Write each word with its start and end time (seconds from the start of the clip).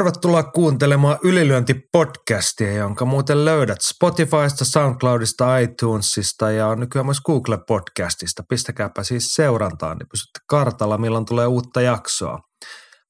Tervetuloa 0.00 0.42
kuuntelemaan 0.42 1.18
Ylilyönti-podcastia, 1.22 2.72
jonka 2.72 3.04
muuten 3.04 3.44
löydät 3.44 3.80
Spotifysta, 3.80 4.64
Soundcloudista, 4.64 5.58
iTunesista 5.58 6.50
ja 6.50 6.76
nykyään 6.76 7.06
myös 7.06 7.20
Google-podcastista. 7.28 8.42
Pistäkääpä 8.48 9.02
siis 9.02 9.34
seurantaan, 9.34 9.96
niin 9.98 10.08
pysytte 10.08 10.40
kartalla, 10.48 10.98
milloin 10.98 11.24
tulee 11.24 11.46
uutta 11.46 11.80
jaksoa. 11.80 12.38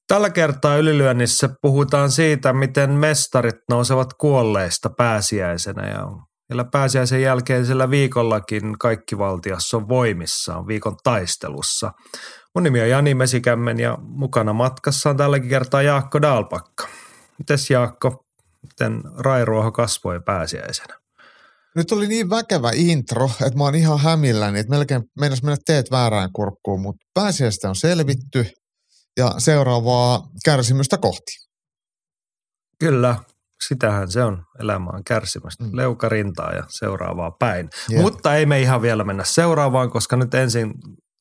Tällä 0.07 0.29
kertaa 0.29 0.77
Ylilyönnissä 0.77 1.49
puhutaan 1.61 2.11
siitä, 2.11 2.53
miten 2.53 2.91
mestarit 2.91 3.59
nousevat 3.69 4.13
kuolleista 4.13 4.89
pääsiäisenä 4.97 5.89
ja 5.89 6.07
vielä 6.49 6.65
pääsiäisen 6.71 7.21
jälkeisellä 7.21 7.89
viikollakin 7.89 8.79
kaikki 8.79 9.17
valtiassa 9.17 9.77
on 9.77 9.89
voimissaan 9.89 10.67
viikon 10.67 10.95
taistelussa– 11.03 11.91
Mun 12.55 12.63
nimi 12.63 12.81
on 12.81 12.89
Jani 12.89 13.13
Mesikämmen 13.13 13.79
ja 13.79 13.97
mukana 14.01 14.53
matkassa 14.53 15.09
on 15.09 15.17
tälläkin 15.17 15.49
kertaa 15.49 15.81
Jaakko 15.81 16.21
Dalpakka. 16.21 16.87
Mites 17.37 17.69
Jaakko, 17.69 18.25
miten 18.61 19.01
Rairuoho 19.17 19.71
kasvoi 19.71 20.21
pääsiäisenä? 20.25 21.01
Nyt 21.75 21.91
oli 21.91 22.07
niin 22.07 22.29
väkevä 22.29 22.71
intro, 22.73 23.29
että 23.45 23.57
mä 23.57 23.63
oon 23.63 23.75
ihan 23.75 23.99
hämilläni, 23.99 24.59
että 24.59 24.69
melkein 24.69 25.03
meinas 25.19 25.43
mennä 25.43 25.57
teet 25.65 25.91
väärään 25.91 26.29
kurkkuun, 26.33 26.81
mutta 26.81 27.05
pääsiäistä 27.13 27.69
on 27.69 27.75
selvitty 27.75 28.45
ja 29.17 29.33
seuraavaa 29.37 30.29
kärsimystä 30.45 30.97
kohti. 30.97 31.31
Kyllä, 32.79 33.15
sitähän 33.67 34.11
se 34.11 34.23
on. 34.23 34.43
Elämä 34.59 34.89
on 34.93 35.03
kärsimästä. 35.03 35.63
Mm. 35.63 35.69
Leukarintaa 35.73 36.51
ja 36.51 36.63
seuraavaa 36.69 37.31
päin. 37.39 37.69
Yeah. 37.91 38.03
Mutta 38.03 38.35
ei 38.35 38.45
me 38.45 38.61
ihan 38.61 38.81
vielä 38.81 39.03
mennä 39.03 39.23
seuraavaan, 39.23 39.89
koska 39.89 40.15
nyt 40.15 40.33
ensin 40.33 40.73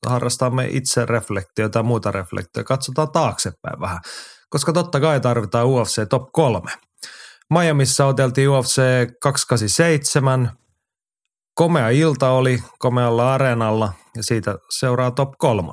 harrastamme 0.07 0.67
itse 0.71 1.07
reflektiota 1.07 1.79
ja 1.79 1.83
muuta 1.83 2.11
reflektiota. 2.11 2.69
Katsotaan 2.69 3.13
taaksepäin 3.13 3.81
vähän, 3.81 4.01
koska 4.51 4.73
totta 4.73 5.01
kai 5.01 5.21
tarvitaan 5.21 5.67
UFC 5.67 6.09
Top 6.09 6.33
3. 6.33 6.73
Miamiissa 7.51 8.07
oteltiin 8.07 8.49
UFC 8.49 8.83
287. 9.23 10.53
Komea 11.55 11.89
ilta 11.89 12.31
oli 12.31 12.63
komealla 12.79 13.35
areenalla 13.35 13.93
ja 14.17 14.23
siitä 14.23 14.55
seuraa 14.79 15.11
Top 15.11 15.31
3. 15.39 15.73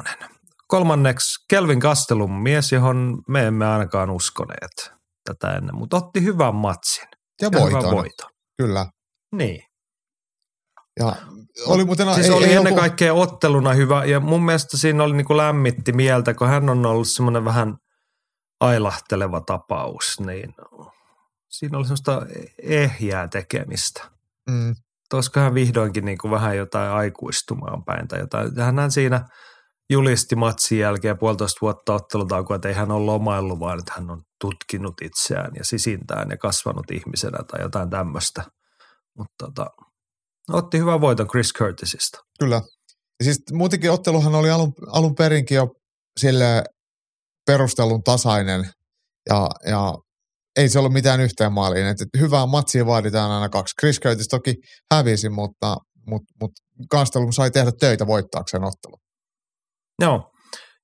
Kolmanneksi 0.67 1.45
Kelvin 1.49 1.79
Kastelun 1.79 2.31
mies, 2.31 2.71
johon 2.71 3.21
me 3.27 3.47
emme 3.47 3.67
ainakaan 3.67 4.09
uskoneet 4.09 4.91
tätä 5.23 5.55
ennen, 5.55 5.75
mutta 5.75 5.97
otti 5.97 6.23
hyvän 6.23 6.55
matsin. 6.55 7.07
Ja, 7.41 7.49
ja 7.51 7.59
voiton. 7.61 7.91
voiton. 7.91 8.29
Kyllä. 8.57 8.85
Niin. 9.35 9.63
Ja 10.99 11.15
oli 11.65 11.85
muuten, 11.85 12.13
siis 12.13 12.27
ei, 12.27 12.33
oli 12.33 12.45
ei 12.45 12.53
ennen 12.53 12.71
joku... 12.71 12.79
kaikkea 12.79 13.13
otteluna 13.13 13.73
hyvä 13.73 14.05
ja 14.05 14.19
mun 14.19 14.45
mielestä 14.45 14.77
siinä 14.77 15.03
oli 15.03 15.15
niin 15.15 15.25
kuin 15.25 15.37
lämmitti 15.37 15.91
mieltä, 15.93 16.33
kun 16.33 16.47
hän 16.47 16.69
on 16.69 16.85
ollut 16.85 17.07
semmoinen 17.07 17.45
vähän 17.45 17.77
ailahteleva 18.59 19.41
tapaus, 19.41 20.19
niin 20.19 20.55
siinä 21.49 21.77
oli 21.77 21.85
semmoista 21.85 22.21
ehjää 22.63 23.27
tekemistä. 23.27 24.03
Mm. 24.49 24.75
Olisiko 25.13 25.39
hän 25.39 25.53
vihdoinkin 25.53 26.05
niin 26.05 26.17
kuin 26.17 26.31
vähän 26.31 26.57
jotain 26.57 26.91
aikuistumaan 26.91 27.83
päin 27.83 28.07
tai 28.07 28.19
jotain. 28.19 28.51
Hän 28.59 28.91
siinä 28.91 29.25
julisti 29.89 30.35
matsin 30.35 30.79
jälkeen 30.79 31.17
puolitoista 31.17 31.57
vuotta 31.61 31.93
ottelutaukoa, 31.93 32.55
että 32.55 32.67
ei 32.67 32.75
hän 32.75 32.91
ole 32.91 33.05
lomaillut, 33.05 33.59
vaan 33.59 33.79
että 33.79 33.93
hän 33.95 34.09
on 34.09 34.21
tutkinut 34.41 35.01
itseään 35.01 35.51
ja 35.55 35.65
sisintään 35.65 36.29
ja 36.29 36.37
kasvanut 36.37 36.91
ihmisenä 36.91 37.37
tai 37.51 37.61
jotain 37.61 37.89
tämmöistä. 37.89 38.43
Mutta 39.17 39.45
tota, 39.45 39.71
Otti 40.53 40.77
hyvän 40.77 41.01
voiton 41.01 41.27
Chris 41.27 41.53
Curtisista. 41.53 42.19
Kyllä. 42.39 42.61
Ja 43.19 43.23
siis 43.23 43.37
muutenkin 43.51 43.91
otteluhan 43.91 44.35
oli 44.35 44.49
alun, 44.49 44.73
alun 44.87 45.15
perinkin 45.15 45.55
jo 45.55 45.67
sille 46.19 46.63
perustelun 47.45 48.03
tasainen 48.03 48.69
ja, 49.29 49.49
ja 49.65 49.93
ei 50.57 50.69
se 50.69 50.79
ollut 50.79 50.93
mitään 50.93 51.19
yhteen 51.19 51.53
maaliin. 51.53 51.87
Et, 51.87 52.01
et 52.01 52.21
hyvää 52.21 52.45
matsia 52.45 52.85
vaaditaan 52.85 53.31
aina 53.31 53.49
kaksi. 53.49 53.73
Chris 53.79 53.99
Curtis 53.99 54.27
toki 54.27 54.55
hävisi, 54.93 55.29
mutta, 55.29 55.77
mutta, 56.07 56.33
mutta 56.41 56.61
Kastelun 56.89 57.33
sai 57.33 57.51
tehdä 57.51 57.71
töitä 57.79 58.07
voittaakseen 58.07 58.63
ottelu. 58.63 58.97
Joo. 60.01 60.31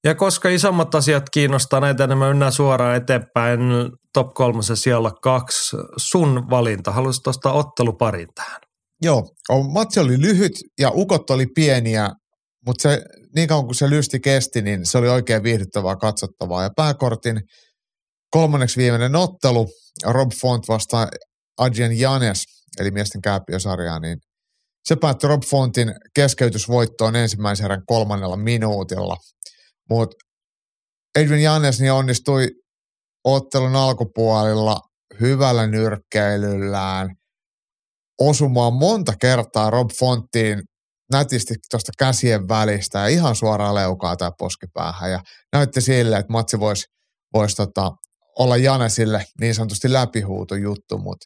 Ja 0.04 0.16
koska 0.16 0.50
isommat 0.50 0.96
asiat 0.96 1.24
kiinnostaa 1.30 1.80
näitä, 1.80 2.08
niin 2.08 2.18
mä 2.18 2.30
ynnään 2.30 2.52
suoraan 2.52 2.96
eteenpäin 2.96 3.60
top 4.14 4.34
kolmosen 4.34 4.78
siellä 4.78 5.12
kaksi. 5.22 5.78
Sun 5.98 6.50
valinta. 6.50 6.92
Haluaisit 6.92 7.28
ottaa 7.28 7.54
otteluparin 7.54 8.28
tähän? 8.36 8.62
Joo, 9.04 9.24
matsi 9.72 10.00
oli 10.00 10.22
lyhyt 10.22 10.52
ja 10.80 10.92
ukot 10.94 11.30
oli 11.30 11.46
pieniä, 11.56 12.10
mutta 12.66 12.82
se, 12.82 13.02
niin 13.36 13.48
kauan 13.48 13.66
kuin 13.66 13.76
se 13.76 13.90
lysti 13.90 14.20
kesti, 14.20 14.62
niin 14.62 14.86
se 14.86 14.98
oli 14.98 15.10
oikein 15.10 15.44
viihdyttävää 15.44 15.96
katsottavaa. 15.96 16.64
Ja 16.64 16.70
pääkortin 16.76 17.42
kolmanneksi 18.30 18.78
viimeinen 18.78 19.16
ottelu, 19.16 19.68
Rob 20.06 20.32
Font 20.42 20.68
vastaan 20.68 21.08
Adrian 21.58 22.00
Janes, 22.00 22.44
eli 22.80 22.92
miesten 22.92 23.22
kääpiösarjaa, 23.22 24.00
niin 24.00 24.18
se 24.86 24.96
päättyi 24.96 25.28
Rob 25.28 25.44
Fontin 25.50 25.94
keskeytysvoittoon 26.16 27.16
ensimmäisen 27.16 27.66
erän 27.66 27.84
kolmannella 27.86 28.38
minuutilla. 28.38 29.18
Mutta 29.90 30.18
Adrian 31.20 31.42
Janes 31.42 31.80
niin 31.80 31.92
onnistui 31.92 32.48
ottelun 33.24 33.76
alkupuolilla 33.76 34.80
hyvällä 35.20 35.68
nyrkkeilyllään– 35.68 37.10
osumaan 38.20 38.74
monta 38.74 39.14
kertaa 39.22 39.70
Rob 39.70 39.90
Fonttiin 40.00 40.64
nätisti 41.12 41.56
tuosta 41.72 41.92
käsien 41.98 42.48
välistä 42.48 43.00
ja 43.00 43.08
ihan 43.08 43.36
suoraan 43.36 43.76
leukaa 43.76 44.16
tai 44.16 44.32
poskipäähän. 44.38 45.12
Ja 45.12 45.20
näytti 45.54 45.82
sille, 45.82 46.18
että 46.18 46.32
matsi 46.32 46.60
voisi 46.60 46.86
vois 47.34 47.56
tota, 47.56 47.92
olla 48.40 48.58
Janesille 48.58 49.26
niin 49.42 49.56
sanotusti 49.56 49.94
läpihuuto 49.94 50.56
juttu, 50.56 50.98
mutta 50.98 51.26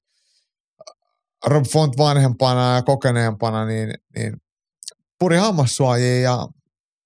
Rob 1.45 1.65
Font 1.65 1.97
vanhempana 1.97 2.75
ja 2.75 2.81
kokeneempana 2.81 3.65
niin, 3.65 3.93
niin 4.17 4.33
puri 5.19 5.37
hammassuojia 5.37 6.21
ja 6.21 6.47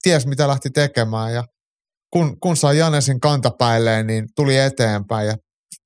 ties 0.03 0.25
mitä 0.25 0.47
lähti 0.47 0.69
tekemään 0.69 1.33
ja 1.33 1.43
kun, 2.13 2.39
kun 2.39 2.57
sai 2.57 2.77
Janesin 2.77 3.19
kantapäilleen, 3.19 4.07
niin 4.07 4.25
tuli 4.35 4.57
eteenpäin 4.57 5.27
ja 5.27 5.35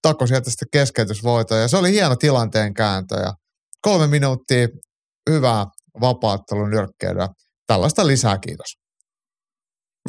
takoi 0.01 0.27
sieltä 0.27 0.49
sitten 0.49 0.67
keskeytysvoitoa 0.71 1.57
ja 1.57 1.67
se 1.67 1.77
oli 1.77 1.91
hieno 1.91 2.15
tilanteen 2.15 2.73
kääntö 2.73 3.15
ja 3.15 3.33
kolme 3.85 4.07
minuuttia 4.07 4.67
hyvää 5.29 5.65
vapaattelun 6.01 6.69
nyrkkeilyä. 6.69 7.27
Tällaista 7.67 8.07
lisää, 8.07 8.37
kiitos. 8.37 8.67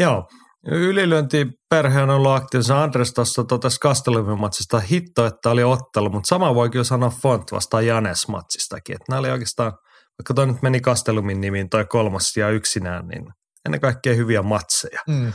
Joo, 0.00 0.28
Ylilyöntiperhe 0.66 2.02
on 2.02 2.10
ollut 2.10 2.32
aktiivissa. 2.32 2.82
Andres 2.82 3.12
tuossa 3.12 3.44
totesi 3.44 3.80
Kastelumimatsista 3.80 4.80
hitto, 4.80 5.26
että 5.26 5.50
oli 5.50 5.64
ottelu, 5.64 6.10
mutta 6.10 6.28
sama 6.28 6.54
voi 6.54 6.70
kyllä 6.70 6.84
sanoa 6.84 7.10
Font 7.10 7.52
vastaan 7.52 7.86
Janes-matsistakin. 7.86 8.94
Että 8.94 9.04
nämä 9.08 9.20
oli 9.20 9.30
oikeastaan, 9.30 9.72
vaikka 10.18 10.34
toi 10.34 10.46
nyt 10.46 10.62
meni 10.62 10.80
Kastelumin 10.80 11.40
nimiin 11.40 11.68
toi 11.68 11.84
kolmas 11.84 12.36
ja 12.36 12.50
yksinään, 12.50 13.08
niin 13.08 13.24
ennen 13.64 13.80
kaikkea 13.80 14.14
hyviä 14.14 14.42
matseja. 14.42 15.00
Mm. 15.08 15.32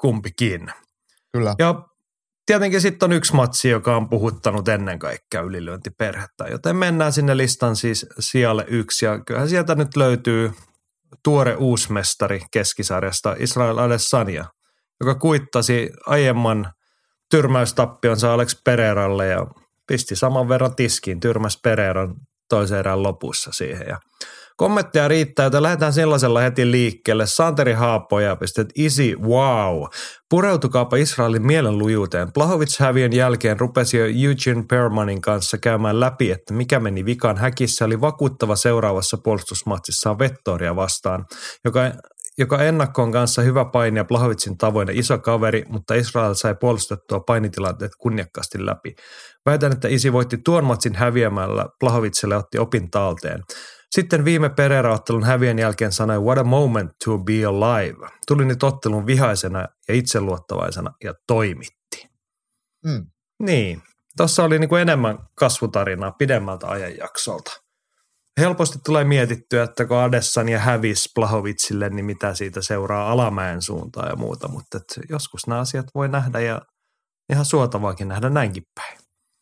Kumpikin. 0.00 0.72
Kyllä. 1.32 1.54
Ja 1.58 1.74
tietenkin 2.46 2.80
sitten 2.80 3.06
on 3.06 3.12
yksi 3.12 3.34
matsi, 3.34 3.68
joka 3.68 3.96
on 3.96 4.08
puhuttanut 4.08 4.68
ennen 4.68 4.98
kaikkea 4.98 5.40
ylilyöntiperhettä, 5.40 6.44
joten 6.50 6.76
mennään 6.76 7.12
sinne 7.12 7.36
listan 7.36 7.76
siis 7.76 8.06
sijalle 8.18 8.64
yksi. 8.68 9.04
Ja 9.04 9.18
kyllähän 9.24 9.48
sieltä 9.48 9.74
nyt 9.74 9.96
löytyy 9.96 10.52
tuore 11.24 11.56
uusmestari 11.56 12.40
keskisarjasta 12.52 13.36
Israel 13.38 13.78
Adesanya, 13.78 14.44
joka 15.00 15.14
kuittasi 15.14 15.90
aiemman 16.06 16.72
tyrmäystappionsa 17.30 18.34
Alex 18.34 18.56
Pereiralle 18.64 19.26
ja 19.26 19.46
pisti 19.86 20.16
saman 20.16 20.48
verran 20.48 20.74
tiskiin, 20.74 21.20
tyrmäs 21.20 21.58
Pereiran 21.62 22.14
toisen 22.48 22.78
erän 22.78 23.02
lopussa 23.02 23.52
siihen. 23.52 23.86
Ja 23.88 23.98
Kommentteja 24.56 25.08
riittää, 25.08 25.46
joten 25.46 25.62
lähdetään 25.62 25.92
sellaisella 25.92 26.40
heti 26.40 26.70
liikkeelle. 26.70 27.26
Santeri 27.26 27.72
Haapoja 27.72 28.36
pistet 28.36 28.68
isi 28.74 29.16
wow. 29.16 29.82
Pureutukaapa 30.30 30.96
Israelin 30.96 31.46
mielenlujuuteen. 31.46 32.32
Plahovic 32.32 32.78
häviön 32.78 33.12
jälkeen 33.12 33.60
rupesi 33.60 33.96
jo 33.96 34.04
Eugene 34.04 34.64
Permanin 34.68 35.20
kanssa 35.20 35.58
käymään 35.58 36.00
läpi, 36.00 36.30
että 36.30 36.54
mikä 36.54 36.80
meni 36.80 37.04
vikaan 37.04 37.36
häkissä 37.36 37.84
oli 37.84 38.00
vakuuttava 38.00 38.56
seuraavassa 38.56 39.18
puolustusmatsissaan 39.24 40.18
Vettoria 40.18 40.76
vastaan, 40.76 41.24
joka 41.64 41.80
joka 42.38 42.62
ennakkoon 42.62 43.12
kanssa 43.12 43.42
hyvä 43.42 43.64
paini 43.64 44.04
Plahovitsin 44.04 44.58
tavoin 44.58 44.90
iso 44.90 45.18
kaveri, 45.18 45.64
mutta 45.68 45.94
Israel 45.94 46.34
sai 46.34 46.54
puolustettua 46.60 47.20
painitilanteet 47.20 47.92
kunniakkaasti 47.98 48.66
läpi. 48.66 48.94
Väitän, 49.46 49.72
että 49.72 49.88
isi 49.88 50.12
voitti 50.12 50.38
tuon 50.44 50.64
matsin 50.64 50.94
häviämällä 50.94 51.66
Plahovitselle 51.80 52.36
otti 52.36 52.58
opin 52.58 52.90
talteen. 52.90 53.40
Sitten 53.94 54.24
viime 54.24 54.48
Pereira-ottelun 54.48 55.24
hävien 55.24 55.58
jälkeen 55.58 55.92
sanoi 55.92 56.18
What 56.18 56.38
a 56.38 56.44
moment 56.44 56.92
to 57.04 57.18
be 57.18 57.44
alive. 57.44 58.08
Tuli 58.26 58.44
nyt 58.44 58.62
ottelun 58.62 59.06
vihaisena 59.06 59.58
ja 59.88 59.94
itseluottavaisena 59.94 60.90
ja 61.04 61.14
toimitti. 61.26 62.08
Mm. 62.84 63.06
Niin, 63.42 63.82
tuossa 64.16 64.44
oli 64.44 64.58
niinku 64.58 64.76
enemmän 64.76 65.18
kasvutarinaa 65.38 66.12
pidemmältä 66.12 66.66
ajanjaksolta. 66.66 67.52
Helposti 68.40 68.78
tulee 68.84 69.04
mietittyä, 69.04 69.62
että 69.62 69.84
kun 69.84 69.96
Adessan 69.96 70.48
hävisi 70.48 71.08
Plahovitsille, 71.14 71.90
niin 71.90 72.04
mitä 72.04 72.34
siitä 72.34 72.62
seuraa 72.62 73.12
alamäen 73.12 73.62
suuntaan 73.62 74.08
ja 74.08 74.16
muuta, 74.16 74.48
mutta 74.48 74.78
joskus 75.10 75.46
nämä 75.46 75.60
asiat 75.60 75.86
voi 75.94 76.08
nähdä 76.08 76.40
ja 76.40 76.62
ihan 77.32 77.44
suotavaakin 77.44 78.08
nähdä 78.08 78.30
näinkin 78.30 78.62
päin. 78.74 78.98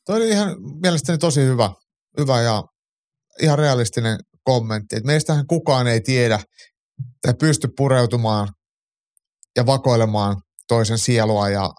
Toi 0.07 0.17
oli 0.17 0.29
ihan 0.29 0.57
mielestäni 0.83 1.19
tosi 1.19 1.41
hyvä, 1.41 1.71
hyvä 2.19 2.41
ja 2.41 2.63
ihan 3.43 3.59
realistinen 3.59 4.19
kommentti. 4.45 4.97
Et 4.97 5.05
meistähän 5.05 5.47
kukaan 5.47 5.87
ei 5.87 6.01
tiedä 6.01 6.39
tai 7.23 7.35
pysty 7.35 7.69
pureutumaan 7.77 8.49
ja 9.57 9.67
vakoilemaan 9.67 10.37
toisen 10.69 10.99
sielua 10.99 11.49
ja 11.49 11.71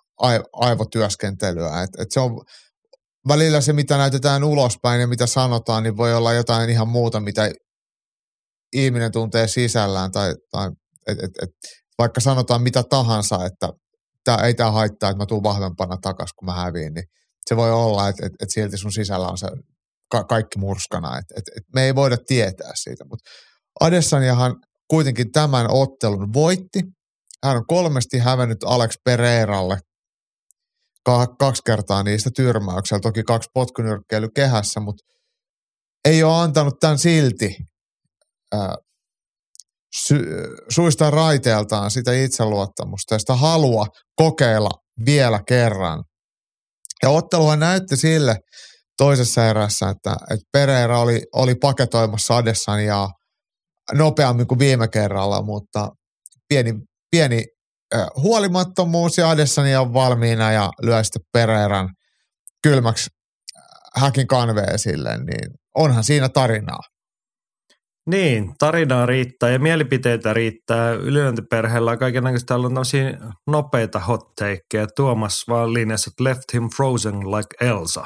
aivotyöskentelyä. 0.54 1.82
Et, 1.82 1.90
et 1.98 2.12
se 2.12 2.20
on 2.20 2.42
välillä 3.28 3.62
se, 3.62 3.74
mitä 3.74 3.98
näytetään 3.98 4.44
ulospäin 4.44 5.02
ja 5.02 5.08
mitä 5.08 5.28
sanotaan, 5.28 5.84
niin 5.84 5.98
voi 5.98 6.16
olla 6.16 6.34
jotain 6.34 6.70
ihan 6.70 6.88
muuta, 6.88 7.20
mitä 7.20 7.52
ihminen 8.74 9.12
tuntee 9.12 9.48
sisällään. 9.48 10.12
Tai, 10.12 10.36
tai 10.52 10.70
et, 11.08 11.20
et, 11.20 11.32
et, 11.42 11.50
vaikka 11.98 12.22
sanotaan 12.22 12.62
mitä 12.62 12.84
tahansa, 12.84 13.46
että 13.46 13.70
tää, 14.24 14.38
ei 14.38 14.54
tämä 14.54 14.72
haittaa, 14.72 15.10
että 15.10 15.24
mä 15.24 15.26
tuun 15.26 15.44
vahvempana 15.44 15.98
takaisin, 16.02 16.36
kun 16.36 16.46
mä 16.46 16.54
häviin, 16.54 16.94
niin 16.94 17.06
se 17.46 17.56
voi 17.56 17.72
olla, 17.72 18.10
että, 18.10 18.26
että, 18.26 18.36
että 18.42 18.54
silti 18.54 18.78
sun 18.78 18.92
sisällä 18.92 19.28
on 19.28 19.38
se 19.38 19.48
ka- 20.14 20.24
kaikki 20.24 20.60
murskana. 20.60 21.18
Että, 21.18 21.34
että, 21.38 21.52
että 21.58 21.72
me 21.76 21.84
ei 21.84 21.96
voida 21.96 22.18
tietää 22.28 22.72
siitä. 22.76 23.06
Mutta 23.10 23.30
Adesaniahan 23.80 24.56
kuitenkin 24.88 25.32
tämän 25.32 25.66
ottelun 25.70 26.34
voitti. 26.34 26.80
Hän 27.44 27.58
on 27.58 27.68
kolmesti 27.68 28.18
hävennyt 28.18 28.64
Alex 28.66 28.94
Pereiralle 29.06 29.78
kaksi 31.40 31.62
kertaa 31.66 32.04
niistä 32.04 32.30
tyrmäyksellä. 32.36 33.02
Toki 33.02 33.24
kaksi 33.24 33.50
potkunyrkkeily 33.54 34.28
kehässä, 34.36 34.80
mutta 34.80 35.04
ei 36.06 36.24
ole 36.24 36.42
antanut 36.42 36.74
tämän 36.80 36.98
silti 36.98 37.58
ää, 38.54 38.76
sy- 39.96 40.56
suista 40.70 41.10
raiteeltaan 41.12 41.92
sitä 41.92 42.14
itseluottamusta 42.14 43.16
ja 43.16 43.20
sitä 43.20 43.36
halua 43.36 43.86
kokeilla 44.16 44.70
vielä 45.06 45.40
kerran. 45.48 46.04
Ja 47.04 47.10
otteluhan 47.10 47.60
näytti 47.60 47.98
sille 47.98 48.36
toisessa 48.98 49.48
erässä, 49.48 49.90
että, 49.90 50.16
että 50.32 50.46
Pereira 50.52 51.00
oli, 51.00 51.22
oli 51.36 51.56
paketoimassa 51.56 52.34
ja 52.86 53.10
nopeammin 53.94 54.48
kuin 54.48 54.60
viime 54.60 54.88
kerralla, 54.88 55.42
mutta 55.42 55.90
pieni, 56.50 56.74
pieni 57.12 57.44
huolimattomuus 58.16 59.18
ja 59.18 59.30
Adessania 59.30 59.82
on 59.82 59.94
valmiina 59.94 60.52
ja 60.52 60.70
lyö 60.82 61.04
sitten 61.04 61.22
Pereiran 61.34 61.90
kylmäksi 62.64 63.10
häkin 63.96 64.28
kanve 64.28 64.62
esille, 64.62 65.18
niin 65.18 65.52
onhan 65.76 66.04
siinä 66.04 66.30
tarinaa. 66.30 66.80
Niin, 68.10 68.54
tarinaa 68.60 69.06
riittää 69.06 69.50
ja 69.50 69.60
mielipiteitä 69.60 70.34
riittää. 70.34 70.92
Ylilöintiperheellä 70.92 71.92
on 71.92 72.00
kaikenlaista 72.00 72.46
täällä 72.46 72.68
on 72.68 72.74
nopeita 73.48 74.00
hotteikkeja. 74.00 74.88
Tuomas 74.96 75.44
vaan 75.48 75.74
linjassa, 75.74 76.12
left 76.20 76.54
him 76.54 76.70
frozen 76.76 77.20
like 77.20 77.66
Elsa. 77.70 78.06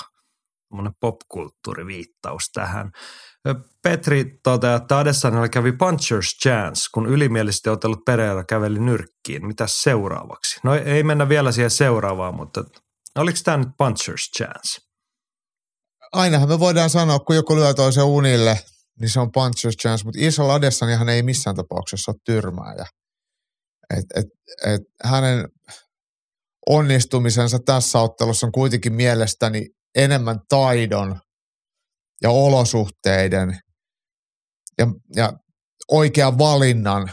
Popkulttuuriviittaus 1.00 2.50
tähän. 2.54 2.92
Petri 3.84 4.40
toteaa, 4.44 4.76
että 4.76 4.98
Adessanilla 4.98 5.50
kävi 5.50 5.72
puncher's 5.72 6.40
chance, 6.44 6.82
kun 6.94 7.06
ylimielisesti 7.06 7.70
otellut 7.70 8.06
Pereira 8.06 8.44
käveli 8.44 8.80
nyrkkiin. 8.80 9.48
Mitä 9.48 9.68
seuraavaksi? 9.68 10.60
No 10.64 10.76
ei 10.76 11.04
mennä 11.04 11.30
vielä 11.30 11.52
siihen 11.52 11.72
seuraavaan, 11.72 12.36
mutta 12.36 12.64
oliko 13.16 13.38
tämä 13.44 13.58
nyt 13.58 13.68
puncher's 13.68 14.38
chance? 14.38 14.82
Ainahan 16.12 16.50
me 16.50 16.60
voidaan 16.60 16.90
sanoa, 16.90 17.20
kun 17.20 17.36
joku 17.36 17.56
lyö 17.56 17.74
toisen 17.74 18.04
unille, 18.04 18.60
niin 19.00 19.10
se 19.10 19.20
on 19.20 19.28
puncher's 19.28 19.76
chance, 19.82 20.06
mutta 20.06 20.20
Isla 20.22 20.54
Adessanihan 20.54 21.10
ei 21.10 21.24
missään 21.24 21.56
tapauksessa 21.56 22.12
ole 22.12 22.20
tyrmääjä. 22.26 22.86
Et, 23.98 24.06
et, 24.16 24.26
et 24.74 24.82
hänen 25.04 25.48
onnistumisensa 26.70 27.60
tässä 27.66 28.00
ottelussa 28.00 28.48
on 28.48 28.52
kuitenkin 28.52 28.94
mielestäni 28.94 29.66
enemmän 29.98 30.40
taidon 30.50 31.20
ja 32.22 32.30
olosuhteiden 32.30 33.60
ja, 34.78 34.88
ja 35.16 35.34
oikean 35.92 36.38
valinnan 36.38 37.12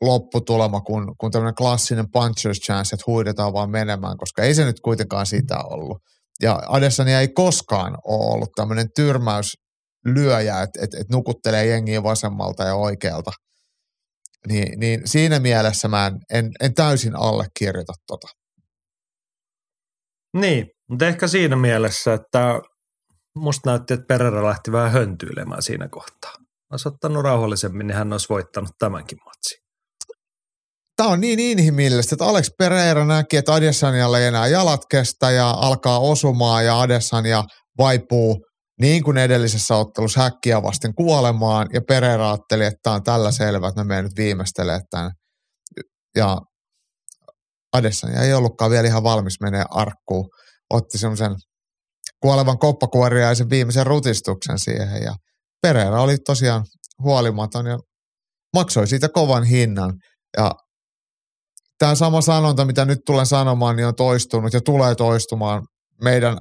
lopputulema 0.00 0.80
kuin, 0.80 1.06
kuin 1.18 1.32
tämmöinen 1.32 1.54
klassinen 1.54 2.04
puncher's 2.04 2.60
chance, 2.66 2.94
että 2.94 3.04
huidetaan 3.06 3.52
vaan 3.52 3.70
menemään, 3.70 4.16
koska 4.18 4.42
ei 4.42 4.54
se 4.54 4.64
nyt 4.64 4.80
kuitenkaan 4.80 5.26
sitä 5.26 5.58
ollut. 5.64 5.98
Ja 6.42 6.62
Adesanya 6.68 7.20
ei 7.20 7.28
koskaan 7.28 7.98
ole 8.04 8.34
ollut 8.34 8.50
tämmöinen 8.56 8.88
tyrmäyslyöjä, 8.96 10.62
että, 10.62 10.80
että, 10.82 10.98
että 11.00 11.14
nukuttelee 11.14 11.66
jengiä 11.66 12.02
vasemmalta 12.02 12.64
ja 12.64 12.74
oikealta. 12.74 13.30
Niin, 14.48 14.80
niin 14.80 15.00
siinä 15.04 15.38
mielessä 15.38 15.88
mä 15.88 16.06
en, 16.06 16.18
en, 16.32 16.50
en 16.60 16.74
täysin 16.74 17.16
allekirjoita 17.16 17.92
tota. 18.06 18.41
Niin, 20.36 20.66
mutta 20.90 21.06
ehkä 21.06 21.26
siinä 21.28 21.56
mielessä, 21.56 22.14
että 22.14 22.60
musta 23.36 23.70
näytti, 23.70 23.94
että 23.94 24.06
Pereira 24.08 24.44
lähti 24.44 24.72
vähän 24.72 24.92
höntyilemään 24.92 25.62
siinä 25.62 25.88
kohtaa. 25.88 26.32
Olisi 26.72 26.88
ottanut 26.88 27.24
rauhallisemmin, 27.24 27.86
niin 27.86 27.96
hän 27.96 28.12
olisi 28.12 28.28
voittanut 28.28 28.70
tämänkin 28.78 29.18
matsin. 29.24 29.62
Tämä 30.96 31.08
on 31.08 31.20
niin 31.20 31.40
inhimillistä, 31.40 32.14
että 32.14 32.24
Alex 32.24 32.50
Pereira 32.58 33.04
näki, 33.04 33.36
että 33.36 33.54
Adesanialle 33.54 34.20
ei 34.20 34.26
enää 34.26 34.46
jalat 34.46 34.80
kestä 34.90 35.30
ja 35.30 35.50
alkaa 35.50 35.98
osumaan 35.98 36.64
ja 36.64 36.80
Adesania 36.80 37.44
vaipuu 37.78 38.46
niin 38.80 39.02
kuin 39.02 39.18
edellisessä 39.18 39.76
ottelussa 39.76 40.20
häkkiä 40.20 40.62
vasten 40.62 40.94
kuolemaan 40.94 41.68
ja 41.72 41.80
Pereira 41.88 42.30
ajatteli, 42.30 42.64
että 42.64 42.78
tämä 42.82 42.96
on 42.96 43.02
tällä 43.02 43.30
selvä, 43.30 43.68
että 43.68 43.84
me 43.84 43.88
menen 43.88 44.04
nyt 44.04 44.16
viimeistelee 44.16 44.80
tämän. 44.90 45.10
Ja 46.16 46.38
Adesania 47.72 48.22
ei 48.22 48.34
ollutkaan 48.34 48.70
vielä 48.70 48.88
ihan 48.88 49.02
valmis 49.02 49.40
menee 49.40 49.64
arkkuun. 49.70 50.28
Otti 50.70 50.98
semmoisen 50.98 51.34
kuolevan 52.20 52.58
koppakuoriaisen 52.58 53.50
viimeisen 53.50 53.86
rutistuksen 53.86 54.58
siihen 54.58 55.02
ja 55.02 55.14
Pereira 55.62 56.02
oli 56.02 56.18
tosiaan 56.18 56.64
huolimaton 57.02 57.66
ja 57.66 57.78
maksoi 58.54 58.86
siitä 58.86 59.08
kovan 59.08 59.44
hinnan. 59.44 59.92
Ja 60.36 60.50
tämä 61.78 61.94
sama 61.94 62.20
sanonta, 62.20 62.64
mitä 62.64 62.84
nyt 62.84 62.98
tulen 63.06 63.26
sanomaan, 63.26 63.76
niin 63.76 63.86
on 63.86 63.94
toistunut 63.94 64.52
ja 64.52 64.60
tulee 64.60 64.94
toistumaan 64.94 65.62
meidän 66.02 66.38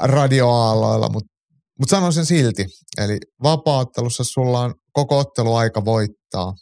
radioaalloilla, 0.00 1.08
mutta 1.08 1.34
mut 1.78 1.88
sanon 1.88 2.12
sen 2.12 2.26
silti. 2.26 2.66
Eli 2.98 3.18
vapaattelussa 3.42 4.24
sulla 4.24 4.60
on 4.60 4.74
koko 4.92 5.18
otteluaika 5.18 5.84
voittaa, 5.84 6.52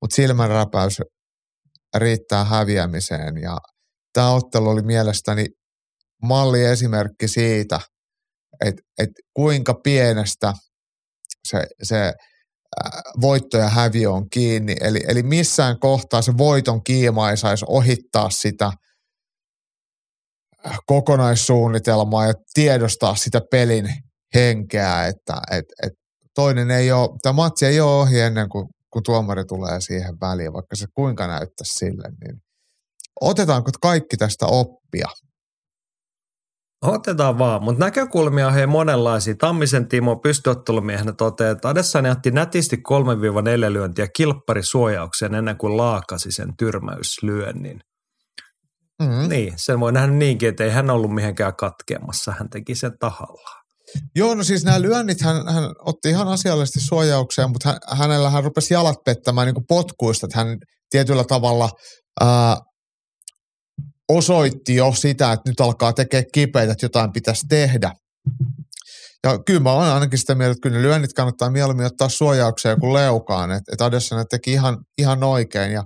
mutta 0.00 0.16
silmänräpäys 0.16 1.00
riittää 1.98 2.44
häviämiseen 2.44 3.36
ja 3.42 3.58
tämä 4.12 4.30
ottelu 4.30 4.68
oli 4.68 4.82
mielestäni 4.82 5.46
malliesimerkki 6.22 7.28
siitä, 7.28 7.80
että, 8.64 8.82
että 8.98 9.22
kuinka 9.34 9.74
pienestä 9.74 10.54
se, 11.48 11.66
se 11.82 12.12
voitto 13.20 13.58
ja 13.58 13.68
häviö 13.68 14.10
on 14.10 14.30
kiinni. 14.30 14.76
Eli, 14.80 15.00
eli 15.08 15.22
missään 15.22 15.80
kohtaa 15.80 16.22
se 16.22 16.32
voiton 16.38 16.84
kiima 16.84 17.30
ei 17.30 17.36
saisi 17.36 17.64
ohittaa 17.68 18.30
sitä 18.30 18.72
kokonaissuunnitelmaa 20.86 22.26
ja 22.26 22.34
tiedostaa 22.54 23.16
sitä 23.16 23.40
pelin 23.50 23.88
henkeä, 24.34 25.06
että 25.06 25.40
et, 25.50 25.64
et 25.82 25.92
toinen 26.34 26.70
ei 26.70 26.92
ole, 26.92 27.08
tämä 27.22 27.32
matsi 27.32 27.66
ei 27.66 27.80
ole 27.80 28.02
ohi 28.02 28.20
ennen 28.20 28.48
kuin, 28.48 28.68
kun 28.96 29.02
tuomari 29.02 29.44
tulee 29.44 29.80
siihen 29.80 30.20
väliin, 30.20 30.52
vaikka 30.52 30.76
se 30.76 30.86
kuinka 30.94 31.26
näyttäisi 31.26 31.72
sille, 31.72 32.08
niin 32.20 32.42
otetaanko 33.20 33.70
kaikki 33.80 34.16
tästä 34.16 34.46
oppia? 34.46 35.08
Otetaan 36.82 37.38
vaan, 37.38 37.62
mutta 37.62 37.84
näkökulmia 37.84 38.46
on 38.46 38.54
hei 38.54 38.66
monenlaisia. 38.66 39.34
Tammisen 39.34 39.88
Timo 39.88 40.16
pystyottelumiehenä 40.16 41.12
toteaa, 41.12 41.50
että 41.50 41.68
Adessani 41.68 42.10
otti 42.10 42.30
nätisti 42.30 42.76
3-4 42.76 43.72
lyöntiä 43.72 44.08
kilpparisuojaukseen 44.16 45.34
ennen 45.34 45.56
kuin 45.56 45.76
laakasi 45.76 46.32
sen 46.32 46.56
tyrmäyslyönnin. 46.56 47.80
Mm-hmm. 49.02 49.28
Niin, 49.28 49.52
sen 49.56 49.80
voi 49.80 49.92
nähdä 49.92 50.12
niinkin, 50.12 50.48
että 50.48 50.64
ei 50.64 50.70
hän 50.70 50.90
ollut 50.90 51.14
mihinkään 51.14 51.56
katkeamassa, 51.56 52.32
hän 52.38 52.50
teki 52.50 52.74
sen 52.74 52.98
tahallaan. 52.98 53.65
Joo, 54.16 54.34
no 54.34 54.44
siis 54.44 54.64
nämä 54.64 54.82
lyönnit 54.82 55.20
hän, 55.20 55.48
hän 55.48 55.64
otti 55.78 56.08
ihan 56.08 56.28
asiallisesti 56.28 56.80
suojaukseen, 56.80 57.50
mutta 57.50 57.68
hän, 57.68 57.98
hänellä 57.98 58.30
hän 58.30 58.44
rupesi 58.44 58.74
jalat 58.74 58.96
pettämään 59.04 59.46
niin 59.46 59.66
potkuista, 59.68 60.26
että 60.26 60.38
hän 60.38 60.58
tietyllä 60.90 61.24
tavalla 61.24 61.70
ää, 62.20 62.56
osoitti 64.08 64.74
jo 64.74 64.92
sitä, 64.92 65.32
että 65.32 65.50
nyt 65.50 65.60
alkaa 65.60 65.92
tekemään 65.92 66.24
kipeitä, 66.32 66.72
että 66.72 66.84
jotain 66.84 67.12
pitäisi 67.12 67.46
tehdä. 67.48 67.92
Ja 69.24 69.38
kyllä 69.46 69.60
mä 69.60 69.72
olen 69.72 69.88
ainakin 69.88 70.18
sitä 70.18 70.34
mieltä, 70.34 70.52
että 70.52 70.62
kyllä 70.62 70.76
ne 70.76 70.82
lyönnit 70.82 71.12
kannattaa 71.12 71.50
mieluummin 71.50 71.86
ottaa 71.86 72.08
suojaukseen 72.08 72.80
kuin 72.80 72.92
leukaan. 72.92 73.50
Että 73.50 73.72
et 73.72 73.80
Adesanya 73.80 74.24
teki 74.24 74.52
ihan, 74.52 74.78
ihan 74.98 75.24
oikein 75.24 75.72
ja 75.72 75.84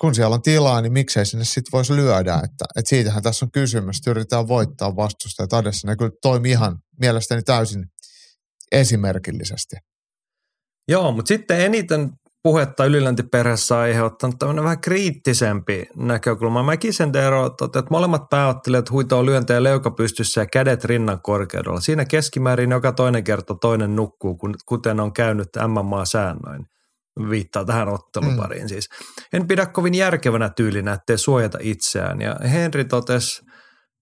kun 0.00 0.14
siellä 0.14 0.34
on 0.34 0.42
tilaa, 0.42 0.80
niin 0.80 0.92
miksei 0.92 1.26
sinne 1.26 1.44
sitten 1.44 1.72
voisi 1.72 1.96
lyödä. 1.96 2.34
Että, 2.34 2.64
et 2.76 2.86
siitähän 2.86 3.22
tässä 3.22 3.44
on 3.44 3.52
kysymys, 3.52 3.96
että 3.96 4.10
yritetään 4.10 4.48
voittaa 4.48 4.96
vastusta. 4.96 5.44
Että 5.44 5.56
Adesanya 5.56 5.96
kyllä 5.96 6.10
toimi 6.22 6.50
ihan 6.50 6.78
mielestäni 7.00 7.42
täysin 7.42 7.84
esimerkillisesti. 8.72 9.76
Joo, 10.88 11.12
mutta 11.12 11.28
sitten 11.28 11.60
eniten 11.60 12.10
puhetta 12.42 12.84
ylilöntiperheessä 12.84 13.76
on 13.76 13.80
aiheuttanut 13.80 14.38
tämmöinen 14.38 14.64
vähän 14.64 14.80
kriittisempi 14.80 15.86
näkökulma. 15.96 16.62
Mäkin 16.62 16.94
sen 16.94 17.12
että 17.66 17.90
molemmat 17.90 18.22
pääottelijat 18.30 18.90
huitoo 18.90 19.26
lyöntejä 19.26 19.62
leuka 19.62 19.90
pystyssä 19.90 20.40
ja 20.40 20.46
kädet 20.46 20.84
rinnan 20.84 21.22
korkeudella. 21.22 21.80
Siinä 21.80 22.04
keskimäärin 22.04 22.70
joka 22.70 22.92
toinen 22.92 23.24
kerta 23.24 23.54
toinen 23.54 23.96
nukkuu, 23.96 24.38
kuten 24.66 25.00
on 25.00 25.12
käynyt 25.12 25.48
MMA-säännöin. 25.68 26.66
Viittaa 27.30 27.64
tähän 27.64 27.88
ottelupariin 27.88 28.62
mm. 28.62 28.68
siis. 28.68 28.88
En 29.32 29.46
pidä 29.46 29.66
kovin 29.66 29.94
järkevänä 29.94 30.48
tyylinä, 30.48 30.92
ettei 30.92 31.18
suojata 31.18 31.58
itseään. 31.60 32.20
Ja 32.20 32.36
Henri 32.52 32.84
totesi 32.84 33.42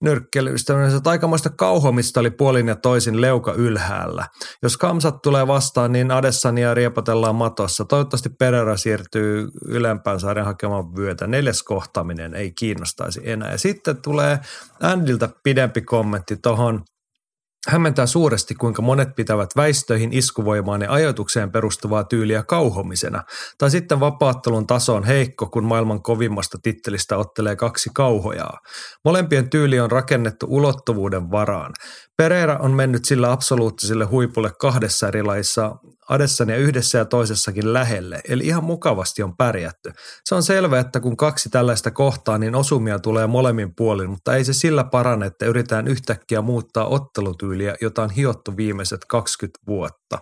nyrkkelyistä, 0.02 0.86
että 0.96 1.10
aikamoista 1.10 1.50
kauhomista 1.50 2.20
oli 2.20 2.30
puolin 2.30 2.68
ja 2.68 2.76
toisin 2.76 3.20
leuka 3.20 3.52
ylhäällä. 3.52 4.26
Jos 4.62 4.76
kamsat 4.76 5.22
tulee 5.22 5.46
vastaan, 5.46 5.92
niin 5.92 6.10
Adessania 6.10 6.74
riepotellaan 6.74 7.34
matossa. 7.34 7.84
Toivottavasti 7.84 8.28
Pereira 8.28 8.76
siirtyy 8.76 9.48
ylempään 9.64 10.20
sarjan 10.20 10.46
hakemaan 10.46 10.96
vyötä. 10.96 11.26
Neljäs 11.26 11.62
kohtaaminen 11.62 12.34
ei 12.34 12.52
kiinnostaisi 12.58 13.20
enää. 13.24 13.50
Ja 13.50 13.58
sitten 13.58 14.02
tulee 14.02 14.38
Andiltä 14.82 15.28
pidempi 15.42 15.82
kommentti 15.82 16.36
tuohon 16.42 16.82
Hämmentää 17.66 18.06
suuresti, 18.06 18.54
kuinka 18.54 18.82
monet 18.82 19.08
pitävät 19.16 19.50
väistöihin, 19.56 20.12
iskuvoimaan 20.12 20.82
ja 20.82 20.92
ajoitukseen 20.92 21.52
perustuvaa 21.52 22.04
tyyliä 22.04 22.42
kauhomisena. 22.42 23.22
Tai 23.58 23.70
sitten 23.70 24.00
vapaattelun 24.00 24.66
taso 24.66 24.94
on 24.94 25.04
heikko, 25.04 25.46
kun 25.46 25.64
maailman 25.64 26.02
kovimmasta 26.02 26.58
tittelistä 26.62 27.16
ottelee 27.16 27.56
kaksi 27.56 27.90
kauhojaa. 27.94 28.58
Molempien 29.04 29.50
tyyli 29.50 29.80
on 29.80 29.90
rakennettu 29.90 30.46
ulottuvuuden 30.50 31.30
varaan. 31.30 31.72
Pereira 32.16 32.56
on 32.56 32.70
mennyt 32.70 33.04
sillä 33.04 33.32
absoluuttiselle 33.32 34.04
huipulle 34.04 34.50
kahdessa 34.60 35.08
eri 35.08 35.22
laissa, 36.08 36.18
Adessania 36.18 36.56
yhdessä 36.56 36.98
ja 36.98 37.04
toisessakin 37.04 37.72
lähelle, 37.72 38.20
eli 38.28 38.46
ihan 38.46 38.64
mukavasti 38.64 39.22
on 39.22 39.36
pärjätty. 39.36 39.92
Se 40.24 40.34
on 40.34 40.42
selvä, 40.42 40.78
että 40.78 41.00
kun 41.00 41.16
kaksi 41.16 41.48
tällaista 41.48 41.90
kohtaa, 41.90 42.38
niin 42.38 42.54
osumia 42.54 42.98
tulee 42.98 43.26
molemmin 43.26 43.74
puolin, 43.76 44.10
mutta 44.10 44.36
ei 44.36 44.44
se 44.44 44.52
sillä 44.52 44.84
parane, 44.84 45.26
että 45.26 45.46
yritetään 45.46 45.88
yhtäkkiä 45.88 46.42
muuttaa 46.42 46.86
ottelutyyliä, 46.86 47.74
jota 47.80 48.02
on 48.02 48.10
hiottu 48.10 48.56
viimeiset 48.56 49.00
20 49.08 49.58
vuotta. 49.66 50.18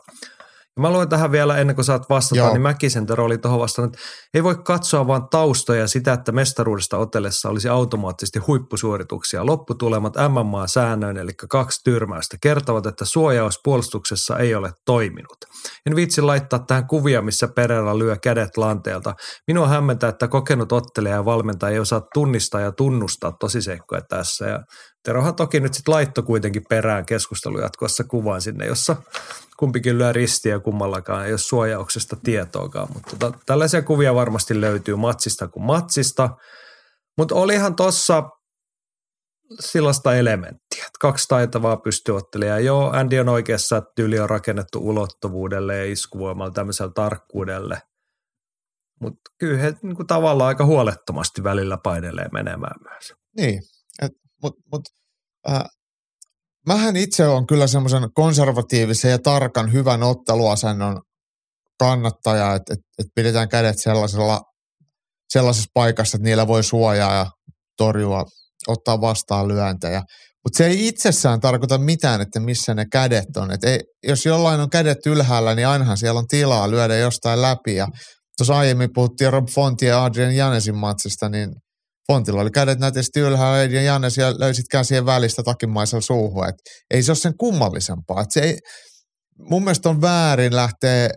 Mä 0.80 0.90
luen 0.90 1.08
tähän 1.08 1.32
vielä 1.32 1.56
ennen 1.56 1.76
kuin 1.76 1.84
saat 1.84 2.08
vastata, 2.08 2.38
Joo. 2.38 2.52
niin 2.52 2.62
Mäkisentero 2.62 3.24
oli 3.24 3.38
tuohon 3.38 3.60
vastannut, 3.60 3.94
että 3.94 4.06
ei 4.34 4.44
voi 4.44 4.54
katsoa 4.54 5.06
vain 5.06 5.22
taustoja 5.30 5.88
sitä, 5.88 6.12
että 6.12 6.32
mestaruudesta 6.32 6.98
otellessa 6.98 7.48
olisi 7.48 7.68
automaattisesti 7.68 8.38
huippusuorituksia. 8.38 9.46
Lopputulemat 9.46 10.14
MMA-säännöin, 10.14 11.16
eli 11.16 11.32
kaksi 11.48 11.80
tyrmäystä, 11.84 12.36
kertovat, 12.40 12.86
että 12.86 13.04
suojaus 13.04 13.60
puolustuksessa 13.64 14.38
ei 14.38 14.54
ole 14.54 14.72
toiminut. 14.84 15.38
En 15.86 15.96
viitsi 15.96 16.22
laittaa 16.22 16.58
tähän 16.58 16.86
kuvia, 16.86 17.22
missä 17.22 17.48
Pereira 17.48 17.98
lyö 17.98 18.16
kädet 18.16 18.56
lanteelta. 18.56 19.14
Minua 19.46 19.68
hämmentää, 19.68 20.08
että 20.08 20.28
kokenut 20.28 20.72
ottelija 20.72 21.14
ja 21.14 21.24
valmentaja 21.24 21.72
ei 21.72 21.78
osaa 21.78 22.02
tunnistaa 22.14 22.60
ja 22.60 22.72
tunnustaa 22.72 23.32
tosiseikkoja 23.32 24.02
tässä. 24.08 24.46
Ja 24.46 24.60
Terohan 25.06 25.34
toki 25.34 25.60
nyt 25.60 25.74
sitten 25.74 25.94
laitto 25.94 26.22
kuitenkin 26.22 26.64
perään 26.68 27.06
keskustelu 27.06 27.60
jatkossa 27.60 28.04
kuvaan 28.04 28.40
sinne, 28.40 28.66
jossa 28.66 28.96
kumpikin 29.56 29.98
lyö 29.98 30.12
ristiä 30.12 30.58
kummallakaan, 30.58 31.26
ei 31.26 31.32
ole 31.32 31.38
suojauksesta 31.38 32.16
tietoakaan. 32.24 32.88
Mutta 32.94 33.16
tota, 33.16 33.38
tällaisia 33.46 33.82
kuvia 33.82 34.14
varmasti 34.14 34.60
löytyy 34.60 34.96
matsista 34.96 35.48
kuin 35.48 35.62
matsista. 35.62 36.30
Mutta 37.18 37.34
olihan 37.34 37.76
tuossa 37.76 38.22
sellaista 39.60 40.14
elementtiä, 40.14 40.86
että 40.86 40.98
kaksi 41.00 41.28
taitavaa 41.28 41.76
pystyottelijaa. 41.76 42.58
Joo, 42.58 42.90
Andy 42.90 43.18
on 43.18 43.28
oikeassa, 43.28 43.76
että 43.76 43.92
tyyli 43.96 44.18
on 44.18 44.30
rakennettu 44.30 44.78
ulottuvuudelle 44.88 45.76
ja 45.76 45.92
iskuvoimalla 45.92 46.52
tämmöisellä 46.52 46.92
tarkkuudelle. 46.94 47.82
Mutta 49.00 49.20
kyllä 49.38 49.58
he 49.58 49.74
niin 49.82 49.96
kuin 49.96 50.06
tavallaan 50.06 50.48
aika 50.48 50.64
huolettomasti 50.64 51.44
välillä 51.44 51.76
painelee 51.76 52.28
menemään 52.32 52.80
myös. 52.90 53.14
Niin, 53.36 53.62
mutta 54.42 54.62
mut, 54.72 54.82
äh, 55.50 55.64
mähän 56.66 56.96
itse 56.96 57.26
on 57.26 57.46
kyllä 57.46 57.66
semmoisen 57.66 58.08
konservatiivisen 58.14 59.10
ja 59.10 59.18
tarkan 59.18 59.72
hyvän 59.72 60.02
otteluasennon 60.02 61.02
kannattaja, 61.78 62.54
että 62.54 62.74
et, 62.74 62.80
et 62.98 63.06
pidetään 63.14 63.48
kädet 63.48 63.78
sellaisella, 63.78 64.40
sellaisessa 65.28 65.70
paikassa, 65.74 66.16
että 66.16 66.24
niillä 66.24 66.46
voi 66.46 66.64
suojaa 66.64 67.14
ja 67.14 67.26
torjua, 67.76 68.24
ottaa 68.68 69.00
vastaan 69.00 69.48
lyöntejä. 69.48 70.02
Mutta 70.44 70.56
se 70.56 70.66
ei 70.66 70.88
itsessään 70.88 71.40
tarkoita 71.40 71.78
mitään, 71.78 72.20
että 72.20 72.40
missä 72.40 72.74
ne 72.74 72.84
kädet 72.92 73.36
on. 73.36 73.50
Et 73.50 73.64
ei, 73.64 73.80
jos 74.06 74.26
jollain 74.26 74.60
on 74.60 74.70
kädet 74.70 75.06
ylhäällä, 75.06 75.54
niin 75.54 75.68
ainahan 75.68 75.96
siellä 75.96 76.18
on 76.18 76.26
tilaa 76.26 76.70
lyödä 76.70 76.96
jostain 76.96 77.42
läpi. 77.42 77.74
Ja 77.74 77.86
tuossa 78.38 78.58
aiemmin 78.58 78.90
puhuttiin 78.94 79.32
Rob 79.32 79.48
Fonti 79.48 79.86
ja 79.86 80.04
Adrian 80.04 80.36
Janesin 80.36 80.76
matsista, 80.76 81.28
niin 81.28 81.50
Fontilla 82.12 82.40
oli 82.40 82.50
kädet 82.50 82.78
nätisti 82.78 83.20
ylhäällä 83.20 83.62
ja 83.62 83.82
Jannes 83.82 84.16
ja 84.16 84.38
löysit 84.38 84.68
käsien 84.70 85.06
välistä 85.06 85.42
takimaisella 85.42 86.00
suuhun. 86.00 86.48
Et 86.48 86.54
ei 86.90 87.02
se 87.02 87.10
ole 87.10 87.16
sen 87.16 87.36
kummallisempaa. 87.36 88.20
Et 88.20 88.30
se 88.30 88.40
ei, 88.40 88.58
mun 89.38 89.64
mielestä 89.64 89.88
on 89.88 90.00
väärin 90.00 90.56
lähteä 90.56 91.10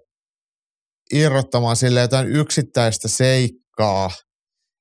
irrottamaan 1.13 1.75
sille 1.75 2.01
jotain 2.01 2.27
yksittäistä 2.27 3.07
seikkaa, 3.07 4.11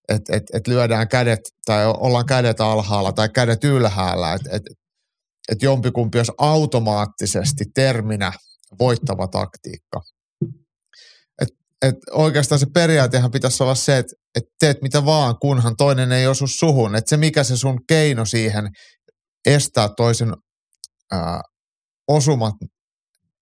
että 0.08 0.36
et, 0.36 0.42
et 0.52 0.66
lyödään 0.66 1.08
kädet 1.08 1.40
tai 1.64 1.86
ollaan 1.86 2.26
kädet 2.26 2.60
alhaalla 2.60 3.12
tai 3.12 3.28
kädet 3.28 3.64
ylhäällä. 3.64 4.34
Että 4.34 4.50
et, 4.52 4.62
et 5.52 5.62
jompikumpi 5.62 6.18
olisi 6.18 6.32
automaattisesti 6.38 7.64
terminä 7.74 8.32
voittava 8.78 9.26
taktiikka 9.26 10.00
et 11.82 11.94
oikeastaan 12.10 12.58
se 12.58 12.66
periaatehan 12.74 13.30
pitäisi 13.30 13.62
olla 13.62 13.74
se, 13.74 13.98
että 13.98 14.14
et 14.38 14.44
teet 14.60 14.82
mitä 14.82 15.04
vaan, 15.04 15.38
kunhan 15.40 15.76
toinen 15.76 16.12
ei 16.12 16.26
osu 16.26 16.46
suhun. 16.46 16.96
Että 16.96 17.08
se 17.08 17.16
mikä 17.16 17.44
se 17.44 17.56
sun 17.56 17.78
keino 17.88 18.24
siihen 18.24 18.68
estää 19.46 19.88
toisen 19.96 20.32
ää, 21.12 21.40
osumat 22.08 22.54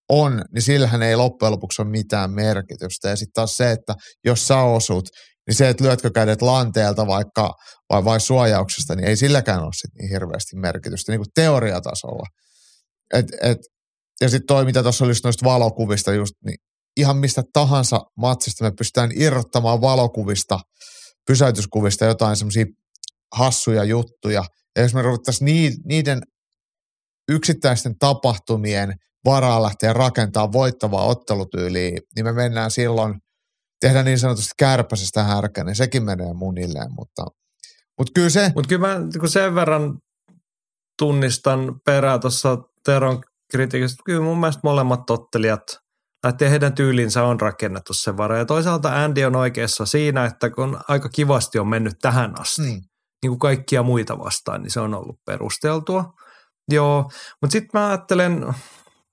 on, 0.09 0.43
niin 0.55 0.62
sillähän 0.62 1.03
ei 1.03 1.17
loppujen 1.17 1.53
lopuksi 1.53 1.83
ole 1.83 1.91
mitään 1.91 2.31
merkitystä. 2.31 3.09
Ja 3.09 3.17
sitten 3.17 3.33
taas 3.35 3.57
se, 3.57 3.71
että 3.71 3.95
jos 4.25 4.47
sä 4.47 4.61
osut, 4.61 5.09
niin 5.47 5.55
se, 5.55 5.69
että 5.69 5.85
lyötkö 5.85 6.11
kädet 6.11 6.43
lanteelta 6.43 7.07
vaikka 7.07 7.55
vai, 7.91 8.05
vai 8.05 8.21
suojauksesta, 8.21 8.95
niin 8.95 9.09
ei 9.09 9.17
silläkään 9.17 9.62
ole 9.62 9.73
sit 9.73 9.95
niin 9.95 10.11
hirveästi 10.11 10.57
merkitystä 10.57 11.12
niin 11.12 11.21
kuin 11.21 11.33
teoriatasolla. 11.35 12.26
Et, 13.15 13.26
et, 13.43 13.59
ja 14.21 14.29
sitten 14.29 14.47
toi, 14.47 14.65
mitä 14.65 14.83
tuossa 14.83 15.05
olisi 15.05 15.21
noista 15.25 15.45
valokuvista 15.45 16.12
just, 16.12 16.35
niin 16.45 16.57
ihan 16.97 17.17
mistä 17.17 17.43
tahansa 17.53 18.00
matsista 18.17 18.65
me 18.65 18.71
pystytään 18.79 19.11
irrottamaan 19.15 19.81
valokuvista, 19.81 20.61
pysäytyskuvista 21.26 22.05
jotain 22.05 22.37
semmoisia 22.37 22.67
hassuja 23.35 23.85
juttuja. 23.85 24.45
Ja 24.76 24.83
jos 24.83 24.95
me 24.95 25.03
ruvettaisiin 25.03 25.73
niiden 25.85 26.23
yksittäisten 27.29 27.99
tapahtumien 27.99 28.95
varaa 29.25 29.62
lähteä 29.62 29.93
rakentamaan 29.93 30.53
voittavaa 30.53 31.05
ottelutyyliä, 31.05 31.91
niin 32.17 32.25
me 32.25 32.33
mennään 32.33 32.71
silloin, 32.71 33.15
tehdään 33.81 34.05
niin 34.05 34.19
sanotusti 34.19 34.53
kärpäsestä 34.59 35.25
härkä, 35.25 35.65
niin 35.65 35.76
sekin 35.76 36.05
menee 36.05 36.35
munilleen, 36.35 36.95
mutta, 36.99 37.25
mutta 37.99 38.12
kyllä 38.15 38.31
se... 38.31 38.53
Mutta 38.55 38.69
kyllä 38.69 38.88
mä 38.88 39.00
kun 39.21 39.29
sen 39.29 39.55
verran 39.55 39.99
tunnistan 40.99 41.81
perää 41.85 42.19
tuossa 42.19 42.59
Teron 42.85 43.23
kritiikistä, 43.50 44.03
kyllä 44.07 44.21
mun 44.21 44.41
mielestä 44.41 44.61
molemmat 44.65 45.11
ottelijat– 45.11 45.62
että 46.29 46.49
heidän 46.49 46.75
tyylinsä 46.75 47.25
on 47.25 47.41
rakennettu 47.41 47.93
sen 47.95 48.17
varaan. 48.17 48.39
Ja 48.39 48.45
toisaalta 48.45 49.05
Andy 49.05 49.25
on 49.25 49.37
oikeassa 49.37 49.87
siinä, 49.87 50.25
että 50.25 50.51
kun 50.51 50.81
aika 50.89 51.09
kivasti 51.09 51.59
on 51.59 51.69
mennyt 51.69 51.95
tähän 52.03 52.41
asti, 52.41 52.63
mm. 52.63 52.83
niin 53.23 53.29
kuin 53.29 53.39
kaikkia 53.39 53.83
muita 53.83 54.19
vastaan, 54.19 54.63
niin 54.63 54.71
se 54.71 54.81
on 54.81 54.95
ollut 54.95 55.17
perusteltua. 55.27 56.13
Joo, 56.71 57.11
mutta 57.43 57.53
sitten 57.53 57.81
mä 57.81 57.89
ajattelen, 57.89 58.55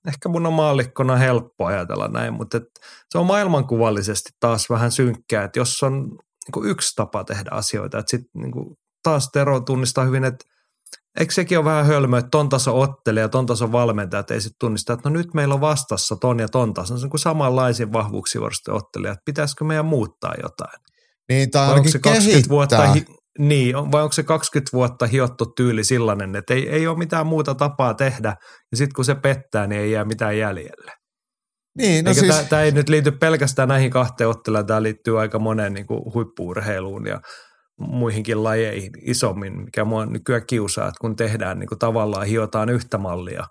ehkä 0.08 0.28
mun 0.28 0.46
on 0.46 0.52
maallikkona 0.52 1.16
helppo 1.16 1.66
ajatella 1.66 2.08
näin, 2.08 2.34
mutta 2.34 2.56
et 2.56 2.64
se 3.10 3.18
on 3.18 3.26
maailmankuvallisesti 3.26 4.30
taas 4.40 4.70
vähän 4.70 4.92
synkkää, 4.92 5.44
että 5.44 5.58
jos 5.58 5.82
on 5.82 6.18
niin 6.54 6.70
yksi 6.70 6.92
tapa 6.96 7.24
tehdä 7.24 7.50
asioita, 7.52 7.98
että 7.98 8.10
sitten 8.10 8.42
niin 8.42 8.76
taas 9.02 9.30
Tero 9.32 9.60
tunnistaa 9.60 10.04
hyvin, 10.04 10.24
että 10.24 10.44
Eikö 11.20 11.32
sekin 11.34 11.58
ole 11.58 11.64
vähän 11.64 11.86
hölmö, 11.86 12.18
että 12.18 12.28
ton 12.30 12.48
taso 12.48 12.80
ottelija, 12.80 13.28
ton 13.28 13.46
taso 13.46 13.72
valmentajat 13.72 14.30
ei 14.30 14.40
sitten 14.40 14.56
tunnista, 14.60 14.92
että 14.92 15.10
no 15.10 15.16
nyt 15.16 15.34
meillä 15.34 15.54
on 15.54 15.60
vastassa 15.60 16.16
ton 16.20 16.38
ja 16.38 16.48
ton 16.48 16.74
taso. 16.74 16.98
Se 16.98 17.06
on 17.06 17.10
kuin 17.10 17.20
samanlaisia 17.20 17.92
vahvuuksia 17.92 18.40
ottelijat. 18.68 19.18
Pitäisikö 19.24 19.64
meidän 19.64 19.84
muuttaa 19.86 20.34
jotain? 20.42 20.80
Niin, 21.28 21.50
tai 21.50 21.68
ainakin 21.68 21.92
se 21.92 21.98
20 21.98 22.48
vuotta, 22.48 22.76
Niin, 23.38 23.76
on- 23.76 23.92
vai 23.92 24.02
onko 24.02 24.12
se 24.12 24.22
20 24.22 24.70
vuotta 24.72 25.06
hiottu 25.06 25.46
tyyli 25.56 25.84
sellainen, 25.84 26.36
että 26.36 26.54
ei, 26.54 26.68
ei 26.68 26.86
ole 26.86 26.98
mitään 26.98 27.26
muuta 27.26 27.54
tapaa 27.54 27.94
tehdä, 27.94 28.36
ja 28.72 28.76
sitten 28.76 28.94
kun 28.94 29.04
se 29.04 29.14
pettää, 29.14 29.66
niin 29.66 29.80
ei 29.80 29.92
jää 29.92 30.04
mitään 30.04 30.38
jäljelle. 30.38 30.92
Niin, 31.78 32.04
no 32.04 32.08
Eikä 32.08 32.20
siis, 32.20 32.36
tämä 32.48 32.62
ei 32.62 32.72
nyt 32.72 32.88
liity 32.88 33.10
pelkästään 33.10 33.68
näihin 33.68 33.90
kahteen 33.90 34.28
otteluun, 34.30 34.66
tämä 34.66 34.82
liittyy 34.82 35.20
aika 35.20 35.38
moneen 35.38 35.74
niin 35.74 35.86
kuin 35.86 36.00
huippuurheiluun 36.14 37.06
ja 37.06 37.20
muihinkin 37.78 38.44
lajeihin 38.44 38.92
isommin, 39.02 39.60
mikä 39.60 39.84
mua 39.84 40.06
nykyään 40.06 40.46
kiusaa, 40.46 40.88
että 40.88 40.98
kun 41.00 41.16
tehdään 41.16 41.58
niin 41.58 41.68
kuin 41.68 41.78
tavallaan 41.78 42.26
hiotaan 42.26 42.68
yhtä 42.68 42.98
mallia 42.98 43.46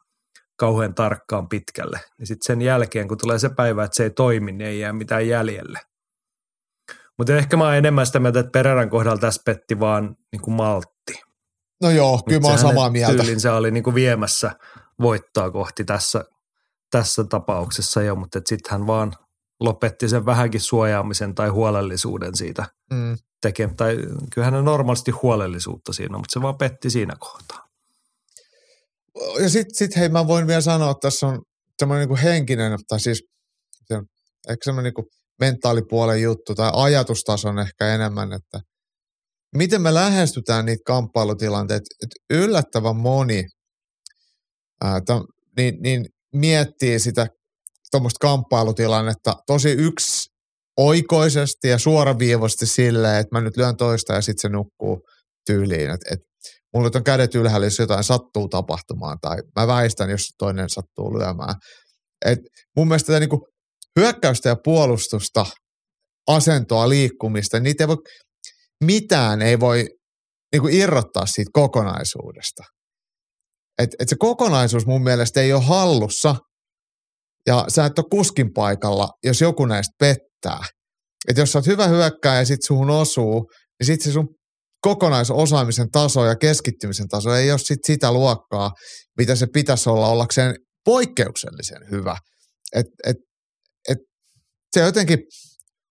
kauhean 0.55 0.95
tarkkaan 0.95 1.49
pitkälle, 1.49 1.99
niin 2.17 2.27
sitten 2.27 2.45
sen 2.45 2.61
jälkeen, 2.61 3.07
kun 3.07 3.17
tulee 3.17 3.39
se 3.39 3.49
päivä, 3.49 3.83
että 3.83 3.95
se 3.95 4.03
ei 4.03 4.09
toimi, 4.09 4.51
niin 4.51 4.67
ei 4.67 4.79
jää 4.79 4.93
mitään 4.93 5.27
jäljelle. 5.27 5.79
Mutta 7.17 7.35
ehkä 7.35 7.57
mä 7.57 7.63
oon 7.63 7.75
enemmän 7.75 8.05
sitä 8.05 8.19
mieltä, 8.19 8.39
että 8.39 8.51
Pereran 8.51 8.89
kohdalla 8.89 9.17
tässä 9.17 9.41
petti 9.45 9.79
vaan 9.79 10.15
niin 10.31 10.41
kuin 10.41 10.55
maltti. 10.55 11.13
no 11.81 11.89
joo, 11.89 12.21
kyllä 12.27 12.41
mä 12.41 12.47
oon 12.47 12.57
samaa 12.57 12.89
mieltä. 12.89 13.13
Tyylinsä 13.17 13.53
oli 13.53 13.71
niin 13.71 13.83
kuin 13.83 13.95
viemässä 13.95 14.51
voittoa 15.01 15.51
kohti 15.51 15.85
tässä, 15.85 16.23
tässä 16.91 17.23
tapauksessa 17.23 18.01
jo, 18.01 18.15
mutta 18.15 18.39
sitten 18.45 18.71
hän 18.71 18.87
vaan 18.87 19.13
lopetti 19.59 20.09
sen 20.09 20.25
vähänkin 20.25 20.61
suojaamisen 20.61 21.35
tai 21.35 21.49
huolellisuuden 21.49 22.35
siitä 22.35 22.65
Mm. 22.93 23.17
Tekee, 23.43 23.69
tai 23.77 23.97
kyllähän 24.33 24.53
on 24.53 24.65
normaalisti 24.65 25.11
huolellisuutta 25.11 25.93
siinä, 25.93 26.17
mutta 26.17 26.33
se 26.33 26.41
vaan 26.41 26.57
petti 26.57 26.89
siinä 26.89 27.15
kohtaa. 27.19 27.67
Ja 29.39 29.49
sitten 29.49 29.75
sit, 29.75 29.95
hei, 29.95 30.09
mä 30.09 30.27
voin 30.27 30.47
vielä 30.47 30.61
sanoa, 30.61 30.91
että 30.91 31.07
tässä 31.07 31.27
on 31.27 31.41
semmoinen 31.79 32.09
niin 32.09 32.17
henkinen, 32.17 32.79
tai 32.87 32.99
siis 32.99 33.23
se 33.87 33.95
on 33.95 34.05
ehkä 34.49 34.63
semmoinen 34.63 34.93
niin 34.97 35.07
mentaalipuolen 35.39 36.21
juttu 36.21 36.55
tai 36.55 36.71
ajatustason 36.73 37.59
ehkä 37.59 37.95
enemmän, 37.95 38.33
että 38.33 38.59
miten 39.57 39.81
me 39.81 39.93
lähestytään 39.93 40.65
niitä 40.65 40.83
kamppailutilanteita, 40.85 41.85
että 42.03 42.15
yllättävän 42.43 42.95
moni 42.95 43.43
ää, 44.83 45.01
tam, 45.05 45.23
niin, 45.57 45.77
niin 45.81 46.05
miettii 46.33 46.99
sitä 46.99 47.27
tuommoista 47.91 48.17
kamppailutilannetta 48.27 49.35
tosi 49.47 49.71
yksi 49.71 50.32
oikoisesti 50.77 51.67
ja 51.67 51.77
suoraviivoisesti 51.77 52.65
silleen, 52.65 53.19
että 53.19 53.35
mä 53.35 53.41
nyt 53.41 53.57
lyön 53.57 53.77
toista 53.77 54.13
ja 54.13 54.21
sitten 54.21 54.41
se 54.41 54.49
nukkuu 54.49 55.01
tyyliin. 55.45 55.89
Että 55.89 56.13
et, 56.13 56.19
mulla 56.73 56.89
on 56.95 57.03
kädet 57.03 57.35
ylhäällä, 57.35 57.67
jos 57.67 57.79
jotain 57.79 58.03
sattuu 58.03 58.49
tapahtumaan 58.49 59.17
tai 59.21 59.37
mä 59.55 59.67
väistän, 59.67 60.09
jos 60.09 60.27
toinen 60.37 60.69
sattuu 60.69 61.19
lyömään. 61.19 61.55
Et 62.25 62.39
mun 62.77 62.87
mielestä 62.87 63.07
tätä 63.07 63.19
niinku 63.19 63.47
hyökkäystä 63.99 64.49
ja 64.49 64.55
puolustusta, 64.63 65.45
asentoa, 66.27 66.89
liikkumista, 66.89 67.59
niitä 67.59 67.83
ei 67.83 67.87
voi, 67.87 67.97
mitään 68.83 69.41
ei 69.41 69.59
voi 69.59 69.87
niinku 70.53 70.67
irrottaa 70.71 71.25
siitä 71.25 71.49
kokonaisuudesta. 71.53 72.63
Et, 73.81 73.89
et 73.99 74.09
se 74.09 74.15
kokonaisuus 74.19 74.85
mun 74.85 75.03
mielestä 75.03 75.41
ei 75.41 75.53
ole 75.53 75.63
hallussa 75.63 76.35
ja 77.47 77.65
sä 77.67 77.85
et 77.85 77.99
ole 77.99 78.05
kuskin 78.11 78.53
paikalla, 78.53 79.09
jos 79.23 79.41
joku 79.41 79.65
näistä 79.65 79.93
pettää. 79.99 80.32
Et 81.27 81.37
jos 81.37 81.51
sä 81.51 81.59
oot 81.59 81.67
hyvä 81.67 81.87
hyökkääjä 81.87 82.39
ja 82.39 82.45
sit 82.45 82.63
suhun 82.63 82.89
osuu, 82.89 83.51
niin 83.79 83.85
sit 83.85 84.01
se 84.01 84.11
sun 84.11 84.27
kokonaisosaamisen 84.81 85.91
taso 85.91 86.25
ja 86.25 86.35
keskittymisen 86.35 87.07
taso 87.07 87.35
ei 87.35 87.51
ole 87.51 87.59
sit 87.59 87.79
sitä 87.87 88.11
luokkaa, 88.11 88.71
mitä 89.17 89.35
se 89.35 89.47
pitäisi 89.53 89.89
olla 89.89 90.07
ollakseen 90.07 90.55
poikkeuksellisen 90.85 91.81
hyvä. 91.91 92.17
Et, 92.75 92.85
et, 93.07 93.17
et 93.89 93.97
se 94.73 94.79
jotenkin 94.79 95.19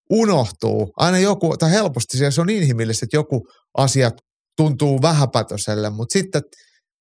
unohtuu. 0.09 0.93
Aina 0.97 1.19
joku, 1.19 1.57
tai 1.57 1.71
helposti 1.71 2.17
se 2.17 2.41
on 2.41 2.49
inhimillistä, 2.49 3.05
että 3.05 3.17
joku 3.17 3.47
asia 3.77 4.11
tuntuu 4.57 5.01
vähäpätöiselle, 5.01 5.89
mutta 5.89 6.13
sitten 6.13 6.41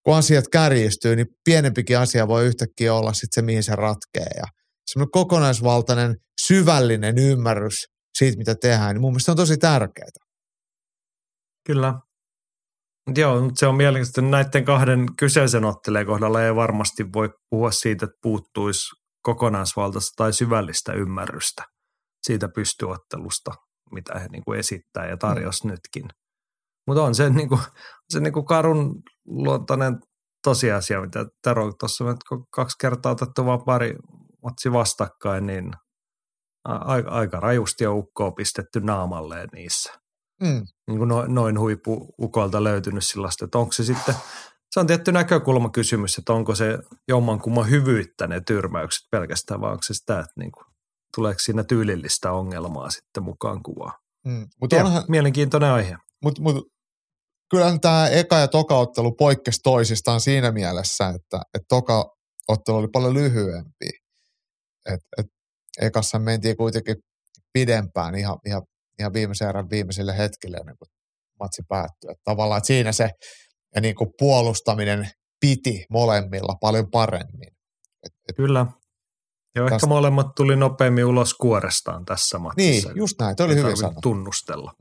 kun 0.04 0.16
asiat 0.16 0.44
kärjistyy, 0.52 1.16
niin 1.16 1.26
pienempikin 1.44 1.98
asia 1.98 2.28
voi 2.28 2.46
yhtäkkiä 2.46 2.94
olla 2.94 3.12
sitten 3.12 3.28
se, 3.34 3.42
mihin 3.42 3.62
se 3.62 3.76
ratkee. 3.76 4.30
Ja 4.36 4.44
semmoinen 4.86 5.10
kokonaisvaltainen, 5.10 6.16
syvällinen 6.46 7.18
ymmärrys 7.18 7.74
siitä, 8.18 8.38
mitä 8.38 8.54
tehdään, 8.54 8.94
niin 8.94 9.00
mun 9.00 9.12
mielestä 9.12 9.24
se 9.24 9.30
on 9.30 9.36
tosi 9.36 9.56
tärkeää. 9.56 10.08
Kyllä. 11.66 11.94
Mut 13.06 13.18
joo, 13.18 13.40
mutta 13.40 13.60
se 13.60 13.66
on 13.66 13.76
mielenkiintoista. 13.76 14.20
että 14.20 14.30
Näiden 14.30 14.64
kahden 14.64 15.06
kyseisen 15.18 15.64
otteleen 15.64 16.06
kohdalla 16.06 16.42
ei 16.42 16.54
varmasti 16.54 17.12
voi 17.12 17.30
puhua 17.50 17.70
siitä, 17.70 18.04
että 18.04 18.18
puuttuisi 18.22 18.86
kokonaisvaltaista 19.22 20.12
tai 20.16 20.32
syvällistä 20.32 20.92
ymmärrystä 20.92 21.62
siitä 22.22 22.48
pystyottelusta, 22.48 23.50
mitä 23.92 24.18
he 24.18 24.28
niin 24.28 24.42
kuin 24.44 24.58
esittää 24.58 25.06
ja 25.06 25.16
tarjosi 25.16 25.64
mm. 25.64 25.70
nytkin. 25.70 26.04
Mutta 26.86 27.02
on 27.02 27.14
se, 27.14 27.30
niin 27.30 27.48
kuin, 27.48 27.60
se 28.08 28.20
niin 28.20 28.32
kuin 28.32 28.46
karun 28.46 29.02
luontainen 29.26 29.98
tosiasia, 30.44 31.00
mitä 31.00 31.26
Tero 31.42 31.72
tuossa 31.72 32.04
kun 32.28 32.46
kaksi 32.50 32.76
kertaa 32.80 33.12
otettu 33.12 33.46
vaan 33.46 33.64
pari 33.64 33.94
matsi 34.42 34.72
vastakkain, 34.72 35.46
niin 35.46 35.70
a- 36.64 37.02
aika 37.08 37.40
rajusti 37.40 37.86
on 37.86 37.96
ukkoa 37.96 38.30
pistetty 38.30 38.80
naamalleen 38.80 39.48
niissä 39.52 39.92
Mm. 40.42 40.62
niin 40.88 40.98
kuin 40.98 41.08
noin, 41.08 41.34
noin 41.34 41.58
huippuukolta 41.58 42.64
löytynyt 42.64 43.04
sellaista, 43.06 43.44
että 43.44 43.58
onko 43.58 43.72
se 43.72 43.84
sitten, 43.84 44.14
se 44.70 44.80
on 44.80 44.86
tietty 44.86 45.12
näkökulmakysymys, 45.12 46.18
että 46.18 46.32
onko 46.32 46.54
se 46.54 46.78
jommankumman 47.08 47.70
hyvyyttä 47.70 48.26
ne 48.26 48.40
tyrmäykset 48.46 49.02
pelkästään, 49.10 49.60
vai 49.60 49.70
onko 49.70 49.82
se 49.82 49.94
sitä, 49.94 50.18
että 50.20 50.32
niin 50.38 50.52
kuin, 50.52 50.64
tuleeko 51.16 51.38
siinä 51.38 51.64
tyylillistä 51.64 52.32
ongelmaa 52.32 52.90
sitten 52.90 53.22
mukaan 53.22 53.62
kuvaa. 53.62 53.92
Mm. 54.26 54.46
Mutta 54.60 54.76
Ja, 54.76 54.84
onhan, 54.84 55.04
mielenkiintoinen 55.08 55.70
aihe. 55.70 55.96
mut, 56.24 56.38
mut, 56.38 56.68
kyllähän 57.50 57.80
tämä 57.80 58.08
eka 58.08 58.36
ja 58.38 58.48
toka 58.48 58.76
ottelu 58.78 59.12
poikkesi 59.12 59.60
toisistaan 59.62 60.20
siinä 60.20 60.52
mielessä, 60.52 61.08
että 61.08 61.42
et 61.54 61.62
toka 61.68 62.04
ottelu 62.48 62.76
oli 62.76 62.88
paljon 62.92 63.14
lyhyempi. 63.14 63.88
Et, 64.86 65.00
et 65.18 65.26
ekassa 65.80 66.18
mentiin 66.18 66.56
kuitenkin 66.56 66.96
pidempään 67.52 68.14
ihan, 68.14 68.38
ihan, 68.46 68.62
ihan 68.98 69.12
viimeisen 69.12 69.48
erän 69.48 69.70
viimeisille 69.70 70.18
hetkille 70.18 70.56
ennen 70.56 70.76
kuin 70.78 70.88
matsi 71.40 71.62
päättyi. 71.68 72.10
Et 72.10 72.18
tavallaan 72.24 72.58
että 72.58 72.66
siinä 72.66 72.92
se 72.92 73.10
ja 73.74 73.80
niin 73.80 73.94
kuin 73.94 74.10
puolustaminen 74.18 75.10
piti 75.40 75.84
molemmilla 75.90 76.56
paljon 76.60 76.90
paremmin. 76.90 77.48
Et, 78.06 78.12
et, 78.28 78.36
Kyllä. 78.36 78.66
Joo, 79.56 79.66
ehkä 79.66 79.74
Tästä- 79.74 79.86
molemmat 79.86 80.26
tuli 80.36 80.56
nopeammin 80.56 81.04
ulos 81.04 81.34
kuorestaan 81.34 82.04
tässä 82.04 82.38
matsissa. 82.38 82.88
niin, 82.88 82.98
just 82.98 83.14
näin. 83.20 83.36
Toi 83.36 83.46
oli 83.46 83.56
hyvin 83.56 83.76
sanottu. 83.76 84.00
tunnustella. 84.00 84.72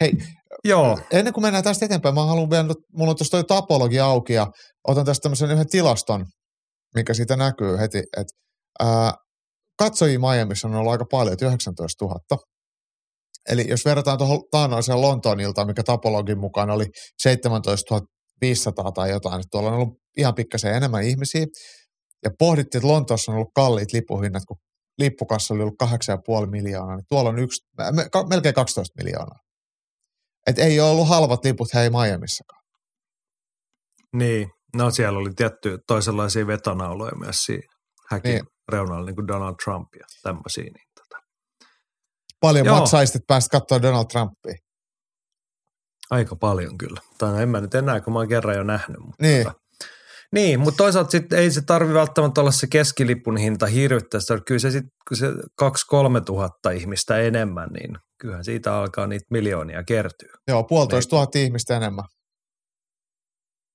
Hei, 0.00 0.12
Joo, 0.64 0.98
ennen 1.10 1.34
kuin 1.34 1.42
mennään 1.42 1.64
tästä 1.64 1.84
eteenpäin, 1.84 2.14
mä 2.14 2.24
haluan 2.24 2.50
vielä, 2.50 2.74
mulla 2.92 3.10
on 3.10 3.16
tuossa 3.16 3.30
toi 3.30 3.44
tapologi 3.44 4.00
auki 4.00 4.32
ja 4.32 4.46
otan 4.88 5.04
tästä 5.04 5.22
tämmöisen 5.22 5.50
yhden 5.50 5.68
tilaston, 5.68 6.26
mikä 6.94 7.14
siitä 7.14 7.36
näkyy 7.36 7.78
heti, 7.78 7.98
että 7.98 8.34
ää, 8.78 9.14
katsojia 9.78 10.18
Miamiissa 10.18 10.68
on 10.68 10.74
ollut 10.74 10.92
aika 10.92 11.04
paljon, 11.10 11.32
että 11.32 11.46
19 11.46 12.04
000. 12.04 12.20
Eli 13.48 13.68
jos 13.68 13.84
verrataan 13.84 14.18
tuohon 14.18 14.42
taannoiseen 14.50 15.00
Lontoon 15.00 15.40
iltaan, 15.40 15.66
mikä 15.66 15.82
tapologin 15.82 16.38
mukaan 16.38 16.70
oli 16.70 16.86
17 17.22 18.00
500 18.40 18.92
tai 18.92 19.10
jotain, 19.10 19.40
että 19.40 19.48
tuolla 19.50 19.68
on 19.68 19.74
ollut 19.74 19.98
ihan 20.16 20.34
pikkasen 20.34 20.74
enemmän 20.74 21.02
ihmisiä. 21.02 21.46
Ja 22.24 22.30
pohdittiin, 22.38 22.78
että 22.78 22.88
Lontoossa 22.88 23.32
on 23.32 23.36
ollut 23.36 23.50
kalliit 23.54 23.92
lippuhinnat, 23.92 24.42
kun 24.48 24.56
lippukassa 24.98 25.54
oli 25.54 25.62
ollut 25.62 25.82
8,5 26.44 26.50
miljoonaa, 26.50 26.96
niin 26.96 27.04
tuolla 27.08 27.30
on 27.30 27.38
yksi, 27.38 27.60
melkein 28.28 28.54
12 28.54 29.02
miljoonaa. 29.02 29.38
Et 30.46 30.58
ei 30.58 30.80
ole 30.80 30.90
ollut 30.90 31.08
halvat 31.08 31.44
liput 31.44 31.74
hei 31.74 31.90
Miamissakaan. 31.90 32.62
niin. 34.12 34.48
No 34.76 34.90
siellä 34.90 35.18
oli 35.18 35.30
tietty 35.36 35.78
toisenlaisia 35.86 36.46
vetonauloja 36.46 37.12
myös 37.18 37.36
siinä 37.36 37.74
häkin 38.10 38.32
Niin. 38.32 38.44
Niin. 38.70 38.72
reunalla, 38.72 39.06
niin 39.06 39.14
kuin 39.16 39.28
Donald 39.28 39.54
Trump 39.64 39.88
ja 39.98 40.04
tämmöisiä. 40.22 40.64
Niin 40.64 40.86
tota. 40.94 41.22
Paljon 42.40 42.66
Joo. 42.66 42.78
maksaisit, 42.78 43.16
että 43.16 43.26
pääsit 43.26 43.50
katsoa 43.50 43.82
Donald 43.82 44.06
Trumpia. 44.06 44.54
Aika 46.10 46.36
paljon 46.36 46.78
kyllä. 46.78 47.00
Tai 47.18 47.32
no 47.32 47.38
en 47.40 47.48
mä 47.48 47.60
nyt 47.60 47.74
enää, 47.74 48.00
kun 48.00 48.12
mä 48.12 48.18
oon 48.18 48.28
kerran 48.28 48.56
jo 48.56 48.62
nähnyt. 48.62 48.98
Mutta 49.00 49.22
Niin. 49.22 49.44
tota, 49.44 49.60
niin, 50.32 50.60
mutta 50.60 50.76
toisaalta 50.76 51.10
sit 51.10 51.32
ei 51.32 51.50
se 51.50 51.60
tarvi 51.62 51.94
välttämättä 51.94 52.40
olla 52.40 52.50
se 52.50 52.66
keskilipun 52.66 53.36
hinta 53.36 53.66
hirvittää 53.66 54.20
sitä. 54.20 54.40
Kyllä 54.46 54.58
se 54.58 54.70
sitten, 54.70 54.92
kun 55.08 55.16
se 55.16 55.26
2-3 55.62 56.24
tuhatta 56.26 56.70
ihmistä 56.70 57.16
enemmän, 57.18 57.68
niin 57.72 57.98
kyllähän 58.20 58.44
siitä 58.44 58.76
alkaa 58.76 59.06
niitä 59.06 59.26
miljoonia 59.30 59.84
kertyä. 59.84 60.32
Joo, 60.48 60.64
puolitoista 60.64 61.10
tuhatta 61.10 61.38
ihmistä 61.38 61.76
enemmän. 61.76 62.04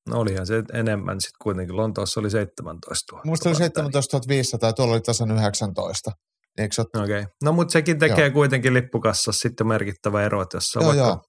No 0.10 0.20
olihan 0.20 0.48
se 0.48 0.64
enemmän 0.74 1.22
sitten 1.22 1.38
kuitenkin. 1.44 1.78
Lontoossa 1.78 2.20
oli 2.20 2.30
17 2.30 3.16
000. 3.16 3.24
Muista 3.26 3.50
oli 3.50 3.56
17 3.56 4.20
500 4.28 4.70
ja 4.70 4.74
tuolla 4.74 4.94
oli 4.94 5.02
tasan 5.02 5.32
19. 5.32 6.12
Eikö 6.58 6.76
ole? 6.82 7.04
Okei. 7.04 7.20
Okay. 7.22 7.34
No 7.44 7.52
mutta 7.52 7.72
sekin 7.72 8.00
tekee 8.00 8.26
joo. 8.26 8.34
kuitenkin 8.34 8.74
lippukassassa 8.74 9.42
sitten 9.42 9.68
merkittävä 9.68 10.24
ero, 10.24 10.42
että 10.42 10.58
jos 10.58 10.76
on 10.76 10.82
Joo, 10.82 10.88
vaikka 10.88 11.08
joo. 11.08 11.22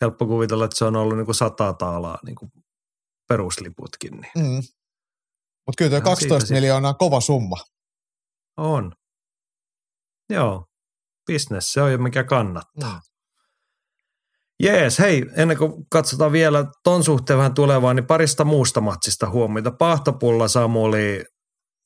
helppo 0.00 0.26
kuvitella, 0.26 0.64
että 0.64 0.78
se 0.78 0.84
on 0.84 0.96
ollut 0.96 1.16
niin 1.16 1.24
kuin 1.24 1.34
100 1.34 1.72
taalaa 1.72 2.18
niin 2.26 2.34
kuin 2.34 2.50
perusliputkin, 3.28 4.12
niin 4.12 4.32
Mm. 4.36 4.62
Mutta 5.66 5.78
kyllä 5.78 5.90
tuo 5.90 5.96
Ihan 5.96 6.02
12 6.02 6.46
siitä 6.46 6.54
miljoonaa 6.54 6.90
on 6.90 6.98
kova 6.98 7.20
summa. 7.20 7.56
on. 8.56 8.92
Joo, 10.30 10.66
business 11.32 11.72
se 11.72 11.82
on 11.82 11.92
jo 11.92 11.98
mikä 11.98 12.24
kannattaa. 12.24 12.94
Mm. 12.94 13.15
Jees, 14.62 14.98
hei, 14.98 15.26
ennen 15.36 15.56
kuin 15.56 15.72
katsotaan 15.90 16.32
vielä 16.32 16.64
ton 16.84 17.04
suhteen 17.04 17.38
vähän 17.38 17.54
tulevaa, 17.54 17.94
niin 17.94 18.06
parista 18.06 18.44
muusta 18.44 18.80
matsista 18.80 19.30
huomioita. 19.30 19.70
Pahtopulla 19.70 20.48
Samuli 20.48 21.24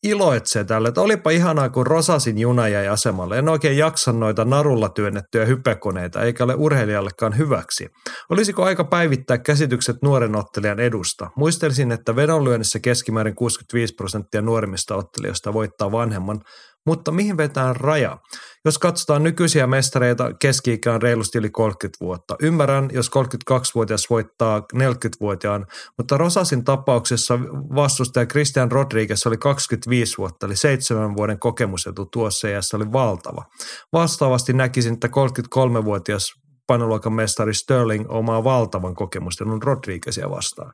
iloitsee 0.02 0.64
tälle, 0.64 0.88
että 0.88 1.00
olipa 1.00 1.30
ihanaa, 1.30 1.68
kun 1.68 1.86
Rosasin 1.86 2.38
juna 2.38 2.68
jäi 2.68 2.88
asemalle. 2.88 3.38
En 3.38 3.48
oikein 3.48 3.78
jaksa 3.78 4.12
noita 4.12 4.44
narulla 4.44 4.88
työnnettyjä 4.88 5.44
hypekoneita, 5.44 6.22
eikä 6.22 6.44
ole 6.44 6.54
urheilijallekaan 6.54 7.38
hyväksi. 7.38 7.88
Olisiko 8.30 8.64
aika 8.64 8.84
päivittää 8.84 9.38
käsitykset 9.38 9.96
nuoren 10.02 10.36
ottelijan 10.36 10.80
edusta? 10.80 11.30
Muistelisin, 11.36 11.92
että 11.92 12.16
vedonlyönnissä 12.16 12.78
keskimäärin 12.78 13.34
65 13.34 13.94
prosenttia 13.94 14.42
nuorimmista 14.42 14.96
ottelijoista 14.96 15.52
voittaa 15.52 15.92
vanhemman 15.92 16.40
mutta 16.86 17.12
mihin 17.12 17.36
vetään 17.36 17.76
raja? 17.76 18.18
Jos 18.64 18.78
katsotaan 18.78 19.22
nykyisiä 19.22 19.66
mestareita, 19.66 20.34
keski 20.40 20.78
on 20.94 21.02
reilusti 21.02 21.38
yli 21.38 21.50
30 21.50 21.96
vuotta. 22.00 22.36
Ymmärrän, 22.42 22.88
jos 22.92 23.10
32-vuotias 23.10 24.10
voittaa 24.10 24.58
40-vuotiaan, 24.74 25.66
mutta 25.98 26.16
Rosasin 26.16 26.64
tapauksessa 26.64 27.38
vastustaja 27.74 28.26
Christian 28.26 28.72
Rodriguez 28.72 29.26
oli 29.26 29.36
25 29.36 30.18
vuotta, 30.18 30.46
eli 30.46 30.56
seitsemän 30.56 31.16
vuoden 31.16 31.38
kokemusetu 31.38 32.06
tuossa 32.06 32.48
iässä 32.48 32.76
oli 32.76 32.92
valtava. 32.92 33.44
Vastaavasti 33.92 34.52
näkisin, 34.52 34.94
että 34.94 35.08
33-vuotias 35.08 36.32
painoluokan 36.66 37.12
mestari 37.12 37.54
Sterling 37.54 38.04
omaa 38.08 38.44
valtavan 38.44 38.94
kokemustelun 38.94 39.62
Rodriguezia 39.62 40.30
vastaan. 40.30 40.72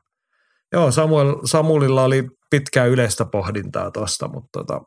Joo, 0.73 0.91
Samuel, 0.91 1.35
Samulilla 1.45 2.03
oli 2.03 2.23
pitkää 2.51 2.85
yleistä 2.85 3.25
pohdintaa 3.31 3.91
tuosta, 3.91 4.27
mutta 4.27 4.59
tota, 4.59 4.81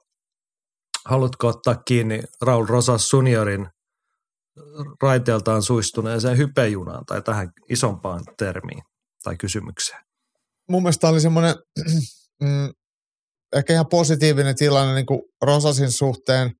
haluatko 1.06 1.46
ottaa 1.46 1.74
kiinni 1.74 2.22
Raul 2.42 2.66
Rosas 2.66 3.08
Suniorin 3.08 3.68
raiteeltaan 5.02 5.62
suistuneeseen 5.62 6.38
hypejunaan 6.38 7.04
tai 7.06 7.22
tähän 7.22 7.48
isompaan 7.68 8.20
termiin 8.38 8.82
tai 9.24 9.36
kysymykseen? 9.36 10.00
Mun 10.68 10.82
mielestä 10.82 11.08
oli 11.08 11.20
semmoinen 11.20 11.54
mm, 12.42 12.70
ehkä 13.56 13.72
ihan 13.72 13.86
positiivinen 13.86 14.54
tilanne 14.54 14.94
niin 14.94 15.06
kuin 15.06 15.20
Rosasin 15.42 15.92
suhteen 15.92 16.50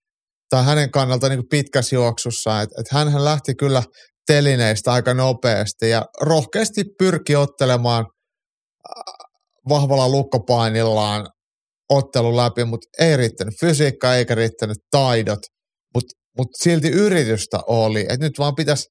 tai 0.51 0.65
hänen 0.65 0.91
kannalta 0.91 1.29
niin 1.29 1.49
pitkässä 1.51 1.97
juoksussa, 1.97 2.61
että 2.61 2.81
et 2.81 2.91
hän 2.91 3.25
lähti 3.25 3.55
kyllä 3.55 3.83
telineistä 4.27 4.93
aika 4.93 5.15
nopeasti 5.15 5.91
ja 5.91 6.07
rohkeasti 6.21 6.85
pyrki 6.99 7.37
ottelemaan 7.37 8.07
vahvalla 9.69 10.09
lukkopainillaan 10.09 11.29
ottelun 11.91 12.37
läpi, 12.37 12.65
mutta 12.65 12.89
ei 12.99 13.17
riittänyt 13.17 13.55
fysiikka 13.61 14.15
eikä 14.15 14.35
riittänyt 14.35 14.79
taidot, 14.91 15.39
mutta 15.95 16.15
mut 16.39 16.49
silti 16.63 16.89
yritystä 16.89 17.59
oli, 17.67 18.01
että 18.01 18.27
nyt 18.27 18.39
vaan 18.39 18.55
pitäisi 18.55 18.89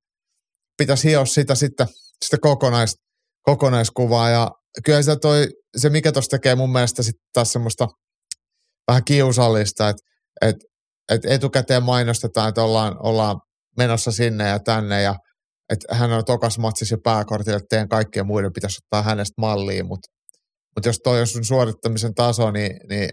pitäisi 0.79 1.09
hioa 1.09 1.25
sitä 1.25 1.55
sitten 1.55 1.87
sitä 2.25 2.37
kokonais, 2.41 2.95
kokonaiskuvaa. 3.41 4.29
Ja 4.29 4.51
kyllä 4.85 5.01
se, 5.01 5.15
toi, 5.15 5.47
se 5.77 5.89
mikä 5.89 6.11
tuossa 6.11 6.29
tekee 6.29 6.55
mun 6.55 6.71
mielestä 6.71 7.03
sitten 7.03 7.27
taas 7.33 7.51
semmoista 7.51 7.87
vähän 8.87 9.03
kiusallista, 9.03 9.89
että 9.89 10.01
et, 10.41 10.55
et 11.11 11.25
etukäteen 11.25 11.83
mainostetaan, 11.83 12.49
että 12.49 12.63
ollaan, 12.63 12.95
ollaan 13.03 13.41
menossa 13.77 14.11
sinne 14.11 14.47
ja 14.49 14.59
tänne 14.59 15.01
ja 15.01 15.15
että 15.73 15.95
hän 15.95 16.11
on 16.11 16.25
tokas 16.25 16.57
matsissa 16.57 16.97
pääkortilla, 17.03 17.57
että 17.57 17.67
teidän 17.69 17.89
kaikkien 17.89 18.27
muiden 18.27 18.53
pitäisi 18.53 18.79
ottaa 18.85 19.03
hänestä 19.03 19.33
malliin, 19.37 19.87
mutta 19.87 20.07
mutta 20.75 20.89
jos 20.89 20.99
toi 21.03 21.19
on 21.19 21.27
sun 21.27 21.45
suorittamisen 21.45 22.13
taso, 22.13 22.51
niin, 22.51 22.71
niin, 22.89 23.09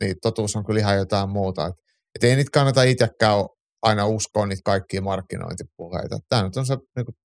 niin 0.00 0.14
totuus 0.22 0.56
on 0.56 0.64
kyllä 0.64 0.80
ihan 0.80 0.96
jotain 0.96 1.30
muuta. 1.30 1.66
Et, 1.66 1.74
et 2.14 2.24
ei 2.24 2.36
niitä 2.36 2.50
kannata 2.52 2.82
itsekään 2.82 3.44
aina 3.82 4.06
uskoa 4.06 4.46
niitä 4.46 4.62
kaikkia 4.64 5.02
markkinointipuheita. 5.02 6.18
Tämä 6.28 6.42
nyt 6.42 6.56
on 6.56 6.66
se 6.66 6.76
niin 6.96 7.06
kuin, 7.06 7.16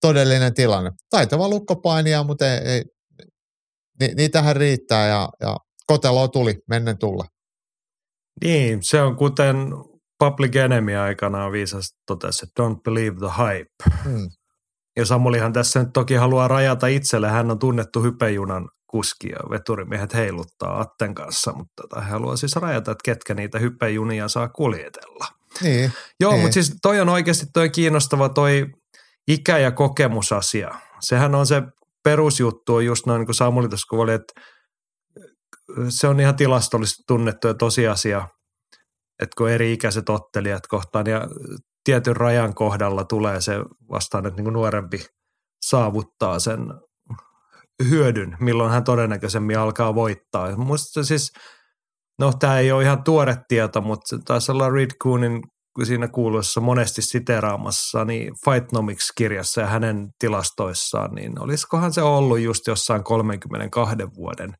todellinen 0.00 0.54
tilanne. 0.54 0.90
Taitava 1.10 1.48
lukkopainia, 1.48 2.22
mutta 2.22 2.52
ei, 2.52 2.58
ei, 2.58 2.84
ni, 4.00 4.14
niitähän 4.16 4.56
riittää 4.56 5.08
ja, 5.08 5.28
ja 5.40 5.56
kotelo 5.86 6.28
tuli 6.28 6.54
mennen 6.68 6.98
tulla. 6.98 7.24
Niin, 8.44 8.78
se 8.82 9.02
on 9.02 9.16
kuten 9.16 9.56
Public 10.18 10.56
Enemy 10.56 10.96
aikanaan 10.96 11.52
viisasti 11.52 11.98
totesi, 12.06 12.44
että 12.44 12.62
don't 12.62 12.80
believe 12.84 13.16
the 13.18 13.28
hype. 13.42 14.00
Hmm. 14.04 14.28
Ja 14.96 15.06
Samulihan 15.06 15.52
tässä 15.52 15.80
nyt 15.80 15.88
toki 15.92 16.14
haluaa 16.14 16.48
rajata 16.48 16.86
itselle, 16.86 17.28
hän 17.28 17.50
on 17.50 17.58
tunnettu 17.58 18.02
hypejunan 18.02 18.68
kuski 18.86 19.28
ja 19.28 19.50
veturimiehet 19.50 20.14
heiluttaa 20.14 20.80
Atten 20.80 21.14
kanssa, 21.14 21.52
mutta 21.52 21.82
tota, 21.82 22.00
he 22.00 22.10
haluaa 22.10 22.36
siis 22.36 22.56
rajata, 22.56 22.92
että 22.92 23.02
ketkä 23.04 23.34
niitä 23.34 23.58
hyppejunia 23.58 24.28
saa 24.28 24.48
kuljetella. 24.48 25.26
Niin, 25.62 25.92
Joo, 26.20 26.32
niin. 26.32 26.40
mutta 26.40 26.54
siis 26.54 26.76
toi 26.82 27.00
on 27.00 27.08
oikeasti 27.08 27.46
toi 27.52 27.70
kiinnostava 27.70 28.28
toi 28.28 28.66
ikä- 29.30 29.58
ja 29.58 29.70
kokemusasia. 29.70 30.74
Sehän 31.00 31.34
on 31.34 31.46
se 31.46 31.62
perusjuttu, 32.04 32.74
on 32.74 32.84
just 32.84 33.06
noin 33.06 33.18
niin 33.18 33.26
kuin 33.26 33.34
Samuli 33.34 33.68
tuossa 33.68 33.96
oli, 33.96 34.12
että 34.12 34.40
se 35.88 36.08
on 36.08 36.20
ihan 36.20 36.36
tilastollisesti 36.36 37.02
tunnettu 37.06 37.46
ja 37.46 37.54
tosiasia, 37.54 38.28
että 39.22 39.34
kun 39.38 39.50
eri 39.50 39.72
ikäiset 39.72 40.08
ottelijat 40.08 40.66
kohtaan 40.66 41.06
ja 41.06 41.28
tietyn 41.84 42.16
rajan 42.16 42.54
kohdalla 42.54 43.04
tulee 43.04 43.40
se 43.40 43.52
vastaan, 43.90 44.26
että 44.26 44.36
niin 44.36 44.44
kuin 44.44 44.52
nuorempi 44.52 45.06
saavuttaa 45.60 46.38
sen 46.38 46.60
hyödyn, 47.84 48.36
milloin 48.40 48.70
hän 48.70 48.84
todennäköisemmin 48.84 49.58
alkaa 49.58 49.94
voittaa. 49.94 50.56
Musta 50.56 51.04
siis, 51.04 51.32
no 52.18 52.32
tämä 52.32 52.58
ei 52.58 52.72
ole 52.72 52.82
ihan 52.82 53.04
tuore 53.04 53.36
tieto, 53.48 53.80
mutta 53.80 54.18
taisi 54.24 54.52
olla 54.52 54.70
Reed 54.70 54.90
Coonin 55.02 55.42
siinä 55.84 56.08
kuuluessa 56.08 56.60
monesti 56.60 57.02
siteraamassa 57.02 58.04
niin 58.04 58.32
Fightnomics-kirjassa 58.44 59.60
ja 59.60 59.66
hänen 59.66 60.08
tilastoissaan, 60.18 61.14
niin 61.14 61.40
olisikohan 61.40 61.92
se 61.92 62.02
ollut 62.02 62.40
just 62.40 62.66
jossain 62.66 63.04
32 63.04 63.96
vuoden 64.16 64.54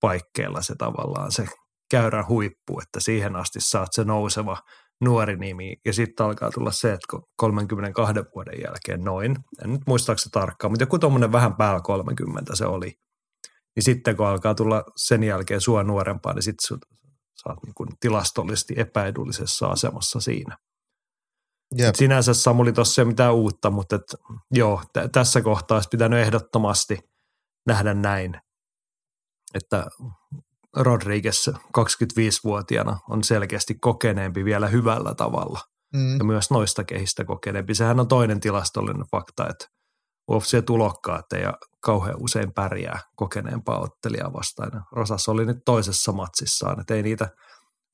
paikkeilla 0.00 0.62
se 0.62 0.74
tavallaan 0.78 1.32
se 1.32 1.46
käyrän 1.90 2.28
huippu, 2.28 2.80
että 2.82 3.00
siihen 3.00 3.36
asti 3.36 3.60
saat 3.60 3.88
se 3.92 4.04
nouseva– 4.04 4.56
nuori 5.00 5.36
nimi, 5.36 5.76
ja 5.84 5.92
sitten 5.92 6.26
alkaa 6.26 6.50
tulla 6.50 6.70
se, 6.70 6.92
että 6.92 7.18
32 7.36 8.14
vuoden 8.34 8.60
jälkeen 8.64 9.04
noin, 9.04 9.36
en 9.64 9.72
nyt 9.72 9.80
muistaakseni 9.86 10.30
tarkkaan, 10.30 10.72
mutta 10.72 10.82
joku 10.82 10.98
tuommoinen 10.98 11.32
vähän 11.32 11.56
päällä 11.56 11.80
30 11.80 12.56
se 12.56 12.66
oli, 12.66 12.92
niin 13.76 13.84
sitten 13.84 14.16
kun 14.16 14.26
alkaa 14.26 14.54
tulla 14.54 14.84
sen 14.96 15.22
jälkeen 15.22 15.60
sua 15.60 15.82
nuorempaa, 15.82 16.32
niin 16.32 16.42
sitten 16.42 16.78
sä 17.42 17.48
oot 17.48 17.62
niin 17.62 17.74
kuin 17.74 17.88
tilastollisesti 18.00 18.74
epäedullisessa 18.76 19.66
asemassa 19.66 20.20
siinä. 20.20 20.56
Yep. 21.80 21.94
Sinänsä 21.94 22.34
Samuli 22.34 22.72
tuossa 22.72 23.02
ei 23.02 23.04
ole 23.04 23.12
mitään 23.12 23.34
uutta, 23.34 23.70
mutta 23.70 23.96
et, 23.96 24.02
joo, 24.50 24.82
t- 24.92 25.12
tässä 25.12 25.42
kohtaa 25.42 25.76
olisi 25.76 25.88
pitänyt 25.88 26.18
ehdottomasti 26.18 26.98
nähdä 27.66 27.94
näin, 27.94 28.40
että 29.54 29.86
Rodriguez 30.76 31.48
25-vuotiaana 31.78 32.98
on 33.10 33.24
selkeästi 33.24 33.74
kokeneempi 33.74 34.44
vielä 34.44 34.66
hyvällä 34.66 35.14
tavalla. 35.14 35.60
Mm. 35.94 36.18
Ja 36.18 36.24
myös 36.24 36.50
noista 36.50 36.84
kehistä 36.84 37.24
kokeneempi. 37.24 37.74
Sehän 37.74 38.00
on 38.00 38.08
toinen 38.08 38.40
tilastollinen 38.40 39.06
fakta, 39.10 39.48
että 39.48 39.66
UFC-tulokkaat 40.30 41.32
ei 41.32 41.44
kauhean 41.80 42.16
usein 42.22 42.52
pärjää 42.52 43.00
kokeneempaa 43.16 43.80
ottelijaa 43.80 44.32
vastaan. 44.32 44.84
Rosas 44.92 45.28
oli 45.28 45.46
nyt 45.46 45.58
toisessa 45.64 46.12
matsissaan, 46.12 46.80
että 46.80 46.94
ei 46.94 47.02
niitä 47.02 47.28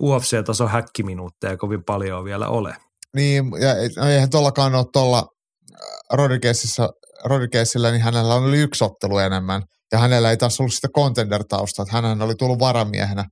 UFC-tason 0.02 0.68
häkkiminuutteja 0.68 1.56
kovin 1.56 1.84
paljon 1.84 2.24
vielä 2.24 2.48
ole. 2.48 2.76
Niin, 3.16 3.44
ja 3.60 3.74
no 3.96 4.08
eihän 4.08 4.30
tuollakaan 4.30 4.74
ole 4.74 4.86
tuolla 4.92 5.28
äh, 5.72 6.88
Rodriguezilla, 7.24 7.90
niin 7.90 8.02
hänellä 8.02 8.34
on 8.34 8.54
yksi 8.54 8.84
ottelu 8.84 9.18
enemmän– 9.18 9.62
ja 9.92 9.98
hänellä 9.98 10.30
ei 10.30 10.36
taas 10.36 10.60
ollut 10.60 10.74
sitä 10.74 10.88
contender-taustaa, 10.88 11.82
että 11.82 12.00
hän 12.00 12.22
oli 12.22 12.34
tullut 12.34 12.58
varamiehenä 12.58 13.24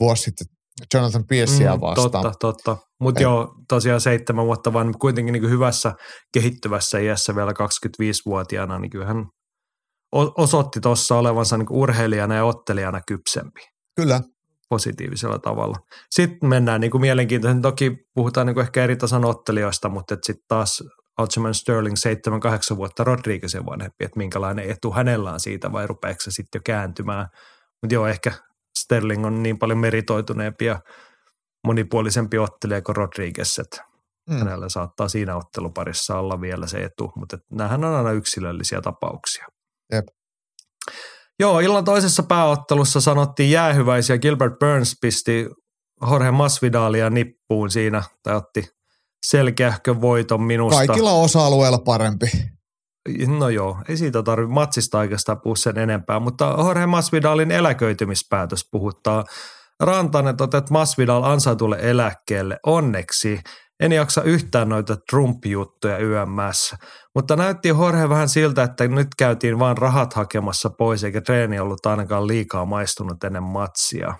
vuosi 0.00 0.22
sitten 0.22 0.46
Jonathan 0.94 1.26
Piercea 1.26 1.74
mm, 1.74 1.80
vastaan. 1.80 2.24
Totta, 2.24 2.32
totta. 2.40 2.76
Mutta 3.00 3.22
joo, 3.22 3.54
tosiaan 3.68 4.00
seitsemän 4.00 4.46
vuotta 4.46 4.72
vaan 4.72 4.94
kuitenkin 4.98 5.32
niin 5.32 5.50
hyvässä 5.50 5.92
kehittyvässä 6.34 6.98
iässä 6.98 7.36
vielä 7.36 7.52
25-vuotiaana, 7.52 8.78
niin 8.78 8.90
kyllähän 8.90 9.24
osoitti 10.38 10.80
tuossa 10.80 11.14
olevansa 11.16 11.56
niin 11.58 11.66
urheilijana 11.70 12.34
ja 12.34 12.44
ottelijana 12.44 13.00
kypsempi. 13.06 13.60
Kyllä. 13.96 14.20
Positiivisella 14.68 15.38
tavalla. 15.38 15.76
Sitten 16.10 16.48
mennään 16.48 16.80
niin 16.80 16.90
kuin 16.90 17.00
mielenkiintoisen, 17.00 17.62
toki 17.62 17.96
puhutaan 18.14 18.46
niin 18.46 18.54
kuin 18.54 18.64
ehkä 18.64 18.84
eri 18.84 18.96
tason 18.96 19.24
ottelijoista, 19.24 19.88
mutta 19.88 20.16
sitten 20.22 20.44
taas 20.48 20.82
Aljamain 21.18 21.54
Sterling 21.54 21.96
7-8 22.74 22.76
vuotta 22.76 23.04
Rodriguezin 23.04 23.66
vanhempi, 23.66 24.04
että 24.04 24.18
minkälainen 24.18 24.70
etu 24.70 24.92
hänellä 24.92 25.32
on 25.32 25.40
siitä 25.40 25.72
vai 25.72 25.86
rupeeko 25.86 26.20
se 26.20 26.30
sitten 26.30 26.58
jo 26.58 26.62
kääntymään. 26.64 27.28
Mutta 27.82 27.94
joo, 27.94 28.06
ehkä 28.06 28.32
Sterling 28.78 29.26
on 29.26 29.42
niin 29.42 29.58
paljon 29.58 29.78
meritoituneempi 29.78 30.64
ja 30.64 30.80
monipuolisempi 31.66 32.38
ottelija 32.38 32.82
kuin 32.82 32.96
Rodriguez, 32.96 33.58
että 33.58 33.84
mm. 34.30 34.38
hänellä 34.38 34.68
saattaa 34.68 35.08
siinä 35.08 35.36
otteluparissa 35.36 36.18
olla 36.18 36.40
vielä 36.40 36.66
se 36.66 36.78
etu, 36.78 37.12
mutta 37.16 37.38
nämähän 37.50 37.84
on 37.84 37.94
aina 37.94 38.12
yksilöllisiä 38.12 38.80
tapauksia. 38.80 39.46
Jep. 39.92 40.04
Joo, 41.38 41.60
illan 41.60 41.84
toisessa 41.84 42.22
pääottelussa 42.22 43.00
sanottiin 43.00 43.50
jäähyväisiä. 43.50 44.18
Gilbert 44.18 44.58
Burns 44.58 44.98
pisti 45.00 45.48
Jorge 46.10 46.30
Masvidalia 46.30 47.10
nippuun 47.10 47.70
siinä, 47.70 48.02
tai 48.22 48.34
otti 48.34 48.68
selkeähkö 49.26 50.00
voiton 50.00 50.42
minusta. 50.42 50.86
Kaikilla 50.86 51.12
osa-alueilla 51.12 51.78
parempi. 51.78 52.26
No 53.38 53.48
joo, 53.48 53.78
ei 53.88 53.96
siitä 53.96 54.22
tarvitse 54.22 54.52
matsista 54.52 54.98
oikeastaan 54.98 55.40
puhua 55.40 55.56
sen 55.56 55.78
enempää, 55.78 56.20
mutta 56.20 56.54
Jorge 56.58 56.86
Masvidalin 56.86 57.50
eläköitymispäätös 57.50 58.68
puhuttaa. 58.70 59.24
Rantanen 59.80 60.36
toteaa, 60.36 60.58
että 60.58 60.72
Masvidal 60.72 61.22
ansaitulle 61.22 61.78
eläkkeelle. 61.80 62.58
Onneksi 62.66 63.40
en 63.80 63.92
jaksa 63.92 64.22
yhtään 64.22 64.68
noita 64.68 64.96
Trump-juttuja 65.10 65.98
YMS, 65.98 66.74
mutta 67.14 67.36
näytti 67.36 67.68
Jorge 67.68 68.08
vähän 68.08 68.28
siltä, 68.28 68.62
että 68.62 68.88
nyt 68.88 69.08
käytiin 69.18 69.58
vaan 69.58 69.78
rahat 69.78 70.14
hakemassa 70.14 70.70
pois, 70.70 71.04
eikä 71.04 71.20
treeni 71.20 71.60
ollut 71.60 71.86
ainakaan 71.86 72.26
liikaa 72.26 72.64
maistunut 72.64 73.24
ennen 73.24 73.42
matsia. 73.42 74.14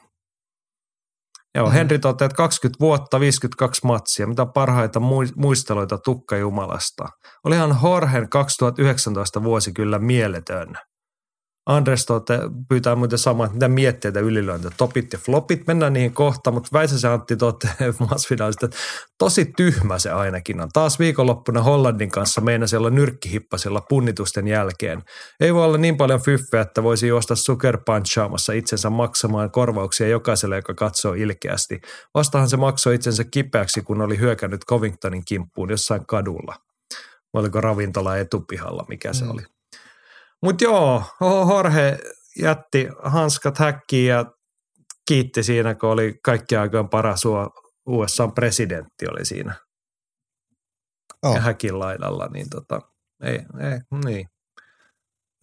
Joo, 1.56 1.66
mm. 1.66 1.72
Henri 1.72 1.98
toteaa, 1.98 2.26
että 2.26 2.36
20 2.36 2.80
vuotta, 2.80 3.20
52 3.20 3.86
matsia, 3.86 4.26
mitä 4.26 4.46
parhaita 4.46 5.00
muisteloita 5.36 5.98
tukkajumalasta. 5.98 7.08
Olihan 7.44 7.72
Horhen 7.72 8.28
2019 8.28 9.42
vuosi 9.42 9.72
kyllä 9.72 9.98
mieletön. 9.98 10.74
Andres 11.66 12.06
Tote 12.06 12.38
pyytää 12.68 12.96
muuten 12.96 13.18
samaa, 13.18 13.46
että 13.46 13.54
mitä 13.54 13.68
mietteitä 13.68 14.20
ylilyöntä, 14.20 14.70
topit 14.76 15.12
ja 15.12 15.18
flopit, 15.18 15.66
mennään 15.66 15.92
niihin 15.92 16.12
kohta, 16.12 16.50
mutta 16.50 16.68
Väisäsen 16.72 17.10
Antti 17.10 17.36
Masvidalista, 18.10 18.66
että 18.66 18.76
tosi 19.18 19.44
tyhmä 19.56 19.98
se 19.98 20.10
ainakin 20.10 20.60
on. 20.60 20.68
Taas 20.72 20.98
viikonloppuna 20.98 21.62
Hollandin 21.62 22.10
kanssa 22.10 22.40
meinasi 22.40 22.76
olla 22.76 22.90
nyrkkihippasilla 22.90 23.80
punnitusten 23.80 24.48
jälkeen. 24.48 25.02
Ei 25.40 25.54
voi 25.54 25.64
olla 25.64 25.78
niin 25.78 25.96
paljon 25.96 26.20
fyffeä, 26.20 26.60
että 26.60 26.82
voisi 26.82 27.08
juosta 27.08 27.36
sukerpunchaamassa 27.36 28.52
itsensä 28.52 28.90
maksamaan 28.90 29.50
korvauksia 29.50 30.08
jokaiselle, 30.08 30.56
joka 30.56 30.74
katsoo 30.74 31.14
ilkeästi. 31.14 31.80
Vastahan 32.14 32.48
se 32.48 32.56
maksoi 32.56 32.94
itsensä 32.94 33.24
kipeäksi, 33.24 33.82
kun 33.82 34.00
oli 34.00 34.18
hyökännyt 34.18 34.64
Covingtonin 34.64 35.24
kimppuun 35.24 35.70
jossain 35.70 36.06
kadulla. 36.06 36.54
Oliko 37.32 37.60
ravintola 37.60 38.16
etupihalla, 38.16 38.84
mikä 38.88 39.12
se 39.12 39.24
mm. 39.24 39.30
oli. 39.30 39.55
Mutta 40.46 40.64
joo, 40.64 41.02
Jorge 41.48 41.98
jätti 42.42 42.88
hanskat 43.02 43.58
häkkiin 43.58 44.08
ja 44.08 44.24
kiitti 45.08 45.42
siinä, 45.42 45.74
kun 45.74 45.90
oli 45.90 46.14
kaikki 46.24 46.56
aikojen 46.56 46.88
paras 46.88 47.22
USA-presidentti 47.86 49.08
oli 49.10 49.24
siinä. 49.24 49.54
Oh. 51.22 51.34
Ja 51.34 51.40
häkin 51.40 51.78
laidalla, 51.78 52.28
niin 52.32 52.46
tota, 52.50 52.80
ei, 53.22 53.34
ei, 53.34 54.00
niin. 54.04 54.28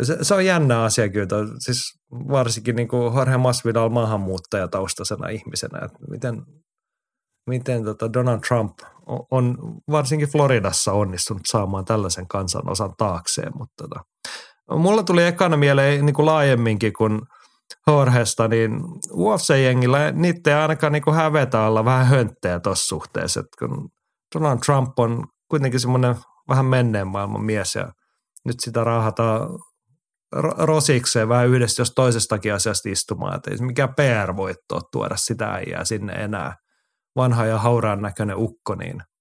Se, 0.04 0.18
se, 0.22 0.34
on 0.34 0.46
jännä 0.46 0.84
asia 0.84 1.10
kyllä, 1.10 1.28
siis 1.60 2.00
varsinkin 2.12 2.76
niin 2.76 2.88
kuin 2.88 3.16
Jorge 3.16 3.38
Masvidal 3.38 3.90
maahanmuuttajataustaisena 3.90 5.30
ihmisenä, 5.30 5.80
että 5.86 5.98
miten, 6.10 6.46
miten 7.50 7.84
tota 7.84 8.14
Donald 8.14 8.40
Trump 8.48 8.80
on, 9.06 9.26
on 9.32 9.58
varsinkin 9.92 10.30
Floridassa 10.30 10.94
onnistunut 10.94 11.42
saamaan 11.46 11.86
tällaisen 11.86 12.28
kansanosan 12.28 12.94
taakseen, 12.98 13.52
mutta 13.58 13.74
tota, 13.78 14.00
Mulla 14.72 15.04
tuli 15.04 15.26
ekana 15.26 15.58
mieleen 15.58 16.06
niin 16.06 16.14
kuin 16.14 16.26
laajemminkin 16.26 16.94
kuin 16.94 17.22
Horhesta, 17.88 18.48
niin 18.48 18.82
UFC-jengillä 19.12 20.12
niitä 20.12 20.50
ei 20.50 20.56
ainakaan 20.56 20.94
niin 20.94 21.04
kuin 21.04 21.16
hävetä 21.16 21.62
olla 21.62 21.86
vähän 21.86 22.06
hönttejä 22.08 22.60
tuossa 22.60 22.88
suhteessa. 22.88 23.40
Että 23.40 23.68
kun 23.68 23.90
Donald 24.36 24.60
Trump 24.66 25.00
on 25.00 25.28
kuitenkin 25.50 25.80
semmoinen 25.80 26.16
vähän 26.50 26.66
menneen 26.66 27.08
maailman 27.08 27.44
mies 27.44 27.76
ja 27.76 27.92
nyt 28.46 28.60
sitä 28.60 28.84
raahataan 28.84 29.50
rosikseen 30.58 31.30
vähän 31.30 31.48
yhdessä 31.48 31.82
jos 31.82 31.92
toisestakin 31.96 32.54
asiasta 32.54 32.90
istumaan. 32.90 33.36
Että 33.36 33.52
ei 33.52 33.58
se 33.58 33.66
mikään 33.66 33.96
PR-voitto 33.96 34.82
tuoda 34.92 35.18
sitä 35.18 35.54
äijää 35.54 35.86
sinne 35.86 36.14
enää. 36.14 36.56
Vanha 37.16 37.46
ja 37.46 37.58
hauraan 37.58 38.02
näköinen 38.02 38.38
ukko, 38.38 38.76
niin– 38.76 39.04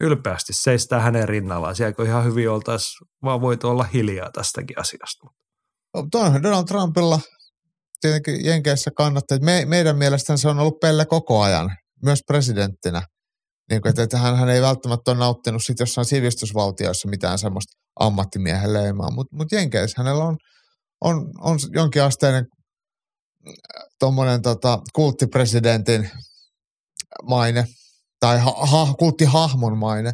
ylpeästi 0.00 0.52
seistää 0.52 1.00
hänen 1.00 1.28
rinnallaan. 1.28 1.76
Sielläkö 1.76 2.04
ihan 2.04 2.24
hyvin 2.24 2.50
oltaisiin 2.50 3.08
vaan 3.24 3.40
voitu 3.40 3.68
olla 3.68 3.84
hiljaa 3.84 4.30
tästäkin 4.30 4.80
asiasta. 4.80 5.26
Tuonhan 6.10 6.42
Donald 6.42 6.64
Trumpilla 6.64 7.20
tietenkin 8.00 8.44
Jenkeissä 8.44 8.90
kannattaa. 8.96 9.38
Me, 9.38 9.64
meidän 9.64 9.96
mielestä 9.96 10.36
se 10.36 10.48
on 10.48 10.58
ollut 10.58 10.80
pelle 10.80 11.06
koko 11.06 11.42
ajan, 11.42 11.76
myös 12.02 12.20
presidenttinä. 12.26 13.02
Niin 13.70 13.82
kuin, 13.82 14.00
että 14.00 14.18
hän, 14.18 14.36
hän 14.36 14.48
ei 14.48 14.62
välttämättä 14.62 15.10
ole 15.10 15.18
nauttinut 15.18 15.62
sit 15.64 15.80
jossain 15.80 16.04
sivistysvaltioissa 16.04 17.08
mitään 17.08 17.38
semmoista 17.38 17.72
ammattimiehen 18.00 18.72
leimaa, 18.72 19.10
mutta 19.10 19.36
mut 19.36 19.52
Jenkeissä 19.52 20.02
hänellä 20.02 20.24
on, 20.24 20.36
on, 21.00 21.30
on 21.40 21.58
jonkinasteinen 21.72 22.44
tuommoinen 23.98 24.42
tota, 24.42 24.78
kulttipresidentin 24.94 26.10
maine– 27.22 27.64
tai 28.24 28.38
ha, 28.38 28.52
ha, 28.52 28.94
kulttihahmon 28.98 29.78
maine. 29.78 30.12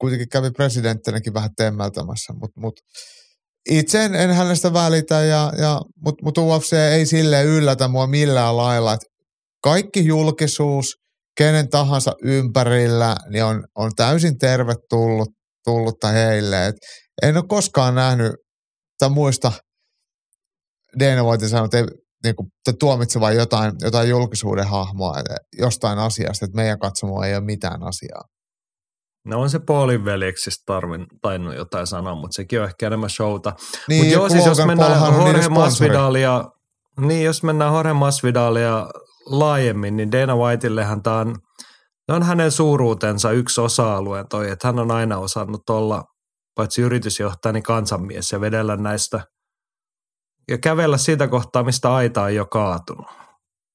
Kuitenkin 0.00 0.28
kävi 0.28 0.50
presidenttinäkin 0.50 1.34
vähän 1.34 1.50
temmältämässä, 1.56 2.32
mutta 2.32 2.60
mut, 2.60 2.74
itse 3.70 4.04
en, 4.04 4.14
en 4.14 4.30
hänestä 4.30 4.72
välitä, 4.72 5.14
ja, 5.14 5.52
ja, 5.58 5.80
mutta 6.04 6.24
mut 6.24 6.38
UFC 6.38 6.72
ei 6.72 7.06
sille 7.06 7.42
yllätä 7.42 7.88
mua 7.88 8.06
millään 8.06 8.56
lailla. 8.56 8.94
Et 8.94 9.00
kaikki 9.62 10.06
julkisuus, 10.06 10.86
kenen 11.36 11.68
tahansa 11.68 12.12
ympärillä, 12.22 13.16
niin 13.30 13.44
on, 13.44 13.64
on 13.74 13.90
täysin 13.96 14.38
tervetullut 14.38 15.28
tullutta 15.64 16.08
heille. 16.08 16.66
Et 16.66 16.76
en 17.22 17.36
ole 17.36 17.44
koskaan 17.48 17.94
nähnyt 17.94 18.32
tai 18.98 19.10
muista 19.10 19.52
Dana 20.98 21.24
White 21.24 21.48
sanoi, 21.48 21.64
että 21.64 21.78
ei, 21.78 21.84
niin 22.24 22.36
kuin, 22.36 22.48
tuomitsevan 22.78 23.36
jotain, 23.36 23.72
jotain 23.80 24.08
julkisuuden 24.08 24.66
hahmoa 24.66 25.14
jostain 25.58 25.98
asiasta, 25.98 26.44
että 26.44 26.56
meidän 26.56 26.78
katsomoa 26.78 27.26
ei 27.26 27.34
ole 27.36 27.44
mitään 27.44 27.82
asiaa. 27.82 28.22
No 29.26 29.40
on 29.40 29.50
se 29.50 29.58
Paulin 29.58 30.04
veljeksistä 30.04 30.62
tarvin, 30.66 31.06
tainnut 31.22 31.54
jotain 31.54 31.86
sanoa, 31.86 32.14
mutta 32.14 32.34
sekin 32.34 32.60
on 32.60 32.66
ehkä 32.66 32.86
enemmän 32.86 33.10
showta. 33.10 33.52
Niin, 33.88 34.02
mutta 34.02 34.14
joo, 34.14 34.28
siis 34.28 34.46
jos 34.46 34.66
mennään 34.66 35.14
Jorge 35.14 35.48
Masvidalia, 35.48 36.44
niin 37.00 37.24
jos 37.24 37.42
mennään 37.42 37.74
Jorge 37.74 37.92
Masvidalia 37.92 38.88
laajemmin, 39.26 39.96
niin 39.96 40.12
Dana 40.12 40.36
Whiteillehan 40.36 41.02
tämä 41.02 41.16
on, 41.16 41.36
on 42.08 42.22
hänen 42.22 42.50
suuruutensa 42.50 43.30
yksi 43.30 43.60
osa-alue 43.60 44.24
toi, 44.30 44.50
että 44.50 44.68
hän 44.68 44.78
on 44.78 44.90
aina 44.90 45.18
osannut 45.18 45.70
olla 45.70 46.04
paitsi 46.54 46.82
yritysjohtaja, 46.82 47.52
niin 47.52 47.62
kansanmies 47.62 48.32
ja 48.32 48.40
vedellä 48.40 48.76
näistä– 48.76 49.20
ja 50.48 50.58
kävellä 50.58 50.96
siitä 50.96 51.28
kohtaa, 51.28 51.62
mistä 51.62 51.94
aita 51.94 52.22
on 52.22 52.34
jo 52.34 52.46
kaatunut. 52.46 53.06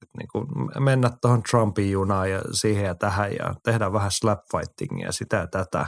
Et 0.02 0.08
niin 0.18 0.28
kuin 0.32 0.46
mennä 0.78 1.10
tuohon 1.20 1.42
Trumpin 1.42 1.90
junaan 1.90 2.30
ja 2.30 2.40
siihen 2.52 2.84
ja 2.84 2.94
tähän 2.94 3.32
ja 3.32 3.54
tehdä 3.64 3.92
vähän 3.92 4.10
slapfightingia 4.10 5.12
sitä 5.12 5.36
ja 5.36 5.46
tätä. 5.46 5.86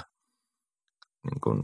Niin 1.25 1.40
kuin, 1.44 1.62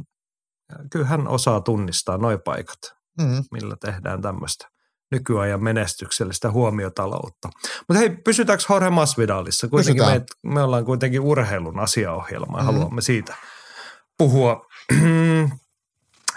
kyllä 0.92 1.06
hän 1.06 1.28
osaa 1.28 1.60
tunnistaa 1.60 2.18
noi 2.18 2.38
paikat, 2.44 2.78
mm. 3.20 3.44
millä 3.50 3.76
tehdään 3.80 4.22
tämmöistä 4.22 4.68
nykyajan 5.10 5.64
menestyksellistä 5.64 6.50
huomiotaloutta. 6.50 7.48
Mutta 7.88 7.98
hei, 7.98 8.10
pysytäänkö 8.10 8.64
Jorge 8.68 8.90
Masvidalissa? 8.90 9.68
Kuitenkin 9.68 10.04
me, 10.04 10.24
me 10.42 10.62
ollaan 10.62 10.84
kuitenkin 10.84 11.20
urheilun 11.20 11.78
asiaohjelma 11.78 12.58
ja 12.58 12.62
mm. 12.62 12.66
haluamme 12.66 13.00
siitä 13.00 13.34
puhua. 14.18 14.66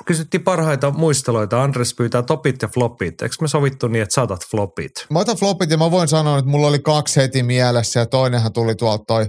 Kysyttiin 0.06 0.44
parhaita 0.44 0.92
muisteloita. 0.92 1.64
Andres 1.64 1.94
pyytää 1.98 2.22
topit 2.22 2.62
ja 2.62 2.68
flopit. 2.68 3.22
Eikö 3.22 3.36
me 3.42 3.48
sovittu 3.48 3.88
niin, 3.88 4.02
että 4.02 4.14
saatat 4.14 4.40
flopit? 4.52 4.92
Mä 5.10 5.20
otan 5.20 5.38
flopit 5.38 5.70
ja 5.70 5.78
mä 5.78 5.92
voin 5.92 6.08
sanoa, 6.08 6.38
että 6.38 6.52
mulla 6.52 6.68
oli 6.68 6.80
kaksi 6.80 7.22
heti 7.22 7.44
mielessä 7.44 8.00
ja 8.00 8.06
toinenhan 8.06 8.54
tuli 8.54 8.76
tuolta 8.76 9.04
toi 9.08 9.26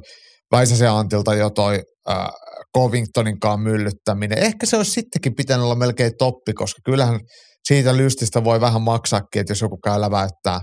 Väisäsen 0.53 0.91
Antilta 0.91 1.35
jo 1.35 1.51
toi 1.51 1.83
äh, 2.11 2.29
Covingtoninkaan 2.77 3.61
myllyttäminen. 3.61 4.39
Ehkä 4.39 4.67
se 4.67 4.77
olisi 4.77 4.91
sittenkin 4.91 5.35
pitänyt 5.35 5.65
olla 5.65 5.75
melkein 5.75 6.13
toppi, 6.19 6.53
koska 6.53 6.81
kyllähän 6.85 7.21
siitä 7.69 7.97
lystistä 7.97 8.45
voi 8.45 8.61
vähän 8.61 8.83
maksaakin, 8.83 9.41
että 9.41 9.51
jos 9.51 9.61
joku 9.61 9.79
käy 9.85 10.01
läväyttää 10.01 10.61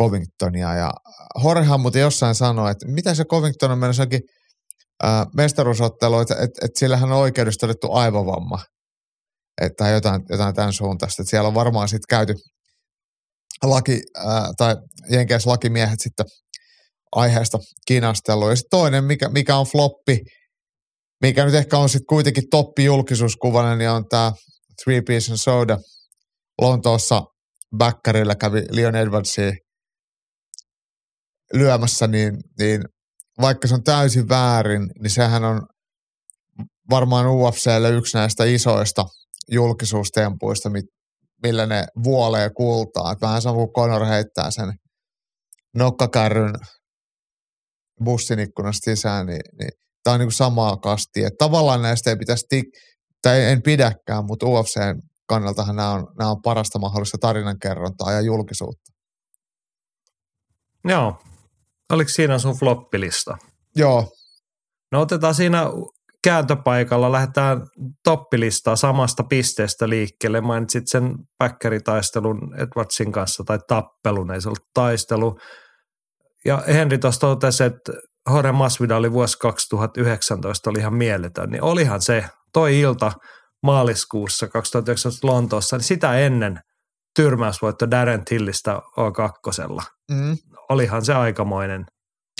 Covingtonia. 0.00 0.74
Ja 0.74 0.90
Horhan 1.42 1.80
muuten 1.80 2.02
jossain 2.02 2.34
sanoi, 2.34 2.70
että 2.70 2.88
mitä 2.88 3.14
se 3.14 3.24
Covington 3.24 3.70
on 3.70 3.94
jokin 3.98 4.20
äh, 5.04 5.26
mestaruusottelu, 5.36 6.18
että, 6.18 6.34
että, 6.34 6.64
että 6.64 6.78
sillä 6.78 6.96
hän 6.96 7.12
on 7.12 7.18
oikeudessa 7.18 7.60
todettu 7.60 7.92
aivovamma 7.92 8.58
että 9.60 9.88
jotain, 9.88 10.22
jotain 10.28 10.54
tämän 10.54 10.72
suuntaista. 10.72 11.22
Että 11.22 11.30
siellä 11.30 11.48
on 11.48 11.54
varmaan 11.54 11.88
sitten 11.88 12.08
käyty 12.08 12.34
laki, 13.62 14.00
ää, 14.16 14.50
tai 14.56 14.76
jenkeissä 15.10 15.50
lakimiehet 15.50 16.00
sitten 16.00 16.26
aiheesta 17.12 17.58
kinastellut. 17.86 18.50
Ja 18.50 18.56
sitten 18.56 18.78
toinen, 18.78 19.04
mikä, 19.04 19.28
mikä 19.28 19.56
on 19.56 19.66
floppi, 19.66 20.20
mikä 21.22 21.44
nyt 21.44 21.54
ehkä 21.54 21.78
on 21.78 21.88
sitten 21.88 22.06
kuitenkin 22.06 22.44
toppi 22.50 22.84
julkisuuskuvana, 22.84 23.76
niin 23.76 23.90
on 23.90 24.04
tämä 24.08 24.32
Three 24.84 25.02
Piece 25.06 25.32
and 25.32 25.38
Soda. 25.38 25.78
Lontoossa 26.60 27.22
Bäkkärillä 27.76 28.34
kävi 28.34 28.62
Leon 28.70 28.96
Edwardsia 28.96 29.52
lyömässä, 31.52 32.06
niin, 32.06 32.36
niin 32.58 32.82
vaikka 33.40 33.68
se 33.68 33.74
on 33.74 33.82
täysin 33.82 34.28
väärin, 34.28 34.90
niin 35.00 35.10
sehän 35.10 35.44
on 35.44 35.66
varmaan 36.90 37.26
UFClle 37.26 37.90
yksi 37.90 38.16
näistä 38.16 38.44
isoista– 38.44 39.04
julkisuustempuista, 39.48 40.70
millä 41.42 41.66
ne 41.66 41.86
vuolee 42.04 42.50
kultaa. 42.50 43.12
Että 43.12 43.26
vähän 43.26 43.42
sama 43.42 43.54
kuin 43.54 43.72
Conor 43.72 44.04
heittää 44.04 44.50
sen 44.50 44.72
nokkakärryn 45.74 46.54
bussin 48.04 48.38
ikkunasta 48.38 48.84
sisään, 48.90 49.26
niin, 49.26 49.40
niin 49.58 49.70
tämä 50.02 50.14
on 50.14 50.20
niin 50.20 50.26
kuin 50.26 50.32
samaa 50.32 50.76
kastia. 50.76 51.26
Että 51.26 51.44
tavallaan 51.44 51.82
näistä 51.82 52.10
ei 52.10 52.16
pitäisi 52.16 52.46
tik- 52.54 52.98
tai 53.22 53.44
en 53.44 53.62
pidäkään, 53.62 54.24
mutta 54.24 54.46
UFCn 54.46 55.00
kannaltahan 55.26 55.76
nämä 55.76 55.90
on, 55.90 56.06
nämä 56.18 56.30
on 56.30 56.42
parasta 56.42 56.78
mahdollista 56.78 57.18
tarinankerrontaa 57.20 58.12
ja 58.12 58.20
julkisuutta. 58.20 58.92
Joo. 60.84 61.22
Oliko 61.92 62.08
siinä 62.08 62.38
sun 62.38 62.58
floppilista? 62.58 63.36
Joo, 63.76 64.12
No 64.92 65.00
otetaan 65.00 65.34
siinä 65.34 65.66
kääntöpaikalla, 66.24 67.12
lähdetään 67.12 67.66
toppilistaa 68.04 68.76
samasta 68.76 69.22
pisteestä 69.22 69.88
liikkeelle. 69.88 70.40
Mainitsit 70.40 70.88
sen 70.88 71.14
päkkäritaistelun 71.38 72.54
Edwardsin 72.58 73.12
kanssa 73.12 73.44
tai 73.44 73.58
tappelun, 73.68 74.30
ei 74.30 74.40
se 74.40 74.48
ollut 74.48 74.68
taistelu. 74.74 75.38
Ja 76.44 76.62
Henri 76.66 76.98
tuossa 76.98 77.20
totesi, 77.20 77.64
että 77.64 77.92
Jorge 78.30 78.52
Masvidal 78.52 79.12
vuosi 79.12 79.38
2019 79.38 80.70
oli 80.70 80.78
ihan 80.78 80.94
mieletön, 80.94 81.50
niin 81.50 81.62
olihan 81.62 82.02
se 82.02 82.24
toi 82.52 82.80
ilta 82.80 83.12
maaliskuussa 83.62 84.48
2019 84.48 85.26
Lontoossa, 85.26 85.76
niin 85.76 85.84
sitä 85.84 86.18
ennen 86.18 86.60
tyrmäysvoitto 87.16 87.90
Darren 87.90 88.24
Tillistä 88.24 88.74
O2. 88.74 89.82
mm, 90.10 90.36
Olihan 90.72 91.04
se 91.04 91.14
aikamoinen 91.14 91.84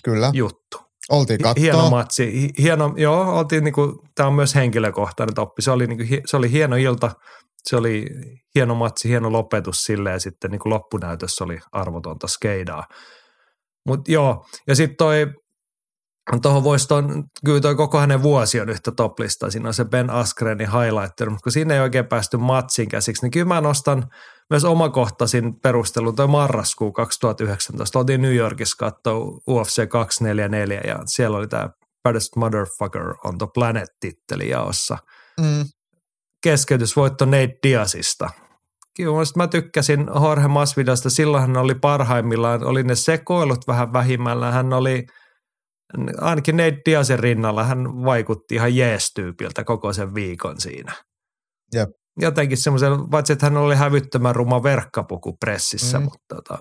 kyllä. 0.05 0.31
juttu. 0.35 0.79
Oltiin 1.11 1.39
katsoa. 1.39 1.63
Hieno 1.63 1.91
matsi. 1.91 2.41
Hi- 2.41 2.63
Hieno, 2.63 2.95
joo, 2.97 3.39
oltiin 3.39 3.65
niinku, 3.65 4.03
tämä 4.15 4.27
on 4.27 4.35
myös 4.35 4.55
henkilökohtainen 4.55 5.35
toppi. 5.35 5.63
Se 5.63 5.71
oli, 5.71 5.87
niinku, 5.87 6.05
se 6.27 6.37
oli 6.37 6.51
hieno 6.51 6.77
ilta, 6.77 7.11
se 7.69 7.77
oli 7.77 8.07
hieno 8.55 8.75
matsi, 8.75 9.09
hieno 9.09 9.33
lopetus 9.33 9.77
sille 9.77 10.11
ja 10.11 10.21
sitten 10.21 10.51
niinku 10.51 10.71
loppunäytössä 10.71 11.45
oli 11.45 11.59
arvotonta 11.73 12.27
skeidaa. 12.27 12.85
Mutta 13.89 14.13
joo, 14.13 14.45
ja 14.69 14.77
sitten 14.77 14.97
toi, 14.97 15.27
tuohon 16.43 16.65
voisi 16.65 16.89
ton, 16.89 17.25
kyllä 17.45 17.61
toi 17.61 17.75
koko 17.75 17.99
hänen 17.99 18.23
vuosi 18.23 18.61
on 18.61 18.69
yhtä 18.69 18.93
toplista. 18.97 19.51
Siinä 19.51 19.69
on 19.69 19.75
se 19.75 19.85
Ben 19.85 20.11
Askrenin 20.11 20.71
highlighter, 20.73 21.31
mutta 21.31 21.43
kun 21.43 21.53
siinä 21.53 21.75
ei 21.75 21.81
oikein 21.81 22.07
päästy 22.07 22.37
matsin 22.37 22.89
käsiksi, 22.89 23.23
niin 23.25 23.31
kyllä 23.31 23.47
mä 23.47 23.61
nostan 23.61 24.05
myös 24.51 24.65
omakohtaisin 24.65 25.61
perustelun 25.61 26.17
toi 26.17 26.29
marraskuu 26.29 26.93
2019. 26.93 27.99
Oltiin 27.99 28.23
New 28.23 28.35
Yorkissa 28.35 28.77
katsoa 28.79 29.41
UFC 29.49 29.89
244 29.89 30.81
ja 30.87 30.99
siellä 31.07 31.39
oli 31.39 31.49
tämä 31.49 31.71
Baddest 32.03 32.37
Motherfucker 32.37 33.15
on 33.25 33.39
the 33.39 33.47
Planet-titteli 33.55 34.49
jaossa. 34.49 34.99
Mm, 35.41 35.65
Keskeytysvoitto 36.43 37.25
Nate 37.25 37.59
Diazista. 37.63 38.31
Kyllä 38.97 39.13
mä 39.37 39.47
tykkäsin 39.47 40.07
Jorge 40.23 40.49
Masvidasta. 40.49 41.11
Silloin 41.11 41.41
hän 41.41 41.57
oli 41.57 41.75
parhaimmillaan, 41.75 42.65
oli 42.65 42.83
ne 42.83 42.95
sekoilut 42.95 43.67
vähän 43.67 43.93
vähimmällä. 43.93 44.51
Hän 44.51 44.73
oli 44.73 45.07
ainakin 46.21 46.57
Nate 46.57 46.81
Diazin 46.87 47.19
rinnalla, 47.19 47.65
hän 47.65 48.05
vaikutti 48.05 48.55
ihan 48.55 48.77
jees-tyypiltä 48.77 49.65
koko 49.65 49.93
sen 49.93 50.15
viikon 50.15 50.61
siinä. 50.61 50.93
Jep. 51.75 51.91
Jotenkin 52.21 52.59
semmoisen, 52.59 53.11
paitsi 53.11 53.33
että 53.33 53.47
hän 53.47 53.57
oli 53.57 53.75
hävyttömän 53.75 54.35
ruma 54.35 54.63
verkkapuku 54.63 55.37
pressissä, 55.41 55.99
Mm. 55.99 56.05
mutta 56.05 56.35
tota, 56.35 56.59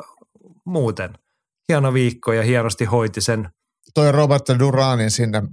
muuten 0.65 1.13
hieno 1.69 1.93
viikko 1.93 2.33
ja 2.33 2.43
hienosti 2.43 2.85
hoiti 2.85 3.21
sen 3.21 3.49
toi 3.93 4.11
Robert 4.11 4.43
Duranin 4.59 5.11
sinne 5.11 5.43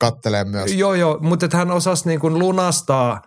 kattelee 0.00 0.44
myös. 0.44 0.72
Joo, 0.72 0.94
joo, 0.94 1.18
mutta 1.20 1.46
että 1.46 1.56
hän 1.56 1.70
osasi 1.70 2.08
niin 2.08 2.20
kuin 2.20 2.38
lunastaa 2.38 3.22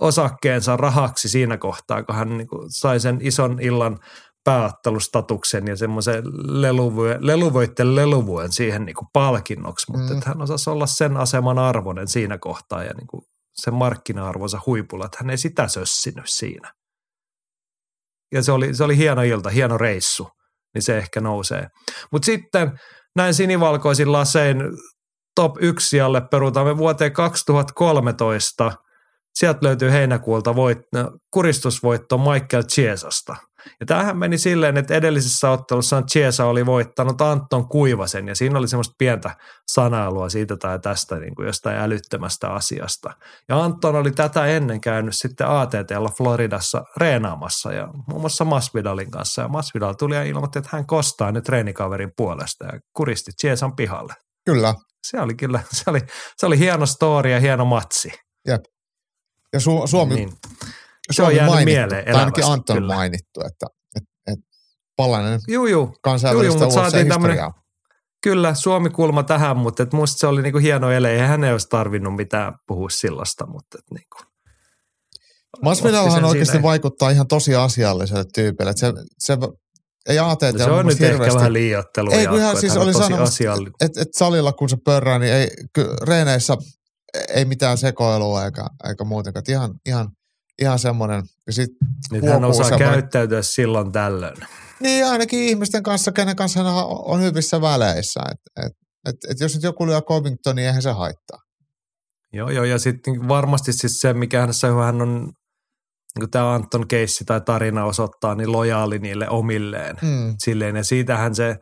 osakkeensa 0.00 0.76
rahaksi 0.76 1.28
siinä 1.28 1.58
kohtaa, 1.58 2.02
kun 2.02 2.14
hän 2.14 2.38
niin 2.38 2.48
kuin 2.48 2.66
sai 2.68 3.00
sen 3.00 3.18
ison 3.20 3.58
illan 3.60 3.98
pääottelustatuksen 4.44 5.66
ja 5.66 5.76
semmoisen 5.76 6.24
leluvojen, 6.44 7.26
leluvoitten 7.26 7.96
leluvuen 7.96 8.52
siihen 8.52 8.84
niin 8.84 8.96
kuin 8.96 9.08
palkinnoksi, 9.12 9.92
mutta 9.92 10.12
mm. 10.12 10.18
että 10.18 10.28
hän 10.30 10.42
osasi 10.42 10.70
olla 10.70 10.86
sen 10.86 11.16
aseman 11.16 11.58
arvoinen 11.58 12.08
siinä 12.08 12.38
kohtaa 12.38 12.84
ja 12.84 12.94
niin 12.94 13.06
kuin 13.06 13.22
sen 13.54 13.74
markkina-arvonsa 13.74 14.60
huipulla, 14.66 15.04
että 15.04 15.18
hän 15.20 15.30
ei 15.30 15.38
sitä 15.38 15.68
sössinyt 15.68 16.28
siinä. 16.28 16.72
Ja 18.32 18.42
se 18.42 18.52
oli, 18.52 18.74
se 18.74 18.84
oli 18.84 18.96
hieno 18.96 19.22
ilta, 19.22 19.50
hieno 19.50 19.78
reissu, 19.78 20.28
niin 20.74 20.82
se 20.82 20.98
ehkä 20.98 21.20
nousee. 21.20 21.66
Mutta 22.12 22.26
sitten 22.26 22.80
näin 23.16 23.34
sinivalkoisin 23.34 24.12
lasein 24.12 24.56
top 25.34 25.56
1 25.60 25.88
sijalle 25.88 26.22
peruutamme 26.30 26.78
vuoteen 26.78 27.12
2013. 27.12 28.72
Sieltä 29.34 29.58
löytyy 29.62 29.90
heinäkuulta 29.90 30.56
voit, 30.56 30.78
kuristusvoitto 31.30 32.18
Michael 32.18 32.62
Chiesasta. 32.62 33.36
Ja 33.80 33.86
tämähän 33.86 34.16
meni 34.18 34.38
silleen, 34.38 34.76
että 34.76 34.94
edellisessä 34.94 35.50
ottelussa 35.50 36.02
Chiesa 36.02 36.44
oli 36.46 36.66
voittanut 36.66 37.20
Anton 37.20 37.68
Kuivasen 37.68 38.28
ja 38.28 38.34
siinä 38.34 38.58
oli 38.58 38.68
semmoista 38.68 38.94
pientä 38.98 39.36
sanailua 39.72 40.28
siitä 40.28 40.56
tai 40.56 40.78
tästä 40.78 41.16
niin 41.18 41.34
kuin 41.34 41.46
jostain 41.46 41.76
älyttömästä 41.76 42.48
asiasta. 42.48 43.10
Ja 43.48 43.62
Anton 43.64 43.96
oli 43.96 44.10
tätä 44.12 44.46
ennen 44.46 44.80
käynyt 44.80 45.14
sitten 45.16 45.48
ATTlla 45.48 46.10
Floridassa 46.16 46.84
reenaamassa 46.96 47.72
ja 47.72 47.88
muun 48.08 48.20
muassa 48.20 48.44
Masvidalin 48.44 49.10
kanssa. 49.10 49.42
Ja 49.42 49.48
Masvidal 49.48 49.92
tuli 49.92 50.14
ja 50.14 50.22
ilmoitti, 50.22 50.58
että 50.58 50.70
hän 50.72 50.86
kostaa 50.86 51.32
nyt 51.32 51.44
treenikaverin 51.44 52.10
puolesta 52.16 52.64
ja 52.64 52.72
kuristi 52.96 53.30
Chiesan 53.40 53.76
pihalle 53.76 54.14
Kyllä. 54.46 54.74
se 55.06 55.20
oli 55.20 55.34
kyllä, 55.34 55.60
se 55.72 55.90
oli, 55.90 56.00
se 56.36 56.46
oli 56.46 56.58
hieno 56.58 56.86
story 56.86 57.30
ja 57.30 57.40
hieno 57.40 57.64
matsi. 57.64 58.12
Ja 59.52 59.58
Su- 59.58 59.86
Suomi, 59.86 60.14
Niin. 60.14 60.32
Se 61.10 61.22
on 61.22 61.36
jäänyt 61.36 61.54
mainittu, 61.54 61.74
mieleen 61.74 62.04
tai 62.04 62.14
ainakin 62.14 62.44
elävästi, 62.44 62.52
Anton 62.52 62.76
kyllä. 62.76 62.94
mainittu, 62.94 63.40
että 63.40 63.66
et, 63.96 64.02
et 64.32 64.38
palanen 64.96 65.40
Juu, 65.48 65.66
juu, 65.66 65.94
kansainvälistä 66.02 66.58
Juu, 66.58 66.62
juu, 66.62 66.72
saatiin 66.72 67.06
UFC-historiaa. 67.06 67.52
kyllä 68.22 68.54
Suomi-kulma 68.54 69.22
tähän, 69.22 69.56
mutta 69.56 69.82
et 69.82 69.92
musta 69.92 70.18
se 70.18 70.26
oli 70.26 70.42
niinku 70.42 70.58
hieno 70.58 70.90
ele. 70.90 71.12
Eihän 71.12 71.28
hän 71.28 71.44
ei 71.44 71.52
olisi 71.52 71.68
tarvinnut 71.68 72.16
mitään 72.16 72.54
puhua 72.66 72.90
sillasta, 72.90 73.46
mutta 73.46 73.78
et 73.78 73.90
niinku. 73.90 74.18
Masvidalhan 75.62 76.24
oikeasti 76.24 76.52
siinä. 76.52 76.62
vaikuttaa 76.62 77.10
ihan 77.10 77.28
tosi 77.28 77.54
asialliselle 77.54 78.24
tyypille. 78.34 78.70
että 78.70 78.80
Se, 78.80 78.92
se 79.18 79.38
ei 80.08 80.18
ATT 80.18 80.42
No 80.52 80.58
se 80.58 80.70
on 80.70 80.86
nyt 80.86 81.02
ehkä 81.02 81.34
vähän 81.34 81.52
liioittelua. 81.52 82.14
Ei, 82.14 82.26
kun 82.26 82.38
ihan 82.38 82.56
siis 82.56 82.72
että 82.72 82.80
oli 82.80 82.88
on 82.88 83.02
sanomassa, 83.02 83.44
että 83.80 84.02
et 84.02 84.08
salilla 84.16 84.52
kun 84.52 84.68
se 84.68 84.76
pörrää, 84.84 85.18
niin 85.18 85.32
ei, 85.32 85.48
reeneissä 86.02 86.56
ei 87.28 87.44
mitään 87.44 87.78
sekoilua 87.78 88.44
eikä, 88.44 88.66
eikä 88.88 89.04
muutenkaan. 89.04 89.44
Ihan, 89.48 89.74
ihan, 89.86 90.08
ihan 90.62 90.78
semmoinen. 90.78 91.22
Ja 91.46 91.52
sit, 91.52 91.70
Nyt 92.12 92.24
hän 92.24 92.44
osaa 92.44 92.64
semmoinen- 92.68 92.90
käyttäytyä 92.92 93.42
silloin 93.42 93.92
tällöin. 93.92 94.36
niin 94.80 95.06
ainakin 95.06 95.38
ihmisten 95.42 95.82
kanssa, 95.82 96.12
kenen 96.12 96.36
kanssa 96.36 96.62
hän 96.64 96.72
on 96.86 97.20
hyvissä 97.22 97.60
väleissä. 97.60 98.20
Et, 98.30 98.66
et, 98.66 98.72
et, 99.08 99.16
et 99.30 99.40
jos 99.40 99.54
nyt 99.54 99.62
joku 99.62 99.86
lyö 99.86 100.00
Covington, 100.02 100.56
niin 100.56 100.66
eihän 100.66 100.82
se 100.82 100.90
haittaa. 100.90 101.38
Joo, 102.32 102.50
joo, 102.50 102.64
ja 102.64 102.78
sitten 102.78 103.28
varmasti 103.28 103.72
siis 103.72 103.92
se, 104.00 104.12
mikä 104.12 104.40
hänessä 104.40 104.74
on, 104.74 104.84
hän 104.84 105.02
on, 105.02 105.32
niin 106.18 106.30
tämä 106.30 106.54
Anton 106.54 106.88
keissi 106.88 107.24
tai 107.24 107.40
tarina 107.40 107.84
osoittaa, 107.84 108.34
niin 108.34 108.52
lojaali 108.52 108.98
niille 108.98 109.28
omilleen. 109.28 109.96
Mm. 110.02 110.34
silleen, 110.44 110.76
ja 110.76 110.84
siitähän 110.84 111.34
se 111.34 111.56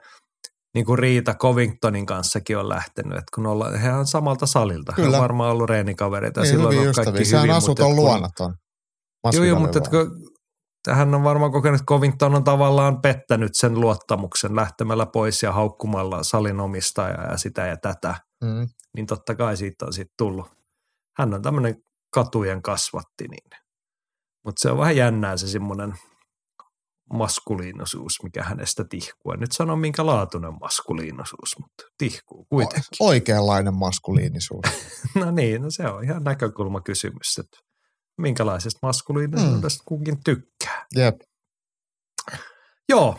niin 0.75 0.87
kuin 0.87 0.99
Riita 0.99 1.35
Covingtonin 1.35 2.07
kanssakin 2.07 2.59
on 2.59 2.69
lähtenyt, 2.69 3.13
että 3.13 3.25
kun 3.35 3.47
ollaan, 3.47 3.79
he 3.79 3.93
on 3.93 4.07
samalta 4.07 4.47
salilta, 4.47 4.93
he 4.99 5.03
Kyllä. 5.03 5.17
on 5.17 5.23
varmaan 5.23 5.51
ollut 5.53 5.71
reenikavereita, 5.71 6.41
ja 6.41 6.45
Niin, 6.45 6.51
silloin 6.55 6.75
hyvin 6.77 6.89
on 6.89 6.95
kaikki 6.95 7.25
Sehän 7.25 7.43
hyvin, 7.43 7.57
asut 7.57 7.69
mutta 7.69 7.85
on 7.85 7.91
et 7.91 7.97
kun- 7.97 8.05
luonnoton. 8.05 8.55
Joo, 9.33 9.45
joo, 9.45 9.59
mutta 9.61 9.79
et 9.79 9.93
luona. 9.93 10.11
kun, 10.11 10.31
hän 10.95 11.15
on 11.15 11.25
varmaan 11.25 11.53
kokenut, 11.53 11.81
että 11.81 11.87
Covington 11.87 12.35
on 12.35 12.45
tavallaan 12.45 13.01
pettänyt 13.01 13.51
sen 13.55 13.81
luottamuksen 13.81 14.57
lähtemällä 14.57 15.07
pois 15.07 15.43
ja 15.43 15.53
haukkumalla 15.53 16.23
salin 16.23 16.61
omistajaa 16.61 17.31
ja 17.31 17.37
sitä 17.37 17.67
ja 17.67 17.77
tätä, 17.77 18.15
Mm. 18.45 18.69
niin 18.97 19.07
totta 19.07 19.35
kai 19.35 19.57
siitä 19.57 19.87
on 19.87 19.93
sitten 19.93 20.15
tullut. 20.19 20.47
Hän 21.19 21.35
on 21.35 21.43
tämmöinen 21.43 21.77
katujen 22.15 22.63
kasvatti, 22.63 23.29
niin. 23.29 23.51
mutta 24.45 24.63
se 24.63 24.71
on 24.71 24.79
vähän 24.79 24.97
jännää 24.97 25.37
se 25.37 25.49
semmoinen 25.49 25.95
maskuliinosuus, 27.13 28.23
mikä 28.23 28.43
hänestä 28.43 28.85
tihkuu. 28.85 29.33
En 29.33 29.41
nyt 29.41 29.53
sano 29.53 29.77
minkä 29.77 30.07
laatuinen 30.07 30.53
maskuliinosuus, 30.61 31.59
mutta 31.61 31.85
tihkuu 31.99 32.47
kuitenkin. 32.49 32.83
Oikeanlainen 33.01 33.75
maskuliinisuus. 33.75 34.65
No 35.15 35.31
niin, 35.31 35.63
no 35.63 35.71
se 35.71 35.87
on 35.89 36.05
ihan 36.05 36.25
näkökulmakysymys, 36.25 37.39
että 37.39 37.59
minkälaisesta 38.21 38.79
maskuliinisuudesta 38.87 39.83
mm. 39.83 39.85
kukin 39.85 40.25
tykkää. 40.25 40.87
Jep. 40.97 41.17
Joo, 42.89 43.19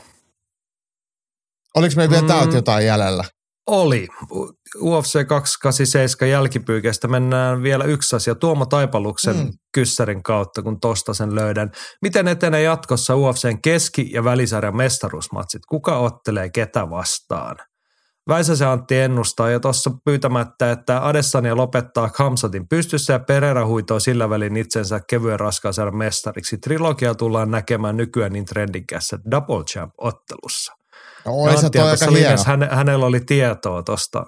Oliko 1.75 1.93
meillä 1.95 2.11
vielä 2.11 2.21
Mm. 2.21 2.27
täältä 2.27 2.55
jotain 2.55 2.85
jäljellä? 2.85 3.23
oli. 3.67 4.07
UFC 4.81 5.27
287 5.27 6.29
jälkipyykestä 6.29 7.07
mennään 7.07 7.63
vielä 7.63 7.83
yksi 7.83 8.15
asia. 8.15 8.35
Tuomo 8.35 8.65
Taipaluksen 8.65 9.35
Mm. 9.35 9.41
mm. 9.43 9.51
kyssärin 9.73 10.23
kautta, 10.23 10.61
kun 10.61 10.79
tosta 10.79 11.13
sen 11.13 11.35
löydän. 11.35 11.71
Miten 12.01 12.27
etenee 12.27 12.61
jatkossa 12.61 13.15
UFCn 13.15 13.61
keski- 13.61 14.11
ja 14.13 14.23
välisarjan 14.23 14.75
mestaruusmatsit? 14.77 15.61
Kuka 15.69 15.97
ottelee 15.97 16.49
ketä 16.49 16.89
vastaan? 16.89 17.55
Väisäsen 18.27 18.67
Antti 18.67 18.97
ennustaa 18.97 19.49
jo 19.49 19.59
tuossa 19.59 19.91
pyytämättä, 20.05 20.71
että 20.71 21.07
Adesanya 21.07 21.55
lopettaa 21.55 22.09
Kamsatin 22.09 22.67
pystyssä 22.67 23.13
ja 23.13 23.19
Pereira 23.19 23.65
huitoo 23.65 23.99
sillä 23.99 24.29
välin 24.29 24.57
itsensä 24.57 24.99
kevyen 25.09 25.39
raskaasarjan 25.39 25.97
mestariksi. 25.97 26.57
Trilogia 26.57 27.15
tullaan 27.15 27.51
näkemään 27.51 27.97
nykyään 27.97 28.33
niin 28.33 28.45
trendikässä 28.45 29.19
Double 29.31 29.63
Champ-ottelussa. 29.63 30.73
No, 31.25 31.31
oli 31.31 31.57
se 31.57 31.65
Antti 31.65 31.79
toi 31.79 31.89
aika 31.89 32.11
linjassa, 32.11 32.49
häne, 32.49 32.67
hänellä 32.71 33.05
oli 33.05 33.19
tietoa 33.19 33.83
tuosta. 33.83 34.23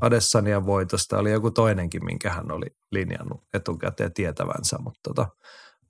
Adessanian 0.00 0.66
voitosta. 0.66 1.18
Oli 1.18 1.32
joku 1.32 1.50
toinenkin, 1.50 2.04
minkä 2.04 2.30
hän 2.30 2.52
oli 2.52 2.66
linjannut 2.90 3.40
etukäteen 3.54 4.12
tietävänsä. 4.14 4.76
Mutta 4.78 5.00
tota, 5.02 5.26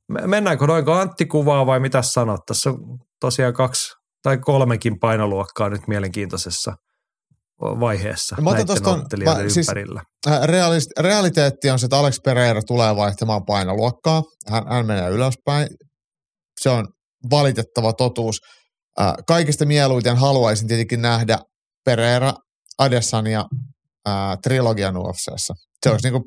me- 0.09 0.27
mennäänkö 0.27 0.67
noin, 0.67 0.85
kun 0.85 0.95
Antti 0.95 1.27
kuvaa 1.27 1.67
vai 1.67 1.81
mitä 1.81 2.03
sanot? 2.03 2.41
Tässä 2.47 2.71
on 2.71 2.99
tosiaan 3.21 3.55
kaksi 3.55 3.97
tai 4.23 4.39
kolmekin 4.39 5.01
painoluokkaa 5.01 5.69
nyt 5.69 5.89
mielenkiintoisessa 5.89 6.77
vaiheessa 7.81 8.37
Mä 8.37 8.51
otan 8.51 8.53
näiden 8.53 8.67
tosta 8.67 8.91
ton- 8.91 9.01
ottelijoiden 9.03 9.45
mä- 9.45 9.51
siis- 9.51 9.69
ympärillä. 9.69 10.03
Äh, 10.29 10.41
realis- 10.43 10.91
realiteetti 10.99 11.71
on 11.71 11.79
se, 11.79 11.87
että 11.87 11.99
Alex 11.99 12.19
Pereira 12.25 12.63
tulee 12.63 12.97
vaihtamaan 12.97 13.45
painoluokkaa. 13.45 14.23
Hän, 14.51 14.65
hän 14.69 14.87
menee 14.87 15.11
ylöspäin. 15.11 15.69
Se 16.61 16.71
on 16.71 16.89
valitettava 17.31 17.93
totuus. 17.93 18.37
Äh, 19.01 19.13
kaikista 19.27 19.67
mieluiten 19.67 20.17
haluaisin 20.17 20.69
tietenkin 20.69 21.03
nähdä 21.03 21.39
Pereira, 21.85 22.33
Adesanya 22.79 23.45
äh, 24.09 24.15
trilogian 24.43 24.97
UFCssä. 24.97 25.55
Se 25.83 25.91
olisi 25.91 26.11
niin 26.11 26.23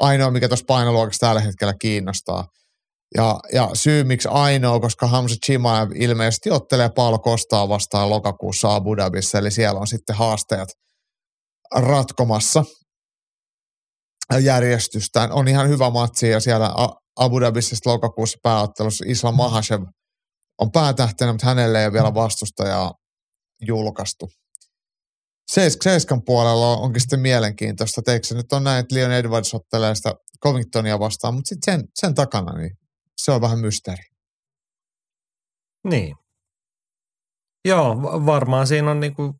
ainoa, 0.00 0.30
mikä 0.30 0.48
tuossa 0.48 0.64
painoluokassa 0.68 1.26
tällä 1.26 1.40
hetkellä 1.40 1.74
kiinnostaa. 1.80 2.44
Ja, 3.16 3.40
ja 3.52 3.70
syy, 3.74 4.04
miksi 4.04 4.28
ainoa, 4.28 4.80
koska 4.80 5.06
Hamza 5.06 5.34
Chimaev 5.46 5.90
ilmeisesti 5.94 6.50
ottelee 6.50 6.88
Paolo 6.88 7.18
Kostaa 7.18 7.68
vastaan 7.68 8.10
lokakuussa 8.10 8.74
Abu 8.74 8.96
Dhabissa, 8.96 9.38
eli 9.38 9.50
siellä 9.50 9.80
on 9.80 9.86
sitten 9.86 10.16
haasteet 10.16 10.68
ratkomassa 11.74 12.64
järjestystään. 14.40 15.32
On 15.32 15.48
ihan 15.48 15.68
hyvä 15.68 15.90
matsi 15.90 16.28
ja 16.28 16.40
siellä 16.40 16.70
Abu 17.16 17.40
Dhabissa 17.40 17.76
lokakuussa 17.90 18.38
pääottelussa 18.42 19.04
Islam 19.08 19.34
Mahashev 19.34 19.82
on 20.60 20.72
päätähtenä, 20.72 21.32
mutta 21.32 21.46
hänelle 21.46 21.84
ei 21.84 21.92
vielä 21.92 22.14
vastustajaa 22.14 22.92
julkaistu. 23.66 24.28
Seis- 25.52 25.78
Seiskan 25.82 26.22
puolella 26.26 26.76
onkin 26.76 27.00
sitten 27.00 27.20
mielenkiintoista. 27.20 28.02
Teikö 28.02 28.26
se 28.26 28.34
nyt 28.34 28.52
on 28.52 28.64
näin, 28.64 28.80
että 28.80 28.94
Leon 28.94 29.12
Edwards 29.12 29.54
ottelee 29.54 29.94
sitä 29.94 30.14
Covingtonia 30.42 30.98
vastaan, 30.98 31.34
mutta 31.34 31.48
sitten 31.48 31.74
sen, 31.74 31.88
sen 31.94 32.14
takana 32.14 32.58
niin 32.58 32.70
se 33.16 33.32
on 33.32 33.40
vähän 33.40 33.58
mysteeri. 33.58 34.02
Niin. 35.84 36.16
Joo, 37.64 38.02
va- 38.02 38.26
varmaan 38.26 38.66
siinä 38.66 38.90
on 38.90 39.00
niinku 39.00 39.34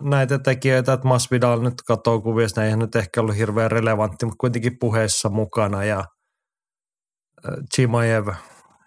näitä 0.00 0.38
tekijöitä, 0.38 0.92
että 0.92 1.08
Masvidal 1.08 1.60
nyt 1.60 1.82
katsoo 1.86 2.20
kuvista, 2.20 2.64
eihän 2.64 2.78
nyt 2.78 2.96
ehkä 2.96 3.20
ollut 3.20 3.36
hirveän 3.36 3.70
relevantti, 3.70 4.26
mutta 4.26 4.40
kuitenkin 4.40 4.78
puheessa 4.78 5.28
mukana 5.28 5.84
ja 5.84 6.04
Chimaev, 7.74 8.28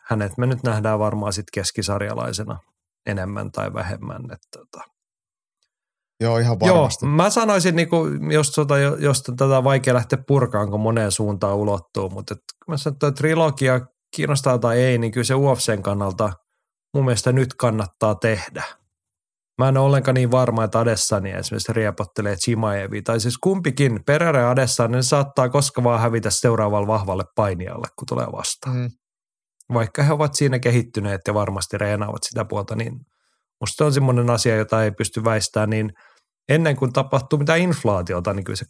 hänet 0.04 0.38
me 0.38 0.46
nyt 0.46 0.64
nähdään 0.64 1.00
varmaan 1.00 1.34
sitten 1.34 1.52
keskisarjalaisena 1.54 2.60
enemmän 3.06 3.52
tai 3.52 3.74
vähemmän. 3.74 4.22
Että, 4.22 4.48
tota. 4.52 4.97
Joo, 6.22 6.38
ihan 6.38 6.60
varmasti. 6.60 7.06
Joo, 7.06 7.16
mä 7.16 7.30
sanoisin, 7.30 7.76
niinku, 7.76 8.06
jos, 8.32 8.52
tota, 8.52 8.78
jos 8.80 9.24
tätä 9.24 9.64
vaikea 9.64 9.94
lähteä 9.94 10.20
purkaan, 10.28 10.72
kun 10.72 10.80
moneen 10.80 11.12
suuntaan 11.12 11.56
ulottuu, 11.56 12.10
mutta 12.10 12.34
et, 12.34 12.40
kun 12.66 12.74
mä 12.74 12.78
sanon, 12.78 12.96
että 12.96 13.12
trilogia 13.12 13.82
kiinnostaa 14.16 14.60
tai 14.60 14.80
ei, 14.80 14.98
niin 14.98 15.12
kyllä 15.12 15.24
se 15.24 15.36
UFCn 15.36 15.84
kannalta 15.84 16.30
mun 16.94 17.06
mielestä 17.06 17.32
nyt 17.32 17.54
kannattaa 17.54 18.16
tehdä. 18.16 18.64
Mä 19.58 19.70
en 19.70 19.78
ole 19.78 19.86
ollenkaan 19.86 20.16
niin 20.16 20.32
varma, 20.32 20.64
että 20.64 20.80
Adessani 20.80 21.32
esimerkiksi 21.32 21.74
riepottelee 21.74 22.36
Chimaevi, 22.36 23.02
tai 23.02 23.20
siis 23.20 23.38
kumpikin, 23.38 24.00
Pereira 24.06 24.40
ja 24.40 24.50
Adessani, 24.50 24.96
ne 24.96 25.02
saattaa 25.02 25.50
koska 25.50 25.84
vaan 25.84 26.00
hävitä 26.00 26.30
seuraavalle 26.30 26.88
vahvalle 26.88 27.24
painijalle, 27.36 27.88
kun 27.96 28.06
tulee 28.08 28.28
vastaan. 28.32 28.76
Mm. 28.76 28.90
Vaikka 29.74 30.04
he 30.04 30.14
ovat 30.14 30.36
siinä 30.36 30.60
kehittyneet 30.60 31.22
ja 31.28 31.34
varmasti 31.34 31.78
reenaavat 31.78 32.24
sitä 32.24 32.46
puolta, 32.46 32.76
niin 32.76 33.00
musta 33.60 33.86
on 33.86 33.94
semmoinen 33.94 34.30
asia, 34.30 34.56
jota 34.56 34.84
ei 34.84 34.92
pysty 34.92 35.24
väistämään, 35.24 35.70
niin 35.70 35.94
ennen 36.50 36.76
kuin 36.76 36.94
tapahtuu 36.94 37.40
mitään 37.40 37.60
inflaatiota, 37.60 38.34
niin 38.34 38.44
kyllä 38.44 38.58
se 38.58 38.66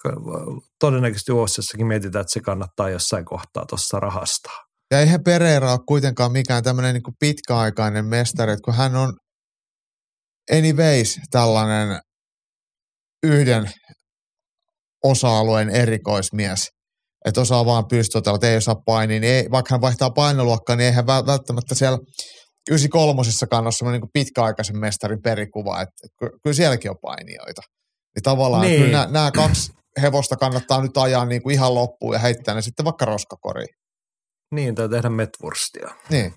todennäköisesti 0.80 1.32
UFCssakin 1.32 1.88
mietitään, 1.88 2.22
että 2.22 2.34
se 2.34 2.40
kannattaa 2.40 2.90
jossain 2.90 3.26
kohtaa 3.26 3.66
tuossa 3.66 4.00
rahastaa. 4.00 4.58
Ja 4.92 5.00
eihän 5.00 5.24
Pereira 5.24 5.72
ole 5.72 5.80
kuitenkaan 5.88 6.32
mikään 6.32 6.64
tämmöinen 6.64 6.94
niin 6.94 7.16
pitkäaikainen 7.20 8.06
mestari, 8.06 8.52
että 8.52 8.66
kun 8.66 8.74
hän 8.74 8.96
on 8.96 9.14
anyways 10.52 11.20
tällainen 11.32 12.00
yhden 13.24 13.72
osa-alueen 15.04 15.70
erikoismies, 15.70 16.68
että 17.26 17.42
osaa 17.42 17.66
vaan 17.66 17.88
pystytellä, 17.88 18.36
että 18.36 18.50
ei 18.50 18.58
osaa 18.58 18.76
painia, 18.86 19.20
niin 19.20 19.34
ei, 19.34 19.52
vaikka 19.52 19.74
hän 19.74 19.82
vaihtaa 19.82 20.10
painoluokkaa, 20.10 20.76
niin 20.76 20.86
eihän 20.86 21.06
väl- 21.06 21.26
välttämättä 21.26 21.76
siellä 21.76 21.98
93 22.70 23.22
kannassa 23.50 23.78
semmoinen 23.78 24.02
niin 24.02 24.10
pitkäaikaisen 24.14 24.78
mestarin 24.78 25.22
perikuva, 25.22 25.82
että, 25.82 25.94
että 26.04 26.18
ky- 26.20 26.40
kyllä 26.44 26.54
sielläkin 26.54 26.92
on 26.92 26.98
painijoita. 27.02 27.62
Niin 28.16 28.24
tavallaan 28.24 28.62
niin. 28.62 28.72
Niin. 28.72 28.86
kyllä 28.86 28.98
nämä, 28.98 29.12
nämä 29.12 29.32
kaksi 29.32 29.74
hevosta 30.02 30.36
kannattaa 30.36 30.82
nyt 30.82 30.98
ajaa 30.98 31.26
niin 31.26 31.42
kuin 31.42 31.54
ihan 31.54 31.76
loppuun 31.76 32.14
ja 32.14 32.20
heittää 32.20 32.56
ne 32.56 32.62
sitten 32.62 32.86
vaikka 32.86 33.06
roskakoriin. 33.06 33.76
Niin, 34.52 34.76
tai 34.76 34.90
tehdä 34.90 35.10
metwurstia. 35.10 35.90
Niin. 36.10 36.34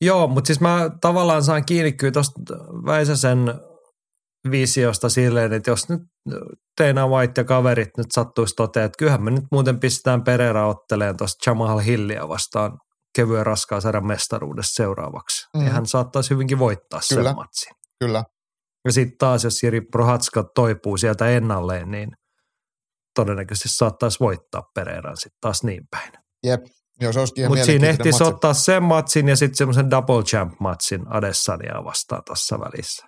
Joo, 0.00 0.26
mutta 0.26 0.46
siis 0.46 0.60
mä 0.60 0.90
tavallaan 1.00 1.44
saan 1.44 1.64
kiinni 1.64 1.92
kyllä 1.92 2.12
tuosta 2.12 2.40
Väisäsen 2.86 3.38
visiosta 4.50 5.08
silleen, 5.08 5.52
että 5.52 5.70
jos 5.70 5.88
nyt 5.88 6.00
Teina 6.76 7.08
White 7.08 7.40
ja 7.40 7.44
kaverit 7.44 7.96
nyt 7.96 8.06
sattuisi 8.10 8.54
toteamaan, 8.54 8.86
että 8.86 8.98
kyllähän 8.98 9.22
me 9.22 9.30
nyt 9.30 9.44
muuten 9.50 9.80
pistetään 9.80 10.24
Pereira 10.24 10.68
otteleen 10.68 11.16
tuosta 11.16 11.50
Jamal 11.50 11.78
Hillia 11.78 12.28
vastaan 12.28 12.78
kevyen 13.16 13.46
raskaan 13.46 13.82
sarjan 13.82 14.06
mestaruudessa 14.06 14.74
seuraavaksi. 14.74 15.46
Mm. 15.56 15.66
Ja 15.66 15.72
hän 15.72 15.86
saattaisi 15.86 16.30
hyvinkin 16.30 16.58
voittaa 16.58 17.00
Kyllä. 17.08 17.28
sen 17.28 17.36
matsin. 17.36 17.72
Kyllä. 18.00 18.24
Ja 18.84 18.92
sitten 18.92 19.18
taas, 19.18 19.44
jos 19.44 19.62
Jiri 19.62 19.80
Prohatska 19.80 20.44
toipuu 20.54 20.96
sieltä 20.96 21.28
ennalleen, 21.28 21.90
niin 21.90 22.08
todennäköisesti 23.14 23.68
saattaisi 23.68 24.20
voittaa 24.20 24.62
Pereiran 24.74 25.16
sitten 25.16 25.38
taas 25.40 25.64
niin 25.64 25.82
päin. 25.90 26.12
Jep. 26.44 26.60
Mutta 27.48 27.64
siinä 27.64 27.88
ehtisi 27.88 28.18
matsi. 28.18 28.34
ottaa 28.34 28.54
sen 28.54 28.82
matsin 28.82 29.28
ja 29.28 29.36
sitten 29.36 29.56
semmoisen 29.56 29.90
double 29.90 30.22
champ-matsin 30.22 31.04
Adesania 31.08 31.84
vastaan 31.84 32.22
tässä 32.24 32.58
välissä. 32.60 33.06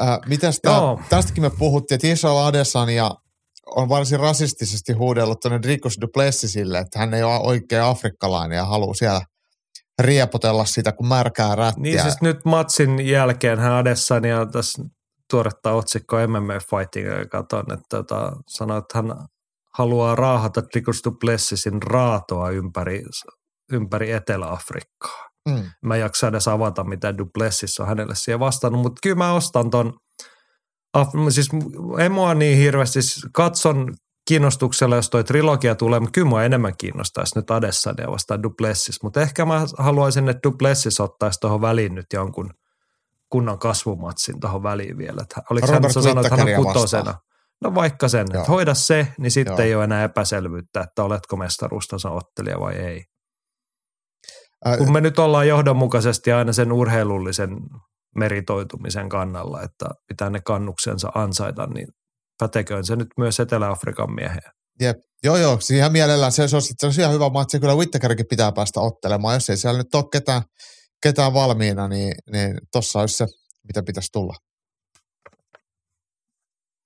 Äh, 0.00 0.18
mitäs 0.26 0.60
tää, 0.62 0.80
tästäkin 1.08 1.42
me 1.42 1.50
puhuttiin, 1.58 1.96
että 1.96 2.06
Israel 2.06 2.36
Adesanya 2.36 3.10
on 3.76 3.88
varsin 3.88 4.20
rasistisesti 4.20 4.92
huudellut 4.92 5.40
tuonne 5.40 5.62
Dricus 5.62 6.00
Duplessisille, 6.00 6.78
että 6.78 6.98
hän 6.98 7.14
ei 7.14 7.22
ole 7.22 7.40
oikea 7.40 7.88
afrikkalainen 7.88 8.56
ja 8.56 8.64
haluaa 8.64 8.94
siellä 8.94 9.20
riepotella 10.02 10.64
sitä 10.64 10.92
kuin 10.92 11.08
märkää 11.08 11.54
rättiä. 11.54 11.82
Niin 11.82 12.02
siis 12.02 12.20
nyt 12.20 12.44
matsin 12.44 13.06
jälkeen 13.08 13.58
hän 13.58 13.72
Adesania 13.72 14.46
tässä 14.46 14.82
tuoretta 15.30 15.72
otsikko 15.72 16.16
MMA 16.28 16.52
Fighting 16.70 17.08
katon, 17.30 17.72
että 17.72 17.84
tota, 17.88 18.32
sanoi, 18.48 18.78
että 18.78 18.98
hän 18.98 19.14
haluaa 19.78 20.14
raahata 20.14 20.62
Dricus 20.62 21.00
Duplessisin 21.04 21.82
raatoa 21.82 22.50
ympäri, 22.50 23.04
ympäri 23.72 24.12
Etelä-Afrikkaa. 24.12 25.28
mm. 25.48 25.70
Mä 25.84 25.94
en 25.94 26.00
jaksa 26.00 26.28
edes 26.28 26.48
avata, 26.48 26.84
mitä 26.84 27.18
Duplessis 27.18 27.80
on 27.80 27.86
hänelle 27.86 28.14
siihen 28.14 28.40
vastannut, 28.40 28.82
mutta 28.82 28.98
kyllä 29.02 29.16
mä 29.16 29.32
ostan 29.32 29.70
ton, 29.70 29.94
Af- 30.98 31.32
siis 31.32 31.48
en 31.98 32.12
mua 32.12 32.34
niin 32.34 32.58
hirveästi, 32.58 33.02
siis 33.02 33.26
katson 33.32 33.94
kiinnostuksella, 34.28 34.96
jos 34.96 35.10
toi 35.10 35.24
trilogia 35.24 35.74
tulee, 35.74 36.00
mutta 36.00 36.12
kyllä 36.12 36.28
mua 36.28 36.44
enemmän 36.44 36.76
kiinnostaisi 36.78 37.38
nyt 37.38 37.50
Adesanya 37.50 38.10
vastaan 38.10 38.42
Duplessis, 38.42 39.02
mutta 39.02 39.20
ehkä 39.20 39.44
mä 39.44 39.66
haluaisin, 39.78 40.28
että 40.28 40.48
Duplessis 40.48 41.00
ottaisi 41.00 41.40
tuohon 41.40 41.60
väliin 41.60 41.94
nyt 41.94 42.06
jonkun 42.12 42.50
kunnon 43.30 43.58
kasvumatsin 43.58 44.40
tuohon 44.40 44.62
väliin 44.62 44.98
vielä. 44.98 45.22
Että 45.22 45.42
oliko 45.50 45.66
hän, 45.66 45.74
Robert 45.74 45.92
sä 45.92 46.02
sanoit, 46.02 46.26
että 46.26 46.36
hän 46.36 46.58
on 46.58 46.64
kutosena? 46.66 47.04
vastaan. 47.04 47.24
No 47.62 47.74
vaikka 47.74 48.08
sen, 48.08 48.26
Joo. 48.32 48.40
että 48.40 48.52
hoida 48.52 48.74
se, 48.74 49.08
niin 49.18 49.30
sitten 49.30 49.52
Joo. 49.52 49.60
ei 49.60 49.74
ole 49.74 49.84
enää 49.84 50.04
epäselvyyttä, 50.04 50.80
että 50.80 51.04
oletko 51.04 51.36
mestaruustason 51.36 52.12
ottelija 52.12 52.60
vai 52.60 52.74
ei. 52.74 53.04
Äh, 54.66 54.78
Kun 54.78 54.92
me 54.92 55.00
nyt 55.00 55.18
ollaan 55.18 55.48
johdonmukaisesti 55.48 56.32
aina 56.32 56.52
sen 56.52 56.72
urheilullisen 56.72 57.56
meritoitumisen 58.16 59.08
kannalla, 59.08 59.62
että 59.62 59.86
pitää 60.08 60.30
ne 60.30 60.40
kannuksensa 60.44 61.12
ansaita, 61.14 61.66
niin 61.66 61.86
päteköön 62.38 62.84
se 62.84 62.96
nyt 62.96 63.08
myös 63.18 63.40
Etelä-Afrikan 63.40 64.14
mieheen. 64.14 64.52
Jep. 64.80 64.96
Joo, 65.24 65.36
joo, 65.36 65.58
ihan 65.72 65.92
mielellään 65.92 66.32
se, 66.32 66.48
se, 66.48 66.56
olisi, 66.56 66.74
se 66.78 66.86
olisi 66.86 67.00
ihan 67.00 67.14
hyvä 67.14 67.28
matsi. 67.28 67.60
Kyllä 67.60 67.74
Whittakerkin 67.74 68.26
pitää 68.30 68.52
päästä 68.52 68.80
ottelemaan. 68.80 69.34
Jos 69.34 69.50
ei 69.50 69.56
siellä 69.56 69.78
nyt 69.78 69.94
ole 69.94 70.04
ketään, 70.12 70.42
ketään 71.02 71.34
valmiina, 71.34 71.88
niin, 71.88 72.14
niin 72.32 72.58
tossa 72.72 73.00
olisi 73.00 73.16
se, 73.16 73.26
mitä 73.68 73.82
pitäisi 73.82 74.08
tulla. 74.12 74.34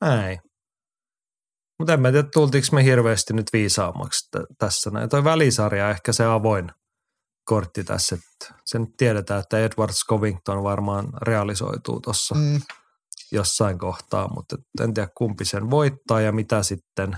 Näin. 0.01 0.39
Mutta 1.79 1.93
en 1.93 2.01
mä 2.01 2.13
tiedä, 2.13 2.29
tultiinko 2.35 2.69
me 2.73 2.85
hirveästi 2.85 3.33
nyt 3.35 3.47
viisaammaksi 3.53 4.29
t- 4.31 4.59
tässä 4.59 4.91
näin. 4.91 5.09
Toi 5.09 5.25
välisarja 5.25 5.91
ehkä 5.91 6.13
se 6.13 6.25
avoin 6.25 6.69
kortti 7.45 7.85
tässä, 7.85 8.15
että 8.17 8.55
se 8.65 8.79
nyt 8.79 8.89
tiedetään, 8.97 9.41
että 9.41 9.59
Edwards 9.59 10.01
Covington 10.09 10.63
varmaan 10.63 11.09
realisoituu 11.23 12.01
tuossa 12.01 12.35
Mm. 12.35 12.61
jossain 13.33 13.79
kohtaa, 13.79 14.29
mutta 14.35 14.57
en 14.81 14.95
tiedä 14.95 15.09
kumpi 15.17 15.45
sen 15.45 15.71
voittaa 15.71 16.21
ja 16.21 16.33
mitä 16.33 16.63
sitten 16.63 17.17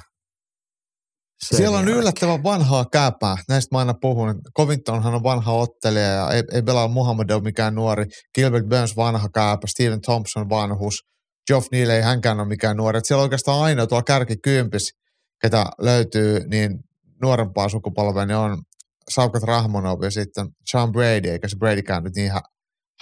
sen 1.44 1.56
Siellä 1.56 1.78
on 1.78 1.82
jälkeen. 1.84 1.98
yllättävän 1.98 2.42
vanhaa 2.42 2.84
kääpää. 2.92 3.36
Näistä 3.48 3.74
mä 3.74 3.78
aina 3.78 3.94
puhun. 4.00 4.40
Covingtonhan 4.58 5.14
on 5.14 5.22
vanha 5.22 5.52
ottelija 5.52 6.04
ja 6.08 6.30
ei, 6.30 6.42
ei 6.52 6.62
pelaa 6.62 6.88
Muhammad 6.88 7.30
ole 7.30 7.42
mikään 7.42 7.74
nuori. 7.74 8.04
Gilbert 8.34 8.66
Burns 8.68 8.96
vanha 8.96 9.28
kääpä, 9.34 9.66
Steven 9.66 10.00
Thompson 10.00 10.48
vanhus. 10.48 10.94
Geoff 11.46 11.68
Neal 11.72 11.90
ei 11.90 12.02
hänkään 12.02 12.40
ole 12.40 12.48
mikään 12.48 12.76
nuori. 12.76 12.98
Et 12.98 13.04
siellä 13.04 13.20
on 13.20 13.24
oikeastaan 13.24 13.62
ainoa 13.62 13.86
tuolla 13.86 14.02
kärkikympis, 14.02 14.90
ketä 15.42 15.66
löytyy 15.78 16.40
niin 16.48 16.70
nuorempaa 17.22 17.68
sukupolvea, 17.68 18.26
niin 18.26 18.36
on 18.36 18.62
Saukat 19.10 19.42
Rahmonov 19.42 20.02
ja 20.02 20.10
sitten 20.10 20.46
Sean 20.70 20.92
Brady, 20.92 21.28
eikä 21.28 21.48
se 21.48 21.56
Bradykään 21.56 22.02
nyt 22.04 22.14
niin 22.14 22.32
hä- 22.32 22.40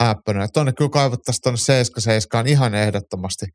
häppönyt. 0.01 0.51
Tuonne 0.55 0.73
kyllä 0.73 0.91
kaivattaisiin 0.91 1.43
tuonne 1.43 1.59
7 2.03 2.47
ihan 2.47 2.75
ehdottomasti 2.75 3.47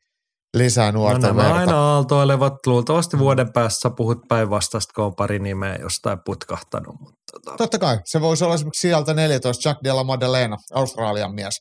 lisää 0.57 0.91
No 0.91 0.99
nuorta 0.99 1.27
nämä 1.27 1.43
verta. 1.43 1.55
aina 1.59 1.77
aaltoilevat. 1.77 2.53
Luultavasti 2.65 3.19
vuoden 3.19 3.53
päässä 3.53 3.79
sä 3.79 3.89
puhut 3.97 4.17
päinvastaista, 4.29 4.93
kun 4.95 5.03
on 5.03 5.15
pari 5.15 5.39
nimeä 5.39 5.75
jostain 5.75 6.17
putkahtanut. 6.25 6.95
Mutta 6.99 7.19
tota, 7.31 7.57
Totta 7.57 7.79
kai. 7.79 7.99
Se 8.05 8.21
voisi 8.21 8.43
olla 8.43 8.55
esimerkiksi 8.55 8.81
sieltä 8.81 9.13
14 9.13 9.69
Jack 9.69 9.83
Della 9.83 10.03
Maddalena, 10.03 10.57
Australian 10.73 11.35
mies, 11.35 11.53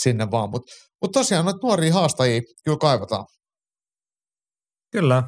sinne 0.00 0.30
vaan. 0.30 0.50
Mutta 0.50 0.72
mut 1.02 1.12
tosiaan 1.12 1.44
noita 1.44 1.60
nuoria 1.62 1.94
haastajia 1.94 2.40
kyllä 2.64 2.78
kaivataan. 2.78 3.24
kyllä, 4.92 5.22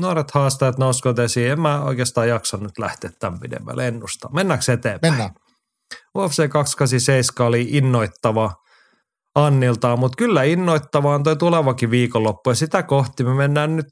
nuoret 0.00 0.30
haastajat 0.30 0.78
nouskoot 0.78 1.18
esiin. 1.18 1.50
En 1.50 1.60
mä 1.60 1.82
oikeastaan 1.82 2.28
jaksa 2.28 2.56
nyt 2.56 2.78
lähteä 2.78 3.10
tämän 3.18 3.40
pidemmälle 3.40 3.88
ennustaa. 3.88 4.30
Mennäänkö 4.32 4.72
eteenpäin? 4.72 5.12
Mennään. 5.12 5.30
UFC 6.18 6.48
287 6.48 7.48
oli 7.48 7.66
innoittava 7.70 8.52
Anniltaan, 9.34 9.98
mutta 9.98 10.16
kyllä 10.16 10.42
innoittava 10.42 11.14
on 11.14 11.22
toi 11.22 11.36
tulevakin 11.36 11.90
viikonloppu 11.90 12.50
ja 12.50 12.54
sitä 12.54 12.82
kohti 12.82 13.24
me 13.24 13.34
mennään 13.34 13.76
nyt 13.76 13.88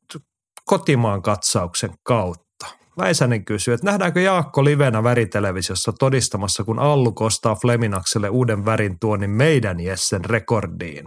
kotimaan 0.65 1.23
katsauksen 1.23 1.91
kautta. 2.03 2.67
Väisänen 2.99 3.45
kysyy, 3.45 3.75
että 3.75 3.87
nähdäänkö 3.87 4.21
Jaakko 4.21 4.65
livenä 4.65 5.03
väritelevisiossa 5.03 5.93
todistamassa, 5.93 6.65
kun 6.65 6.79
Allu 6.79 7.13
kostaa 7.13 7.55
Fleminakselle 7.55 8.29
uuden 8.29 8.65
värin 8.65 8.99
tuonnin 9.01 9.31
meidän 9.31 9.81
Jessen 9.81 10.25
rekordiin. 10.25 11.05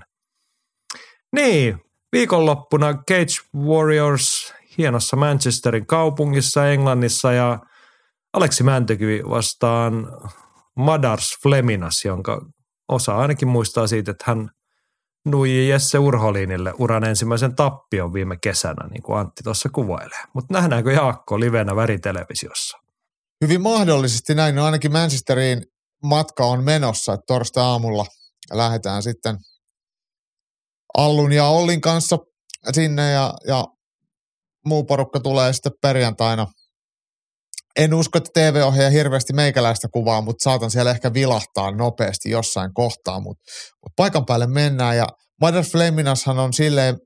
Niin, 1.35 1.81
viikonloppuna 2.11 2.93
Cage 2.93 3.61
Warriors 3.67 4.53
hienossa 4.79 5.17
Manchesterin 5.17 5.87
kaupungissa 5.87 6.69
Englannissa 6.69 7.31
ja 7.31 7.59
Aleksi 8.33 8.63
Mäntykivi 8.63 9.21
vastaan 9.29 10.07
Madars 10.75 11.37
Fleminas, 11.43 12.05
jonka 12.05 12.41
osa 12.89 13.15
ainakin 13.15 13.47
muistaa 13.47 13.87
siitä, 13.87 14.11
että 14.11 14.23
hän 14.27 14.49
nuiji 15.25 15.69
Jesse 15.69 15.99
Urholinille 15.99 16.73
uran 16.79 17.03
ensimmäisen 17.03 17.55
tappion 17.55 18.13
viime 18.13 18.37
kesänä, 18.43 18.87
niin 18.87 19.03
kuin 19.03 19.19
Antti 19.19 19.43
tuossa 19.43 19.69
kuvailee. 19.69 20.19
Mutta 20.33 20.53
nähdäänkö 20.53 20.91
Jaakko 20.91 21.39
livenä 21.39 21.75
väritelevisiossa? 21.75 22.77
Hyvin 23.43 23.61
mahdollisesti 23.61 24.35
näin. 24.35 24.55
No 24.55 24.65
ainakin 24.65 24.91
Manchesteriin 24.91 25.65
matka 26.03 26.45
on 26.45 26.63
menossa. 26.63 27.13
että 27.13 27.23
Torstai-aamulla 27.27 28.05
lähdetään 28.53 29.03
sitten 29.03 29.37
Allun 30.97 31.31
ja 31.31 31.45
Ollin 31.45 31.81
kanssa 31.81 32.17
sinne 32.71 33.11
ja, 33.11 33.33
ja 33.47 33.65
muu 34.69 34.83
porukka 34.83 35.19
tulee 35.19 35.53
sitten 35.53 35.71
perjantaina. 35.81 36.47
En 37.75 37.93
usko, 37.93 38.17
että 38.17 38.29
TV-ohjaaja 38.33 38.89
hirveästi 38.89 39.33
meikäläistä 39.33 39.87
kuvaa, 39.93 40.21
mutta 40.21 40.43
saatan 40.43 40.71
siellä 40.71 40.91
ehkä 40.91 41.13
vilahtaa 41.13 41.71
nopeasti 41.71 42.29
jossain 42.29 42.73
kohtaa. 42.73 43.19
Mutta 43.19 43.43
mut 43.83 43.93
paikan 43.95 44.25
päälle 44.25 44.47
mennään 44.47 44.97
ja 44.97 45.07
Madar 45.41 45.63
Fleminashan 45.63 46.39
on 46.39 46.53
silleen 46.53 46.97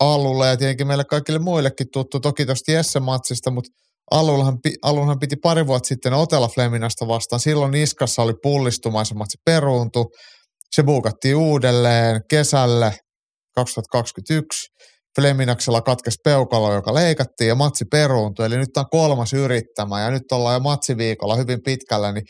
Allulle 0.00 0.48
ja 0.48 0.56
tietenkin 0.56 0.86
meille 0.86 1.04
kaikille 1.04 1.38
muillekin 1.38 1.86
tuttu 1.92 2.20
toki 2.20 2.46
tuosta 2.46 2.72
Jesse-matsista, 2.72 3.50
mutta 3.50 3.70
Allullahan, 4.10 4.58
pi- 4.62 4.76
Allunhan 4.82 5.18
piti 5.18 5.36
pari 5.36 5.66
vuotta 5.66 5.88
sitten 5.88 6.12
otella 6.12 6.48
Fleminasta 6.48 7.08
vastaan. 7.08 7.40
Silloin 7.40 7.70
niskassa 7.70 8.22
oli 8.22 8.34
pullistuma, 8.42 9.04
se 9.04 9.14
matsi 9.14 9.38
peruuntu. 9.44 10.10
Se 10.72 10.82
buukattiin 10.82 11.36
uudelleen 11.36 12.20
kesälle 12.30 12.94
2021. 13.54 14.68
Fleminaksella 15.20 15.82
katkesi 15.82 16.18
peukalo, 16.24 16.74
joka 16.74 16.94
leikattiin 16.94 17.48
ja 17.48 17.54
matsi 17.54 17.84
peruuntui. 17.84 18.46
Eli 18.46 18.56
nyt 18.56 18.76
on 18.76 18.84
kolmas 18.90 19.32
yrittämä 19.32 20.00
ja 20.00 20.10
nyt 20.10 20.32
ollaan 20.32 20.54
jo 20.54 20.60
matsiviikolla 20.60 21.36
hyvin 21.36 21.62
pitkällä, 21.64 22.12
niin 22.12 22.24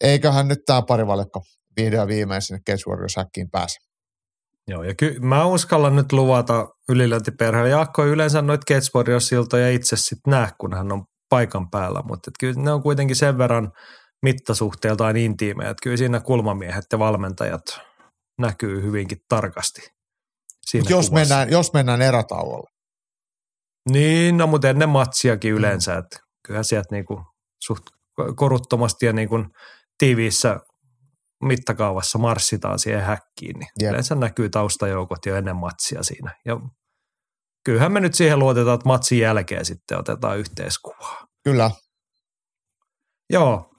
eiköhän 0.00 0.48
nyt 0.48 0.58
tämä 0.66 0.82
parivalikko 0.82 1.40
vihdoin 1.76 2.08
viimein 2.08 2.42
sinne 2.42 2.60
Cage 2.70 2.90
Warriors 2.90 3.16
häkkiin 3.16 3.50
pääse. 3.50 3.76
Joo, 4.68 4.82
ja 4.82 4.94
ky- 4.94 5.18
mä 5.20 5.44
uskallan 5.44 5.96
nyt 5.96 6.12
luvata 6.12 6.66
ylilöintiperheelle. 6.88 7.70
Jaakko 7.70 8.04
ei 8.04 8.10
yleensä 8.10 8.42
noita 8.42 8.74
Cage 8.74 8.88
Warriors-siltoja 8.94 9.70
itse 9.70 9.96
sitten 9.96 10.30
näe, 10.30 10.48
kun 10.60 10.74
hän 10.74 10.92
on 10.92 11.04
paikan 11.28 11.70
päällä, 11.70 12.02
mutta 12.08 12.30
kyllä 12.40 12.62
ne 12.62 12.72
on 12.72 12.82
kuitenkin 12.82 13.16
sen 13.16 13.38
verran 13.38 13.72
mittasuhteeltaan 14.22 15.16
intiimejä, 15.16 15.70
että 15.70 15.82
kyllä 15.82 15.96
siinä 15.96 16.20
kulmamiehet 16.20 16.84
ja 16.92 16.98
valmentajat 16.98 17.62
näkyy 18.38 18.82
hyvinkin 18.82 19.18
tarkasti. 19.28 19.93
Siinä 20.66 20.86
jos, 20.90 21.10
kuvassa. 21.10 21.14
mennään, 21.14 21.50
jos 21.50 21.72
mennään 21.72 22.02
erätauolle. 22.02 22.70
Niin, 23.90 24.36
no 24.36 24.46
mutta 24.46 24.68
ennen 24.68 24.88
matsiakin 24.88 25.52
yleensä, 25.52 25.96
että 25.98 26.18
kyllähän 26.46 26.64
sieltä 26.64 26.88
niinku 26.90 27.22
suht 27.64 27.82
koruttomasti 28.36 29.06
ja 29.06 29.12
niinku 29.12 29.36
tiiviissä 29.98 30.60
mittakaavassa 31.44 32.18
marssitaan 32.18 32.78
siihen 32.78 33.02
häkkiin, 33.02 33.58
niin 33.58 33.68
Jep. 33.80 33.90
yleensä 33.90 34.14
näkyy 34.14 34.48
taustajoukot 34.48 35.26
jo 35.26 35.36
ennen 35.36 35.56
matsia 35.56 36.02
siinä. 36.02 36.36
Ja 36.44 36.60
kyllähän 37.64 37.92
me 37.92 38.00
nyt 38.00 38.14
siihen 38.14 38.38
luotetaan, 38.38 38.74
että 38.74 38.88
matsin 38.88 39.18
jälkeen 39.18 39.64
sitten 39.64 39.98
otetaan 39.98 40.38
yhteiskuvaa. 40.38 41.26
Kyllä. 41.44 41.70
Joo, 43.30 43.70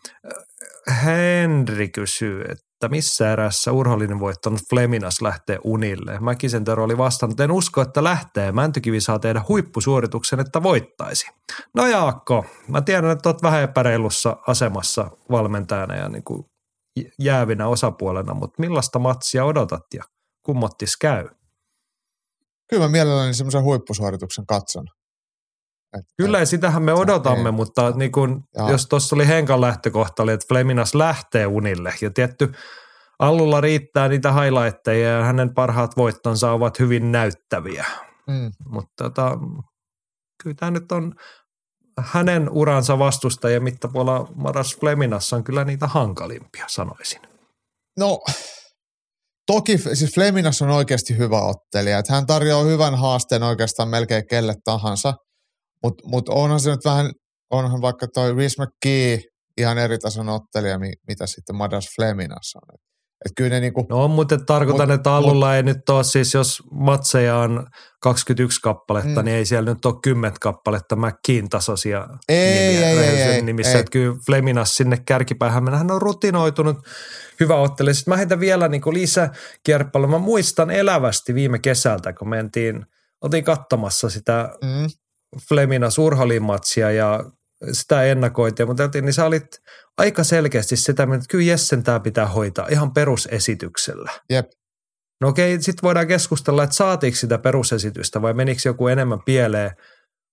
Henri 1.06 1.90
kysyy, 1.90 2.42
että 2.42 2.64
missä 2.90 3.32
erässä 3.32 3.72
urhollinen 3.72 4.20
voittanut 4.20 4.62
Fleminas 4.70 5.22
lähtee 5.22 5.60
unille. 5.64 6.20
Mäkisen 6.20 6.64
Tero 6.64 6.84
oli 6.84 6.98
vastannut, 6.98 7.40
en 7.40 7.52
usko, 7.52 7.82
että 7.82 8.04
lähtee. 8.04 8.52
Mäntykivi 8.52 9.02
saa 9.02 9.20
tehdä 9.20 9.42
huippusuorituksen, 9.48 10.40
että 10.40 10.64
voittaisi. 10.64 11.28
No 11.74 11.88
Jaakko, 11.88 12.46
mä 12.68 12.82
tiedän, 12.82 13.12
että 13.12 13.30
oot 13.30 13.44
vähän 13.44 13.62
epäreilussa 13.62 14.38
asemassa 14.48 15.12
valmentajana 15.32 15.96
ja 15.96 16.10
niin 16.10 16.24
kuin 16.24 16.46
jäävinä 17.20 17.68
osapuolena, 17.68 18.34
mutta 18.34 18.62
millaista 18.62 19.00
matsia 19.00 19.46
odotat 19.46 19.84
ja 19.94 20.04
kummottis 20.44 20.98
käy? 20.98 21.30
Kyllä 22.70 22.84
mä 22.84 22.90
mielelläni 22.90 23.34
semmoisen 23.34 23.64
huippusuorituksen 23.64 24.46
katson. 24.46 24.88
Kyllä, 26.18 26.39
ja 26.39 26.46
sitähän 26.46 26.84
me 26.84 26.93
odotamme, 26.93 27.50
Ei. 27.50 27.52
mutta 27.52 27.91
niin 27.91 28.12
kun, 28.12 28.43
jos 28.70 28.88
tuossa 28.88 29.16
oli 29.16 29.28
Henkan 29.28 29.62
lähtökohta, 29.62 30.24
oli, 30.24 30.32
että 30.32 30.46
Fleminas 30.48 30.96
lähtee 30.96 31.46
unille. 31.48 31.93
Ja 32.02 32.10
tietty, 32.10 32.52
Allulla 33.20 33.62
riittää 33.62 34.08
niitä 34.08 34.34
highlightteja 34.34 35.10
ja 35.10 35.24
hänen 35.24 35.54
parhaat 35.54 35.98
voittonsa 35.98 36.52
ovat 36.52 36.80
hyvin 36.80 37.12
näyttäviä. 37.12 37.86
mm, 38.28 38.52
Mutta 38.70 39.04
tota, 39.04 39.38
kyllä 40.43 40.56
tämä 40.60 40.72
nyt 40.72 40.91
on 40.91 41.16
hänen 42.00 42.50
uransa 42.50 43.00
vastustajia 43.00 43.60
mittapuolella 43.60 44.28
Maras 44.36 44.78
Fleminassa 44.80 45.36
on 45.36 45.43
kyllä 45.43 45.66
niitä 45.66 45.88
hankalimpia, 45.88 46.66
sanoisin. 46.68 47.22
No, 48.00 48.20
toki 49.48 49.78
siis 49.78 50.14
Fleminas 50.14 50.62
on 50.62 50.70
oikeasti 50.70 51.18
hyvä 51.18 51.41
ottelija. 51.41 52.00
Että 52.00 52.14
hän 52.14 52.26
tarjoaa 52.26 52.64
hyvän 52.64 52.96
haasteen 52.96 53.43
oikeastaan 53.43 53.89
melkein 53.89 54.28
kelle 54.28 54.56
tahansa. 54.64 55.14
Mutta 55.86 56.08
mut 56.08 56.30
onhan 56.30 56.60
se 56.60 56.70
nyt 56.72 56.86
vähän, 56.86 57.12
onhan 57.52 57.82
vaikka 57.82 58.08
toi 58.08 58.34
Rhys 58.34 58.56
McKee 58.60 59.20
ihan 59.58 59.78
eri 59.78 59.98
tason 59.98 60.30
ottelija, 60.30 60.80
mi- 60.80 60.94
mitä 61.08 61.28
sitten 61.28 61.56
Madas 61.56 61.86
Fleminas 61.96 62.54
on. 62.56 62.76
Et, 63.26 63.32
kyllä 63.38 63.50
ne 63.50 63.60
niinku, 63.60 63.86
No, 63.90 64.08
mutta 64.08 64.38
tarkoitan, 64.38 64.88
Mut- 64.90 64.94
että 64.96 65.14
Allulla 65.16 65.56
ei 65.56 65.64
nyt 65.64 65.90
ole 65.90 66.04
siis, 66.04 66.34
jos 66.34 66.64
matseja 66.72 67.38
on 67.38 67.68
21 68.02 68.62
kappaletta, 68.62 69.22
Mm. 69.22 69.26
niin 69.26 69.38
ei 69.38 69.46
siellä 69.46 69.74
nyt 69.74 69.86
ole 69.86 69.96
10 70.04 70.38
kappaletta 70.42 70.96
McKean 70.96 71.50
tasoisia 71.50 72.08
Ei, 72.30 72.74
nimiä 72.74 72.90
ei, 72.90 72.98
ei, 73.00 73.22
ei, 73.22 73.42
nimissä. 73.42 73.74
ei. 73.74 73.80
Että 73.80 73.92
kyllä 73.92 74.16
Fleminas 74.26 74.76
sinne 74.76 74.98
kärkipäähän 75.06 75.64
mennä. 75.64 75.78
Hän 75.78 75.92
on 75.92 76.02
rutinoitunut 76.02 76.78
hyvä 77.40 77.56
ottelija. 77.56 77.94
Sitten 77.94 78.12
mä 78.12 78.18
heitän 78.18 78.40
vielä 78.40 78.68
niin 78.68 78.82
lisäkierppalla. 78.92 80.08
Mä 80.08 80.18
muistan 80.18 80.72
elävästi 80.72 81.34
viime 81.34 81.60
kesältä, 81.60 82.14
kun 82.14 82.30
mentiin, 82.30 82.86
oltiin 83.22 83.44
katsomassa 83.44 84.10
sitä 84.10 84.50
mm, 84.64 84.88
Fleminas 85.50 85.98
Urholin 85.98 86.44
matsia 86.44 86.92
ja 86.92 87.24
sitä 87.72 88.04
ennakoitiin, 88.04 88.68
mutta 88.68 88.90
niin 89.02 89.14
sä 89.14 89.26
olit 89.26 89.48
aika 89.98 90.24
selkeästi 90.24 90.76
sitä, 90.76 91.04
että 91.04 91.26
kyllä 91.30 91.44
Jessen 91.44 91.84
tämä 91.84 92.00
pitää 92.00 92.28
hoitaa 92.28 92.68
ihan 92.70 92.94
perusesityksellä. 92.94 94.12
jep. 94.30 94.46
No 95.22 95.28
okei, 95.28 95.62
sitten 95.62 95.84
voidaan 95.84 96.08
keskustella, 96.08 96.64
että 96.64 96.76
saatiinko 96.76 97.18
sitä 97.18 97.38
perusesitystä 97.38 98.22
vai 98.22 98.34
menikö 98.34 98.62
joku 98.66 98.88
enemmän 98.88 99.20
pieleen. 99.26 99.72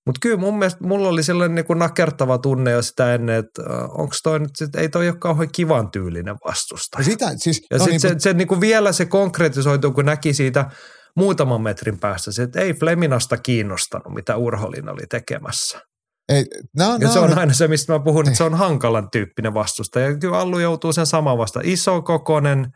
Mutta 0.06 0.18
kyllä 0.22 0.36
mun 0.36 0.58
mielestä 0.58 0.84
mulla 0.84 1.08
oli 1.08 1.22
sellainen 1.22 1.54
niin 1.54 1.78
nakertava 1.78 2.38
tunne 2.38 2.70
jo 2.70 2.82
sitä 2.82 3.14
ennen, 3.14 3.36
että 3.36 3.62
onko 3.88 4.14
toi 4.22 4.40
nyt, 4.40 4.50
sit, 4.54 4.76
ei 4.76 4.88
toi 4.88 5.08
ole 5.08 5.16
kauhean 5.16 5.48
kivan 5.52 5.90
tyylinen 5.90 6.36
vastusta. 6.46 6.98
Ja 6.98 7.04
sitä, 7.04 7.32
siis, 7.36 7.66
Ja 7.70 7.78
no 7.78 7.84
sitten 7.84 8.10
niin, 8.10 8.20
se, 8.20 8.30
se 8.30 8.32
niin 8.32 8.48
kuin 8.48 8.60
vielä 8.60 8.92
se 8.92 9.04
konkretisoituu, 9.04 9.92
kun 9.92 10.04
näki 10.04 10.34
siitä 10.34 10.70
muutaman 11.16 11.60
metrin 11.60 11.98
päästä, 12.00 12.32
se, 12.32 12.42
että 12.42 12.60
ei 12.60 12.74
Fleminasta 12.74 13.36
kiinnostanut, 13.36 14.14
mitä 14.14 14.36
Urholin 14.36 14.88
oli 14.88 15.02
tekemässä. 15.10 15.80
Ei, 16.28 16.44
nää, 16.76 16.92
Ja 16.92 16.98
nää 16.98 17.12
se 17.12 17.18
on 17.18 17.38
aina 17.38 17.52
se, 17.52 17.68
mistä 17.68 17.92
mä 17.92 17.98
puhun, 18.00 18.26
että 18.26 18.36
se 18.36 18.44
on 18.44 18.54
hankalan 18.54 19.10
tyyppinen 19.10 19.54
vastustaja. 19.54 20.08
Ja 20.10 20.18
kyllä 20.18 20.38
Allu 20.38 20.58
joutuu 20.58 20.92
sen 20.92 21.06
saman 21.06 21.38
vasta. 21.38 21.60
Iso, 21.64 22.02
kokonen, 22.02 22.66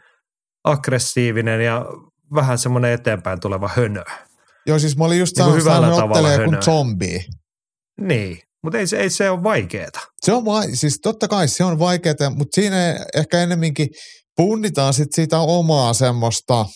aggressiivinen 0.65 1.61
ja 1.65 1.87
vähän 2.35 2.59
semmoinen 2.59 2.93
eteenpäin 2.93 3.41
tuleva 3.41 3.71
hönö. 3.77 4.03
Joo, 4.67 4.79
siis 4.79 4.97
mä 4.97 5.05
olin 5.05 5.19
just 5.19 5.37
Niin 5.37 5.63
sanonut, 5.63 5.93
että 5.99 6.05
ottelee 6.05 6.37
tavalla 6.37 6.51
kuin 6.51 6.63
zombi. 6.63 7.27
Niin, 8.01 8.39
mutta 8.63 8.79
ei, 8.79 8.87
se- 8.87 8.97
ei 8.97 9.11
se 9.11 9.31
ole 9.31 9.43
vaikeeta. 9.43 10.01
Se 10.23 10.33
on 10.33 10.45
vai, 10.45 10.77
siis 10.77 11.01
totta 11.03 11.29
kai 11.29 11.49
se 11.49 11.65
on 11.65 11.79
vaikeaa, 11.79 12.31
mutta 12.35 12.55
siinä 12.55 12.77
ehkä 13.15 13.39
ennemminkin 13.43 13.89
punnitaan 14.37 14.95
sit 14.95 15.13
siitä 15.13 15.39
omaa 15.39 15.93
semmoista, 15.93 16.67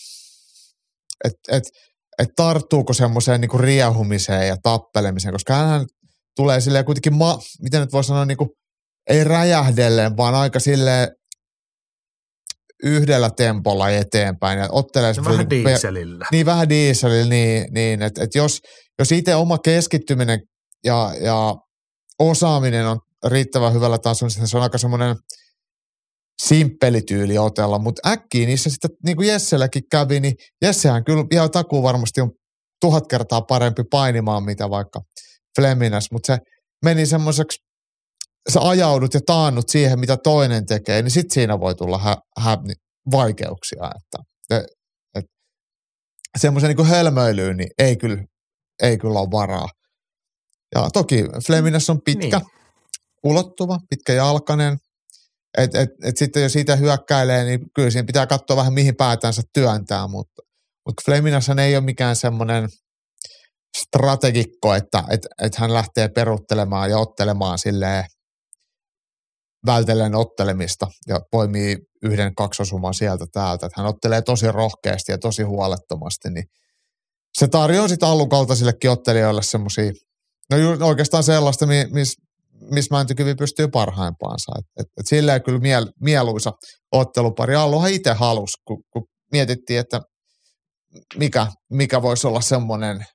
että 1.23 1.57
et, 1.57 1.63
et 2.19 2.29
tarttuuko 2.35 2.93
semmoiseen 2.93 3.41
niinku 3.41 3.57
riehumiseen 3.57 4.47
ja 4.47 4.57
tappelemiseen, 4.63 5.33
koska 5.33 5.55
hän 5.55 5.85
tulee 6.35 6.61
silleen 6.61 6.85
kuitenkin, 6.85 7.15
ma, 7.15 7.39
miten 7.61 7.81
nyt 7.81 7.93
voi 7.93 8.03
sanoa, 8.03 8.25
niinku, 8.25 8.55
ei 9.09 9.23
räjähdellen, 9.23 10.17
vaan 10.17 10.35
aika 10.35 10.59
sille 10.59 11.11
yhdellä 12.83 13.29
tempolla 13.29 13.89
eteenpäin 13.89 14.59
ja 14.59 14.67
ottelee 14.71 15.13
semmoisella 15.13 15.37
vähän 15.37 15.49
niinku 15.49 15.69
dieselillä. 15.69 16.25
niin 16.31 16.45
vähän 16.45 16.69
dieselillä, 16.69 17.29
niin, 17.29 17.73
niin 17.73 18.01
että 18.01 18.23
et 18.23 18.35
jos, 18.35 18.59
jos 18.99 19.11
itse 19.11 19.35
oma 19.35 19.57
keskittyminen 19.57 20.39
ja, 20.83 21.13
ja 21.21 21.55
osaaminen 22.19 22.87
on 22.87 22.99
riittävän 23.25 23.73
hyvällä 23.73 23.97
tasolla, 23.97 24.33
niin 24.37 24.47
se 24.47 24.57
on 24.57 24.63
aika 24.63 24.77
semmoinen 24.77 25.15
simppeli 26.47 27.01
tyyli 27.01 27.37
otella, 27.37 27.79
mutta 27.79 28.09
äkkiä 28.09 28.45
niissä 28.45 28.69
sitten, 28.69 28.89
niin 29.05 29.17
kuin 29.17 29.27
Jesselläkin 29.27 29.83
kävi, 29.91 30.19
niin 30.19 30.33
Jessehän 30.61 31.03
kyllä 31.03 31.25
ihan 31.31 31.51
takuu 31.51 31.83
varmasti 31.83 32.21
on 32.21 32.31
tuhat 32.81 33.07
kertaa 33.07 33.41
parempi 33.41 33.83
painimaan, 33.91 34.43
mitä 34.43 34.69
vaikka 34.69 35.01
Fleminäs, 35.59 36.11
mutta 36.11 36.33
se 36.33 36.39
meni 36.85 37.05
semmoiseksi, 37.05 37.57
sä 38.53 38.61
ajaudut 38.61 39.13
ja 39.13 39.19
taannut 39.25 39.69
siihen, 39.69 39.99
mitä 39.99 40.17
toinen 40.17 40.65
tekee, 40.65 41.01
niin 41.01 41.11
sitten 41.11 41.33
siinä 41.33 41.59
voi 41.59 41.75
tulla 41.75 41.97
hä, 41.97 42.15
hä, 42.39 42.57
vaikeuksia, 43.11 43.91
että 43.95 44.23
et, 44.57 44.65
et, 45.15 45.25
semmoisen 46.37 46.75
niin 46.75 46.87
hölmöilyyn 46.87 47.57
niin 47.57 47.69
ei 47.77 47.97
kyllä, 47.97 48.23
ei 48.81 48.97
kyllä 48.97 49.19
ole 49.19 49.31
varaa. 49.31 49.67
Ja 50.75 50.89
toki 50.93 51.23
Fleminäs 51.47 51.89
on 51.89 52.01
pitkä, 52.05 52.39
Niin. 52.39 52.47
ulottuva, 53.23 53.79
pitkäjalkainen. 53.89 54.77
Et, 55.57 55.75
et, 55.75 55.89
et 56.03 56.17
sitten 56.17 56.43
jos 56.43 56.53
siitä 56.53 56.75
hyökkäilee, 56.75 57.43
niin 57.43 57.59
kyllä 57.75 57.89
siinä 57.89 58.05
pitää 58.05 58.27
katsoa 58.27 58.57
vähän 58.57 58.73
mihin 58.73 58.95
päätänsä 58.95 59.41
työntää, 59.53 60.07
mutta, 60.07 60.41
mutta 60.85 61.01
Fleminashan 61.05 61.59
ei 61.59 61.75
ole 61.75 61.83
mikään 61.83 62.15
semmoinen 62.15 62.69
strategikko, 63.77 64.73
että 64.73 65.03
et, 65.09 65.27
et 65.41 65.55
hän 65.55 65.73
lähtee 65.73 66.09
peruuttelemaan 66.09 66.89
ja 66.89 66.97
ottelemaan 66.97 67.57
silleen 67.57 68.05
vältellen 69.65 70.15
ottelemista 70.15 70.87
ja 71.07 71.19
poimii 71.31 71.77
yhden 72.03 72.35
kaksosuman 72.35 72.93
sieltä 72.93 73.25
täältä. 73.31 73.65
Että 73.65 73.81
hän 73.81 73.89
ottelee 73.89 74.21
tosi 74.21 74.51
rohkeasti 74.51 75.11
ja 75.11 75.17
tosi 75.17 75.43
huolettomasti, 75.43 76.29
niin 76.29 76.45
se 77.37 77.47
tarjoaa 77.47 77.87
sitten 77.87 78.09
allukaltaisillekin 78.09 78.89
ottelijoille 78.89 79.43
semmoisia, 79.43 79.91
no 80.49 80.87
oikeastaan 80.87 81.23
sellaista, 81.23 81.65
mi- 81.65 81.87
missä 82.61 82.73
mis 82.73 82.91
Mäntykivi 82.91 83.35
pystyy 83.35 83.67
parhaimpaansa. 83.67 84.51
Et, 84.59 84.65
et, 84.79 84.87
et 84.99 85.07
silleen 85.07 85.43
kyllä 85.43 85.59
miel, 85.59 85.87
mieluisa 86.01 86.51
ottelupari. 86.91 87.55
Alluhan 87.55 87.91
itse 87.91 88.13
halusi, 88.13 88.61
kun, 88.67 88.83
kun 88.93 89.07
mietittiin, 89.31 89.79
että 89.79 90.01
mikä, 91.17 91.47
mikä 91.69 92.01
voisi 92.01 92.27
olla 92.27 92.41
semmoinen 92.41 93.05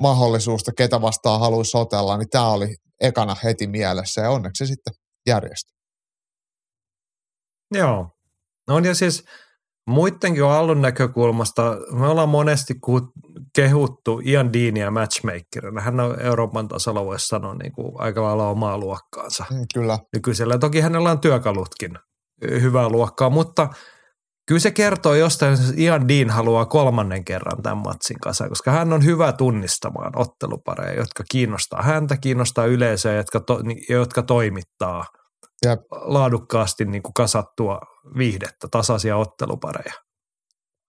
mahdollisuus, 0.00 0.60
että 0.60 0.72
ketä 0.76 1.00
vastaan 1.00 1.40
haluaisi 1.40 1.76
otella, 1.76 2.16
niin 2.16 2.30
tämä 2.30 2.48
oli 2.48 2.76
ekana 3.00 3.36
heti 3.44 3.66
mielessä 3.66 4.20
ja 4.20 4.30
onneksi 4.30 4.66
se 4.66 4.68
sitten 4.68 4.94
järjestyi. 5.26 5.78
Joo. 7.74 8.10
No 8.68 8.78
ja 8.78 8.94
siis 8.94 9.24
muidenkin 9.86 10.44
Allun 10.44 10.82
näkökulmasta, 10.82 11.62
me 11.92 12.06
ollaan 12.06 12.28
monesti 12.28 12.74
kehuttu 13.54 14.20
Ian 14.24 14.52
Deania 14.52 14.90
matchmakerina. 14.90 15.80
Hän 15.80 16.00
on 16.00 16.20
Euroopan 16.20 16.68
tasolla, 16.68 17.04
voisi 17.04 17.26
sanoa, 17.26 17.54
niin 17.54 17.72
kuin 17.72 17.92
aika 17.98 18.22
lailla 18.22 18.48
omaa 18.48 18.78
luokkaansa 18.78 19.44
Mm, 19.50 19.64
kyllä. 19.74 19.98
nykyisellä. 20.14 20.58
Toki 20.58 20.80
hänellä 20.80 21.10
on 21.10 21.20
työkalutkin 21.20 21.98
hyvää 22.50 22.88
luokkaa, 22.88 23.30
mutta 23.30 23.68
kyllä 24.48 24.58
se 24.60 24.70
kertoo 24.70 25.14
jostain, 25.14 25.54
että 25.54 25.66
Ian 25.76 26.08
Dean 26.08 26.30
haluaa 26.30 26.66
kolmannen 26.66 27.24
kerran 27.24 27.62
tämän 27.62 27.78
matsin 27.78 28.20
kanssa, 28.20 28.48
koska 28.48 28.70
hän 28.70 28.92
on 28.92 29.04
hyvä 29.04 29.32
tunnistamaan 29.32 30.12
ottelupareja, 30.16 30.98
jotka 30.98 31.24
kiinnostaa 31.30 31.82
häntä, 31.82 32.16
kiinnostaa 32.16 32.64
yleisöä, 32.66 33.12
jotka, 33.14 33.40
to, 33.40 33.60
jotka 33.88 34.22
toimittaa 34.22 35.04
Jep. 35.66 35.80
laadukkaasti 35.90 36.84
niin 36.84 37.02
kuin 37.02 37.14
kasattua 37.14 37.80
viihdettä, 38.18 38.68
tasaisia 38.70 39.16
ottelupareja. 39.16 39.92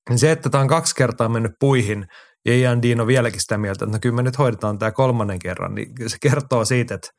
Niin 0.09 0.19
se, 0.19 0.31
että 0.31 0.49
tämä 0.49 0.61
on 0.61 0.67
kaksi 0.67 0.95
kertaa 0.95 1.29
mennyt 1.29 1.51
puihin 1.59 2.05
ja 2.45 2.53
Ian 2.55 2.81
Dean 2.81 3.01
on 3.01 3.07
vieläkin 3.07 3.41
sitä 3.41 3.57
mieltä, 3.57 3.85
että 3.85 3.95
no 3.95 3.99
kyllä 4.01 4.15
me 4.15 4.23
nyt 4.23 4.37
hoidetaan 4.37 4.79
tämä 4.79 4.91
kolmannen 4.91 5.39
kerran, 5.39 5.75
niin 5.75 5.93
se 6.07 6.17
kertoo 6.21 6.65
siitä, 6.65 6.95
että 6.95 7.09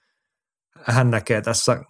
hän 0.85 1.11
näkee 1.11 1.41
tässä 1.41 1.81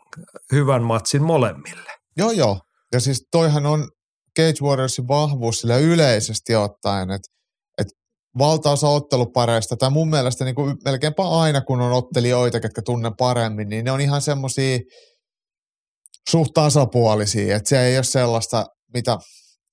hyvän 0.52 0.82
matsin 0.82 1.22
molemmille. 1.22 1.90
Joo, 2.16 2.30
joo. 2.30 2.60
Ja 2.92 3.00
siis 3.00 3.28
toihan 3.30 3.66
on 3.66 3.88
Cage 4.38 4.62
Warriorsin 4.62 5.08
vahvuus 5.08 5.60
sillä 5.60 5.76
yleisesti 5.76 6.54
ottaen, 6.56 7.10
että 7.10 7.30
valtaosa 8.38 8.88
ottelupareista, 8.88 9.76
tai 9.76 9.90
mun 9.90 10.10
mielestä 10.10 10.44
niin 10.44 10.54
kuin 10.54 10.76
melkeinpä 10.84 11.22
aina, 11.22 11.60
kun 11.60 11.80
on 11.80 11.92
ottelijoita, 11.92 12.60
ketkä 12.60 12.82
tunnen 12.82 13.16
paremmin, 13.18 13.68
niin 13.68 13.84
ne 13.84 13.90
on 13.90 14.00
ihan 14.00 14.22
semmoisia 14.22 14.78
suht 16.30 16.50
tasapuolisia, 16.54 17.56
että 17.56 17.68
se 17.68 17.80
ei 17.80 17.98
ole 17.98 18.04
sellaista, 18.04 18.66
mitä, 18.94 19.18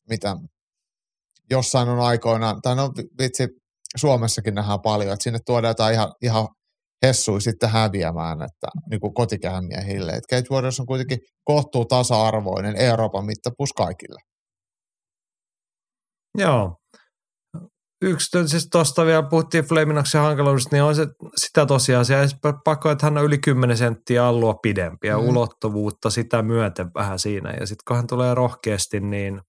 mitä 0.09 0.35
jossain 1.49 1.89
on 1.89 1.99
aikoinaan, 1.99 2.61
tai 2.61 2.75
no 2.75 2.91
vitsi, 3.21 3.47
Suomessakin 3.97 4.55
nähdään 4.55 4.81
paljon, 4.81 5.13
että 5.13 5.23
sinne 5.23 5.39
tuodaan 5.45 5.69
jotain 5.69 5.93
ihan, 5.93 6.13
ihan 6.21 6.47
hessui 7.05 7.41
sitten 7.41 7.69
häviämään, 7.69 8.41
että 8.41 8.67
niin 8.89 8.99
kuin 8.99 9.13
kotikään 9.13 9.65
miehille. 9.65 10.11
Et 10.11 10.23
Cage 10.31 10.47
Warriors 10.51 10.79
on 10.79 10.85
kuitenkin 10.85 11.19
kohtuu 11.43 11.85
tasa-arvoinen 11.85 12.75
Euroopan 12.75 13.25
mittapuus 13.25 13.73
kaikille. 13.73 14.19
Joo. 16.37 16.75
Yksi, 18.01 18.47
siis 18.47 18.67
tuosta 18.71 19.05
vielä 19.05 19.23
puhuttiin 19.23 19.63
Flaminaksen 19.63 20.21
hankaluudesta, 20.21 20.75
niin 20.75 20.83
on 20.83 20.95
se, 20.95 21.07
sitä 21.35 21.65
tosiasiaa, 21.65 22.23
pakko, 22.65 22.91
että 22.91 23.05
hän 23.05 23.17
on 23.17 23.23
yli 23.23 23.37
10 23.37 23.77
senttiä 23.77 24.25
allua 24.25 24.53
pidempi 24.53 25.07
ja 25.07 25.17
mm. 25.17 25.27
ulottuvuutta 25.27 26.09
sitä 26.09 26.41
myöten 26.41 26.87
vähän 26.95 27.19
siinä. 27.19 27.51
Ja 27.59 27.67
sitten 27.67 27.83
kun 27.87 27.95
hän 27.95 28.07
tulee 28.07 28.35
rohkeasti, 28.35 28.99
niin 28.99 29.41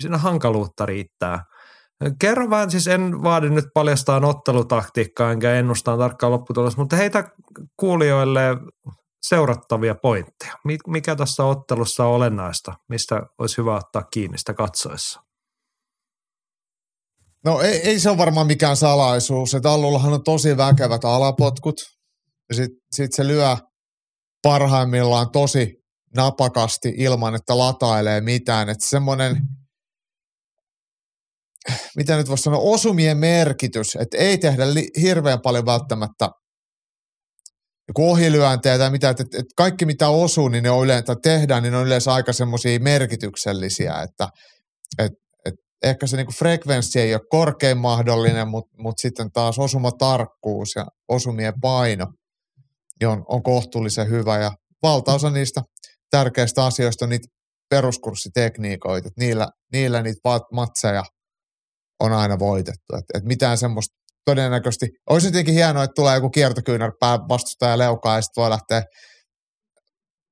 siinä 0.00 0.18
hankaluutta 0.18 0.86
riittää. 0.86 1.44
Kerro 2.20 2.50
vähän, 2.50 2.70
siis 2.70 2.86
en 2.86 3.22
vaadi 3.22 3.50
nyt 3.50 3.64
paljastaa 3.74 4.26
ottelutaktiikkaa 4.26 5.32
enkä 5.32 5.54
ennustaa 5.54 5.98
tarkkaan 5.98 6.32
lopputulos, 6.32 6.76
mutta 6.76 6.96
heitä 6.96 7.24
kuulijoille 7.76 8.40
seurattavia 9.22 9.94
pointteja. 9.94 10.54
Mikä 10.86 11.16
tässä 11.16 11.44
ottelussa 11.44 12.06
on 12.06 12.14
olennaista, 12.14 12.74
mistä 12.88 13.22
olisi 13.38 13.58
hyvä 13.58 13.76
ottaa 13.76 14.02
kiinni 14.02 14.38
sitä 14.38 14.54
katsoessa? 14.54 15.20
No 17.44 17.60
ei, 17.60 17.76
ei 17.88 18.00
se 18.00 18.10
ole 18.10 18.18
varmaan 18.18 18.46
mikään 18.46 18.76
salaisuus, 18.76 19.54
että 19.54 19.70
Allullahan 19.70 20.12
on 20.12 20.24
tosi 20.24 20.56
väkevät 20.56 21.04
alapotkut 21.04 21.76
ja 22.48 22.54
sitten 22.54 22.80
sit 22.92 23.12
se 23.12 23.26
lyö 23.26 23.56
parhaimmillaan 24.42 25.30
tosi 25.30 25.80
napakasti 26.16 26.94
ilman, 26.96 27.34
että 27.34 27.58
latailee 27.58 28.20
mitään. 28.20 28.68
Että 28.68 28.86
semmoinen, 28.86 29.36
mitä 31.96 32.16
nyt 32.16 32.28
voisi 32.28 32.42
sanoa, 32.42 32.60
osumien 32.60 33.18
merkitys, 33.18 33.96
että 33.96 34.16
ei 34.16 34.38
tehdä 34.38 34.74
li- 34.74 34.90
hirveän 35.00 35.40
paljon 35.40 35.66
välttämättä 35.66 36.28
joku 37.88 38.10
ohilyöntejä 38.10 38.78
tai 38.78 38.90
mitä, 38.90 39.10
että, 39.10 39.22
että 39.22 39.54
kaikki 39.56 39.86
mitä 39.86 40.08
osuu, 40.08 40.48
niin 40.48 40.62
ne 40.62 40.70
on 40.70 40.84
yleensä, 40.84 41.16
tehdään, 41.22 41.62
niin 41.62 41.72
ne 41.72 41.78
on 41.78 41.86
yleensä 41.86 42.12
aika 42.12 42.32
semmoisia 42.32 42.80
merkityksellisiä, 42.80 44.02
että, 44.02 44.28
että 44.98 45.18
ehkä 45.82 46.06
se 46.06 46.16
niinku 46.16 46.32
frekvenssi 46.32 47.00
ei 47.00 47.14
ole 47.14 47.22
korkein 47.30 47.78
mahdollinen, 47.78 48.48
mutta 48.48 48.76
mut 48.78 48.98
sitten 48.98 49.32
taas 49.32 49.58
osumatarkkuus 49.58 50.68
ja 50.76 50.86
osumien 51.08 51.54
paino 51.60 52.06
niin 53.00 53.08
on, 53.08 53.24
on 53.28 53.42
kohtuullisen 53.42 54.10
hyvä. 54.10 54.38
Ja 54.38 54.50
valtaosa 54.82 55.30
niistä 55.30 55.62
tärkeistä 56.10 56.64
asioista 56.64 57.04
on 57.04 57.08
niitä 57.08 57.28
peruskurssitekniikoita, 57.70 59.08
että 59.08 59.20
niillä, 59.20 59.48
niillä 59.72 60.02
niitä 60.02 60.20
matseja 60.52 61.04
on 62.00 62.12
aina 62.12 62.38
voitettu. 62.38 62.96
Et, 62.98 63.04
et 63.14 63.24
mitään 63.24 63.58
semmoista 63.58 63.96
todennäköisesti, 64.24 64.86
olisi 65.10 65.26
jotenkin 65.26 65.54
hienoa, 65.54 65.84
että 65.84 65.94
tulee 65.94 66.14
joku 66.14 66.30
kiertokyynärpää 66.30 67.18
vastustaja 67.28 67.78
leukaa 67.78 68.16
ja 68.16 68.22
sitten 68.22 68.42
voi 68.42 68.50
lähteä 68.50 68.82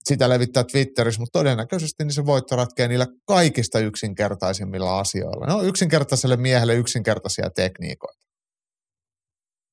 sitä 0.04 0.28
levittää 0.28 0.64
Twitterissä, 0.64 1.20
mutta 1.20 1.38
todennäköisesti 1.38 2.04
niin 2.04 2.12
se 2.12 2.26
voitto 2.26 2.56
ratkeaa 2.56 2.88
niillä 2.88 3.06
kaikista 3.26 3.78
yksinkertaisimmilla 3.78 4.98
asioilla. 4.98 5.46
Ne 5.46 5.52
on 5.52 5.66
yksinkertaiselle 5.66 6.36
miehelle 6.36 6.74
yksinkertaisia 6.74 7.50
tekniikoita. 7.56 8.24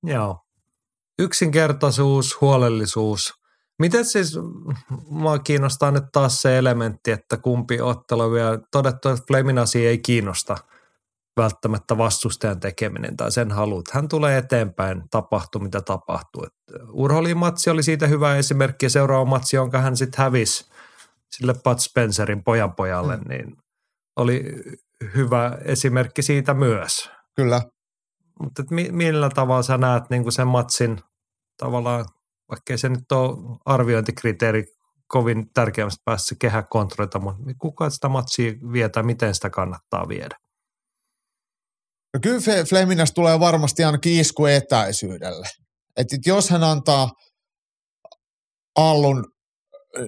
Joo. 0.04 0.40
yksinkertaisuus, 1.20 2.42
huolellisuus. 2.42 3.34
Miten 3.80 4.06
siis, 4.06 4.34
mua 5.10 5.40
kiinnostaa 5.40 5.92
nyt 5.92 6.04
taas 6.12 6.42
se 6.42 6.58
elementti, 6.58 7.12
että 7.12 7.38
kumpi 7.38 7.82
ottelu 7.82 8.32
vielä 8.32 8.60
todettu, 8.72 9.10
että 9.10 9.24
Fleminasi 9.28 9.88
ei 9.88 10.00
kiinnosta 10.00 10.58
välttämättä 11.38 11.98
vastustajan 11.98 12.60
tekeminen 12.60 13.18
tai 13.18 13.32
sen 13.32 13.52
halut. 13.52 13.90
Hän 13.92 14.08
tulee 14.08 14.38
eteenpäin, 14.38 15.04
tapahtuu 15.12 15.62
mitä 15.62 15.82
tapahtuu. 15.82 16.48
Urholin 16.92 17.38
matsi 17.38 17.70
oli 17.70 17.84
siitä 17.84 18.08
hyvä 18.08 18.36
esimerkki 18.36 18.86
ja 18.86 18.90
seuraava 18.90 19.26
matsi, 19.26 19.56
jonka 19.56 19.82
hän 19.82 19.98
sitten 19.98 20.24
hävisi 20.24 20.66
sille 21.32 21.54
Pat 21.64 21.80
Spencerin 21.80 22.44
pojan 22.44 22.76
pojalle, 22.76 23.18
mm. 23.18 23.24
niin 23.30 23.58
oli 24.16 24.44
hyvä 25.16 25.58
esimerkki 25.66 26.22
siitä 26.22 26.54
myös. 26.54 27.10
Kyllä. 27.36 27.62
Mutta 28.40 28.64
mi- 28.72 28.92
millä 28.92 29.30
tavalla 29.30 29.64
sä 29.64 29.78
näet 29.78 30.04
niin 30.10 30.32
sen 30.32 30.48
matsin 30.48 31.00
tavallaan, 31.58 32.06
vaikkei 32.50 32.78
se 32.78 32.90
nyt 32.90 33.12
ole 33.12 33.58
arviointikriteeri 33.66 34.64
kovin 35.08 35.54
tärkeämmästä 35.54 36.02
päässä 36.06 36.36
kehäkontrollita, 36.40 37.20
mutta 37.20 37.42
kuka 37.58 37.90
sitä 37.90 38.10
matsia 38.10 38.54
vietää, 38.72 39.04
miten 39.04 39.36
sitä 39.36 39.50
kannattaa 39.50 40.08
viedä? 40.08 40.38
No 42.16 42.20
kyllä 42.22 42.40
Fleminäs 42.70 43.12
tulee 43.12 43.40
varmasti 43.40 43.84
ainakin 43.84 44.20
isku 44.20 44.46
etäisyydelle. 44.46 45.48
Et 45.98 46.08
jos 46.26 46.50
hän 46.50 46.64
antaa 46.64 47.12
Allun 48.76 49.26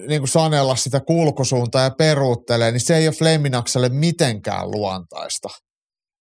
niin 0.08 0.20
kuin 0.20 0.28
sanella 0.28 0.76
sitä 0.76 1.00
kulkusuuntaa 1.00 1.82
ja 1.82 1.90
peruuttelee, 1.98 2.72
niin 2.72 2.80
se 2.80 2.96
ei 2.96 3.08
ole 3.08 3.14
Fleminakselle 3.14 3.88
mitenkään 3.88 4.70
luontaista. 4.70 5.48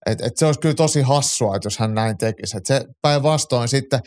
Et, 0.05 0.21
et 0.21 0.31
se 0.35 0.45
olisi 0.45 0.59
kyllä 0.59 0.75
tosi 0.75 1.01
hassua, 1.01 1.55
että 1.55 1.65
jos 1.65 1.79
hän 1.79 1.93
näin 1.93 2.17
tekisi. 2.17 2.57
Et 2.57 2.65
se 2.65 2.85
päinvastoin 3.01 3.67
sitten 3.67 3.99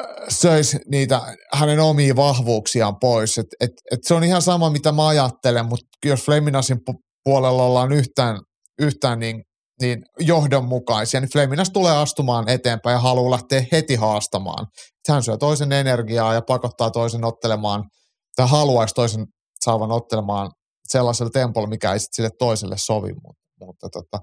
äh, 0.00 0.06
söisi 0.28 0.78
niitä 0.90 1.20
hänen 1.54 1.80
omia 1.80 2.16
vahvuuksiaan 2.16 2.96
pois. 3.00 3.38
Et, 3.38 3.46
et, 3.60 3.70
et 3.90 4.00
se 4.02 4.14
on 4.14 4.24
ihan 4.24 4.42
sama, 4.42 4.70
mitä 4.70 4.92
mä 4.92 5.06
ajattelen, 5.06 5.66
mutta 5.66 5.86
jos 6.04 6.24
Fleminasin 6.24 6.78
puolella 7.24 7.62
ollaan 7.62 7.92
yhtään, 7.92 8.40
yhtään 8.80 9.18
niin, 9.18 9.42
niin 9.82 10.02
johdonmukaisia, 10.20 11.20
niin 11.20 11.32
Fleminas 11.32 11.70
tulee 11.70 11.96
astumaan 11.96 12.48
eteenpäin 12.48 12.94
ja 12.94 12.98
haluaa 12.98 13.30
lähteä 13.30 13.66
heti 13.72 13.94
haastamaan. 13.94 14.66
Hän 15.08 15.22
syö 15.22 15.36
toisen 15.36 15.72
energiaa 15.72 16.34
ja 16.34 16.42
pakottaa 16.42 16.90
toisen 16.90 17.24
ottelemaan– 17.24 17.84
tai 18.36 18.48
haluaisi 18.48 18.94
toisen 18.94 19.26
saavan 19.64 19.92
ottelemaan 19.92 20.50
sellaisella 20.88 21.30
tempolla, 21.30 21.68
mikä 21.68 21.92
ei 21.92 21.98
sitten 21.98 22.16
sille 22.16 22.30
toiselle 22.38 22.76
sovi, 22.78 23.12
mutta, 23.12 23.42
mutta 23.60 23.88
tota, 23.88 24.20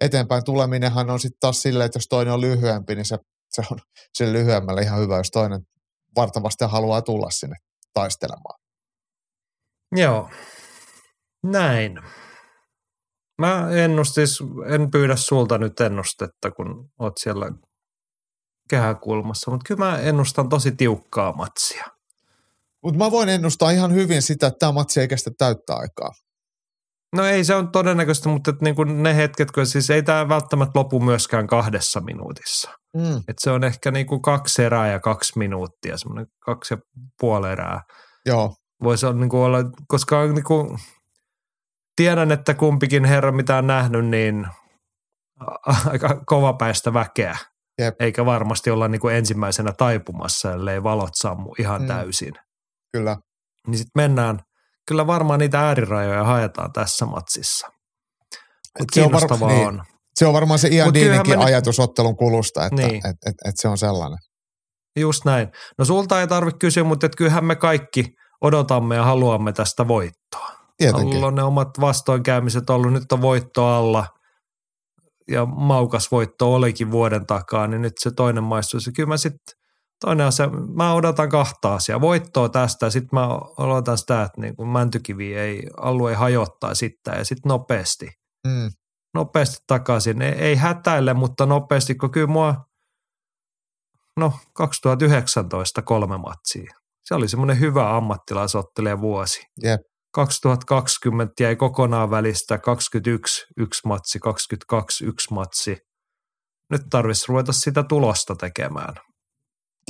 eteenpäin 0.00 0.44
tuleminenhan 0.44 1.10
on 1.10 1.20
sitten 1.20 1.40
taas 1.40 1.62
silleen, 1.62 1.86
että 1.86 1.96
jos 1.96 2.06
toinen 2.08 2.34
on 2.34 2.40
lyhyempi, 2.40 2.94
niin 2.94 3.04
se, 3.04 3.18
se 3.50 3.62
on 3.70 3.78
sille 4.14 4.32
lyhyemmälle 4.32 4.82
ihan 4.82 5.00
hyvä, 5.00 5.16
jos 5.16 5.30
toinen 5.30 5.60
vartavasti 6.16 6.64
haluaa 6.64 7.02
tulla 7.02 7.30
sinne 7.30 7.56
taistelemaan. 7.94 8.60
Joo, 9.96 10.30
näin. 11.42 11.98
Mä 13.38 13.68
ennustis, 13.70 14.38
en 14.66 14.90
pyydä 14.90 15.16
sulta 15.16 15.58
nyt 15.58 15.80
ennustetta, 15.80 16.50
kun 16.50 16.90
oot 16.98 17.12
siellä 17.20 17.52
kehäkulmassa, 18.70 19.50
mutta 19.50 19.64
kyllä 19.68 19.84
mä 19.84 19.98
ennustan 19.98 20.48
tosi 20.48 20.72
tiukkaa 20.72 21.32
matsia. 21.32 21.84
Mutta 22.82 22.98
mä 22.98 23.10
voin 23.10 23.28
ennustaa 23.28 23.70
ihan 23.70 23.94
hyvin 23.94 24.22
sitä, 24.22 24.46
että 24.46 24.58
tämä 24.58 24.72
matsi 24.72 25.00
ei 25.00 25.08
kestä 25.08 25.30
täyttää 25.38 25.76
aikaa. 25.76 26.10
No 27.16 27.24
ei 27.24 27.44
se 27.44 27.54
on 27.54 27.72
todennäköistä, 27.72 28.28
mutta 28.28 28.50
että 28.50 28.64
niin 28.64 28.74
kuin 28.74 29.02
ne 29.02 29.16
hetket, 29.16 29.50
kun 29.50 29.66
siis 29.66 29.90
ei 29.90 30.02
tämä 30.02 30.28
välttämättä 30.28 30.78
lopu 30.78 31.00
myöskään 31.00 31.46
kahdessa 31.46 32.00
minuutissa. 32.00 32.70
Mm. 32.96 33.16
Et 33.28 33.38
se 33.38 33.50
on 33.50 33.64
ehkä 33.64 33.90
niin 33.90 34.06
kuin 34.06 34.22
kaksi 34.22 34.62
erää 34.62 34.92
ja 34.92 35.00
kaksi 35.00 35.38
minuuttia, 35.38 35.98
semmoinen 35.98 36.26
kaksi 36.40 36.74
ja 36.74 36.78
puoli 37.20 37.50
erää. 37.50 37.80
Joo. 38.26 38.54
Voisi 38.82 39.06
olla, 39.06 39.18
niin 39.18 39.28
kuin 39.28 39.40
olla, 39.40 39.58
koska 39.88 40.26
niin 40.26 40.44
kuin, 40.44 40.78
tiedän, 41.96 42.32
että 42.32 42.54
kumpikin 42.54 43.04
herra, 43.04 43.32
mitä 43.32 43.56
on 43.56 43.66
nähnyt, 43.66 44.06
niin 44.06 44.46
aika 45.86 46.20
kovapäistä 46.26 46.94
väkeä. 46.94 47.36
Jep. 47.78 47.94
Eikä 48.00 48.26
varmasti 48.26 48.70
olla 48.70 48.88
niin 48.88 49.00
kuin 49.00 49.14
ensimmäisenä 49.14 49.72
taipumassa, 49.72 50.52
ellei 50.52 50.82
valot 50.82 51.12
sammu 51.14 51.54
ihan 51.58 51.80
mm. 51.82 51.88
täysin. 51.88 52.32
Kyllä. 52.92 53.16
Niin 53.66 53.78
sitten 53.78 54.02
mennään, 54.02 54.40
kyllä 54.88 55.06
varmaan 55.06 55.38
niitä 55.38 55.60
äärirajoja 55.60 56.24
haetaan 56.24 56.72
tässä 56.72 57.06
matsissa. 57.06 57.68
Kiinnostavaa 58.92 59.38
se 59.38 59.44
on, 59.44 59.50
var- 59.64 59.72
niin. 59.72 59.82
Se 60.14 60.26
on 60.26 60.32
varmaan 60.32 60.58
se 60.58 60.68
Ian 60.68 60.94
Deaninkin 60.94 61.38
me... 61.38 61.44
ajatus 61.44 61.80
ottelun 61.80 62.16
kulusta, 62.16 62.66
että 62.66 62.76
niin. 62.76 62.96
et, 62.96 63.16
et, 63.26 63.34
et 63.44 63.54
se 63.56 63.68
on 63.68 63.78
sellainen. 63.78 64.18
Just 64.98 65.24
näin. 65.24 65.48
No 65.78 65.84
sulta 65.84 66.20
ei 66.20 66.28
tarvitse 66.28 66.58
kysyä, 66.58 66.84
mutta 66.84 67.06
et 67.06 67.16
kyllähän 67.16 67.44
me 67.44 67.56
kaikki 67.56 68.04
odotamme 68.40 68.96
ja 68.96 69.04
haluamme 69.04 69.52
tästä 69.52 69.88
voittoa. 69.88 70.21
Tietenkin. 70.78 71.24
On 71.24 71.34
ne 71.34 71.42
omat 71.42 71.80
vastoinkäymiset 71.80 72.70
ollut, 72.70 72.92
nyt 72.92 73.12
on 73.12 73.22
voitto 73.22 73.66
alla 73.66 74.06
ja 75.28 75.46
maukas 75.46 76.10
voitto 76.10 76.54
olikin 76.54 76.90
vuoden 76.90 77.26
takaa, 77.26 77.66
niin 77.66 77.82
nyt 77.82 77.92
se 77.98 78.10
toinen 78.10 78.44
maistuu. 78.44 78.80
Kyllä 78.96 79.08
mä 79.08 79.16
sitten 79.16 79.62
Toinen 80.02 80.26
asia, 80.26 80.48
mä 80.74 80.94
odotan 80.94 81.28
kahta 81.28 81.74
asiaa. 81.74 82.00
Voittoa 82.00 82.48
tästä, 82.48 82.90
sitten 82.90 83.18
mä 83.18 83.28
odotan 83.58 83.98
sitä, 83.98 84.22
että 84.22 84.40
niin 84.40 84.56
kuin 84.56 84.68
mäntykivi 84.68 85.34
ei, 85.34 85.66
alue 85.76 86.14
hajottaa 86.14 86.74
sitten 86.74 87.18
ja 87.18 87.24
sitten 87.24 87.48
nopeasti. 87.48 88.10
Mm. 88.46 88.70
Nopeasti 89.14 89.56
takaisin. 89.66 90.22
Ei, 90.22 90.32
ei 90.32 90.56
hätäile, 90.56 91.14
mutta 91.14 91.46
nopeasti, 91.46 91.94
kun 91.94 92.10
kyllä 92.10 92.26
mua, 92.26 92.64
no 94.16 94.32
2019 94.52 95.82
kolme 95.82 96.18
matsia. 96.18 96.74
Se 97.04 97.14
oli 97.14 97.28
semmoinen 97.28 97.60
hyvä 97.60 97.96
ammattilaisottelija 97.96 99.00
vuosi. 99.00 99.42
Yep. 99.64 99.80
2020 100.12 101.42
jäi 101.42 101.56
kokonaan 101.56 102.10
välistä 102.10 102.58
21 102.58 103.44
yksi 103.56 103.80
matsi, 103.84 104.18
22 104.18 105.04
yksi 105.04 105.34
matsi. 105.34 105.76
Nyt 106.70 106.82
tarvitsisi 106.90 107.28
ruveta 107.28 107.52
sitä 107.52 107.82
tulosta 107.82 108.34
tekemään. 108.34 108.94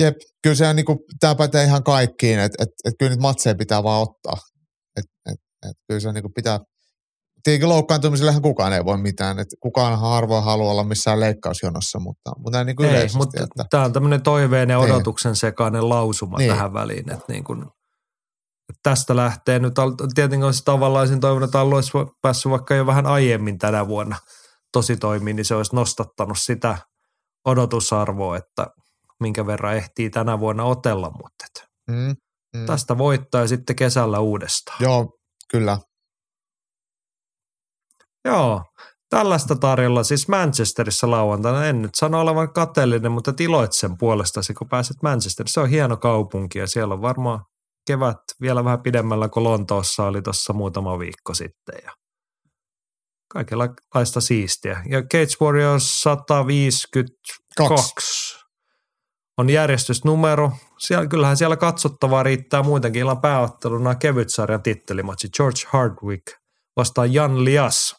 Jep, 0.01 0.15
kyllä 0.43 0.57
se 0.57 0.69
on 0.69 0.77
niin 0.77 0.87
kuin, 0.87 0.99
tämä 1.21 1.35
pätee 1.35 1.65
ihan 1.65 1.83
kaikkiin, 1.83 2.39
että 2.39 2.63
et, 2.63 2.69
et 2.85 2.95
kyllä 2.99 3.11
niitä 3.11 3.23
matseja 3.23 3.55
pitää 3.55 3.83
vaan 3.83 4.03
ottaa. 4.03 4.37
Et, 4.97 5.05
et, 5.27 5.41
et, 5.69 5.77
kyllä 5.89 6.01
se 6.01 6.13
niin 6.13 6.23
kuin 6.23 6.35
pitää, 6.35 6.61
tietenkin 7.45 7.69
loukkaantumisellehän 7.69 8.43
kukaan 8.43 8.73
ei 8.73 8.85
voi 8.85 8.99
mitään, 8.99 9.39
että 9.39 9.57
kukaan 9.61 10.01
harvoin 10.01 10.45
haluaa 10.45 10.73
olla 10.73 10.85
missään 10.85 11.21
leikkausjonossa, 11.21 11.99
mutta, 11.99 12.31
mutta 12.39 12.65
niin 12.65 12.77
kuin 12.77 12.89
ei, 12.89 13.09
mutta 13.15 13.43
että, 13.43 13.65
tämä 13.71 13.85
on 13.85 13.93
tämmöinen 13.93 14.23
toiveen 14.23 14.71
ja 14.71 14.79
niin. 14.79 14.93
odotuksen 14.93 15.37
sekainen 15.37 15.89
lausuma 15.89 16.39
niin. 16.39 16.51
tähän 16.51 16.73
väliin, 16.73 17.13
että 17.13 17.25
niin 17.29 17.45
kuin, 17.45 17.65
tästä 18.83 19.17
lähtee 19.17 19.59
nyt, 19.59 19.75
tietenkin 20.15 20.47
olisi 20.47 20.65
tavallaan 20.65 21.09
sen 21.09 21.21
toivon, 21.21 21.43
että 21.43 21.61
Allu 21.61 21.75
olisi 21.75 21.93
päässyt 22.23 22.51
vaikka 22.51 22.75
jo 22.75 22.87
vähän 22.87 23.07
aiemmin 23.07 23.59
tänä 23.59 23.89
vuonna 23.89 24.17
tosi 24.73 24.97
toimiin, 24.97 25.37
niin 25.37 25.45
se 25.45 25.55
olisi 25.55 25.75
nostattanut 25.75 26.39
sitä 26.41 26.79
odotusarvoa, 27.45 28.37
että 28.37 28.67
minkä 29.21 29.47
verran 29.47 29.77
ehtii 29.77 30.11
tänä 30.11 30.41
vuonna 30.41 30.65
otella, 30.65 31.11
mutta 31.11 31.45
et 31.45 31.69
mm, 31.91 32.17
mm. 32.57 32.67
tästä 32.67 32.99
voittaa 32.99 33.41
ja 33.41 33.49
sitten 33.49 33.77
kesällä 33.77 34.19
uudestaan. 34.19 34.79
Joo, 34.81 35.19
kyllä. 35.51 35.79
Joo, 38.25 38.63
tällaista 39.11 39.57
tarjolla 39.57 40.03
siis 40.03 40.29
Manchesterissa 40.29 41.11
lauantaina. 41.11 41.67
En 41.67 41.83
nyt 41.83 41.95
sano 41.95 42.21
olevan 42.21 42.53
kateellinen, 42.53 43.13
mutta 43.13 43.33
iloitsen 43.41 43.99
puolestasi, 43.99 44.55
kun 44.55 44.69
pääset 44.69 44.97
Manchesterissa. 45.03 45.55
Se 45.55 45.61
on 45.61 45.69
hieno 45.69 45.97
kaupunki 45.97 46.59
ja 46.59 46.67
siellä 46.67 46.95
on 46.95 47.03
varmaan 47.03 47.45
kevät 47.87 48.19
vielä 48.41 48.65
vähän 48.65 48.83
pidemmällä 48.83 49.29
kuin 49.29 49.45
Lontoossa 49.45 50.05
oli 50.05 50.23
tuossa 50.23 50.53
muutama 50.53 50.99
viikko 50.99 51.35
sitten. 51.35 51.75
Ja 51.85 51.93
kaikenlaista 53.29 54.21
siistiä. 54.21 54.83
Ja 54.89 55.03
Cage 55.03 55.37
Warriors 55.41 56.03
152 56.03 58.43
on 59.39 59.51
järjestysnumero. 59.51 60.53
Siellä, 60.79 61.07
kyllähän 61.07 61.37
siellä 61.37 61.57
katsottavaa 61.57 62.23
riittää 62.23 62.63
muutenkin 62.63 63.01
illan 63.01 63.21
pääotteluna 63.21 63.95
kevytsarjan 63.95 64.63
tittelimatsi 64.63 65.29
George 65.37 65.61
Hardwick 65.67 66.27
vastaan 66.77 67.15
Jan 67.15 67.45
Lias. 67.45 67.97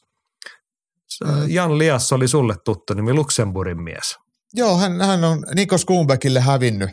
Mm. 1.23 1.29
Jan 1.47 1.77
Lias 1.77 2.13
oli 2.13 2.27
sulle 2.27 2.55
tuttu 2.65 2.93
nimi, 2.93 3.13
Luxemburgin 3.13 3.83
mies. 3.83 4.17
Joo, 4.53 4.77
hän, 4.77 5.01
hän 5.01 5.23
on 5.23 5.45
Niko 5.55 5.77
Skumbekille 5.77 6.39
hävinnyt 6.39 6.89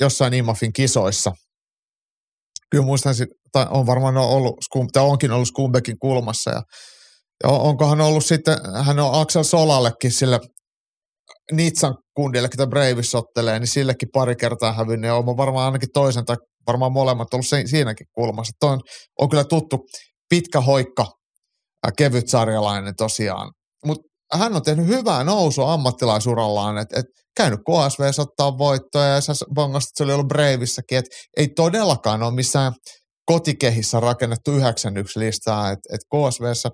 jossain 0.00 0.34
IMAFin 0.34 0.72
kisoissa. 0.72 1.32
Kyllä 2.70 2.84
muistan, 2.84 3.14
tai 3.52 3.66
on 3.70 3.86
varmaan 3.86 4.16
ollut, 4.16 4.54
tai 4.92 5.02
onkin 5.02 5.32
ollut 5.32 5.48
Skumbekin 5.48 5.98
kulmassa 5.98 6.50
ja 6.50 6.62
ja 7.44 7.50
onkohan 7.50 8.00
ollut 8.00 8.24
sitten, 8.24 8.58
hän 8.84 8.98
on 8.98 9.20
Axel 9.20 9.42
Solallekin 9.42 10.12
sille 10.12 10.40
Nitsan 11.52 11.94
kundille, 12.14 12.48
ketä 12.48 12.66
Braves 12.66 13.14
ottelee, 13.14 13.58
niin 13.58 13.68
sillekin 13.68 14.08
pari 14.12 14.36
kertaa 14.36 14.72
hävinnyt 14.72 15.08
ja 15.08 15.14
on 15.14 15.36
varmaan 15.36 15.64
ainakin 15.64 15.88
toisen 15.94 16.24
tai 16.24 16.36
varmaan 16.66 16.92
molemmat 16.92 17.34
ollut 17.34 17.46
siinäkin 17.66 18.06
kulmassa. 18.14 18.52
Toi 18.60 18.72
on, 18.72 18.80
on 19.20 19.28
kyllä 19.28 19.44
tuttu 19.44 19.78
pitkä 20.28 20.60
hoikka, 20.60 21.06
kevyt 21.98 22.28
sarjalainen 22.28 22.96
tosiaan. 22.96 23.52
Mutta 23.84 24.08
hän 24.32 24.56
on 24.56 24.62
tehnyt 24.62 24.86
hyvää 24.86 25.24
nousua 25.24 25.72
ammattilaisurallaan, 25.72 26.78
että 26.78 27.00
et, 27.00 27.06
käynyt 27.36 27.60
KSV 27.60 28.20
ottaa 28.20 28.58
voittoja 28.58 29.06
ja 29.06 29.20
sä 29.20 29.32
bongasit, 29.54 29.88
että 29.88 29.98
se 29.98 30.04
oli 30.04 30.12
ollut 30.12 30.28
Breivissäkin, 30.28 30.98
että 30.98 31.16
ei 31.36 31.48
todellakaan 31.48 32.22
ole 32.22 32.34
missään 32.34 32.72
kotikehissä 33.24 34.00
rakennettu 34.00 34.52
91 34.52 35.20
listaa, 35.20 35.70
että 35.70 35.94
et 35.94 36.00
KSVssä 36.00 36.70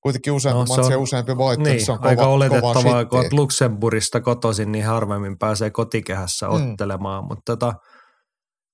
kuitenkin 0.00 0.32
useampi 0.32 0.68
no, 0.68 0.76
matsi 0.76 0.92
ja 0.92 0.98
useampi 0.98 1.36
voitto, 1.36 1.68
niin, 1.68 1.84
se 1.84 1.92
on 1.92 1.98
kova, 1.98 2.08
aika 2.08 2.26
oletettavaa, 2.26 2.74
kova 2.74 3.04
kun 3.04 3.18
olet 3.18 3.32
Luxemburgista 3.32 4.20
kotoisin, 4.20 4.72
niin 4.72 4.84
harvemmin 4.84 5.38
pääsee 5.38 5.70
kotikehässä 5.70 6.48
mm. 6.48 6.52
ottelemaan, 6.52 7.24
mutta 7.24 7.42
tota, 7.46 7.74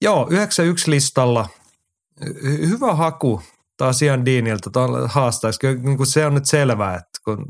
joo, 0.03 0.27
91 0.31 0.91
listalla, 0.91 1.49
hy- 2.25 2.69
hyvä 2.69 2.95
haku 2.95 3.43
taas 3.77 4.03
Ian 4.03 4.25
Deanilta 4.25 4.71
haastaisi. 5.07 5.59
Niin 5.83 5.97
kuin 5.97 6.07
se 6.07 6.27
on 6.27 6.35
nyt 6.35 6.47
selvää, 6.47 6.95
että 6.95 7.21
kun 7.25 7.47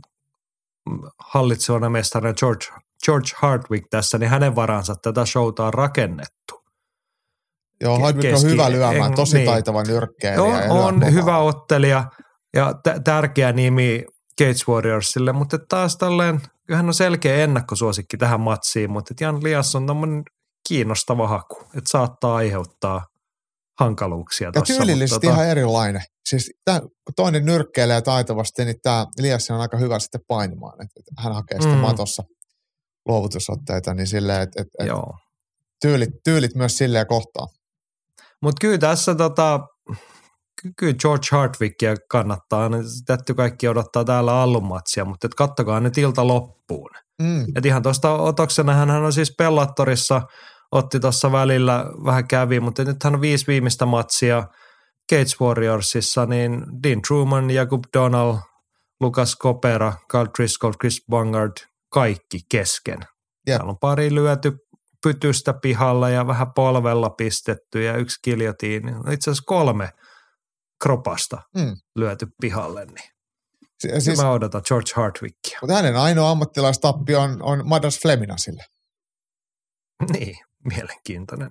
hallitsevana 1.19 1.91
mestarina 1.91 2.35
George, 2.35 2.67
George 3.05 3.31
Hardwick 3.37 3.87
tässä, 3.91 4.19
niin 4.19 4.31
hänen 4.31 4.55
varansa 4.55 4.95
tätä 5.03 5.27
showta 5.27 5.67
on 5.67 5.75
rakennettu. 5.75 6.61
Joo, 7.81 7.99
Hardwick 7.99 8.37
on 8.37 8.51
hyvä 8.51 8.71
lyömään, 8.71 9.15
tosi 9.15 9.37
niin. 9.37 9.47
taitava 9.47 9.83
nyrkkeilijä. 9.83 10.43
On, 10.43 10.85
on 11.03 11.15
hyvä 11.15 11.39
ottelija 11.39 12.05
ja 12.57 12.75
t- 12.75 13.05
tärkeä 13.05 13.53
nimi 13.53 14.05
Gates 14.39 14.69
Warriorsille, 14.69 15.33
mutta 15.33 15.59
taas 15.69 15.97
tälleen, 15.97 16.41
hän 16.73 16.87
on 16.87 16.95
selkeä 16.95 17.37
ennakkosuosikki 17.37 18.17
tähän 18.17 18.41
matsiin, 18.41 18.91
mutta 18.91 19.15
Jan 19.21 19.43
Lias 19.43 19.75
on 19.75 19.87
tämmöinen 19.87 20.23
kiinnostava 20.69 21.29
haku, 21.29 21.61
että 21.61 21.91
saattaa 21.91 22.35
aiheuttaa 22.35 23.07
hankaluuksia 23.81 24.51
Ja 24.55 24.63
tyylillisesti 24.63 25.27
tota... 25.27 25.35
ihan 25.35 25.49
erilainen. 25.49 26.03
Siis 26.29 26.51
tämä, 26.65 26.81
kun 26.81 27.15
toinen 27.17 27.45
nyrkkeilee 27.45 28.03
taitavasti, 28.03 28.65
niin 28.65 28.77
tämä 28.83 29.07
Lias 29.19 29.51
on 29.51 29.61
aika 29.61 29.77
hyvä 29.77 29.99
sitten 29.99 30.21
painimaan. 30.29 30.83
että 30.83 31.01
et 31.01 31.25
hän 31.25 31.33
hakee 31.35 31.61
sitten 31.61 31.79
mm. 31.79 31.83
matossa 31.83 32.23
luovutusotteita, 33.11 33.95
niin 33.95 34.07
silleen, 34.07 34.43
että 34.43 34.63
et, 34.63 34.69
et 34.79 34.93
tyylit, 35.83 36.11
tyylit 36.25 36.55
myös 36.55 36.79
silleen 36.79 37.07
kohtaa. 37.07 37.47
Mutta 38.43 38.61
kyllä 38.61 38.79
tässä 38.79 39.15
tota, 39.15 39.61
kyllä 40.77 40.95
George 40.95 41.27
Hardwickia 41.31 41.95
kannattaa. 42.09 42.71
Täytyy 43.07 43.35
kaikki 43.35 43.69
odottaa 43.69 44.05
täällä 44.05 44.43
allumatsia, 44.43 45.05
mutta 45.05 45.27
et 45.27 45.35
kattokaa 45.35 45.81
nyt 45.81 45.99
ilta 45.99 46.27
loppuun. 46.27 46.91
Mm. 47.23 47.47
Et 47.57 47.67
ihan 47.67 47.83
tuosta 47.83 48.13
otoksena 48.13 48.73
hän 48.73 48.91
on 48.91 49.13
siis 49.13 49.35
Pellattorissa, 49.39 50.23
otti 50.73 51.01
tuossa 51.01 51.33
välillä 51.33 51.87
vähän 52.05 52.29
kävi, 52.29 52.61
mutta 52.61 52.85
nyt 52.85 53.05
hän 53.05 53.15
on 53.15 53.21
viisi 53.21 53.47
viimeistä 53.47 53.87
matsia 53.87 54.47
Cage 55.13 55.37
Warriorsissa, 55.41 56.27
niin 56.27 56.65
Dean 56.83 57.03
Truman, 57.03 57.51
Jakub 57.51 57.85
Donald, 57.97 58.37
Lucas 59.01 59.37
Kopera, 59.37 59.93
Carl 60.13 60.29
Driscoll, 60.39 60.73
Chris 60.81 61.05
Bungard, 61.11 61.53
kaikki 61.91 62.41
kesken. 62.51 62.99
Yep. 62.99 63.57
Täällä 63.57 63.71
on 63.71 63.79
pari 63.79 64.15
lyöty 64.15 64.53
pytystä 65.03 65.55
pihalla 65.63 66.09
ja 66.09 66.27
vähän 66.27 66.53
polvella 66.53 67.11
pistetty 67.11 67.83
ja 67.83 67.97
yksi 67.97 68.19
kiljotiini. 68.23 68.91
Itse 68.91 69.31
asiassa 69.31 69.45
kolme 69.47 69.91
kropasta 70.83 71.43
mm. 71.57 71.77
lyöty 71.97 72.27
pihalle, 72.41 72.87
niin 72.87 73.11
siis, 73.99 74.19
mä 74.19 74.31
odotan 74.31 74.63
George 74.69 74.91
Hartwickia. 74.95 75.59
Mutta 75.63 75.75
hänen 75.75 75.97
ainoa 75.97 76.31
ammattilaistappi 76.31 77.15
on, 77.15 77.43
on 77.43 77.69
Madas 77.69 77.99
Fleminasille. 78.03 78.65
Niin, 80.13 80.37
mielenkiintoinen. 80.65 81.51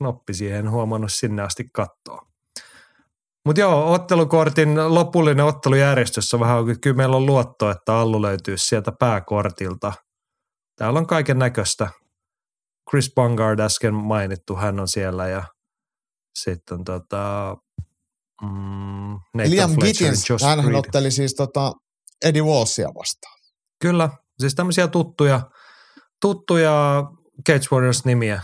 Noppi 0.00 0.34
siihen 0.34 0.70
huomannut 0.70 1.12
sinne 1.12 1.42
asti 1.42 1.64
kattoa. 1.72 2.29
Mutta 3.46 3.60
joo, 3.60 3.92
ottelukortin 3.92 4.94
lopullinen 4.94 5.44
ottelujärjestys 5.44 6.34
on 6.34 6.40
vähän, 6.40 6.80
kyllä 6.80 6.96
meillä 6.96 7.16
on 7.16 7.26
luotto, 7.26 7.70
että 7.70 7.94
Allu 7.94 8.22
löytyy 8.22 8.58
sieltä 8.58 8.92
pääkortilta. 8.98 9.92
Täällä 10.76 10.98
on 10.98 11.06
kaiken 11.06 11.38
näköistä. 11.38 11.88
Chris 12.90 13.12
Bungard 13.14 13.60
äsken 13.60 13.94
mainittu, 13.94 14.56
hän 14.56 14.80
on 14.80 14.88
siellä 14.88 15.28
ja 15.28 15.44
sitten 16.38 16.84
tota, 16.84 17.56
mm, 18.42 19.18
Liam 19.44 19.70
Gittins, 19.80 20.24
hän 20.42 20.74
otteli 20.74 21.10
siis 21.10 21.34
tota 21.34 21.72
Eddie 22.24 22.42
Wallsia 22.42 22.88
vastaan. 22.88 23.38
Kyllä, 23.80 24.10
siis 24.40 24.54
tämmöisiä 24.54 24.88
tuttuja, 24.88 25.40
tuttuja 26.20 27.04
Cage 27.48 27.66
Warriors-nimiä 27.72 28.42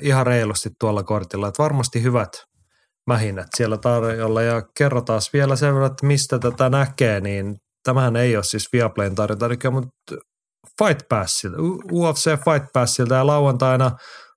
ihan 0.00 0.26
reilusti 0.26 0.70
tuolla 0.80 1.02
kortilla, 1.02 1.48
että 1.48 1.62
varmasti 1.62 2.02
hyvät 2.02 2.47
mähinät 3.08 3.46
siellä 3.56 3.76
tarjolla 3.76 4.42
ja 4.42 4.62
kerrotaan 4.78 5.20
vielä 5.32 5.56
sen 5.56 5.74
verran, 5.74 5.90
että 5.90 6.06
mistä 6.06 6.38
tätä 6.38 6.70
näkee, 6.70 7.20
niin 7.20 7.56
tämähän 7.82 8.16
ei 8.16 8.36
ole 8.36 8.44
siis 8.44 8.68
Viaplayn 8.72 9.14
tarjonta, 9.14 9.70
mutta 9.70 10.14
Fight 10.78 11.08
Passilta, 11.08 11.56
UFC 11.92 12.24
Fight 12.24 12.72
Passilta 12.72 13.14
ja 13.14 13.26
lauantaina 13.26 13.90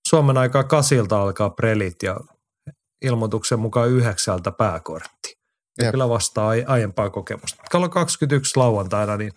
Suomen 0.09 0.37
aikaa 0.37 0.63
kasilta 0.63 1.21
alkaa 1.21 1.49
prelit 1.49 2.03
ja 2.03 2.17
ilmoituksen 3.01 3.59
mukaan 3.59 3.89
yhdeksältä 3.89 4.51
pääkortti. 4.51 5.33
Ja 5.81 5.91
kyllä 5.91 6.09
vastaa 6.09 6.51
aiempaa 6.67 7.09
kokemusta. 7.09 7.63
Kello 7.71 7.89
21 7.89 8.59
lauantaina, 8.59 9.17
niin 9.17 9.31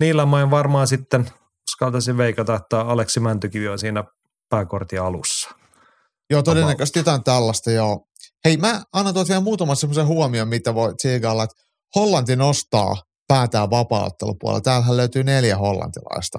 niillä 0.00 0.26
mä 0.26 0.50
varmaan 0.50 0.86
sitten 0.86 1.30
uskaltaisin 1.70 2.16
veikata, 2.16 2.54
että 2.54 2.80
Aleksi 2.80 3.20
Mäntykivi 3.20 3.68
on 3.68 3.78
siinä 3.78 4.04
pääkortin 4.48 5.00
alussa. 5.02 5.50
Joo, 6.30 6.42
todennäköisesti 6.42 6.98
jotain 6.98 7.24
tällaista, 7.24 7.70
joo. 7.70 8.06
Hei, 8.46 8.56
mä 8.56 8.82
annan 8.92 9.14
tuot 9.14 9.28
vielä 9.28 9.40
muutaman 9.40 9.76
semmoisen 9.76 10.06
huomion, 10.06 10.48
mitä 10.48 10.74
voi 10.74 10.94
tsiikailla, 10.94 11.44
että 11.44 11.56
Hollanti 11.94 12.36
nostaa 12.36 12.96
päätään 13.28 13.70
vapaattelupuolella. 13.70 14.60
Täällähän 14.60 14.96
löytyy 14.96 15.24
neljä 15.24 15.56
hollantilaista. 15.56 16.38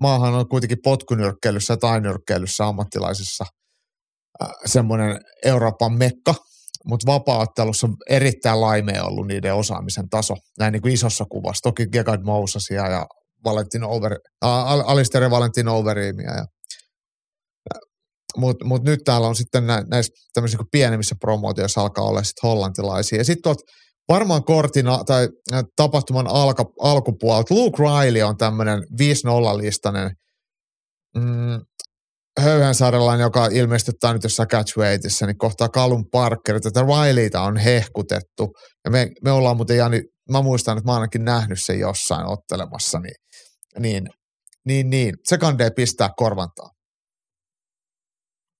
Maahan 0.00 0.34
on 0.34 0.48
kuitenkin 0.48 0.78
potkunyrkkeilyssä 0.84 1.72
ja 1.72 1.76
tainyrkkeilyssä 1.76 2.66
ammattilaisissa 2.66 3.44
äh, 4.42 4.48
semmoinen 4.66 5.20
Euroopan 5.44 5.92
mekka, 5.92 6.34
mutta 6.86 7.12
vapaattelussa 7.12 7.86
on 7.86 7.96
erittäin 8.10 8.60
laimea 8.60 9.04
ollut 9.04 9.26
niiden 9.26 9.54
osaamisen 9.54 10.08
taso, 10.08 10.34
näin 10.58 10.72
niin 10.72 10.82
kuin 10.82 10.94
isossa 10.94 11.24
kuvassa. 11.24 11.62
Toki 11.62 11.86
Gegard 11.86 12.22
Mousasia 12.24 12.88
ja 12.88 13.06
Valentin 13.44 13.84
Over, 13.84 14.12
äh, 14.44 14.50
Alistair 14.70 15.22
ja 15.22 15.30
Valentin 15.30 15.68
Overeemia 15.68 16.34
ja 16.34 16.46
mutta 18.36 18.64
mut 18.64 18.82
nyt 18.82 19.00
täällä 19.04 19.28
on 19.28 19.36
sitten 19.36 19.66
nä, 19.66 19.84
näissä 19.90 20.12
tämmöisissä 20.32 20.62
niin 20.62 20.68
pienemmissä 20.72 21.14
promootioissa 21.20 21.80
alkaa 21.80 22.04
olla 22.04 22.22
sitten 22.22 22.48
hollantilaisia. 22.48 23.18
Ja 23.18 23.24
sitten 23.24 23.54
varmaan 24.08 24.44
kortina 24.44 25.04
tai 25.06 25.28
tapahtuman 25.76 26.26
alka, 26.26 26.64
alkupuolelta 26.80 27.54
Luke 27.54 27.82
Riley 27.82 28.22
on 28.22 28.36
tämmöinen 28.36 28.78
5-0-listainen 28.78 30.10
mm, 31.16 31.60
höyhensaarelainen, 32.40 33.24
joka 33.24 33.46
ilmeisesti 33.46 33.92
on 34.04 34.14
nyt 34.14 34.22
jossain 34.22 34.48
catchweightissa, 34.48 35.26
niin 35.26 35.38
kohtaa 35.38 35.68
Callum 35.68 36.04
Parker. 36.12 36.60
Tätä 36.60 36.80
Rileyta 36.80 37.42
on 37.42 37.56
hehkutettu. 37.56 38.48
Ja 38.84 38.90
me, 38.90 39.10
me 39.24 39.30
ollaan 39.30 39.56
muuten, 39.56 39.76
Jani, 39.76 40.02
mä 40.30 40.42
muistan, 40.42 40.78
että 40.78 40.90
mä 40.90 40.94
ainakin 40.94 41.24
nähnyt 41.24 41.58
sen 41.62 41.78
jossain 41.78 42.26
ottelemassa, 42.26 42.98
niin, 42.98 43.14
niin, 43.78 44.08
niin, 44.66 44.90
niin. 44.90 45.14
se 45.28 45.38
kandee 45.38 45.70
pistää 45.70 46.10
korvantaa. 46.16 46.77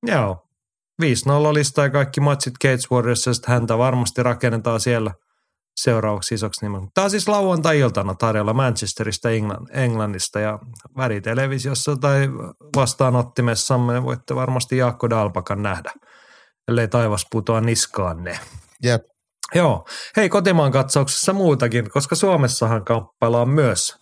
Joo. 0.06 0.48
5-0 1.02 1.04
lista 1.54 1.82
ja 1.82 1.90
kaikki 1.90 2.20
matsit 2.20 2.54
Gates 2.62 2.90
Warriors, 2.90 3.26
ja 3.26 3.32
häntä 3.46 3.78
varmasti 3.78 4.22
rakennetaan 4.22 4.80
siellä 4.80 5.10
seuraavaksi 5.80 6.34
isoksi 6.34 6.64
nimen. 6.64 6.88
Tämä 6.94 7.04
on 7.04 7.10
siis 7.10 7.28
lauantai-iltana 7.28 8.14
tarjolla 8.14 8.54
Manchesterista 8.54 9.28
Englannista 9.72 10.40
ja 10.40 10.58
väritelevisiossa 10.96 11.96
tai 11.96 12.28
vastaanottimessamme 12.76 14.02
voitte 14.02 14.34
varmasti 14.34 14.76
Jaakko 14.76 15.10
Dalpakan 15.10 15.62
nähdä, 15.62 15.92
ellei 16.68 16.88
taivas 16.88 17.26
putoa 17.30 17.60
niskaanne. 17.60 18.38
Jep. 18.82 19.02
Joo. 19.54 19.84
Hei, 20.16 20.28
kotimaan 20.28 20.72
katsauksessa 20.72 21.32
muutakin, 21.32 21.90
koska 21.90 22.14
Suomessahan 22.14 22.84
kamppaillaan 22.84 23.48
myös. 23.48 23.96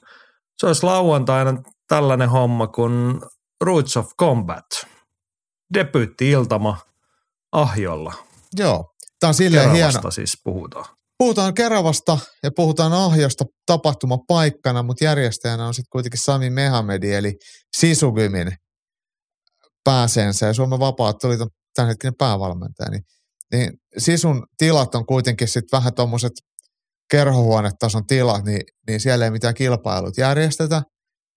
Se 0.58 0.66
olisi 0.66 0.82
lauantaina 0.82 1.62
tällainen 1.88 2.28
homma 2.28 2.66
kuin 2.66 3.20
Roots 3.64 3.96
of 3.96 4.10
Combat– 4.20 4.66
debyytti-iltama 5.74 6.78
Ahjolla. 7.52 8.14
Joo, 8.56 8.94
tämä 9.20 9.28
on 9.28 9.34
silleen 9.34 9.70
Keravasta 9.70 10.00
hieno. 10.00 10.10
siis 10.10 10.40
puhutaan. 10.44 10.96
Puhutaan 11.18 11.54
Keravasta 11.54 12.18
ja 12.42 12.50
puhutaan 12.56 12.92
Ahjosta 12.92 13.44
tapahtumapaikkana, 13.66 14.82
mutta 14.82 15.04
järjestäjänä 15.04 15.66
on 15.66 15.74
sitten 15.74 15.90
kuitenkin 15.90 16.20
Sami 16.20 16.50
Mehamedi, 16.50 17.14
eli 17.14 17.38
Sisugymin 17.76 18.56
pääseensä 19.84 20.46
ja 20.46 20.54
Suomen 20.54 20.80
vapaat 20.80 21.24
oli 21.24 21.36
tämänhetkinen 21.74 22.14
päävalmentaja. 22.14 22.90
Niin, 22.90 23.02
niin 23.52 23.72
Sisun 23.98 24.46
tilat 24.58 24.94
on 24.94 25.06
kuitenkin 25.06 25.48
sitten 25.48 25.78
vähän 25.78 25.94
tuommoiset 25.94 26.32
kerhohuonetason 27.10 28.06
tilat, 28.06 28.44
niin, 28.44 28.62
niin 28.88 29.00
siellä 29.00 29.24
ei 29.24 29.30
mitään 29.30 29.54
kilpailut 29.54 30.18
järjestetä, 30.18 30.82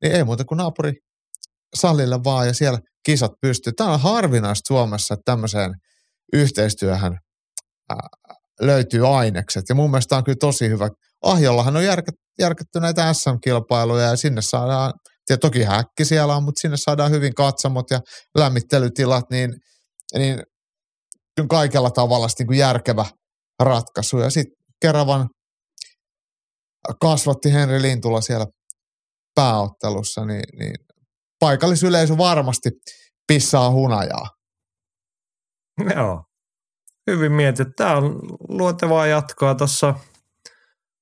niin 0.03 0.15
ei 0.15 0.23
muuta 0.23 0.45
kuin 0.45 0.57
naapuri 0.57 0.93
salille 1.75 2.23
vaan 2.23 2.47
ja 2.47 2.53
siellä 2.53 2.79
kisat 3.05 3.31
pystyy. 3.41 3.73
Tämä 3.73 3.93
on 3.93 3.99
harvinaista 3.99 4.67
Suomessa, 4.67 5.13
että 5.13 5.31
tämmöiseen 5.31 5.71
yhteistyöhön 6.33 7.17
löytyy 8.61 9.17
ainekset. 9.17 9.65
Ja 9.69 9.75
mun 9.75 9.91
mielestä 9.91 10.09
tämä 10.09 10.17
on 10.17 10.23
kyllä 10.23 10.37
tosi 10.39 10.69
hyvä. 10.69 10.89
Ahjollahan 11.23 11.77
on 11.77 11.85
järkä, 11.85 12.11
järkätty 12.39 12.79
näitä 12.79 13.13
SM-kilpailuja 13.13 14.05
ja 14.05 14.15
sinne 14.15 14.41
saadaan 14.41 14.93
Ja 15.29 15.37
toki 15.37 15.63
häkki 15.63 16.05
siellä 16.05 16.35
on, 16.35 16.43
mutta 16.43 16.59
sinne 16.59 16.77
saadaan 16.77 17.11
hyvin 17.11 17.33
katsomot 17.33 17.91
ja 17.91 17.99
lämmittelytilat, 18.37 19.25
niin, 19.29 19.55
niin 20.17 20.43
kaikella 21.49 21.91
tavalla 21.91 22.27
niin 22.39 22.47
kuin 22.47 22.59
järkevä 22.59 23.05
ratkaisu. 23.59 24.17
Ja 24.19 24.29
sitten 24.29 24.55
Keravan 24.81 25.29
kasvatti 27.01 27.53
Henri 27.53 27.81
Lintula 27.81 28.21
siellä 28.21 28.45
pääottelussa, 29.35 30.25
niin, 30.25 30.59
niin 30.59 30.75
paikallisyleisö 31.39 32.17
varmasti 32.17 32.69
pissaa 33.27 33.71
hunajaa. 33.71 34.29
Joo. 35.95 36.23
Hyvin 37.11 37.31
mietitty. 37.31 37.73
Tämä 37.75 37.97
on 37.97 38.19
luotevaa 38.49 39.07
jatkoa 39.07 39.55
tuossa 39.55 39.95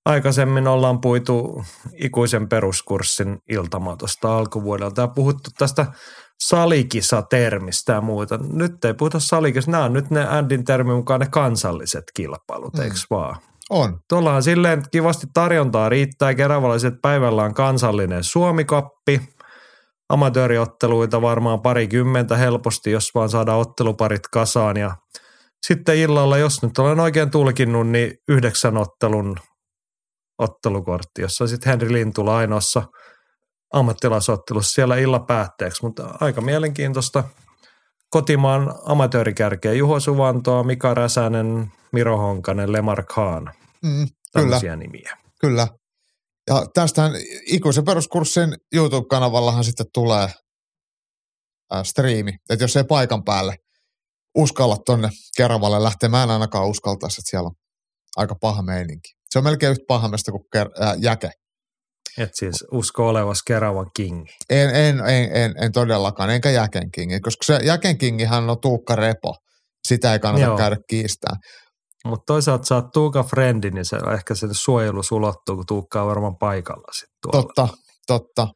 aikaisemmin 0.05 0.67
ollaan 0.67 1.01
puitu 1.01 1.63
ikuisen 2.03 2.49
peruskurssin 2.49 3.37
iltamatosta 3.49 4.37
alkuvuodelta 4.37 5.01
ja 5.01 5.07
puhuttu 5.07 5.49
tästä 5.57 5.85
salikisa-termistä 6.43 7.93
ja 7.93 8.01
muuta. 8.01 8.39
Nyt 8.53 8.85
ei 8.85 8.93
puhuta 8.93 9.19
salikisa, 9.19 9.71
nämä 9.71 9.83
on 9.83 9.93
nyt 9.93 10.09
ne 10.09 10.27
Andin 10.27 10.65
termin 10.65 10.95
mukaan 10.95 11.19
ne 11.19 11.27
kansalliset 11.31 12.03
kilpailut, 12.13 12.73
mm. 12.73 12.81
eikö 12.81 12.95
vaan? 13.09 13.35
On. 13.69 13.99
Tuollahan 14.09 14.43
silleen 14.43 14.83
kivasti 14.91 15.27
tarjontaa 15.33 15.89
riittää. 15.89 16.35
Keravalaiset 16.35 16.93
päivällä 17.01 17.43
on 17.43 17.53
kansallinen 17.53 18.23
Suomikappi. 18.23 19.21
Amatööriotteluita 20.09 21.21
varmaan 21.21 21.61
parikymmentä 21.61 22.37
helposti, 22.37 22.91
jos 22.91 23.15
vaan 23.15 23.29
saadaan 23.29 23.59
otteluparit 23.59 24.27
kasaan. 24.31 24.77
Ja 24.77 24.95
sitten 25.65 25.97
illalla, 25.97 26.37
jos 26.37 26.61
nyt 26.61 26.77
olen 26.77 26.99
oikein 26.99 27.31
tulkinnut, 27.31 27.87
niin 27.87 28.13
yhdeksän 28.27 28.77
ottelun 28.77 29.37
ottelukortti, 30.37 31.21
jossa 31.21 31.43
on 31.43 31.47
sitten 31.47 31.69
Henri 31.69 31.93
Lintula 31.93 32.37
ainoassa 32.37 32.83
ammattilaisottelussa 33.73 34.73
siellä 34.73 34.95
illan 34.95 35.25
päätteeksi. 35.25 35.85
Mutta 35.85 36.17
aika 36.21 36.41
mielenkiintoista 36.41 37.23
kotimaan 38.09 38.73
amatöörikärkeä 38.85 39.73
Juho 39.73 39.99
Suvantoa, 39.99 40.63
Mika 40.63 40.93
Räsänen, 40.93 41.71
Miro 41.91 42.17
Honkanen, 42.17 42.71
Lemar 42.71 43.03
Khan. 43.03 43.53
Mm, 43.83 44.07
kyllä. 44.33 44.75
nimiä. 44.75 45.17
Kyllä. 45.41 45.67
Ja 46.47 46.65
tästähän 46.73 47.11
ikuisen 47.45 47.85
peruskurssin 47.85 48.55
YouTube-kanavallahan 48.75 49.63
sitten 49.63 49.85
tulee 49.93 50.27
äh, 51.73 51.83
striimi. 51.83 52.31
Että 52.49 52.63
jos 52.63 52.77
ei 52.77 52.83
paikan 52.83 53.23
päälle 53.23 53.55
uskalla 54.37 54.77
tonne 54.85 55.09
Keravalle 55.37 55.83
lähteä, 55.83 56.09
mä 56.09 56.23
en 56.23 56.29
ainakaan 56.31 56.67
uskaltaisi, 56.67 57.21
että 57.21 57.29
siellä 57.29 57.47
on 57.47 57.55
aika 58.17 58.35
paha 58.41 58.61
meininki. 58.61 59.09
Se 59.29 59.39
on 59.39 59.43
melkein 59.43 59.71
yhtä 59.71 59.85
pahamesta 59.87 60.31
kuin 60.31 60.43
ker- 60.55 60.83
äh, 60.83 60.95
jäke. 60.99 61.29
Et 62.17 62.29
siis 62.33 62.63
usko 62.71 63.07
olevas 63.07 63.43
Keravan 63.43 63.87
king. 63.95 64.25
En, 64.49 64.69
en, 64.75 64.99
en, 64.99 65.35
en, 65.35 65.53
en 65.61 65.71
todellakaan, 65.71 66.29
enkä 66.29 66.49
jäken 66.49 66.91
king, 66.91 67.11
koska 67.21 67.45
se 67.45 67.59
jäken 67.63 67.97
kingihän 67.97 68.49
on 68.49 68.61
Tuukka 68.61 68.95
Repo. 68.95 69.35
Sitä 69.87 70.13
ei 70.13 70.19
kannata 70.19 70.45
Joo. 70.45 70.57
käydä 70.57 70.77
kiistää. 70.89 71.35
Mutta 72.05 72.23
toisaalta 72.33 72.65
sä 72.65 72.75
oot 72.75 72.91
Tuuka 72.93 73.23
frendi, 73.23 73.71
niin 73.71 73.85
se 73.85 73.97
ehkä 74.13 74.35
sen 74.35 74.49
suojelu 74.53 75.03
sulottuu, 75.03 75.55
kun 75.55 75.65
Tuukka 75.65 76.01
on 76.01 76.07
varmaan 76.07 76.37
paikalla 76.37 76.91
sit 76.91 77.09
tuolla. 77.21 77.43
Totta, 77.43 77.67
totta. 78.07 78.47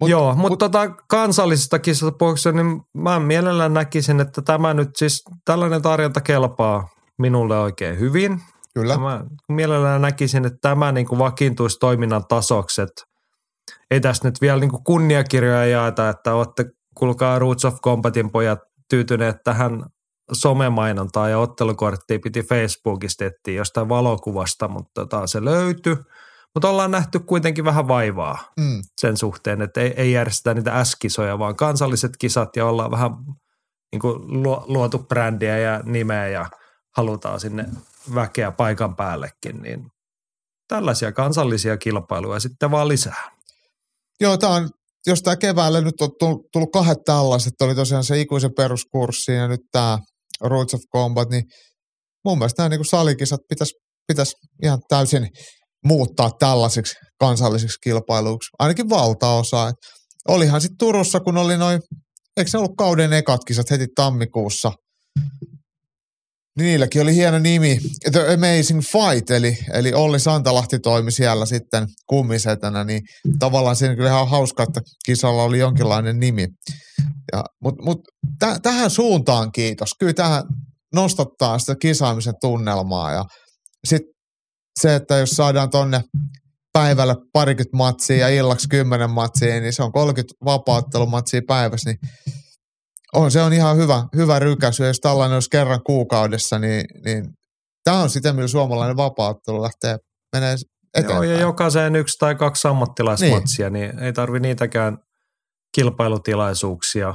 Mut, 0.00 0.10
Joo, 0.10 0.34
mutta 0.34 0.48
mut, 0.48 0.58
tota 0.58 0.90
kansallisesta 1.08 1.78
kisasta 1.78 2.18
puhuksessa, 2.18 2.52
niin 2.52 2.80
mä 2.94 3.20
mielellään 3.20 3.74
näkisin, 3.74 4.20
että 4.20 4.42
tämä 4.42 4.74
nyt 4.74 4.88
siis, 4.96 5.22
tällainen 5.44 5.82
tarjonta 5.82 6.20
kelpaa 6.20 6.88
minulle 7.18 7.58
oikein 7.58 7.98
hyvin. 7.98 8.40
Kyllä. 8.74 8.98
Mä 8.98 9.24
mielellään 9.48 10.02
näkisin, 10.02 10.44
että 10.44 10.58
tämä 10.60 10.92
niin 10.92 11.06
kuin 11.06 11.18
vakiintuisi 11.18 11.78
toiminnan 11.78 12.24
tasoksi, 12.28 12.82
että 12.82 13.02
ei 13.90 14.00
tässä 14.00 14.28
nyt 14.28 14.40
vielä 14.40 14.60
niin 14.60 14.70
kuin 14.70 14.84
kunniakirjoja 14.84 15.66
jaeta, 15.66 16.08
että 16.08 16.34
olette, 16.34 16.64
kuulkaa 16.94 17.38
Roots 17.38 17.64
of 17.64 17.80
Combatin 17.84 18.30
pojat 18.30 18.58
tyytyneet 18.90 19.36
tähän 19.44 19.84
somemainontaa 20.32 21.28
ja 21.28 21.38
ottelukorttia 21.38 22.18
piti 22.18 22.42
Facebookista 22.42 23.24
etsiä 23.24 23.54
jostain 23.54 23.88
valokuvasta, 23.88 24.68
mutta 24.68 24.90
tota, 24.94 25.26
se 25.26 25.44
löytyi. 25.44 25.96
Mutta 26.54 26.68
ollaan 26.68 26.90
nähty 26.90 27.18
kuitenkin 27.18 27.64
vähän 27.64 27.88
vaivaa 27.88 28.52
mm. 28.60 28.82
sen 29.00 29.16
suhteen, 29.16 29.62
että 29.62 29.80
ei, 29.80 29.94
ei 29.96 30.12
järjestetä 30.12 30.54
niitä 30.54 30.84
S-kisoja, 30.84 31.38
vaan 31.38 31.56
kansalliset 31.56 32.16
kisat 32.18 32.56
ja 32.56 32.66
ollaan 32.66 32.90
vähän 32.90 33.10
niin 33.92 34.00
kuin 34.00 34.42
luotu 34.66 34.98
brändiä 34.98 35.58
ja 35.58 35.80
nimeä 35.84 36.28
ja 36.28 36.50
halutaan 36.96 37.40
sinne 37.40 37.66
väkeä 38.14 38.52
paikan 38.52 38.96
päällekin, 38.96 39.62
niin 39.62 39.90
tällaisia 40.68 41.12
kansallisia 41.12 41.76
kilpailuja 41.76 42.40
sitten 42.40 42.70
vaan 42.70 42.88
lisää. 42.88 43.30
Joo, 44.20 44.36
tämä 44.36 44.54
on, 44.54 44.68
jos 45.06 45.22
tämä 45.22 45.36
keväällä 45.36 45.80
nyt 45.80 46.00
on 46.00 46.10
tullut 46.52 46.72
kahdet 46.72 46.98
tällaiset, 47.04 47.54
oli 47.62 47.74
tosiaan 47.74 48.04
se 48.04 48.20
ikuisen 48.20 48.54
peruskurssi 48.56 49.32
ja 49.32 49.48
nyt 49.48 49.60
tämä 49.72 49.98
Roots 50.40 50.74
of 50.74 50.80
Combat, 50.94 51.30
niin 51.30 51.44
mun 52.24 52.38
mielestä 52.38 52.62
nämä 52.62 52.76
niin 52.76 52.84
salikisat 52.84 53.40
pitäisi, 53.48 53.74
pitäisi 54.06 54.32
ihan 54.62 54.78
täysin 54.88 55.28
muuttaa 55.84 56.30
tällaisiksi 56.38 56.94
kansallisiksi 57.20 57.78
kilpailuiksi, 57.82 58.50
ainakin 58.58 58.90
valtaosa. 58.90 59.68
Et 59.68 59.76
olihan 60.28 60.60
sitten 60.60 60.78
Turussa, 60.78 61.20
kun 61.20 61.36
oli 61.36 61.56
noin, 61.56 61.80
eikö 62.36 62.50
se 62.50 62.58
ollut 62.58 62.76
kauden 62.78 63.12
ekat 63.12 63.40
kisat 63.44 63.70
heti 63.70 63.86
tammikuussa, 63.94 64.72
niilläkin 66.58 67.02
oli 67.02 67.14
hieno 67.14 67.38
nimi, 67.38 67.78
The 68.12 68.20
Amazing 68.34 68.80
Fight, 68.80 69.30
eli, 69.30 69.58
eli 69.72 69.92
Olli 69.92 70.20
Santalahti 70.20 70.78
toimi 70.78 71.10
siellä 71.10 71.46
sitten 71.46 71.86
kummisetänä, 72.06 72.84
niin 72.84 73.02
tavallaan 73.38 73.76
siinä 73.76 73.96
kyllä 73.96 74.10
ihan 74.10 74.28
hauska, 74.28 74.62
että 74.62 74.80
kisalla 75.06 75.42
oli 75.42 75.58
jonkinlainen 75.58 76.20
nimi. 76.20 76.48
Mutta 77.62 77.82
mut, 77.84 77.98
täh, 78.38 78.60
tähän 78.60 78.90
suuntaan 78.90 79.52
kiitos. 79.52 79.90
Kyllä 79.98 80.12
tähän 80.12 80.42
nostattaa 80.94 81.58
sitä 81.58 81.76
kisaamisen 81.80 82.34
tunnelmaa 82.40 83.12
ja 83.12 83.24
sitten 83.84 84.12
se, 84.80 84.94
että 84.94 85.18
jos 85.18 85.30
saadaan 85.30 85.70
tonne 85.70 86.00
päivällä 86.72 87.16
parikymmentä 87.32 87.76
matsia 87.76 88.16
ja 88.16 88.28
illaksi 88.28 88.68
kymmenen 88.68 89.10
matsia, 89.10 89.60
niin 89.60 89.72
se 89.72 89.82
on 89.82 89.92
30 89.92 90.34
vapauttelumatsia 90.44 91.40
päivässä, 91.46 91.90
niin 91.90 91.98
on, 93.12 93.30
se 93.30 93.42
on 93.42 93.52
ihan 93.52 93.76
hyvä, 93.76 94.04
hyvä 94.16 94.38
rykäsy. 94.38 94.86
Jos 94.86 95.00
tällainen 95.00 95.36
olisi 95.36 95.50
kerran 95.50 95.82
kuukaudessa, 95.86 96.58
niin, 96.58 96.84
niin 97.04 97.24
tämä 97.84 98.00
on 98.00 98.10
sitä, 98.10 98.32
millä 98.32 98.48
suomalainen 98.48 98.96
vapauttelu 98.96 99.62
lähtee 99.62 99.98
menee 100.32 100.56
eteenpäin. 100.94 101.28
Joo, 101.28 101.36
ja 101.36 101.40
jokaiseen 101.40 101.96
yksi 101.96 102.18
tai 102.18 102.34
kaksi 102.34 102.68
ammattilaismatsia, 102.68 103.70
niin, 103.70 103.90
niin 103.90 103.98
ei 103.98 104.12
tarvi 104.12 104.40
niitäkään 104.40 104.98
kilpailutilaisuuksia 105.74 107.08
äh, 107.08 107.14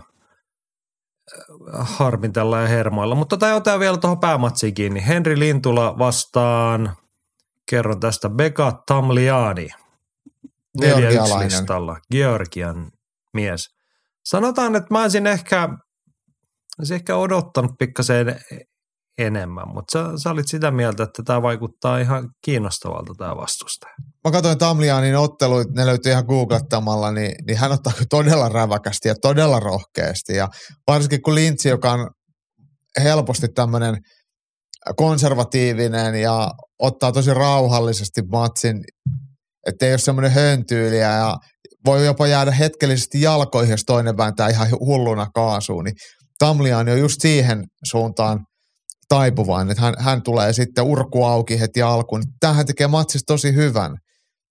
harmitella 1.98 2.62
ja 2.62 2.68
hermoilla. 2.68 3.16
Mutta 3.16 3.38
tota 3.38 3.56
otetaan 3.56 3.80
vielä 3.80 3.98
tuohon 3.98 4.20
päämatsiin 4.20 4.74
kiinni. 4.74 5.08
Henri 5.08 5.40
Lintula 5.40 5.98
vastaan, 5.98 6.98
kerron 7.70 8.00
tästä, 8.00 8.30
Beka 8.30 8.84
Tamliani. 8.88 9.70
Neljä 10.82 11.24
listalla, 11.44 11.98
Georgian 12.12 12.92
mies. 13.34 13.76
Sanotaan, 14.26 14.76
että 14.76 14.88
mä 14.94 15.02
olisin 15.02 15.28
ehkä 15.28 15.70
olisi 16.80 16.94
ehkä 16.94 17.16
odottanut 17.16 17.72
pikkasen 17.80 18.40
enemmän, 19.18 19.68
mutta 19.74 19.92
sä, 19.92 20.24
sä 20.24 20.30
olit 20.30 20.48
sitä 20.48 20.72
mieltä, 20.72 21.04
että 21.04 21.24
tämä 21.26 21.42
vaikuttaa 21.42 22.00
ihan 22.00 22.30
kiinnostavalta 22.46 23.14
tämä 23.18 23.36
vastustaja. 23.36 23.94
Mä 24.24 24.32
katsoin 24.32 24.58
Tamlianin 24.58 25.18
otteluita, 25.18 25.72
ne 25.76 25.86
löytyi 25.86 26.12
ihan 26.12 26.26
googlettamalla, 26.28 27.12
niin, 27.12 27.36
niin 27.48 27.58
hän 27.58 27.72
ottaa 27.72 27.94
todella 28.10 28.50
räväkästi 28.50 29.08
ja 29.08 29.16
todella 29.22 29.60
rohkeasti. 29.60 30.36
Ja 30.36 30.48
varsinkin 30.88 31.22
kun 31.22 31.36
Lintsi, 31.36 31.70
joka 31.70 31.92
on 31.92 32.10
helposti 33.04 33.48
tämmöinen 33.48 33.98
konservatiivinen 34.96 36.16
ja 36.16 36.52
ottaa 36.80 37.12
tosi 37.12 37.34
rauhallisesti 37.34 38.22
matsin, 38.32 38.84
ettei 39.68 39.92
ole 39.92 39.98
semmoinen 39.98 40.32
höntyyliä 40.32 41.12
ja 41.12 41.36
voi 41.86 42.06
jopa 42.06 42.28
jäädä 42.28 42.52
hetkellisesti 42.52 43.22
jalkoihin, 43.22 43.72
jos 43.72 43.84
toinen 43.86 44.18
vääntää 44.18 44.50
ihan 44.50 44.68
hulluna 44.80 45.28
kaasuun, 45.34 45.84
niin 45.84 45.96
Tamliani 46.40 46.92
on 46.92 47.00
just 47.00 47.22
siihen 47.22 47.64
suuntaan 47.86 48.40
taipuvainen, 49.08 49.72
että 49.72 49.82
hän, 49.82 49.94
hän 49.98 50.24
tulee 50.24 50.54
sitten 50.54 50.84
urku 50.84 51.24
auki 51.24 51.60
heti 51.60 51.82
alkuun. 51.82 52.24
Tämähän 52.40 52.66
tekee 52.66 52.88
matsista 52.88 53.34
tosi 53.34 53.54
hyvän. 53.56 53.96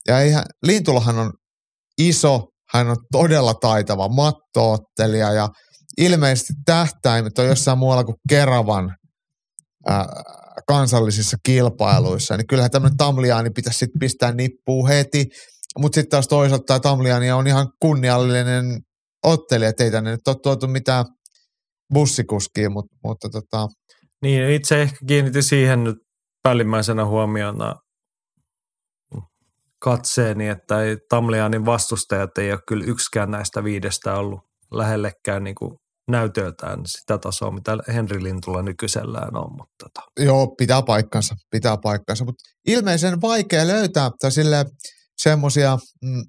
Ja 0.08 0.20
eihän, 0.20 0.44
Lintulahan 0.62 1.18
on 1.18 1.32
iso, 1.98 2.46
hän 2.72 2.88
on 2.88 2.96
todella 3.12 3.54
taitava 3.54 4.08
mattoottelija 4.08 5.32
ja 5.32 5.48
ilmeisesti 5.98 6.52
tähtäimet 6.64 7.38
on 7.38 7.46
jossain 7.46 7.78
muualla 7.78 8.04
kuin 8.04 8.16
Keravan 8.28 8.94
ää, 9.86 10.06
kansallisissa 10.66 11.36
kilpailuissa. 11.46 12.36
Niin 12.36 12.46
kyllähän 12.46 12.70
tämmöinen 12.70 12.96
Tamliani 12.96 13.50
pitäisi 13.50 13.78
sitten 13.78 13.98
pistää 13.98 14.32
nippuun 14.32 14.88
heti. 14.88 15.26
Mutta 15.78 15.94
sitten 15.94 16.10
taas 16.10 16.28
toisaalta 16.28 16.64
tämä 16.66 16.80
Tamliani 16.80 17.32
on 17.32 17.46
ihan 17.46 17.68
kunniallinen 17.82 18.80
ottelija, 19.24 19.68
että 19.68 19.84
ei 19.84 19.90
tänne 19.90 20.10
nyt 20.10 20.28
ole 20.28 20.36
tuotu 20.42 20.68
mitään 20.68 21.04
bussikuskiin, 21.94 22.72
mutta, 22.72 22.96
mutta 23.04 23.28
tota... 23.28 23.68
Niin, 24.22 24.50
itse 24.50 24.82
ehkä 24.82 24.96
kiinnitin 25.06 25.42
siihen 25.42 25.84
nyt 25.84 25.96
päällimmäisenä 26.42 27.06
huomiona 27.06 27.74
katseeni, 29.84 30.48
että 30.48 30.82
ei 30.82 30.96
Tamlianin 31.08 31.66
vastustajat 31.66 32.38
ei 32.38 32.52
ole 32.52 32.60
kyllä 32.68 32.84
yksikään 32.84 33.30
näistä 33.30 33.64
viidestä 33.64 34.14
ollut 34.14 34.40
lähellekään 34.72 35.44
niin 35.44 35.54
kuin 35.54 35.70
näytöltään 36.10 36.80
sitä 36.86 37.18
tasoa, 37.18 37.50
mitä 37.50 37.78
Henri 37.94 38.22
Lintula 38.22 38.62
nykyisellään 38.62 39.36
on. 39.36 39.50
Mutta 39.56 39.74
tota. 39.84 40.00
Joo, 40.24 40.54
pitää 40.58 40.82
paikkansa, 40.82 41.34
pitää 41.50 41.76
paikkansa, 41.82 42.24
mutta 42.24 42.44
ilmeisen 42.66 43.20
vaikea 43.20 43.66
löytää 43.66 44.10
tai 44.20 44.32
sille 44.32 44.64
semmoisia 45.16 45.78
mm, 46.02 46.22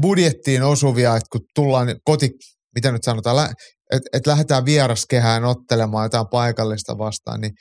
budjettiin 0.00 0.62
osuvia, 0.62 1.16
että 1.16 1.26
kun 1.32 1.40
tullaan 1.54 1.88
koti, 2.04 2.30
mitä 2.74 2.92
nyt 2.92 3.04
sanotaan, 3.04 3.54
että 3.90 4.10
et 4.12 4.26
lähdetään 4.26 4.64
vieraskehään 4.64 5.44
ottelemaan 5.44 6.04
jotain 6.04 6.28
paikallista 6.28 6.98
vastaan, 6.98 7.40
niin, 7.40 7.52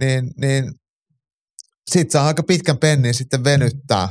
niin, 0.00 0.30
niin 0.36 0.72
sit 1.90 2.10
saa 2.10 2.26
aika 2.26 2.42
pitkän 2.42 2.78
pennin 2.78 3.14
sitten 3.14 3.44
venyttää. 3.44 4.08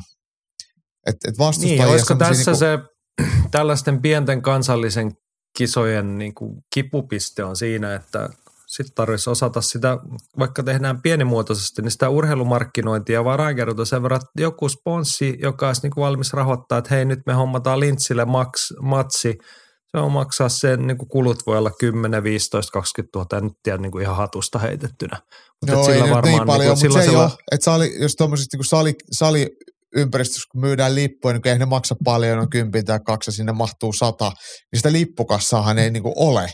Että 1.08 1.30
et 1.30 1.36
niin, 1.60 1.86
olisiko 1.86 2.16
tässä 2.16 2.52
niinku... 2.52 2.60
se 2.60 2.80
tällaisten 3.52 4.02
pienten 4.02 4.42
kansallisen 4.42 5.12
kisojen 5.58 6.18
niin 6.18 6.34
kuin 6.34 6.62
kipupiste 6.74 7.44
on 7.44 7.56
siinä, 7.56 7.96
että 7.96 8.30
sitten 8.68 8.96
tarvitsisi 8.96 9.30
osata 9.30 9.62
sitä, 9.62 9.98
vaikka 10.40 10.64
tehdään 10.64 11.02
pienimuotoisesti, 11.02 11.82
niin 11.82 11.92
sitä 11.92 12.10
urheilumarkkinointia 12.10 13.14
ja 13.14 13.24
varainkerrota 13.24 13.86
sen 13.86 14.04
verran, 14.04 14.22
että 14.22 14.42
joku 14.42 14.70
sponssi, 14.70 15.38
joka 15.42 15.68
olisi 15.68 15.82
niin 15.82 15.92
kuin 15.92 16.02
valmis 16.02 16.34
rahoittaa, 16.34 16.78
että 16.78 16.96
hei 16.96 17.06
nyt 17.06 17.20
me 17.26 17.34
hommataan 17.34 17.80
Lintsille 17.80 18.26
maks, 18.26 18.74
matsi, 18.82 19.38
se 19.92 19.98
on 19.98 20.12
maksaa 20.12 20.50
sen, 20.50 20.88
niin 20.88 20.98
kuin 20.98 21.10
kulut 21.10 21.46
voi 21.46 21.58
olla 21.58 21.72
10, 21.80 22.24
15, 22.24 22.72
20 22.72 23.20
000, 23.20 23.38
en 23.38 23.44
nyt 23.44 23.54
tiedä 23.64 23.78
niin 23.78 23.92
kuin 23.92 24.02
ihan 24.02 24.16
hatusta 24.16 24.60
heitettynä. 24.60 25.22
Mutta 25.62 25.76
Joo, 25.76 25.84
sillä 25.84 26.06
ei 26.06 26.12
varmaan, 26.12 26.24
niin 26.24 26.46
paljon, 26.46 26.78
niin 26.78 26.92
mutta 26.92 27.04
se 27.06 27.10
ei 27.10 27.16
ole, 27.16 27.32
että 27.52 27.66
sali, 27.66 28.02
jos 28.02 28.16
tuommoisessa 28.16 28.58
niin 28.58 28.66
sali, 28.66 28.94
sali 29.12 29.48
ympäristössä, 29.96 30.48
kun 30.52 30.62
myydään 30.62 30.96
lippuja, 30.96 31.34
niin 31.34 31.48
ei 31.48 31.60
ne 31.60 31.66
maksa 31.66 31.96
paljon, 32.04 32.40
on 32.40 32.50
kympin 32.50 32.86
tai 32.86 33.00
kaksi, 33.06 33.32
sinne 33.32 33.52
mahtuu 33.52 33.94
sata, 33.94 34.32
niin 34.72 34.80
sitä 34.80 34.92
lippukassaahan 34.92 35.80
ei 35.80 35.92
niin 35.92 36.04
kuin 36.04 36.14
ole. 36.16 36.50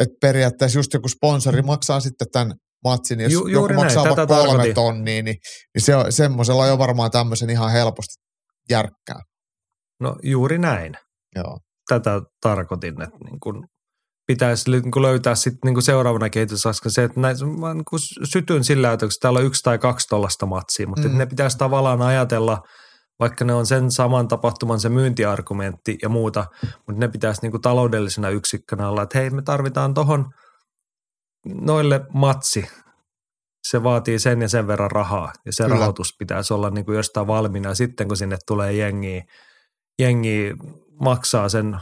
Et 0.00 0.08
periaatteessa 0.20 0.78
just 0.78 0.94
joku 0.94 1.08
sponsori 1.08 1.62
maksaa 1.62 2.00
sitten 2.00 2.26
tämän 2.32 2.54
matsin, 2.84 3.20
jos 3.20 3.32
Ju, 3.32 3.46
joku 3.46 3.74
maksaa 3.74 4.04
näin, 4.04 4.16
vaikka 4.16 4.36
kolme 4.36 4.72
tonnia, 4.74 5.22
niin, 5.22 5.36
niin 5.74 5.82
se 5.82 5.96
on, 5.96 6.12
semmoisella 6.12 6.62
on 6.62 6.68
jo 6.68 6.78
varmaan 6.78 7.10
tämmöisen 7.10 7.50
ihan 7.50 7.72
helposti 7.72 8.14
järkkää. 8.70 9.20
No 10.00 10.16
juuri 10.22 10.58
näin. 10.58 10.94
Joo. 11.36 11.58
Tätä 11.88 12.22
tarkoitin, 12.40 13.02
että 13.02 13.18
niin 13.24 13.40
kun 13.40 13.68
pitäisi 14.26 14.70
niin 14.70 14.90
kun 14.90 15.02
löytää 15.02 15.34
sitten 15.34 15.74
niin 15.74 15.82
seuraavana 15.82 16.30
kehitysaskel 16.30 16.90
se, 16.90 17.04
että 17.04 17.20
näin, 17.20 17.36
mä 17.60 17.74
niin 17.74 17.84
sytyn 18.24 18.64
sillä 18.64 18.92
että 18.92 19.06
täällä 19.20 19.38
on 19.38 19.44
yksi 19.44 19.62
tai 19.62 19.78
kaksi 19.78 20.08
tuollaista 20.08 20.46
matsia, 20.46 20.88
mutta 20.88 21.08
mm. 21.08 21.18
ne 21.18 21.26
pitäisi 21.26 21.58
tavallaan 21.58 22.02
ajatella, 22.02 22.62
vaikka 23.20 23.44
ne 23.44 23.54
on 23.54 23.66
sen 23.66 23.90
saman 23.90 24.28
tapahtuman 24.28 24.80
se 24.80 24.88
myyntiargumentti 24.88 25.98
ja 26.02 26.08
muuta, 26.08 26.46
mutta 26.62 27.00
ne 27.00 27.08
pitäisi 27.08 27.48
niin 27.48 27.62
taloudellisena 27.62 28.28
yksikkönä 28.28 28.88
olla, 28.88 29.02
että 29.02 29.18
hei 29.18 29.30
me 29.30 29.42
tarvitaan 29.42 29.94
tuohon 29.94 30.30
noille 31.46 32.00
matsi, 32.12 32.68
se 33.68 33.82
vaatii 33.82 34.18
sen 34.18 34.42
ja 34.42 34.48
sen 34.48 34.66
verran 34.66 34.90
rahaa 34.90 35.32
ja 35.46 35.52
se 35.52 35.62
Kyllä. 35.62 35.76
rahoitus 35.76 36.16
pitäisi 36.18 36.54
olla 36.54 36.70
niin 36.70 36.84
kuin 36.84 36.96
jostain 36.96 37.26
valmiina. 37.26 37.74
Sitten 37.74 38.08
kun 38.08 38.16
sinne 38.16 38.36
tulee 38.46 38.72
jengi, 38.72 39.22
jengi 39.98 40.52
maksaa 41.00 41.48
sen 41.48 41.76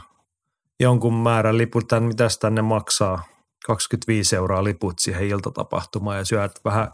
jonkun 0.79 1.13
määrän 1.13 1.57
liput, 1.57 1.87
tämän 1.87 2.03
mitä 2.03 2.27
tänne 2.39 2.61
maksaa, 2.61 3.23
25 3.65 4.35
euroa 4.35 4.63
liput 4.63 4.99
siihen 4.99 5.27
iltatapahtumaan 5.27 6.17
ja 6.17 6.25
syöt 6.25 6.51
vähän 6.65 6.91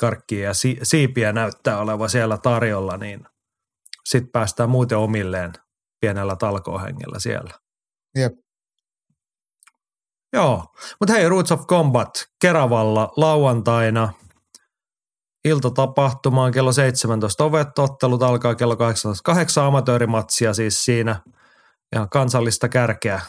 karkkia 0.00 0.44
ja 0.44 0.54
si- 0.54 0.78
siipiä 0.82 1.32
näyttää 1.32 1.78
oleva 1.78 2.08
siellä 2.08 2.38
tarjolla, 2.38 2.96
niin 2.96 3.20
sitten 4.04 4.32
päästään 4.32 4.70
muuten 4.70 4.98
omilleen 4.98 5.52
pienellä 6.00 6.36
talkohengellä 6.36 7.18
siellä. 7.18 7.54
Jep. 8.18 8.32
Joo, 10.32 10.64
mutta 11.00 11.12
hei, 11.12 11.28
Roots 11.28 11.52
of 11.52 11.66
Combat 11.66 12.10
Keravalla 12.40 13.12
lauantaina 13.16 14.12
iltatapahtumaan 15.44 16.52
kello 16.52 16.72
17 16.72 17.44
ovet, 17.44 17.78
ottelut 17.78 18.22
alkaa 18.22 18.54
kello 18.54 18.76
18. 18.76 19.22
Kahdeksan 19.24 19.64
amatöörimatsia 19.64 20.54
siis 20.54 20.84
siinä– 20.84 21.20
ihan 21.92 22.08
kansallista 22.08 22.68
kärkeä 22.68 23.20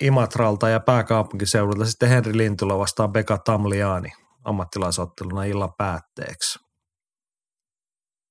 Imatralta 0.00 0.68
ja 0.68 0.80
pääkaupunkiseudulta. 0.80 1.86
Sitten 1.86 2.08
Henri 2.08 2.36
Lintula 2.36 2.78
vastaan 2.78 3.12
Beka 3.12 3.38
Tamliani 3.38 4.08
ammattilaisotteluna 4.44 5.44
illan 5.44 5.72
päätteeksi. 5.78 6.58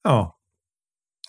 Joo, 0.06 0.32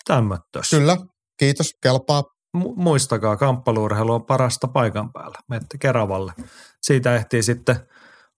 tämmöttös. 0.07 0.69
Kyllä, 0.69 0.97
kiitos, 1.39 1.75
kelpaa. 1.83 2.23
Mu- 2.57 2.73
muistakaa, 2.75 3.37
kamppaluurheilu 3.37 4.13
on 4.13 4.25
parasta 4.25 4.67
paikan 4.67 5.13
päällä. 5.13 5.37
Menette 5.49 5.77
Keravalle. 5.77 6.33
Siitä 6.81 7.15
ehtii 7.15 7.43
sitten 7.43 7.75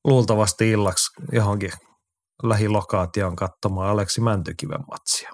luultavasti 0.03 0.71
illaksi 0.71 1.11
johonkin 1.31 1.71
lähilokaatioon 2.43 3.35
katsomaan 3.35 3.89
Aleksi 3.89 4.21
Mäntykiven 4.21 4.83
matsia. 4.91 5.31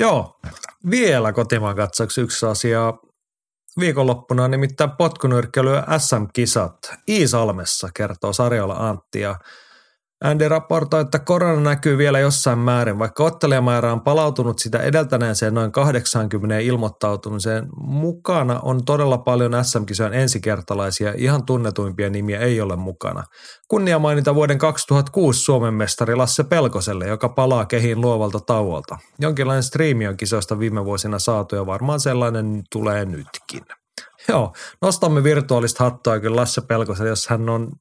Joo, 0.00 0.40
vielä 0.90 1.32
kotimaan 1.32 1.76
katsoksi 1.76 2.20
yksi 2.20 2.46
asia. 2.46 2.94
Viikonloppuna 3.80 4.48
nimittäin 4.48 4.90
potkunyrkkeily 4.90 5.70
SM-kisat 5.98 6.78
Iisalmessa, 7.08 7.88
kertoo 7.94 8.32
Sarjola 8.32 8.88
Antti. 8.88 9.20
Ja 9.20 9.36
Andy 10.24 10.48
raportoi, 10.48 11.00
että 11.00 11.18
korona 11.18 11.60
näkyy 11.60 11.98
vielä 11.98 12.18
jossain 12.18 12.58
määrin, 12.58 12.98
vaikka 12.98 13.24
ottelijamäärä 13.24 13.92
on 13.92 14.00
palautunut 14.00 14.58
sitä 14.58 14.78
edeltäneeseen 14.78 15.54
noin 15.54 15.72
80 15.72 16.58
ilmoittautumiseen. 16.58 17.66
Mukana 17.76 18.60
on 18.62 18.84
todella 18.84 19.18
paljon 19.18 19.64
SM-kisojen 19.64 20.14
ensikertalaisia, 20.14 21.14
ihan 21.16 21.46
tunnetuimpia 21.46 22.10
nimiä 22.10 22.38
ei 22.38 22.60
ole 22.60 22.76
mukana. 22.76 23.24
Kunnia 23.68 23.98
mainita 23.98 24.34
vuoden 24.34 24.58
2006 24.58 25.40
Suomen 25.40 25.74
mestari 25.74 26.14
Lasse 26.14 26.44
Pelkoselle, 26.44 27.06
joka 27.06 27.28
palaa 27.28 27.66
kehiin 27.66 28.00
luovalta 28.00 28.40
tauolta. 28.40 28.98
Jonkinlainen 29.18 29.62
striimi 29.62 30.08
on 30.08 30.16
kisoista 30.16 30.58
viime 30.58 30.84
vuosina 30.84 31.18
saatu 31.18 31.56
ja 31.56 31.66
varmaan 31.66 32.00
sellainen 32.00 32.62
tulee 32.72 33.04
nytkin. 33.04 33.62
Joo, 34.28 34.52
nostamme 34.82 35.24
virtuaalista 35.24 35.84
hattua 35.84 36.20
kyllä 36.20 36.36
Lasse 36.36 36.60
Pelkoselle, 36.60 37.08
jos 37.08 37.28
hän 37.28 37.48
on 37.48 37.72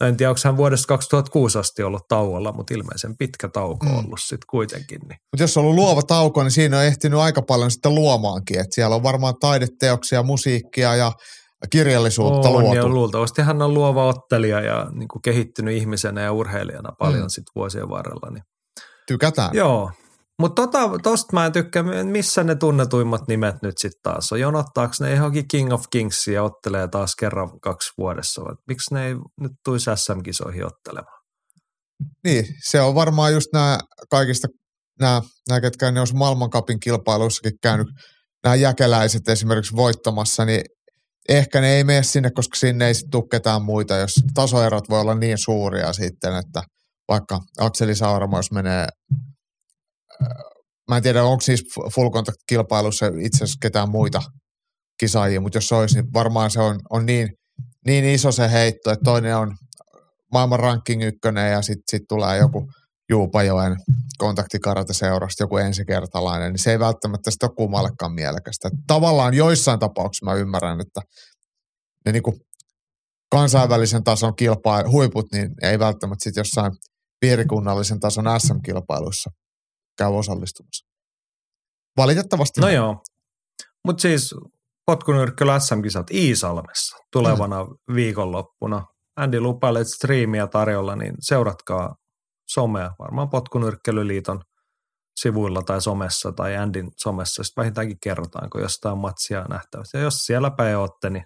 en 0.00 0.16
tiedä, 0.16 0.30
onko 0.30 0.40
hän 0.44 0.56
vuodesta 0.56 0.86
2006 0.86 1.58
asti 1.58 1.82
ollut 1.82 2.08
tauolla, 2.08 2.52
mutta 2.52 2.74
ilmeisen 2.74 3.16
pitkä 3.18 3.48
tauko 3.48 3.86
on 3.86 3.92
mm. 3.92 3.98
ollut 3.98 4.20
sitten 4.20 4.46
kuitenkin. 4.50 4.98
Niin. 5.00 5.18
Mutta 5.32 5.42
jos 5.42 5.56
on 5.56 5.64
ollut 5.64 5.74
luova 5.76 6.02
tauko, 6.02 6.42
niin 6.42 6.50
siinä 6.50 6.78
on 6.78 6.84
ehtinyt 6.84 7.20
aika 7.20 7.42
paljon 7.42 7.70
sitten 7.70 7.94
luomaankin. 7.94 8.60
Et 8.60 8.72
siellä 8.72 8.96
on 8.96 9.02
varmaan 9.02 9.34
taideteoksia, 9.40 10.22
musiikkia 10.22 10.96
ja 10.96 11.12
kirjallisuutta 11.70 12.48
on, 12.48 12.62
luotu. 12.62 12.76
Ja 12.76 12.88
luultavasti 12.88 13.42
hän 13.42 13.62
on 13.62 13.74
luova 13.74 14.06
ottelija 14.06 14.60
ja 14.60 14.86
niin 14.92 15.08
kuin 15.08 15.22
kehittynyt 15.22 15.74
ihmisenä 15.74 16.20
ja 16.20 16.32
urheilijana 16.32 16.92
paljon 16.98 17.22
mm. 17.22 17.28
sitten 17.28 17.52
vuosien 17.54 17.88
varrella. 17.88 18.30
Niin. 18.30 18.42
Tykätään. 19.06 19.50
Joo, 19.54 19.90
mutta 20.40 20.62
tota, 20.62 20.90
tosta 21.02 21.32
mä 21.32 21.46
en 21.46 21.52
tykkää, 21.52 21.82
missä 22.04 22.44
ne 22.44 22.54
tunnetuimmat 22.54 23.28
nimet 23.28 23.56
nyt 23.62 23.78
sitten 23.78 24.00
taas 24.02 24.32
on. 24.32 24.40
Jonottaako 24.40 24.92
ne 25.00 25.14
johonkin 25.14 25.48
King 25.48 25.72
of 25.72 25.84
Kingsia 25.90 26.34
ja 26.34 26.42
ottelee 26.42 26.88
taas 26.88 27.16
kerran 27.16 27.60
kaksi 27.60 27.92
vuodessa? 27.98 28.44
Vai 28.44 28.54
miksi 28.68 28.94
ne 28.94 29.06
ei 29.06 29.14
nyt 29.40 29.52
tulisi 29.64 29.90
SM-kisoihin 29.94 30.66
ottelemaan? 30.66 31.18
Niin, 32.24 32.44
se 32.64 32.80
on 32.80 32.94
varmaan 32.94 33.32
just 33.32 33.48
nämä 33.52 33.78
kaikista, 34.10 34.48
nämä, 35.00 35.22
ketkä 35.60 35.90
ne 35.90 36.00
olisi 36.00 36.14
maailmankapin 36.14 36.80
kilpailuissakin 36.80 37.52
käynyt, 37.62 37.88
nämä 38.44 38.54
jäkeläiset 38.54 39.28
esimerkiksi 39.28 39.76
voittamassa, 39.76 40.44
niin 40.44 40.62
ehkä 41.28 41.60
ne 41.60 41.76
ei 41.76 41.84
mene 41.84 42.02
sinne, 42.02 42.30
koska 42.30 42.56
sinne 42.56 42.86
ei 42.86 42.94
sitten 42.94 43.28
ketään 43.30 43.62
muita, 43.62 43.96
jos 43.96 44.14
tasoerot 44.34 44.88
voi 44.88 45.00
olla 45.00 45.14
niin 45.14 45.38
suuria 45.38 45.92
sitten, 45.92 46.36
että 46.36 46.62
vaikka 47.08 47.40
Akseli 47.58 47.94
Sauramo, 47.94 48.36
jos 48.36 48.50
menee 48.50 48.86
mä 50.88 50.96
en 50.96 51.02
tiedä, 51.02 51.24
onko 51.24 51.40
siis 51.40 51.64
full 51.94 52.10
contact 52.10 52.38
kilpailussa 52.48 53.06
itse 53.06 53.36
asiassa 53.36 53.58
ketään 53.62 53.90
muita 53.90 54.22
kisaajia, 55.00 55.40
mutta 55.40 55.56
jos 55.56 55.68
se 55.68 55.74
olisi, 55.74 55.94
niin 55.94 56.12
varmaan 56.12 56.50
se 56.50 56.60
on, 56.60 56.80
on 56.90 57.06
niin, 57.06 57.28
niin 57.86 58.04
iso 58.04 58.32
se 58.32 58.52
heitto, 58.52 58.90
että 58.90 59.04
toinen 59.04 59.36
on 59.36 59.56
maailman 60.32 60.60
ranking 60.60 61.02
ykkönen 61.02 61.52
ja 61.52 61.62
sitten 61.62 61.84
sit 61.88 62.02
tulee 62.08 62.38
joku 62.38 62.70
Juupajoen 63.10 63.76
kontaktikarate-seurasta 64.18 65.42
joku 65.42 65.56
ensikertalainen, 65.56 66.52
niin 66.52 66.62
se 66.62 66.70
ei 66.70 66.78
välttämättä 66.78 67.30
sitä 67.30 67.46
ole 67.46 67.54
kummallekaan 67.56 68.12
mielekästä. 68.12 68.70
Tavallaan 68.86 69.34
joissain 69.34 69.78
tapauksissa 69.78 70.26
mä 70.26 70.34
ymmärrän, 70.34 70.80
että 70.80 71.00
ne 72.06 72.12
niinku 72.12 72.38
kansainvälisen 73.30 74.04
tason 74.04 74.36
kilpailu, 74.36 74.90
huiput, 74.90 75.26
niin 75.32 75.50
ei 75.62 75.78
välttämättä 75.78 76.24
sitten 76.24 76.40
jossain 76.40 76.72
piirikunnallisen 77.20 78.00
tason 78.00 78.24
SM-kilpailuissa 78.40 79.30
käy 79.98 80.12
osallistumassa. 80.12 80.86
Valitettavasti. 81.96 82.60
No 82.60 82.68
joo, 82.68 83.02
mutta 83.84 84.02
siis 84.02 84.34
potkunyrkköllä 84.86 85.58
SM-kisat 85.58 86.10
Iisalmessa 86.10 86.96
tulevana 87.12 87.64
mm. 87.64 87.94
viikonloppuna. 87.94 88.86
Andy 89.16 89.40
lupailee 89.40 89.84
striimiä 89.84 90.46
tarjolla, 90.46 90.96
niin 90.96 91.14
seuratkaa 91.20 91.94
somea, 92.48 92.90
varmaan 92.98 93.30
Potkunyrkkelyliiton 93.30 94.40
sivuilla 95.20 95.62
tai 95.62 95.82
somessa 95.82 96.32
tai 96.32 96.56
Andin 96.56 96.90
somessa, 96.96 97.42
sitten 97.42 97.62
vähintäänkin 97.62 97.98
kerrotaan, 98.02 98.50
kun 98.50 98.60
jostain 98.60 98.98
matsia 98.98 99.44
nähtävästi. 99.44 99.96
Ja 99.96 100.02
jos 100.02 100.14
siellä 100.14 100.50
päin 100.50 100.76
olette, 100.76 101.10
niin 101.10 101.24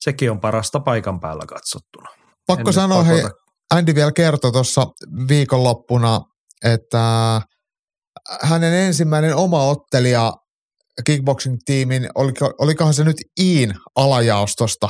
sekin 0.00 0.30
on 0.30 0.40
parasta 0.40 0.80
paikan 0.80 1.20
päällä 1.20 1.44
katsottuna. 1.48 2.08
Pakko 2.46 2.70
en 2.70 2.74
sanoa, 2.74 3.02
hei, 3.02 3.22
Andy 3.70 3.94
vielä 3.94 4.12
kertoi 4.12 4.52
tuossa 4.52 4.86
viikonloppuna, 5.28 6.20
että 6.64 7.40
hänen 8.42 8.74
ensimmäinen 8.74 9.36
oma 9.36 9.64
ottelija 9.64 10.32
kickboxing-tiimin, 11.04 12.08
oliko, 12.14 12.52
olikohan 12.58 12.94
se 12.94 13.04
nyt 13.04 13.16
Iin 13.40 13.74
alajaostosta, 13.96 14.88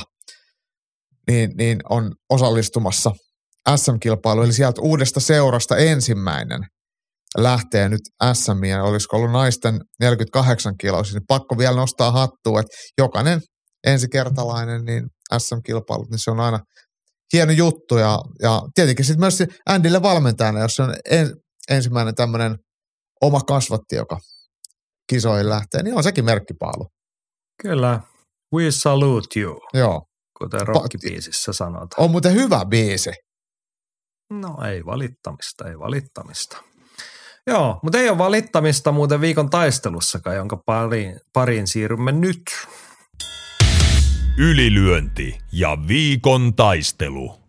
niin, 1.27 1.51
niin 1.57 1.79
on 1.89 2.11
osallistumassa 2.29 3.11
SM-kilpailu, 3.75 4.41
eli 4.41 4.53
sieltä 4.53 4.81
uudesta 4.81 5.19
seurasta 5.19 5.77
ensimmäinen 5.77 6.61
lähtee 7.37 7.89
nyt 7.89 8.01
SM, 8.33 8.63
ja 8.63 8.83
olisiko 8.83 9.17
ollut 9.17 9.31
naisten 9.31 9.79
48 9.99 10.77
kiloa, 10.77 11.01
niin 11.01 11.23
pakko 11.27 11.57
vielä 11.57 11.75
nostaa 11.75 12.11
hattua, 12.11 12.59
että 12.59 12.77
jokainen 12.97 13.41
ensikertalainen 13.87 14.85
niin 14.85 15.03
SM-kilpailut, 15.37 16.09
niin 16.09 16.19
se 16.19 16.31
on 16.31 16.39
aina 16.39 16.59
hieno 17.33 17.51
juttu, 17.51 17.97
ja, 17.97 18.19
ja 18.41 18.61
tietenkin 18.75 19.05
sitten 19.05 19.19
myös 19.19 19.43
Andylle 19.65 20.01
valmentajana, 20.01 20.59
jos 20.59 20.75
se 20.75 20.83
on 20.83 20.95
en, 21.09 21.33
ensimmäinen 21.69 22.15
tämmöinen 22.15 22.55
oma 23.21 23.41
kasvatti, 23.41 23.95
joka 23.95 24.19
kisoihin 25.09 25.49
lähtee, 25.49 25.83
niin 25.83 25.97
on 25.97 26.03
sekin 26.03 26.25
merkkipaalu. 26.25 26.87
Kyllä, 27.61 27.99
we 28.53 28.71
salute 28.71 29.39
you. 29.39 29.61
Joo. 29.73 30.01
Kuten 30.39 30.67
rockibiisissä 30.67 31.53
sanotaan. 31.53 32.03
On 32.03 32.11
muuten 32.11 32.33
hyvä 32.33 32.65
biisi. 32.65 33.11
No 34.29 34.57
ei 34.71 34.85
valittamista, 34.85 35.69
ei 35.69 35.79
valittamista. 35.79 36.57
Joo, 37.47 37.79
mutta 37.83 37.97
ei 37.97 38.09
ole 38.09 38.17
valittamista 38.17 38.91
muuten 38.91 39.21
viikon 39.21 39.49
taistelussakaan, 39.49 40.35
jonka 40.35 40.57
pariin, 40.65 41.19
pariin 41.33 41.67
siirrymme 41.67 42.11
nyt. 42.11 42.43
Ylilyönti 44.37 45.37
ja 45.51 45.77
viikon 45.87 46.55
taistelu. 46.55 47.44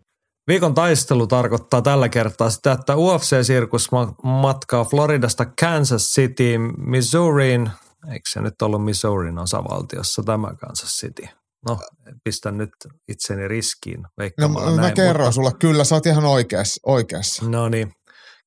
Viikon 0.47 0.73
taistelu 0.73 1.27
tarkoittaa 1.27 1.81
tällä 1.81 2.09
kertaa 2.09 2.49
sitä, 2.49 2.71
että 2.71 2.93
UFC-sirkus 2.93 3.89
matkaa 4.23 4.85
Floridasta 4.85 5.45
Kansas 5.61 6.01
City, 6.01 6.57
Missouriin. 6.77 7.71
Eikö 8.11 8.29
se 8.29 8.41
nyt 8.41 8.61
ollut 8.61 8.85
Missourin 8.85 9.39
osavaltiossa 9.39 10.23
tämä 10.23 10.53
Kansas 10.55 10.89
City? 10.89 11.27
No, 11.69 11.79
pistän 12.23 12.57
nyt 12.57 12.69
itseni 13.07 13.47
riskiin. 13.47 14.03
No 14.37 14.49
mä 14.49 14.81
näin, 14.81 14.93
kerron 14.93 15.17
mutta... 15.17 15.31
sulle, 15.31 15.51
kyllä 15.59 15.83
sä 15.83 15.95
oot 15.95 16.05
ihan 16.05 16.25
oikeassa. 16.25 16.81
oikeassa. 16.85 17.49
No 17.49 17.69
niin, 17.69 17.93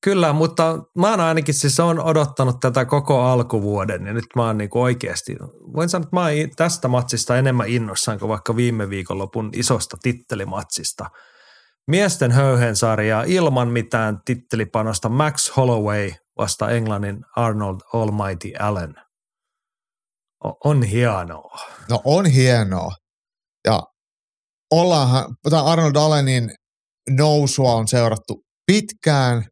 Kyllä, 0.04 0.32
mutta 0.32 0.78
mä 0.98 1.10
oon 1.10 1.20
ainakin 1.20 1.54
siis 1.54 1.80
on 1.80 2.00
odottanut 2.00 2.60
tätä 2.60 2.84
koko 2.84 3.20
alkuvuoden 3.20 4.06
ja 4.06 4.12
nyt 4.12 4.24
mä 4.36 4.46
oon 4.46 4.58
niinku 4.58 4.82
oikeasti, 4.82 5.36
voin 5.74 5.88
sanoa, 5.88 6.02
että 6.02 6.16
mä 6.16 6.20
oon 6.20 6.50
tästä 6.56 6.88
matsista 6.88 7.36
enemmän 7.36 7.68
innossaan 7.68 8.18
kuin 8.18 8.28
vaikka 8.28 8.56
viime 8.56 8.90
viikonlopun 8.90 9.50
isosta 9.52 9.96
tittelimatsista. 10.02 11.10
Miesten 11.90 12.30
höyhensarjaa 12.30 13.22
ilman 13.26 13.68
mitään 13.68 14.18
tittelipanosta 14.24 15.08
Max 15.08 15.56
Holloway 15.56 16.10
vasta 16.38 16.70
Englannin 16.70 17.24
Arnold 17.36 17.80
Almighty 17.94 18.52
Allen. 18.58 18.94
On 20.64 20.82
hienoa. 20.82 21.58
No 21.88 22.00
on 22.04 22.26
hienoa. 22.26 22.92
Ja 23.66 23.82
ollaanhan, 24.70 25.36
Arnold 25.64 25.96
Allenin 25.96 26.50
nousua 27.10 27.74
on 27.74 27.88
seurattu 27.88 28.42
pitkään 28.66 29.44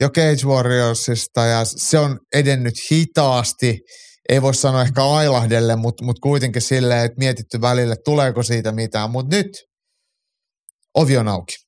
jo 0.00 0.08
Cage 0.08 0.46
Warriorsista 0.46 1.46
ja 1.46 1.64
se 1.64 1.98
on 1.98 2.18
edennyt 2.34 2.74
hitaasti. 2.90 3.80
Ei 4.28 4.42
voi 4.42 4.54
sanoa 4.54 4.82
ehkä 4.82 5.04
ailahdelle, 5.04 5.76
mutta, 5.76 6.04
mutta 6.04 6.20
kuitenkin 6.20 6.62
silleen, 6.62 7.04
että 7.04 7.18
mietitty 7.18 7.60
välille, 7.60 7.96
tuleeko 8.04 8.42
siitä 8.42 8.72
mitään. 8.72 9.10
Mutta 9.10 9.36
nyt 9.36 9.50
ovi 10.94 11.16
on 11.16 11.28
auki. 11.28 11.61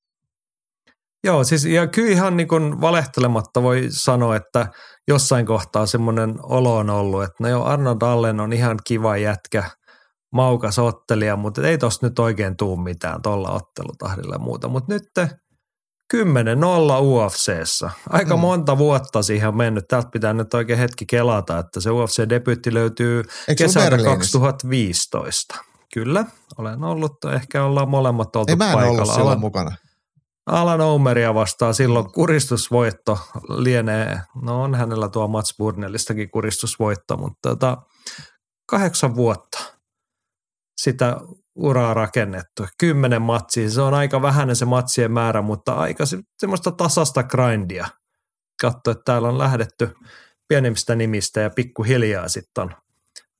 Joo, 1.24 1.44
siis 1.44 1.64
ja 1.64 1.86
kyllä 1.86 2.10
ihan 2.10 2.36
niin 2.36 2.48
kuin 2.48 2.80
valehtelematta 2.80 3.62
voi 3.62 3.86
sanoa, 3.90 4.36
että 4.36 4.66
jossain 5.08 5.46
kohtaa 5.46 5.86
semmoinen 5.86 6.34
olo 6.42 6.76
on 6.76 6.90
ollut, 6.90 7.22
että 7.22 7.36
no 7.40 7.48
joo, 7.48 7.64
Arnold 7.64 8.02
Allen 8.02 8.40
on 8.40 8.52
ihan 8.52 8.78
kiva 8.86 9.16
jätkä, 9.16 9.64
maukas 10.32 10.78
ottelija, 10.78 11.36
mutta 11.36 11.68
ei 11.68 11.78
tosta 11.78 12.06
nyt 12.06 12.18
oikein 12.18 12.56
tuu 12.56 12.76
mitään 12.76 13.22
tuolla 13.22 13.50
ottelutahdilla 13.50 14.34
ja 14.34 14.38
muuta. 14.38 14.68
Mutta 14.68 14.92
nyt 14.92 15.02
10-0 16.14 16.16
UFCssä. 17.00 17.90
Aika 18.10 18.36
mm. 18.36 18.40
monta 18.40 18.78
vuotta 18.78 19.22
siihen 19.22 19.48
on 19.48 19.56
mennyt. 19.56 19.84
Täältä 19.88 20.08
pitää 20.12 20.32
nyt 20.32 20.54
oikein 20.54 20.78
hetki 20.78 21.06
kelata, 21.06 21.58
että 21.58 21.80
se 21.80 21.90
UFC-debyytti 21.90 22.74
löytyy 22.74 23.22
Eikö 23.48 23.64
kesältä 23.64 23.98
2015. 24.04 25.56
Kyllä, 25.94 26.24
olen 26.58 26.84
ollut. 26.84 27.24
Ehkä 27.34 27.64
ollaan 27.64 27.88
molemmat 27.88 28.36
oltu 28.36 28.52
Ei 28.52 28.56
mä 28.56 28.66
en 28.66 28.72
paikalla. 28.72 29.02
ollut 29.02 29.14
silloin 29.14 29.40
mukana. 29.40 29.76
Alan 30.46 30.80
Omeria 30.80 31.34
vastaan 31.34 31.74
silloin 31.74 32.12
kuristusvoitto 32.12 33.18
lienee, 33.48 34.20
no 34.42 34.62
on 34.62 34.74
hänellä 34.74 35.08
tuo 35.08 35.28
Mats 35.28 35.54
Burnellistakin 35.58 36.30
kuristusvoitto, 36.30 37.16
mutta 37.16 37.48
tota, 37.48 37.82
kahdeksan 38.66 39.16
vuotta 39.16 39.58
sitä 40.80 41.16
uraa 41.54 41.94
rakennettu. 41.94 42.66
Kymmenen 42.78 43.22
matsia, 43.22 43.70
se 43.70 43.80
on 43.80 43.94
aika 43.94 44.22
vähäinen 44.22 44.56
se 44.56 44.64
matsien 44.64 45.12
määrä, 45.12 45.42
mutta 45.42 45.72
aika 45.74 46.06
se, 46.06 46.18
semmoista 46.38 46.70
tasasta 46.70 47.22
grindia. 47.22 47.86
Katso, 48.60 48.90
että 48.90 49.02
täällä 49.04 49.28
on 49.28 49.38
lähdetty 49.38 49.94
pienemmistä 50.48 50.94
nimistä 50.94 51.40
ja 51.40 51.50
pikkuhiljaa 51.50 52.28
sitten 52.28 52.64
on 52.64 52.74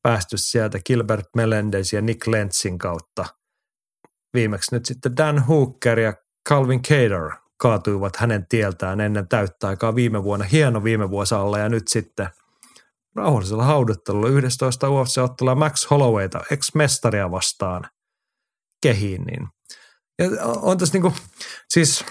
päästy 0.03 0.37
sieltä 0.39 0.79
Gilbert 0.87 1.27
Melendez 1.37 1.93
ja 1.93 2.01
Nick 2.01 2.27
Lentzin 2.27 2.79
kautta. 2.79 3.25
Viimeksi 4.35 4.75
nyt 4.75 4.87
sitten 4.87 5.17
Dan 5.17 5.39
Hooker 5.39 5.99
ja 5.99 6.15
Calvin 6.49 6.83
Cater 6.83 7.31
kaatuivat 7.57 8.17
hänen 8.17 8.47
tieltään 8.49 9.01
ennen 9.01 9.29
täyttä 9.29 9.69
aikaa 9.69 9.95
viime 9.95 10.25
vuonna. 10.25 10.45
Hieno 10.45 10.85
viime 10.85 11.11
vuosi 11.11 11.35
alla 11.35 11.59
ja 11.59 11.69
nyt 11.69 11.89
sitten 11.89 12.29
rauhallisella 13.17 13.65
hauduttelulla 13.65 14.29
11 14.29 14.89
UFC-ottelua 14.89 15.55
Max 15.55 15.91
Hollowayta, 15.91 16.41
ex-mestaria 16.51 17.31
vastaan 17.31 17.85
kehiin. 18.83 19.23
Niin. 19.23 19.49
Ja 20.19 20.27
on 20.45 20.79
tässä 20.79 20.95
niinku, 20.95 21.13
siis 21.69 22.05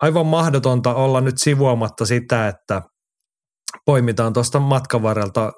aivan 0.00 0.26
mahdotonta 0.26 0.94
olla 0.94 1.20
nyt 1.20 1.38
sivuamatta 1.38 2.06
sitä, 2.06 2.48
että 2.48 2.82
poimitaan 3.84 4.32
tuosta 4.32 4.60
matkan 4.60 5.02
varrelta 5.02 5.52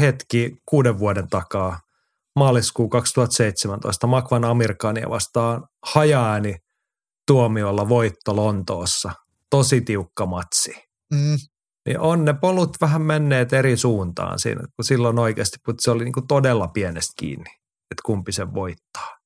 hetki 0.00 0.56
kuuden 0.66 0.98
vuoden 0.98 1.28
takaa, 1.28 1.80
maaliskuu 2.36 2.88
2017, 2.88 4.06
Makvan 4.06 4.44
Amerikania 4.44 5.10
vastaan 5.10 5.68
hajaääni 5.82 6.63
tuomiolla 7.26 7.88
voitto 7.88 8.36
Lontoossa. 8.36 9.12
Tosi 9.50 9.80
tiukka 9.80 10.26
matsi. 10.26 10.74
Mm. 11.12 11.36
Niin 11.86 12.00
on 12.00 12.24
ne 12.24 12.34
polut 12.34 12.76
vähän 12.80 13.02
menneet 13.02 13.52
eri 13.52 13.76
suuntaan 13.76 14.38
siinä, 14.38 14.60
kun 14.76 14.84
silloin 14.84 15.18
oikeasti, 15.18 15.58
mutta 15.66 15.82
se 15.82 15.90
oli 15.90 16.04
niin 16.04 16.12
kuin 16.12 16.26
todella 16.26 16.68
pienestä 16.68 17.12
kiinni, 17.16 17.50
että 17.90 18.02
kumpi 18.04 18.32
sen 18.32 18.54
voittaa. 18.54 19.18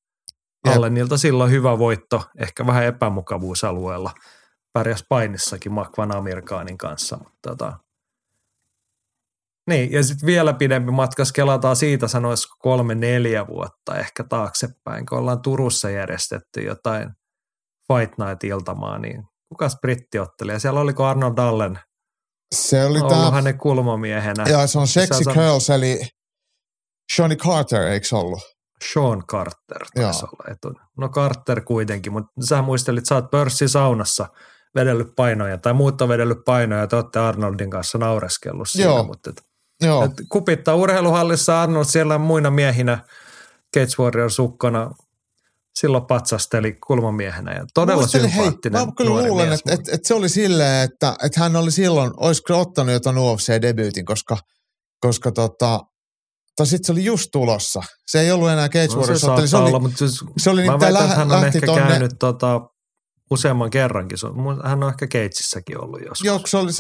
Allenilta 0.66 1.16
silloin 1.16 1.50
hyvä 1.50 1.78
voitto, 1.78 2.24
ehkä 2.38 2.66
vähän 2.66 2.84
epämukavuusalueella. 2.84 4.12
Pärjäs 4.72 5.04
painissakin 5.08 5.72
Makvan 5.72 6.16
Amerikaanin 6.16 6.78
kanssa. 6.78 7.16
Mutta 7.16 7.48
tota. 7.48 7.78
Niin, 9.68 9.92
ja 9.92 10.02
sitten 10.02 10.26
vielä 10.26 10.52
pidempi 10.52 10.90
matka, 10.92 11.22
kelataan 11.34 11.76
siitä 11.76 12.08
sanoisiko 12.08 12.54
kolme, 12.58 12.94
neljä 12.94 13.46
vuotta 13.46 13.96
ehkä 13.96 14.24
taaksepäin, 14.24 15.06
kun 15.06 15.18
ollaan 15.18 15.42
Turussa 15.42 15.90
järjestetty 15.90 16.60
jotain 16.60 17.10
Fight 17.92 18.18
Night-iltamaa, 18.18 18.98
niin 18.98 19.24
kuka 19.48 19.68
brittiotteli? 19.80 20.52
Ja 20.52 20.58
siellä 20.58 20.80
oliko 20.80 21.04
Arnold 21.04 21.38
Allen 21.38 21.78
se 22.54 22.84
oli 22.84 22.98
ollut 22.98 23.12
tämä, 23.12 23.30
hänen 23.30 23.58
kulmamiehenä. 23.58 24.44
Joo, 24.48 24.66
se 24.66 24.78
on 24.78 24.88
Sexy 24.88 25.24
se 25.24 25.32
Girls, 25.32 25.70
eli 25.70 26.00
Johnny 27.18 27.36
Carter, 27.36 27.82
eikö 27.82 28.06
ollut? 28.12 28.40
Sean 28.92 29.24
Carter 29.26 29.86
taisi 29.94 30.24
olla 30.24 30.52
etu. 30.52 30.72
No 30.98 31.08
Carter 31.08 31.60
kuitenkin, 31.60 32.12
mutta 32.12 32.30
sä 32.44 32.62
muistelit, 32.62 33.06
sä 33.06 33.14
oot 33.14 33.30
pörssisaunassa 33.30 34.28
vedellyt 34.74 35.12
painoja 35.16 35.58
tai 35.58 35.72
muut 35.72 36.00
on 36.00 36.08
vedellyt 36.08 36.38
painoja 36.44 36.80
ja 36.80 36.86
te 36.86 36.96
olette 36.96 37.18
Arnoldin 37.18 37.70
kanssa 37.70 37.98
naureskellut 37.98 38.68
siinä. 38.68 38.90
Joo. 38.90 39.02
Mutta 39.02 39.30
et, 39.30 39.42
Joo. 39.82 40.04
Et 40.04 40.12
kupittaa 40.28 40.74
urheiluhallissa 40.74 41.62
Arnold 41.62 41.84
siellä 41.84 42.18
muina 42.18 42.50
miehinä 42.50 42.98
Cage 43.76 44.02
Warrior 44.02 44.30
sukkana 44.30 44.90
silloin 45.80 46.06
patsasteli 46.06 46.72
kulmamiehenä 46.86 47.52
ja 47.54 47.64
todella 47.74 48.02
Muistelin, 48.02 48.30
sympaattinen 48.30 48.78
hei, 48.78 48.86
mä 48.86 48.92
kyllä 48.96 49.28
luulen, 49.28 49.52
että 49.52 49.72
et, 49.72 49.80
et 49.92 50.04
se 50.04 50.14
oli 50.14 50.28
silleen, 50.28 50.84
että 50.84 51.16
et 51.22 51.36
hän 51.36 51.56
oli 51.56 51.70
silloin, 51.70 52.10
olisiko 52.16 52.60
ottanut 52.60 52.92
jotain 52.92 53.16
UFC-debyytin, 53.16 54.04
koska, 54.04 54.36
koska 55.00 55.32
tota, 55.32 55.80
tai 56.56 56.66
sitten 56.66 56.86
se 56.86 56.92
oli 56.92 57.04
just 57.04 57.28
tulossa. 57.32 57.82
Se 58.06 58.20
ei 58.20 58.30
ollut 58.32 58.50
enää 58.50 58.68
Cage 58.68 58.86
no, 58.86 59.00
Warriors. 59.00 59.20
Se, 59.20 59.46
se, 59.46 59.56
oli, 59.56 59.68
olla, 59.68 59.78
mutta 59.80 59.98
siis, 59.98 60.24
se 60.38 60.50
oli 60.50 60.66
mä 60.66 60.80
väitän, 60.80 61.04
että 61.04 61.16
hän 61.16 61.32
on 61.32 61.46
ehkä 61.46 61.66
tonne. 61.66 61.88
käynyt 61.88 62.12
tota, 62.18 62.60
useamman 63.30 63.70
kerrankin. 63.70 64.18
Hän 64.64 64.82
on 64.82 64.90
ehkä 64.90 65.06
Keitsissäkin 65.06 65.80
ollut 65.80 66.00
joskus. 66.00 66.24
Joo, 66.24 66.40
se 66.46 66.56
oli, 66.56 66.70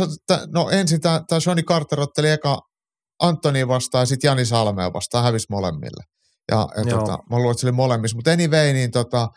no 0.52 0.70
ensin 0.70 1.00
tämä 1.00 1.22
Johnny 1.46 1.62
Carter 1.62 2.00
otteli 2.00 2.30
eka 2.30 2.58
Antoni 3.22 3.68
vastaan 3.68 4.02
ja 4.02 4.06
sitten 4.06 4.28
Jani 4.28 4.44
Salmea 4.44 4.92
vastaan, 4.92 5.24
hävisi 5.24 5.46
molemmille. 5.50 6.04
Ja, 6.50 6.68
ja 6.76 6.84
tota, 6.84 7.18
mä 7.30 7.36
luulen, 7.36 7.50
että 7.50 7.60
se 7.60 7.66
oli 7.66 7.72
molemmissa. 7.72 8.16
Mutta 8.16 8.30
anyway, 8.30 8.72
niin 8.72 8.90
tota, 8.90 9.28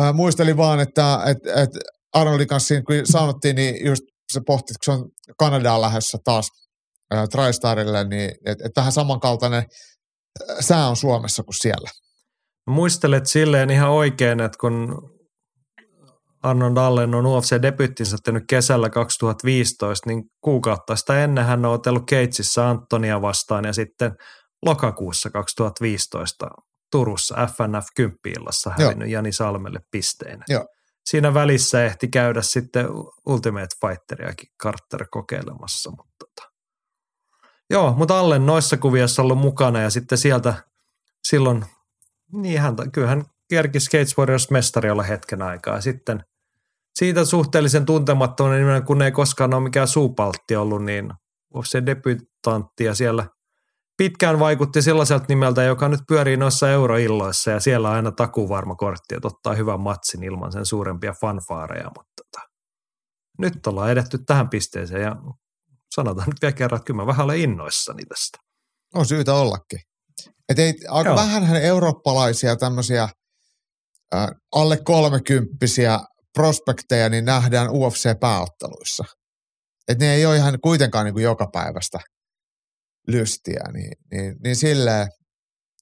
äh, 0.00 0.14
muistelin 0.14 0.56
vaan, 0.56 0.80
että 0.80 1.22
et, 1.26 1.38
et 1.56 1.70
Arnoldin 2.12 2.46
kanssa, 2.46 2.74
kun 2.82 2.94
sanottiin, 3.04 3.56
niin 3.56 3.86
just 3.86 4.02
se 4.32 4.40
pohti, 4.46 4.74
kun 4.74 4.94
se 4.94 5.00
on 5.00 5.10
Kanadaan 5.38 5.80
lähdössä 5.80 6.18
taas 6.24 6.48
äh, 7.14 7.28
TriStarille, 7.28 8.04
niin 8.04 8.30
että 8.46 8.66
et 8.66 8.72
vähän 8.76 8.92
samankaltainen 8.92 9.64
sää 10.60 10.88
on 10.88 10.96
Suomessa 10.96 11.42
kuin 11.42 11.54
siellä. 11.54 11.90
Muistelet 12.66 13.26
silleen 13.26 13.70
ihan 13.70 13.90
oikein, 13.90 14.40
että 14.40 14.58
kun 14.60 15.02
Arnold 16.42 16.76
Allen 16.76 17.14
on 17.14 17.24
UFC-debyttinsä 17.24 18.16
tehnyt 18.24 18.44
kesällä 18.48 18.90
2015, 18.90 20.10
niin 20.10 20.22
kuukautta 20.40 20.96
sitä 20.96 21.24
ennen 21.24 21.44
hän 21.44 21.64
on 21.64 21.72
otellut 21.72 22.06
Keitsissä 22.06 22.68
Antonia 22.68 23.22
vastaan 23.22 23.64
ja 23.64 23.72
sitten 23.72 24.12
lokakuussa 24.62 25.30
2015 25.30 26.50
Turussa 26.92 27.34
FNF 27.34 27.86
10 27.94 28.18
illassa 28.24 28.72
hävinnyt 28.78 29.10
Jani 29.10 29.32
Salmelle 29.32 29.80
pisteinä. 29.90 30.44
Joo. 30.48 30.66
Siinä 31.04 31.34
välissä 31.34 31.84
ehti 31.84 32.08
käydä 32.08 32.42
sitten 32.42 32.86
Ultimate 33.26 33.76
Fighteriakin 33.80 34.48
Carter 34.62 35.06
kokeilemassa. 35.10 35.90
Mutta 35.90 36.14
tota. 36.18 36.50
Joo, 37.70 37.94
mutta 37.94 38.20
Allen 38.20 38.46
noissa 38.46 38.76
kuvioissa 38.76 39.22
ollut 39.22 39.38
mukana 39.38 39.80
ja 39.80 39.90
sitten 39.90 40.18
sieltä 40.18 40.54
silloin, 41.28 41.64
niin 42.32 42.60
hän, 42.60 42.76
kyllähän 42.92 43.24
kerkisi 43.48 43.84
Skates 43.84 44.18
Warriors 44.18 44.50
mestari 44.50 44.90
olla 44.90 45.02
hetken 45.02 45.42
aikaa. 45.42 45.80
Sitten 45.80 46.24
siitä 46.94 47.24
suhteellisen 47.24 47.86
tuntemattoman 47.86 48.84
kun 48.86 49.02
ei 49.02 49.12
koskaan 49.12 49.54
ole 49.54 49.62
mikään 49.62 49.88
suupaltti 49.88 50.56
ollut, 50.56 50.84
niin 50.84 51.12
se 51.64 51.86
debutantti 51.86 52.84
ja 52.84 52.94
siellä 52.94 53.26
pitkään 54.00 54.38
vaikutti 54.38 54.82
sellaiselta 54.82 55.24
nimeltä, 55.28 55.62
joka 55.62 55.88
nyt 55.88 56.00
pyörii 56.08 56.36
noissa 56.36 56.70
euroilloissa 56.70 57.50
ja 57.50 57.60
siellä 57.60 57.88
on 57.88 57.94
aina 57.94 58.12
takuvarma 58.12 58.74
kortti, 58.74 59.14
että 59.14 59.28
ottaa 59.28 59.54
hyvän 59.54 59.80
matsin 59.80 60.22
ilman 60.22 60.52
sen 60.52 60.66
suurempia 60.66 61.14
fanfaareja, 61.20 61.90
mutta 61.96 62.12
tota, 62.16 62.48
nyt 63.38 63.66
ollaan 63.66 63.90
edetty 63.90 64.18
tähän 64.26 64.48
pisteeseen 64.48 65.02
ja 65.02 65.16
sanotaan 65.94 66.28
nyt 66.28 66.42
vielä 66.42 66.52
kerran, 66.52 66.76
että 66.76 66.86
kyllä 66.86 67.02
mä 67.02 67.06
vähän 67.06 67.24
olen 67.24 67.40
innoissani 67.40 68.02
tästä. 68.02 68.38
On 68.94 69.06
syytä 69.06 69.34
ollakin. 69.34 69.80
Et 70.48 70.58
ei, 70.58 70.74
aika 70.88 71.14
vähän 71.14 71.56
eurooppalaisia 71.56 72.56
tämmöisiä 72.56 73.02
äh, 74.14 74.28
alle 74.54 74.76
kolmekymppisiä 74.84 76.00
prospekteja 76.34 77.08
niin 77.08 77.24
nähdään 77.24 77.68
UFC-pääotteluissa. 77.68 79.04
Että 79.88 80.04
ne 80.04 80.14
ei 80.14 80.26
ole 80.26 80.36
ihan 80.36 80.58
kuitenkaan 80.60 81.04
niin 81.04 81.14
kuin 81.14 81.24
joka 81.24 81.46
päivästä 81.52 81.98
lystiä, 83.10 83.64
niin, 83.72 83.92
niin, 84.10 84.36
niin 84.44 84.56
silleen 84.56 85.08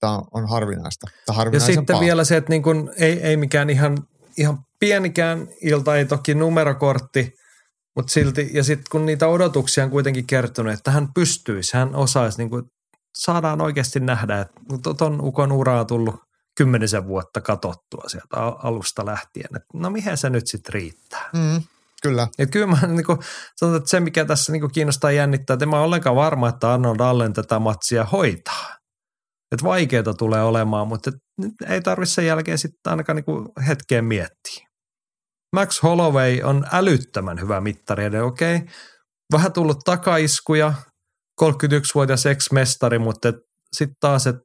tämä 0.01 0.21
on 0.35 0.49
harvinaista. 0.49 1.07
Tämä 1.27 1.45
ja 1.53 1.61
sitten 1.61 2.01
vielä 2.01 2.25
se, 2.25 2.37
että 2.37 2.51
niin 2.51 2.63
kun 2.63 2.93
ei, 2.97 3.21
ei 3.21 3.37
mikään 3.37 3.71
ihan, 3.71 3.99
ihan 4.39 4.59
pienikään 4.81 5.49
ilta, 5.63 5.97
ei 5.97 6.05
toki 6.05 6.35
numerokortti, 6.35 7.31
mutta 7.97 8.13
silti, 8.13 8.51
ja 8.53 8.65
sitten 8.65 8.87
kun 8.91 9.07
niitä 9.07 9.29
odotuksia 9.29 9.85
on 9.85 9.91
kuitenkin 9.91 10.27
kertynyt, 10.27 10.73
että 10.73 10.91
hän 10.91 11.09
pystyisi, 11.15 11.77
hän 11.77 11.95
osaisi, 11.95 12.39
niin 12.39 12.51
kuin, 12.51 12.63
saadaan 13.15 13.61
oikeasti 13.61 14.01
nähdä, 14.01 14.41
että 14.41 14.95
tuon 14.99 15.21
ukon 15.21 15.53
uraa 15.53 15.81
on 15.81 15.87
tullut 15.87 16.15
kymmenisen 16.57 17.07
vuotta 17.07 17.41
katottua 17.41 18.05
sieltä 18.07 18.37
alusta 18.37 19.07
lähtien. 19.07 19.57
Että 19.57 19.69
no 19.75 19.91
mihin 19.91 20.17
se 20.17 20.31
nyt 20.31 20.47
sitten 20.47 20.75
riittää? 20.75 21.31
Mm, 21.33 21.63
kyllä. 22.03 22.29
Et 22.39 22.51
kyllä 22.51 22.67
mä 22.67 22.79
niin 22.87 23.07
kuin, 23.07 23.19
sanon, 23.57 23.77
että 23.77 23.91
se, 23.91 24.01
mikä 24.01 24.25
tässä 24.25 24.53
niin 24.53 24.61
kuin 24.61 24.73
kiinnostaa 24.73 25.13
jännittää, 25.13 25.55
että 25.55 25.65
en 25.65 25.69
mä 25.69 25.81
ollenkaan 25.81 26.17
varma, 26.17 26.49
että 26.49 26.73
Arnold 26.73 27.01
Allen 27.01 27.33
tätä 27.33 27.59
matsia 27.59 28.05
hoitaa. 28.05 28.79
Että 29.53 29.65
vaikeaa 29.65 30.15
tulee 30.19 30.43
olemaan, 30.43 30.89
mutta 30.89 31.11
nyt 31.39 31.53
ei 31.69 31.81
tarvitse 31.81 32.15
sen 32.15 32.27
jälkeen 32.27 32.59
sitten 32.59 32.91
ainakaan 32.91 33.17
niin 33.17 33.25
kuin 33.25 33.49
hetkeen 33.69 34.05
miettiä. 34.05 34.69
Max 35.53 35.83
Holloway 35.83 36.41
on 36.43 36.67
älyttömän 36.73 37.41
hyvä 37.41 37.61
mittari, 37.61 38.05
eli 38.05 38.21
okei, 38.21 38.57
okay, 38.57 38.69
vähän 39.33 39.53
tullut 39.53 39.79
takaiskuja, 39.85 40.75
31-vuotias 41.43 42.27
ex-mestari, 42.27 42.99
mutta 42.99 43.33
sitten 43.73 43.97
taas, 44.01 44.27
että 44.27 44.45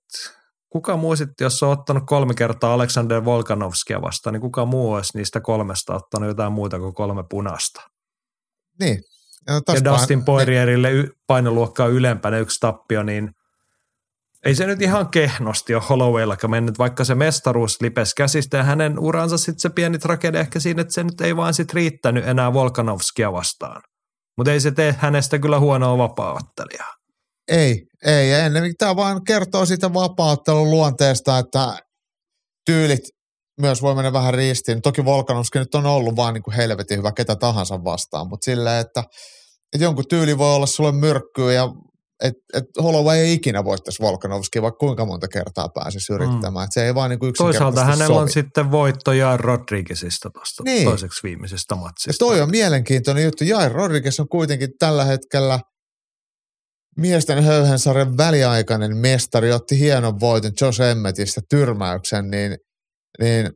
kuka 0.74 0.98
muu 0.98 1.16
sitten, 1.16 1.46
jos 1.46 1.64
on 1.64 1.70
ottanut 1.70 2.04
kolme 2.06 2.34
kertaa 2.34 2.74
Alexander 2.74 3.26
Volkanovskia 3.26 4.02
vastaan, 4.02 4.34
niin 4.34 4.42
kuka 4.42 4.66
muu 4.66 4.94
olisi 4.94 5.18
niistä 5.18 5.42
kolmesta 5.42 5.96
ottanut 5.96 6.30
jotain 6.30 6.54
muuta 6.54 6.80
kuin 6.80 6.94
kolme 6.94 7.24
punasta? 7.30 7.82
Niin. 8.80 9.04
Ja, 9.48 9.54
ja 9.54 9.86
Dustin 9.86 10.18
niin. 10.18 10.26
Poirierille 10.26 10.92
niin. 10.92 11.12
painoluokkaa 11.28 11.88
ylempänä 11.88 12.38
yksi 12.38 12.60
tappio, 12.60 13.04
niin 13.04 13.32
ei 14.46 14.56
se 14.56 14.66
nyt 14.66 14.82
ihan 14.82 15.10
kehnosti 15.10 15.76
ole 15.76 15.84
Hollowayllakaan 15.90 16.52
mennyt, 16.52 16.80
vaikka 16.80 17.04
se 17.04 17.16
mestaruus 17.16 17.82
lipes 17.82 18.14
käsistä 18.14 18.58
ja 18.58 18.64
hänen 18.64 19.00
uransa 19.00 19.38
sitten 19.38 19.60
se 19.60 19.70
pieni 19.70 20.00
tragedia 20.00 20.42
ehkä 20.42 20.60
siinä, 20.60 20.82
että 20.82 20.94
se 20.94 21.04
nyt 21.04 21.22
ei 21.22 21.36
vaan 21.36 21.54
sitten 21.54 21.76
riittänyt 21.76 22.28
enää 22.28 22.54
Volkanovskia 22.54 23.34
vastaan. 23.34 23.82
Mutta 24.38 24.52
ei 24.52 24.60
se 24.60 24.72
tee 24.72 24.96
hänestä 25.00 25.40
kyllä 25.40 25.60
huonoa 25.60 25.98
vapaaottelijaa. 25.98 27.03
Ei, 27.48 27.88
ei. 28.06 28.34
Ennen 28.34 28.74
tämä 28.78 28.96
vaan 28.96 29.24
kertoo 29.24 29.66
siitä 29.66 29.94
vapauttelun 29.94 30.72
luonteesta, 30.72 31.38
että 31.38 31.78
tyylit 32.66 33.04
myös 33.62 33.82
voi 33.82 33.96
mennä 33.96 34.14
vähän 34.14 34.34
ristiin. 34.34 34.82
Toki 34.82 35.06
Volkanovski 35.06 35.60
nyt 35.60 35.76
on 35.76 35.86
ollut 35.86 36.16
vaan 36.16 36.34
niin 36.34 36.44
kuin 36.44 36.56
helvetin 36.56 36.98
hyvä 36.98 37.12
ketä 37.12 37.36
tahansa 37.36 37.84
vastaan, 37.84 38.28
mutta 38.28 38.46
silleen, 38.46 38.82
että, 38.82 39.04
että 39.74 39.84
jonkun 39.84 40.08
tyyli 40.10 40.38
voi 40.38 40.56
olla 40.56 40.66
sulle 40.66 40.92
myrkkyä 40.92 41.54
ja 41.54 41.70
että 42.24 42.42
et 42.54 42.66
Holloway 42.84 43.18
ei 43.18 43.34
ikinä 43.34 43.64
voittaisi 43.64 44.04
Volkanovski, 44.04 44.62
vaikka 44.62 44.78
kuinka 44.78 45.06
monta 45.06 45.28
kertaa 45.28 45.70
pääsisi 45.70 46.14
yrittämään. 46.14 46.68
Mm. 46.68 46.72
se 46.72 46.86
ei 46.86 46.96
vaan 46.96 47.10
niin 47.10 47.20
kuin 47.20 47.34
Toisaalta 47.38 47.84
hänellä 47.84 48.08
sovi. 48.08 48.20
on 48.20 48.30
sitten 48.30 48.72
voitto 48.72 49.12
Jair 49.12 49.40
Rodriguezista 49.40 50.30
tuosta 50.30 50.64
niin. 50.64 50.86
toiseksi 50.86 51.24
viimeisestä 51.24 51.76
matsista. 51.76 52.26
Ja 52.26 52.28
toi 52.28 52.42
on 52.42 52.50
mielenkiintoinen 52.50 53.24
juttu. 53.24 53.44
Jair 53.44 53.72
Rodriguez 53.72 54.20
on 54.20 54.28
kuitenkin 54.28 54.70
tällä 54.80 55.04
hetkellä– 55.04 55.60
miesten 56.98 57.44
höyhensarjan 57.44 58.18
väliaikainen 58.18 58.98
mestari 58.98 59.52
otti 59.52 59.80
hienon 59.80 60.20
voiton 60.20 60.52
Josh 60.62 60.82
Emmetistä 60.82 61.42
tyrmäyksen, 61.50 62.30
niin, 62.30 62.58
niin 63.20 63.52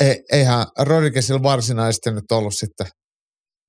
ei, 0.00 0.22
eihän 0.32 0.66
Rodriguezilla 0.78 1.42
varsinaisesti 1.42 2.10
nyt 2.10 2.32
ollut 2.32 2.54
sitten 2.54 2.86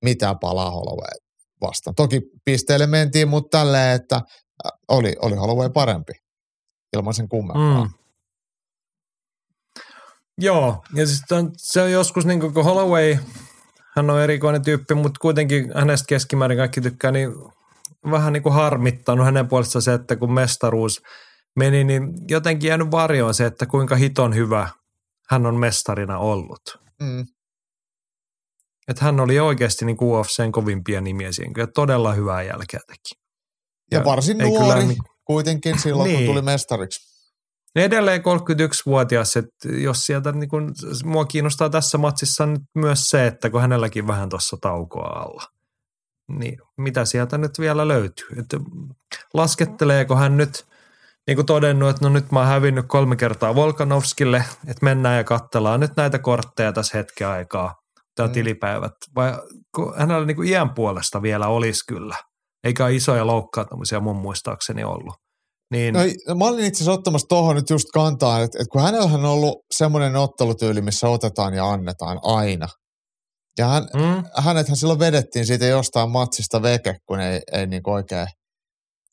mitään 0.04 0.38
palaa 0.38 0.70
Holloway 0.70 1.16
vastaan. 1.60 1.94
Toki 1.94 2.20
pisteelle 2.44 2.86
mentiin, 2.86 3.28
mutta 3.28 3.58
tälleen, 3.58 3.96
että 3.96 4.20
oli, 4.88 5.16
oli 5.22 5.36
Holloway 5.36 5.70
parempi 5.70 6.12
ilman 6.96 7.14
sen 7.14 7.28
kummempaa. 7.28 7.84
Mm. 7.84 7.90
Joo, 10.38 10.84
ja 10.94 11.06
sitten 11.06 11.50
se 11.56 11.82
on 11.82 11.92
joskus 11.92 12.26
niin 12.26 12.40
kuin 12.40 12.64
Holloway, 12.64 13.16
hän 13.96 14.10
on 14.10 14.20
erikoinen 14.20 14.62
tyyppi, 14.62 14.94
mutta 14.94 15.18
kuitenkin 15.20 15.72
hänestä 15.74 16.06
keskimäärin 16.08 16.58
kaikki 16.58 16.80
tykkää, 16.80 17.10
niin 17.10 17.32
vähän 18.10 18.32
niin 18.32 18.42
kuin 18.42 18.54
harmittanut 18.54 19.24
hänen 19.24 19.48
puolestaan 19.48 19.82
se, 19.82 19.94
että 19.94 20.16
kun 20.16 20.32
mestaruus 20.32 21.02
meni, 21.56 21.84
niin 21.84 22.12
jotenkin 22.28 22.68
jäänyt 22.68 22.90
varjoon 22.90 23.34
se, 23.34 23.46
että 23.46 23.66
kuinka 23.66 23.96
hiton 23.96 24.34
hyvä 24.34 24.68
hän 25.28 25.46
on 25.46 25.56
mestarina 25.56 26.18
ollut. 26.18 26.78
Mm. 27.00 27.26
Että 28.88 29.04
hän 29.04 29.20
oli 29.20 29.40
oikeasti 29.40 29.84
niin 29.84 29.96
kuin 29.96 30.20
UFCn 30.20 30.52
kovimpia 30.52 31.00
nimiä 31.00 31.32
siihen, 31.32 31.52
kyllä 31.52 31.68
todella 31.74 32.12
hyvää 32.12 32.42
jälkeä 32.42 32.80
teki. 32.86 33.22
Ja, 33.90 33.98
ja 33.98 34.04
varsin 34.04 34.38
nuori 34.38 34.58
kyllä, 34.58 34.76
niin, 34.76 34.98
kuitenkin 35.24 35.78
silloin, 35.78 36.08
niin. 36.08 36.18
kun 36.18 36.34
tuli 36.34 36.42
mestariksi. 36.42 37.16
Edelleen 37.76 38.20
31-vuotias, 38.20 39.36
että 39.36 39.68
jos 39.68 40.06
sieltä, 40.06 40.32
niin 40.32 40.48
kun, 40.48 40.72
mua 41.04 41.24
kiinnostaa 41.24 41.70
tässä 41.70 41.98
matsissa 41.98 42.46
nyt 42.46 42.62
myös 42.74 43.10
se, 43.10 43.26
että 43.26 43.50
kun 43.50 43.60
hänelläkin 43.60 44.06
vähän 44.06 44.28
tuossa 44.28 44.56
taukoa 44.60 45.08
alla 45.08 45.55
niin 46.28 46.58
mitä 46.76 47.04
sieltä 47.04 47.38
nyt 47.38 47.58
vielä 47.58 47.88
löytyy? 47.88 48.28
Että 48.38 48.56
lasketteleeko 49.34 50.16
hän 50.16 50.36
nyt, 50.36 50.66
niin 51.26 51.36
kuin 51.36 51.46
todennut, 51.46 51.88
että 51.90 52.04
no 52.04 52.10
nyt 52.10 52.32
mä 52.32 52.38
oon 52.38 52.48
hävinnyt 52.48 52.86
kolme 52.88 53.16
kertaa 53.16 53.54
Volkanovskille, 53.54 54.44
että 54.66 54.84
mennään 54.84 55.16
ja 55.16 55.24
katsellaan 55.24 55.80
nyt 55.80 55.96
näitä 55.96 56.18
kortteja 56.18 56.72
tässä 56.72 56.98
hetken 56.98 57.28
aikaa, 57.28 57.74
tämä 58.14 58.26
mm. 58.26 58.32
tilipäivät. 58.32 58.92
Vai 59.14 59.32
hänellä 59.96 60.26
niin 60.26 60.36
kuin 60.36 60.48
iän 60.48 60.74
puolesta 60.74 61.22
vielä 61.22 61.48
olisi 61.48 61.86
kyllä, 61.88 62.16
eikä 62.64 62.88
isoja 62.88 63.26
loukkaantumisia 63.26 64.00
mun 64.00 64.16
muistaakseni 64.16 64.84
ollut. 64.84 65.14
Niin. 65.70 65.94
No, 65.94 66.00
mä 66.34 66.44
olin 66.44 66.64
itse 66.64 66.78
asiassa 66.78 66.92
ottamassa 66.92 67.28
tuohon 67.28 67.56
nyt 67.56 67.70
just 67.70 67.88
kantaa, 67.94 68.40
että, 68.40 68.58
että 68.58 68.72
kun 68.72 68.82
hänellä 68.82 69.04
on 69.04 69.24
ollut 69.24 69.58
semmoinen 69.74 70.16
ottelutyyli, 70.16 70.80
missä 70.80 71.08
otetaan 71.08 71.54
ja 71.54 71.70
annetaan 71.70 72.18
aina. 72.22 72.68
Ja 73.58 73.66
hän, 73.66 73.86
mm. 73.94 74.24
hänethän 74.36 74.76
silloin 74.76 74.98
vedettiin 74.98 75.46
siitä 75.46 75.66
jostain 75.66 76.10
matsista 76.10 76.62
veke, 76.62 76.96
kun 77.06 77.20
ei, 77.20 77.40
ei 77.52 77.66
niin 77.66 77.82
oikein 77.86 78.26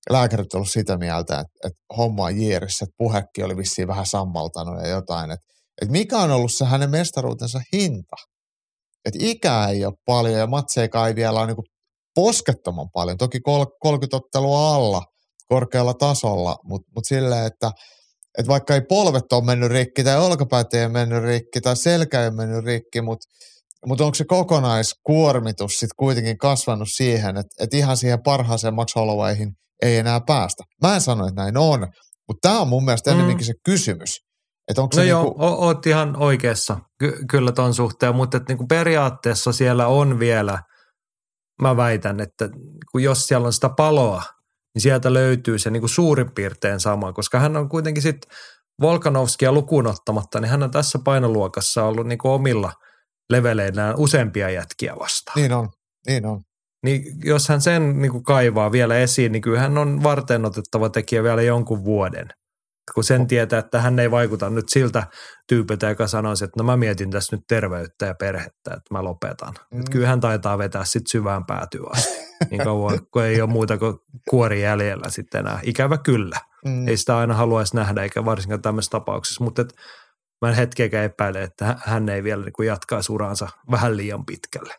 lääkärit 0.09 0.53
ollut 0.53 0.71
sitä 0.71 0.97
mieltä, 0.97 1.39
että, 1.39 1.67
että 1.67 1.79
homma 1.97 2.23
on 2.23 2.37
jiirissä, 2.37 2.85
että 2.85 2.95
puhekki 2.97 3.43
oli 3.43 3.57
vissiin 3.57 3.87
vähän 3.87 4.05
sammaltanut 4.05 4.81
ja 4.81 4.87
jotain. 4.87 5.31
Että 5.31 5.53
että 5.81 5.91
mikä 5.91 6.17
on 6.17 6.31
ollut 6.31 6.53
se 6.53 6.65
hänen 6.65 6.89
mestaruutensa 6.89 7.61
hinta. 7.73 8.15
Että 9.05 9.19
ikää 9.21 9.69
ei 9.69 9.85
ole 9.85 9.93
paljon 10.05 10.39
ja 10.39 10.47
matseika 10.47 11.07
ei 11.07 11.15
vielä 11.15 11.39
ole 11.39 11.47
niin 11.47 11.57
poskettoman 12.15 12.89
paljon. 12.93 13.17
Toki 13.17 13.39
30 13.39 14.17
ottelua 14.17 14.75
alla 14.75 15.01
korkealla 15.47 15.93
tasolla, 15.93 16.55
mutta 16.63 16.91
mut 16.95 17.05
silleen, 17.07 17.45
että 17.45 17.71
et 18.37 18.47
vaikka 18.47 18.73
ei 18.73 18.81
polvet 18.89 19.33
ole 19.33 19.45
mennyt 19.45 19.71
rikki 19.71 20.03
tai 20.03 20.17
olkapäät 20.17 20.73
ei 20.73 20.85
ole 20.85 20.91
mennyt 20.91 21.23
rikki 21.23 21.61
tai 21.61 21.75
selkä 21.75 22.21
ei 22.21 22.27
ole 22.27 22.35
mennyt 22.35 22.65
rikki, 22.65 23.01
mutta 23.01 23.27
mutta 23.85 24.05
onko 24.05 24.15
se 24.15 24.25
kokonaiskuormitus 24.25 25.71
sitten 25.71 25.95
kuitenkin 25.97 26.37
kasvanut 26.37 26.87
siihen, 26.91 27.37
että, 27.37 27.63
et 27.63 27.73
ihan 27.73 27.97
siihen 27.97 28.23
parhaaseen 28.23 28.73
Max 28.73 28.95
Hollowayhin 28.95 29.53
ei 29.81 29.97
enää 29.97 30.21
päästä? 30.27 30.63
Mä 30.81 30.95
en 30.95 31.01
sano, 31.01 31.27
että 31.27 31.41
näin 31.41 31.57
on, 31.57 31.79
mutta 32.27 32.49
tämä 32.49 32.61
on 32.61 32.67
mun 32.67 32.85
mielestä 32.85 33.11
mm. 33.11 33.15
enemmänkin 33.15 33.45
se 33.45 33.53
kysymys. 33.65 34.09
Että 34.67 34.81
onko 34.81 34.95
no 34.95 35.01
se 35.01 35.09
joo, 35.09 35.23
niinku... 35.23 35.43
oot 35.43 35.85
ihan 35.85 36.15
oikeassa 36.15 36.77
Ky- 36.99 37.25
kyllä 37.29 37.51
ton 37.51 37.73
suhteen, 37.73 38.15
mutta 38.15 38.37
et 38.37 38.43
niinku 38.47 38.67
periaatteessa 38.67 39.51
siellä 39.51 39.87
on 39.87 40.19
vielä, 40.19 40.59
mä 41.61 41.77
väitän, 41.77 42.19
että 42.19 42.49
kun 42.91 43.03
jos 43.03 43.25
siellä 43.25 43.45
on 43.45 43.53
sitä 43.53 43.69
paloa, 43.69 44.23
niin 44.75 44.81
sieltä 44.81 45.13
löytyy 45.13 45.59
se 45.59 45.69
niinku 45.69 45.87
suurin 45.87 46.31
piirtein 46.35 46.79
sama, 46.79 47.13
koska 47.13 47.39
hän 47.39 47.57
on 47.57 47.69
kuitenkin 47.69 48.03
sitten 48.03 48.31
Volkanovskia 48.81 49.51
lukuun 49.51 49.87
ottamatta, 49.87 50.39
niin 50.39 50.49
hän 50.49 50.63
on 50.63 50.71
tässä 50.71 50.99
painoluokassa 51.03 51.83
ollut 51.83 52.07
niinku 52.07 52.29
omilla– 52.29 52.71
leveleillään 53.33 53.95
useampia 53.97 54.49
jätkiä 54.49 54.95
vastaan. 54.99 55.35
Niin 55.35 55.53
on, 55.53 55.69
niin 56.07 56.25
on. 56.25 56.41
Niin 56.83 57.03
jos 57.23 57.49
hän 57.49 57.61
sen 57.61 58.01
niin 58.01 58.11
kuin 58.11 58.23
kaivaa 58.23 58.71
vielä 58.71 58.97
esiin, 58.97 59.31
niin 59.31 59.41
kyllä 59.41 59.59
hän 59.59 59.77
on 59.77 60.03
varten 60.03 60.45
otettava 60.45 60.89
tekijä 60.89 61.23
vielä 61.23 61.41
jonkun 61.41 61.83
vuoden. 61.83 62.27
Kun 62.95 63.03
sen 63.03 63.27
tietää, 63.27 63.59
että 63.59 63.81
hän 63.81 63.99
ei 63.99 64.11
vaikuta 64.11 64.49
nyt 64.49 64.69
siltä 64.69 65.07
tyypiltä, 65.47 65.89
joka 65.89 66.07
sanoisi, 66.07 66.43
että 66.43 66.59
no 66.59 66.63
mä 66.63 66.77
mietin 66.77 67.11
tässä 67.11 67.35
nyt 67.35 67.43
terveyttä 67.47 68.05
ja 68.05 68.15
perhettä, 68.19 68.73
että 68.73 68.87
mä 68.91 69.03
lopetan. 69.03 69.53
Mm. 69.71 69.79
Että 69.79 69.91
kyllä 69.91 70.07
hän 70.07 70.19
taitaa 70.19 70.57
vetää 70.57 70.85
sitten 70.85 71.11
syvään 71.11 71.45
päätyä 71.45 71.87
asti, 71.89 72.17
niin 72.49 72.63
kauan 72.63 72.99
kun 73.11 73.23
ei 73.25 73.41
ole 73.41 73.49
muuta 73.49 73.77
kuin 73.77 73.97
kuori 74.29 74.61
jäljellä 74.61 75.09
sitten 75.09 75.39
enää. 75.39 75.59
Ikävä 75.63 75.97
kyllä. 75.97 76.39
Mm. 76.65 76.87
Ei 76.87 76.97
sitä 76.97 77.17
aina 77.17 77.33
haluaisi 77.33 77.75
nähdä, 77.75 78.03
eikä 78.03 78.25
varsinkaan 78.25 78.61
tämmöisessä 78.61 78.91
tapauksessa. 78.91 79.43
Mutta 79.43 79.65
mä 80.43 80.49
en 80.49 80.55
hetkeäkään 80.55 81.05
epäile, 81.05 81.43
että 81.43 81.77
hän 81.85 82.09
ei 82.09 82.23
vielä 82.23 82.45
niin 82.45 82.67
jatkaisi 82.67 83.11
uraansa 83.11 83.47
vähän 83.71 83.97
liian 83.97 84.25
pitkälle. 84.25 84.75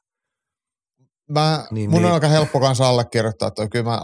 Mä, 1.31 1.67
niin, 1.71 1.91
mun 1.91 1.99
niin. 1.99 2.07
on 2.07 2.15
aika 2.15 2.29
helppo 2.29 2.61
kanssa 2.61 2.89
allekirjoittaa, 2.89 3.49
että 3.49 3.69
kyllä 3.69 3.85
mä, 3.85 4.01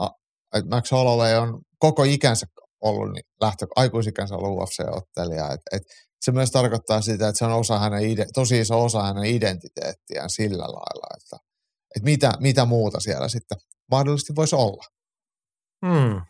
että 0.54 0.76
Max 0.76 0.92
Holloway 0.92 1.34
on 1.34 1.60
koko 1.78 2.04
ikänsä 2.04 2.46
ollut, 2.80 3.12
niin 3.12 3.24
lähtö, 3.40 3.66
aikuisikänsä 3.76 4.34
ollut 4.34 4.58
UFC-ottelija. 4.58 5.52
Et, 5.52 5.60
et 5.72 5.82
se 6.20 6.32
myös 6.32 6.50
tarkoittaa 6.50 7.00
sitä, 7.00 7.28
että 7.28 7.38
se 7.38 7.44
on 7.44 7.52
osa 7.52 7.78
hänen, 7.78 8.02
tosi 8.34 8.60
iso 8.60 8.84
osa 8.84 9.02
hänen 9.02 9.24
identiteettiään 9.24 10.30
sillä 10.30 10.64
lailla, 10.64 11.16
että, 11.16 11.36
että 11.96 12.04
mitä, 12.04 12.32
mitä 12.40 12.64
muuta 12.64 13.00
siellä 13.00 13.28
sitten 13.28 13.58
mahdollisesti 13.90 14.36
voisi 14.36 14.56
olla. 14.56 14.84
Hmm. 15.86 16.20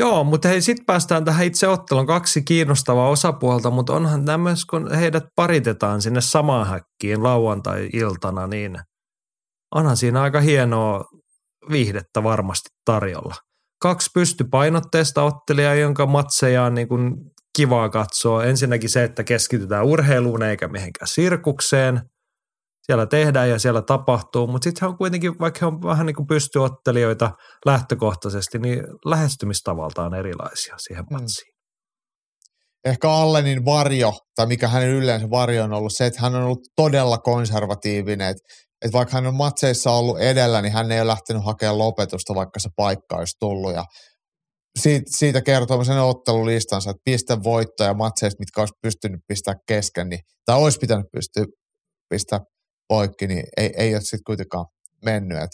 Joo, 0.00 0.24
mutta 0.24 0.48
hei, 0.48 0.62
sitten 0.62 0.86
päästään 0.86 1.24
tähän 1.24 1.46
itse 1.46 1.68
otteluun. 1.68 2.06
Kaksi 2.06 2.42
kiinnostavaa 2.42 3.08
osapuolta, 3.08 3.70
mutta 3.70 3.92
onhan 3.92 4.24
tämmöistä, 4.24 4.64
kun 4.70 4.94
heidät 4.94 5.24
paritetaan 5.36 6.02
sinne 6.02 6.20
samaan 6.20 6.66
häkkiin 6.66 7.22
lauantai-iltana, 7.22 8.46
niin 8.46 8.78
onhan 9.74 9.96
siinä 9.96 10.22
aika 10.22 10.40
hienoa 10.40 11.04
viihdettä 11.70 12.22
varmasti 12.22 12.70
tarjolla. 12.84 13.34
Kaksi 13.82 14.10
pystypainotteista 14.14 15.22
ottelijaa, 15.22 15.74
jonka 15.74 16.06
matseja 16.06 16.64
on 16.64 16.74
niin 16.74 16.88
kuin 16.88 17.14
kivaa 17.56 17.88
katsoa. 17.88 18.44
Ensinnäkin 18.44 18.90
se, 18.90 19.04
että 19.04 19.24
keskitytään 19.24 19.84
urheiluun 19.84 20.42
eikä 20.42 20.68
mihinkään 20.68 21.08
sirkukseen– 21.08 22.00
siellä 22.90 23.06
tehdään 23.06 23.50
ja 23.50 23.58
siellä 23.58 23.82
tapahtuu, 23.82 24.46
mutta 24.46 24.64
sitten 24.64 24.88
on 24.88 24.96
kuitenkin, 24.96 25.38
vaikka 25.38 25.58
he 25.60 25.66
on 25.66 25.82
vähän 25.82 26.06
niin 26.06 26.14
kuin 26.14 26.26
pystyottelijoita 26.26 27.30
lähtökohtaisesti, 27.66 28.58
niin 28.58 28.82
lähestymistavaltaan 29.06 30.14
erilaisia 30.14 30.74
siihen 30.78 31.04
mm. 31.10 31.14
matsiin. 31.14 31.52
Ehkä 32.84 33.10
Allenin 33.10 33.64
varjo, 33.64 34.12
tai 34.36 34.46
mikä 34.46 34.68
hänen 34.68 34.88
yleensä 34.88 35.30
varjo 35.30 35.64
on 35.64 35.72
ollut 35.72 35.92
se, 35.96 36.06
että 36.06 36.20
hän 36.20 36.34
on 36.34 36.42
ollut 36.42 36.68
todella 36.76 37.18
konservatiivinen, 37.18 38.28
että, 38.28 38.42
että 38.84 38.98
vaikka 38.98 39.16
hän 39.16 39.26
on 39.26 39.34
matseissa 39.34 39.90
ollut 39.90 40.20
edellä, 40.20 40.62
niin 40.62 40.72
hän 40.72 40.92
ei 40.92 41.00
ole 41.00 41.06
lähtenyt 41.06 41.44
hakemaan 41.44 41.78
lopetusta, 41.78 42.34
vaikka 42.34 42.60
se 42.60 42.68
paikka 42.76 43.16
olisi 43.16 43.36
tullut. 43.40 43.74
Ja 43.74 43.84
siitä, 44.78 45.04
siitä 45.16 45.42
kertoo 45.42 45.84
sen 45.84 45.98
ottelulistansa, 45.98 46.90
että 46.90 47.02
pistevoittoja 47.04 47.90
ja 47.90 47.94
matseista, 47.94 48.38
mitkä 48.38 48.60
olisi 48.60 48.74
pystynyt 48.82 49.20
pistää 49.28 49.54
kesken, 49.68 50.08
niin, 50.08 50.20
tai 50.46 50.58
olisi 50.58 50.78
pitänyt 50.78 51.06
pystyä 51.12 51.44
pistää 52.08 52.40
poikki, 52.90 53.26
niin 53.26 53.44
ei, 53.56 53.70
ei 53.76 53.94
ole 53.94 54.00
sitten 54.00 54.24
kuitenkaan 54.26 54.66
mennyt. 55.04 55.38
Et, 55.38 55.50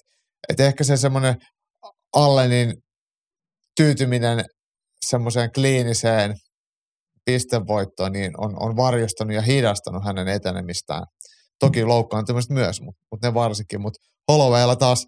et 0.49 0.61
ehkä 0.61 0.85
se 0.85 0.97
semmoinen 0.97 1.37
Allenin 2.13 2.75
tyytyminen 3.77 4.45
semmoiseen 5.07 5.51
kliiniseen 5.55 6.35
pistevoittoon 7.25 8.13
niin 8.13 8.33
on, 8.45 8.63
on 8.63 8.77
varjostanut 8.77 9.35
ja 9.35 9.43
hidastanut 9.43 10.05
hänen 10.05 10.29
etenemistään. 10.29 11.03
Toki 11.59 11.85
loukkaantumista 11.85 12.55
myös, 12.55 12.81
mutta 12.81 13.03
mut 13.11 13.23
ne 13.23 13.35
varsinkin. 13.35 13.81
Mutta 13.81 13.99
Hollowaylla 14.29 14.77
taas 14.77 15.07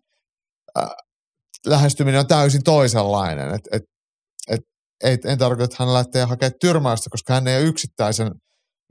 äh, 0.78 0.88
lähestyminen 1.66 2.20
on 2.20 2.26
täysin 2.26 2.64
toisenlainen. 2.64 3.54
Et, 3.54 3.60
et, 3.72 3.82
et, 4.48 4.60
et, 5.04 5.24
en 5.24 5.38
tarkoita, 5.38 5.64
että 5.64 5.84
hän 5.84 5.94
lähtee 5.94 6.24
hakemaan 6.24 6.52
tyrmäystä, 6.60 7.10
koska 7.10 7.34
hän 7.34 7.48
ei 7.48 7.56
ole 7.56 7.64
yksittäisen 7.64 8.30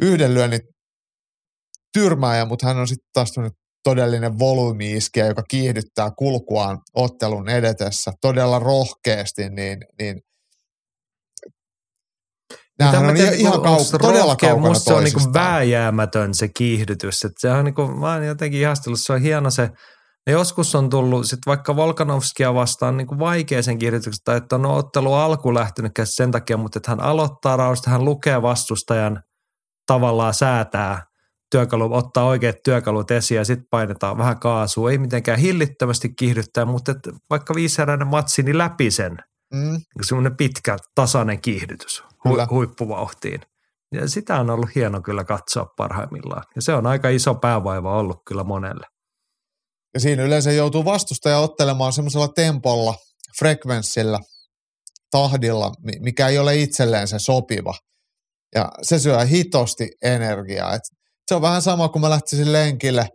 yhden 0.01 0.33
lyönnin 0.33 0.61
tyrmääjä, 1.99 2.45
mutta 2.45 2.67
hän 2.67 2.77
on 2.77 2.87
sitten 2.87 3.09
taas 3.13 3.33
todellinen 3.83 4.39
volyymi 4.39 4.97
joka 5.27 5.43
kiihdyttää 5.43 6.11
kulkuaan 6.17 6.77
ottelun 6.93 7.49
edetessä 7.49 8.11
todella 8.21 8.59
rohkeasti, 8.59 9.49
niin, 9.49 9.79
niin 9.99 10.21
Tämähän 12.77 13.09
on 13.09 13.17
ihan, 13.17 13.33
ihan 13.33 13.53
kau- 13.53 13.97
todella 14.01 14.35
kaukana 14.35 14.67
Musta 14.67 14.83
se 14.83 14.93
on 14.93 15.03
niin 15.03 15.33
vääjäämätön 15.33 16.33
se 16.33 16.47
kiihdytys. 16.47 17.25
Että 17.25 17.41
se 17.41 17.51
on 17.51 17.65
niin 17.65 17.75
kuin, 17.75 17.99
mä 17.99 18.13
oon 18.13 18.25
jotenkin 18.25 18.61
ihastellut, 18.61 18.99
se 19.01 19.13
on 19.13 19.21
hieno 19.21 19.49
se, 19.49 19.69
ja 20.27 20.33
joskus 20.33 20.75
on 20.75 20.89
tullut 20.89 21.25
sit 21.25 21.39
vaikka 21.45 21.75
Volkanovskia 21.75 22.53
vastaan 22.53 22.97
niin 22.97 23.07
kuin 23.07 23.19
vaikea 23.19 23.63
sen 23.63 23.77
kiihdytyksen, 23.77 24.23
tai 24.23 24.37
että 24.37 24.55
on 24.55 24.65
ottelu 24.65 25.13
alku 25.13 25.53
lähtenyt 25.53 25.91
sen 26.03 26.31
takia, 26.31 26.57
mutta 26.57 26.79
että 26.79 26.91
hän 26.91 27.03
aloittaa 27.03 27.57
rausta, 27.57 27.89
hän 27.89 28.05
lukee 28.05 28.41
vastustajan 28.41 29.23
tavallaan 29.87 30.33
säätää 30.33 31.06
työkalu, 31.51 31.93
ottaa 31.93 32.25
oikeat 32.25 32.55
työkalut 32.63 33.11
esiin 33.11 33.35
ja 33.35 33.45
sitten 33.45 33.67
painetaan 33.69 34.17
vähän 34.17 34.39
kaasua. 34.39 34.91
Ei 34.91 34.97
mitenkään 34.97 35.39
hillittömästi 35.39 36.09
kiihdyttää, 36.09 36.65
mutta 36.65 36.91
et 36.91 36.97
vaikka 37.29 37.55
viiseräinen 37.55 38.07
matsi, 38.07 38.43
niin 38.43 38.57
läpi 38.57 38.91
sen. 38.91 39.17
Mm. 39.53 39.71
Niin 39.71 40.05
semmoinen 40.07 40.37
pitkä, 40.37 40.77
tasainen 40.95 41.41
kiihdytys 41.41 42.03
hu- 42.27 42.49
huippuvauhtiin. 42.49 43.41
Ja 43.91 44.09
sitä 44.09 44.39
on 44.39 44.49
ollut 44.49 44.75
hieno 44.75 45.01
kyllä 45.01 45.23
katsoa 45.23 45.73
parhaimmillaan. 45.77 46.43
Ja 46.55 46.61
se 46.61 46.73
on 46.73 46.87
aika 46.87 47.09
iso 47.09 47.35
päävaiva 47.35 47.97
ollut 47.97 48.21
kyllä 48.27 48.43
monelle. 48.43 48.87
Ja 49.93 49.99
siinä 49.99 50.23
yleensä 50.23 50.51
joutuu 50.51 50.85
vastustaja 50.85 51.39
ottelemaan 51.39 51.93
semmoisella 51.93 52.27
tempolla, 52.27 52.95
frekvenssillä, 53.39 54.19
tahdilla, 55.11 55.71
mikä 55.99 56.27
ei 56.27 56.39
ole 56.39 56.57
itselleen 56.57 57.07
se 57.07 57.19
sopiva. 57.19 57.73
Ja 58.55 58.71
se 58.81 58.99
syö 58.99 59.25
hitosti 59.25 59.89
energiaa. 60.01 60.73
Et 60.73 60.81
se 61.27 61.35
on 61.35 61.41
vähän 61.41 61.61
sama 61.61 61.89
kuin 61.89 62.01
mä 62.01 62.09
lähtisin 62.09 62.53
lenkille 62.53 63.07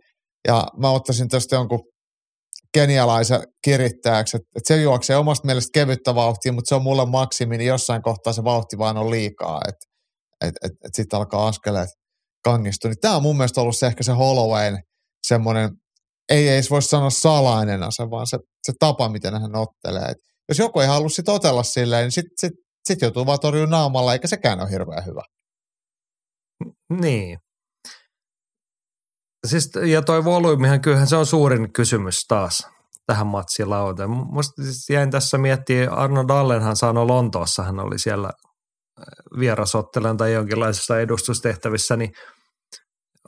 ja 0.47 0.67
mä 0.77 0.89
ottaisin 0.89 1.27
tästä 1.27 1.55
jonkun 1.55 1.79
kenialaisen 2.73 3.43
kirittäjäksi, 3.63 4.37
että, 4.37 4.47
että 4.55 4.67
se 4.67 4.81
juoksee 4.81 5.15
omasta 5.17 5.45
mielestä 5.45 5.69
kevyttä 5.73 6.15
vauhtia, 6.15 6.53
mutta 6.53 6.69
se 6.69 6.75
on 6.75 6.83
mulle 6.83 7.05
maksimi, 7.05 7.57
niin 7.57 7.67
jossain 7.67 8.01
kohtaa 8.01 8.33
se 8.33 8.43
vauhti 8.43 8.77
vaan 8.77 8.97
on 8.97 9.11
liikaa, 9.11 9.61
että 9.67 9.85
et, 10.41 10.55
et, 10.63 10.71
et 10.85 10.95
sitten 10.95 11.17
alkaa 11.17 11.47
askeleet 11.47 11.89
kangistua. 12.43 12.89
Niin 12.89 12.99
tämä 13.01 13.15
on 13.15 13.23
mun 13.23 13.37
mielestä 13.37 13.61
ollut 13.61 13.77
se 13.77 13.87
ehkä 13.87 14.03
se 14.03 14.11
Hollowayn 14.11 14.79
semmoinen, 15.27 15.69
ei 16.29 16.47
edes 16.47 16.69
voi 16.69 16.81
sanoa 16.81 17.09
salainen 17.09 17.83
ase, 17.83 18.09
vaan 18.09 18.27
se, 18.27 18.37
se 18.63 18.73
tapa, 18.79 19.09
miten 19.09 19.41
hän 19.41 19.55
ottelee. 19.55 20.05
Et 20.09 20.17
jos 20.49 20.59
joku 20.59 20.79
ei 20.79 20.87
halua 20.87 21.09
sit 21.09 21.29
otella 21.29 21.63
silleen, 21.63 22.03
niin 22.03 22.11
sitten 22.11 22.33
sit, 22.39 22.53
sit 22.87 23.01
joutuu 23.01 23.25
vaan 23.25 23.39
torjua 23.39 23.67
naamalla, 23.67 24.13
eikä 24.13 24.27
sekään 24.27 24.61
ole 24.61 24.71
hirveän 24.71 25.05
hyvä. 25.05 25.21
Niin, 27.01 27.37
Siis, 29.47 29.71
ja 29.85 30.01
toi 30.01 30.23
volyymihan, 30.23 30.81
kyllähän 30.81 31.07
se 31.07 31.15
on 31.15 31.25
suurin 31.25 31.73
kysymys 31.73 32.25
taas 32.27 32.67
tähän 33.05 33.27
matsiin 33.27 33.69
lauantai. 33.69 34.07
Musta 34.07 34.63
siis 34.63 34.89
jäin 34.89 35.11
tässä 35.11 35.37
miettiä, 35.37 35.91
Arno 35.91 36.27
Dallenhan 36.27 36.75
sanoi 36.75 37.05
Lontoossa, 37.05 37.63
hän 37.63 37.79
oli 37.79 37.99
siellä 37.99 38.27
äh, 38.27 39.05
vierasottelen 39.39 40.17
tai 40.17 40.33
jonkinlaisessa 40.33 40.99
edustustehtävissä, 40.99 41.95
niin 41.95 42.11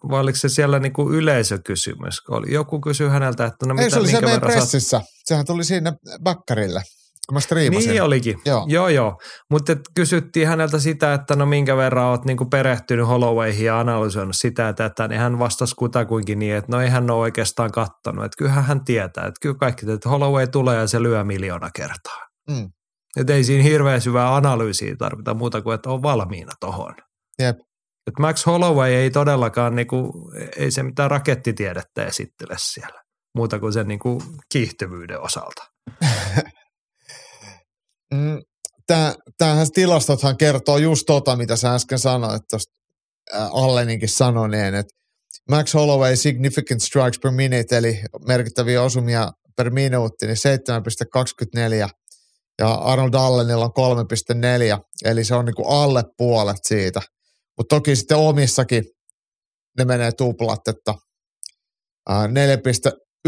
vai 0.09 0.19
oliko 0.19 0.35
se 0.35 0.49
siellä 0.49 0.79
niinku 0.79 1.11
yleisökysymys? 1.11 2.21
Oli, 2.29 2.53
joku 2.53 2.81
kysyi 2.81 3.09
häneltä, 3.09 3.45
että 3.45 3.65
no 3.65 3.73
mitä, 3.73 3.83
Ei, 3.83 3.91
se 3.91 3.99
oli 3.99 4.11
se 4.11 4.21
meidän 4.21 4.41
pressissä. 4.41 4.89
Saat... 4.89 5.03
Sehän 5.25 5.45
tuli 5.45 5.63
siinä 5.63 5.93
Bakkarille. 6.23 6.83
Kun 7.27 7.35
mä 7.35 7.39
striimasin. 7.39 7.89
Niin 7.89 8.03
olikin. 8.03 8.39
Joo. 8.45 8.65
Joo, 8.67 8.87
joo. 8.87 9.17
Mutta 9.51 9.75
kysyttiin 9.95 10.47
häneltä 10.47 10.79
sitä, 10.79 11.13
että 11.13 11.35
no 11.35 11.45
minkä 11.45 11.77
verran 11.77 12.05
oot 12.05 12.25
niinku 12.25 12.45
perehtynyt 12.45 13.07
Hollowayhin 13.07 13.65
ja 13.65 13.79
analysoinut 13.79 14.35
sitä 14.35 14.63
ja 14.63 14.73
tätä, 14.73 15.07
niin 15.07 15.21
hän 15.21 15.39
vastasi 15.39 15.75
kutakuinkin 15.75 16.39
niin, 16.39 16.55
että 16.55 16.71
no 16.71 16.81
ei 16.81 16.89
hän 16.89 17.11
ole 17.11 17.19
oikeastaan 17.19 17.71
kattonut. 17.71 18.25
Että 18.25 18.37
kyllähän 18.37 18.63
hän 18.63 18.85
tietää, 18.85 19.25
että 19.25 19.39
kyllä 19.41 19.55
kaikki, 19.55 19.91
että 19.91 20.09
Holloway 20.09 20.47
tulee 20.47 20.77
ja 20.77 20.87
se 20.87 21.03
lyö 21.03 21.23
miljoona 21.23 21.69
kertaa. 21.75 22.27
Mm. 22.49 22.69
Että 23.17 23.33
ei 23.33 23.43
siinä 23.43 23.63
hirveän 23.63 24.01
syvää 24.01 24.35
analyysiä 24.35 24.95
tarvita 24.95 25.33
muuta 25.33 25.61
kuin, 25.61 25.75
että 25.75 25.89
on 25.89 26.03
valmiina 26.03 26.51
tohon. 26.59 26.95
Jep. 27.39 27.57
Et 28.07 28.19
Max 28.19 28.45
Holloway 28.45 28.93
ei 28.93 29.11
todellakaan, 29.11 29.75
niinku, 29.75 30.31
ei 30.57 30.71
se 30.71 30.83
mitään 30.83 31.11
rakettitiedettä 31.11 32.05
esittele 32.05 32.55
siellä, 32.57 33.01
muuta 33.35 33.59
kuin 33.59 33.73
sen 33.73 33.87
niinku 33.87 34.23
kiihtyvyyden 34.51 35.21
osalta. 35.21 35.63
Mm, 38.13 38.41
tää, 38.87 39.13
tämähän 39.37 39.67
tilastothan 39.73 40.37
kertoo 40.37 40.77
just 40.77 41.03
tota, 41.05 41.35
mitä 41.35 41.55
sä 41.55 41.73
äsken 41.73 41.99
sanoit 41.99 42.41
tuosta 42.49 42.73
Alleninkin 43.33 44.09
sanoneen, 44.09 44.75
että 44.75 44.95
Max 45.49 45.73
Holloway 45.73 46.15
significant 46.15 46.81
strikes 46.81 47.19
per 47.19 47.31
minute, 47.31 47.77
eli 47.77 48.01
merkittäviä 48.27 48.81
osumia 48.81 49.31
per 49.57 49.69
minuutti, 49.69 50.27
niin 50.27 50.37
7,24 51.85 51.89
ja 52.59 52.73
Arnold 52.73 53.13
Allenilla 53.13 53.71
on 53.77 53.97
3,4, 54.77 54.81
eli 55.05 55.23
se 55.23 55.35
on 55.35 55.45
niinku 55.45 55.67
alle 55.67 56.03
puolet 56.17 56.57
siitä. 56.67 57.01
Mutta 57.57 57.75
toki 57.75 57.95
sitten 57.95 58.17
omissakin 58.17 58.83
ne 59.77 59.85
menee 59.85 60.11
tuplat, 60.11 60.67
että 60.67 60.93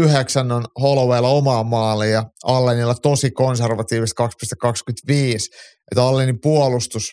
4,9 0.00 0.52
on 0.52 0.64
Hollowaylla 0.80 1.28
omaa 1.28 1.64
maaliin 1.64 2.12
ja 2.12 2.24
Allenilla 2.44 2.94
tosi 2.94 3.30
konservatiivista 3.30 4.26
2,25. 4.26 5.14
Että 5.92 6.02
Allenin 6.02 6.40
puolustus 6.42 7.04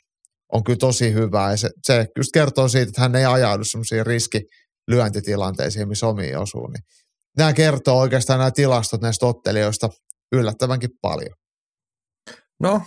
on 0.54 0.64
kyllä 0.64 0.78
tosi 0.78 1.14
hyvä 1.14 1.52
ja 1.52 1.58
se, 1.58 1.70
se 1.84 2.08
just 2.18 2.30
kertoo 2.34 2.68
siitä, 2.68 2.90
että 2.90 3.02
hän 3.02 3.16
ei 3.16 3.26
ajaudu 3.26 3.64
semmoisiin 3.64 4.06
riskilyöntitilanteisiin, 4.06 5.88
missä 5.88 6.08
omiin 6.08 6.38
osuu. 6.38 6.68
Niin 6.68 6.84
nämä 7.38 7.54
kertoo 7.54 8.00
oikeastaan 8.00 8.40
nämä 8.40 8.52
tilastot 8.52 9.02
näistä 9.02 9.26
ottelijoista 9.26 9.90
yllättävänkin 10.32 10.90
paljon. 11.02 11.36
No, 12.60 12.82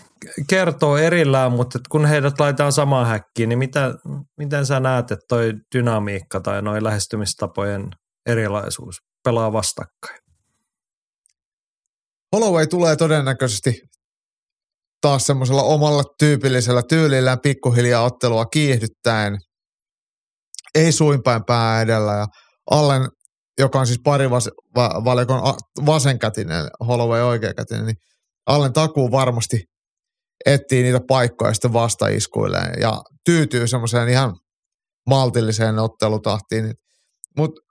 kertoo 0.49 0.97
erillään, 0.97 1.53
mutta 1.53 1.79
kun 1.89 2.07
heidät 2.07 2.41
laitetaan 2.41 2.73
samaan 2.73 3.07
häkkiin, 3.07 3.49
niin 3.49 3.59
mitä, 3.59 3.95
miten 4.39 4.67
sä 4.67 4.81
näet, 4.81 5.11
että 5.11 5.25
toi 5.29 5.53
dynamiikka 5.75 6.41
tai 6.41 6.63
noin 6.63 6.85
lähestymistapojen 6.85 7.91
erilaisuus 8.27 9.08
pelaa 9.29 9.53
vastakkain? 9.53 10.19
Holloway 12.33 12.67
tulee 12.67 12.97
todennäköisesti 12.97 13.81
taas 15.01 15.27
semmoisella 15.27 15.63
omalla 15.63 16.03
tyypillisellä 16.19 16.83
tyylillään 16.89 17.41
pikkuhiljaa 17.41 18.05
ottelua 18.05 18.47
kiihdyttäen. 18.47 19.39
Ei 20.75 20.93
suinpäin 20.93 21.45
pää 21.45 21.83
edellä 21.83 22.13
ja 22.13 22.27
Allen, 22.71 23.09
joka 23.59 23.81
on 23.81 23.87
siis 23.87 24.01
pari 24.05 24.31
vas, 24.31 24.51
va, 24.77 25.05
valikon 25.05 25.41
vasenkätinen, 25.87 26.67
Holloway 26.89 27.23
oikeakätinen, 27.23 27.87
niin 27.87 27.97
Allen 28.47 28.73
takuu 28.73 29.11
varmasti 29.11 29.65
etsii 30.47 30.83
niitä 30.83 31.01
paikkoja 31.09 31.55
sitten 31.55 31.73
vastaiskuilleen 31.73 32.81
ja 32.81 33.03
tyytyy 33.25 33.67
semmoiseen 33.67 34.09
ihan 34.09 34.37
maltilliseen 35.07 35.79
ottelutahtiin. 35.79 36.75
Mutta 37.37 37.68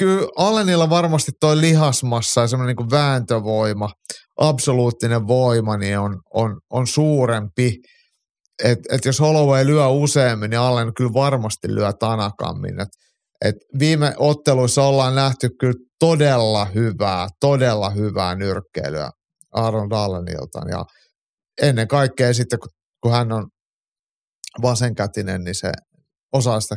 kyllä 0.00 0.28
Allenilla 0.36 0.90
varmasti 0.90 1.32
toi 1.40 1.60
lihasmassa 1.60 2.40
ja 2.40 2.46
semmoinen 2.46 2.76
niin 2.76 2.90
vääntövoima, 2.90 3.90
absoluuttinen 4.36 5.26
voima, 5.26 5.76
niin 5.76 5.98
on, 5.98 6.20
on, 6.34 6.60
on 6.70 6.86
suurempi. 6.86 7.76
Et, 8.64 8.78
et 8.92 9.04
jos 9.04 9.20
Holloway 9.20 9.66
lyö 9.66 9.88
useammin, 9.88 10.50
niin 10.50 10.60
Allen 10.60 10.94
kyllä 10.94 11.12
varmasti 11.12 11.74
lyö 11.74 11.92
tanakammin. 11.92 12.80
Et, 12.80 12.88
et 13.44 13.54
viime 13.78 14.14
otteluissa 14.16 14.82
ollaan 14.82 15.14
nähty 15.14 15.48
kyllä 15.60 15.74
todella 15.98 16.64
hyvää, 16.64 17.28
todella 17.40 17.90
hyvää 17.90 18.34
nyrkkeilyä 18.34 19.10
Aaron 19.54 19.92
Allenilta. 19.92 20.60
Ja 20.70 20.84
ennen 21.62 21.88
kaikkea 21.88 22.34
sitten, 22.34 22.58
kun, 22.58 22.70
kun 23.02 23.12
hän 23.12 23.32
on 23.32 23.48
vasenkätinen, 24.62 25.44
niin 25.44 25.54
se 25.54 25.72
osaa 26.32 26.60
sitä 26.60 26.76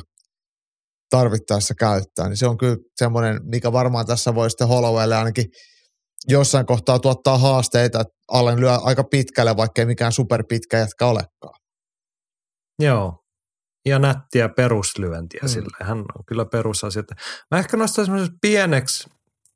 tarvittaessa 1.09 1.73
käyttää, 1.73 2.27
niin 2.27 2.37
se 2.37 2.47
on 2.47 2.57
kyllä 2.57 2.77
semmoinen, 2.95 3.39
mikä 3.43 3.71
varmaan 3.71 4.05
tässä 4.05 4.35
voi 4.35 4.49
sitten 4.49 4.67
Hollowaylle 4.67 5.15
ainakin 5.15 5.45
jossain 6.27 6.65
kohtaa 6.65 6.99
tuottaa 6.99 7.37
haasteita, 7.37 8.01
että 8.01 8.13
Allen 8.27 8.59
lyö 8.59 8.73
aika 8.73 9.03
pitkälle, 9.03 9.57
vaikka 9.57 9.81
ei 9.81 9.85
mikään 9.85 10.11
superpitkä 10.11 10.77
jätkä 10.77 11.05
olekaan. 11.05 11.59
Joo, 12.79 13.23
ja 13.85 13.99
nättiä 13.99 14.49
peruslyöntiä 14.49 15.39
mm. 15.41 15.47
sille. 15.47 15.77
Hän 15.81 15.97
on 15.97 16.25
kyllä 16.27 16.45
perusasiat. 16.45 17.05
Mä 17.51 17.59
ehkä 17.59 17.77
nostan 17.77 18.05
semmoisen 18.05 18.35
pieneksi 18.41 19.09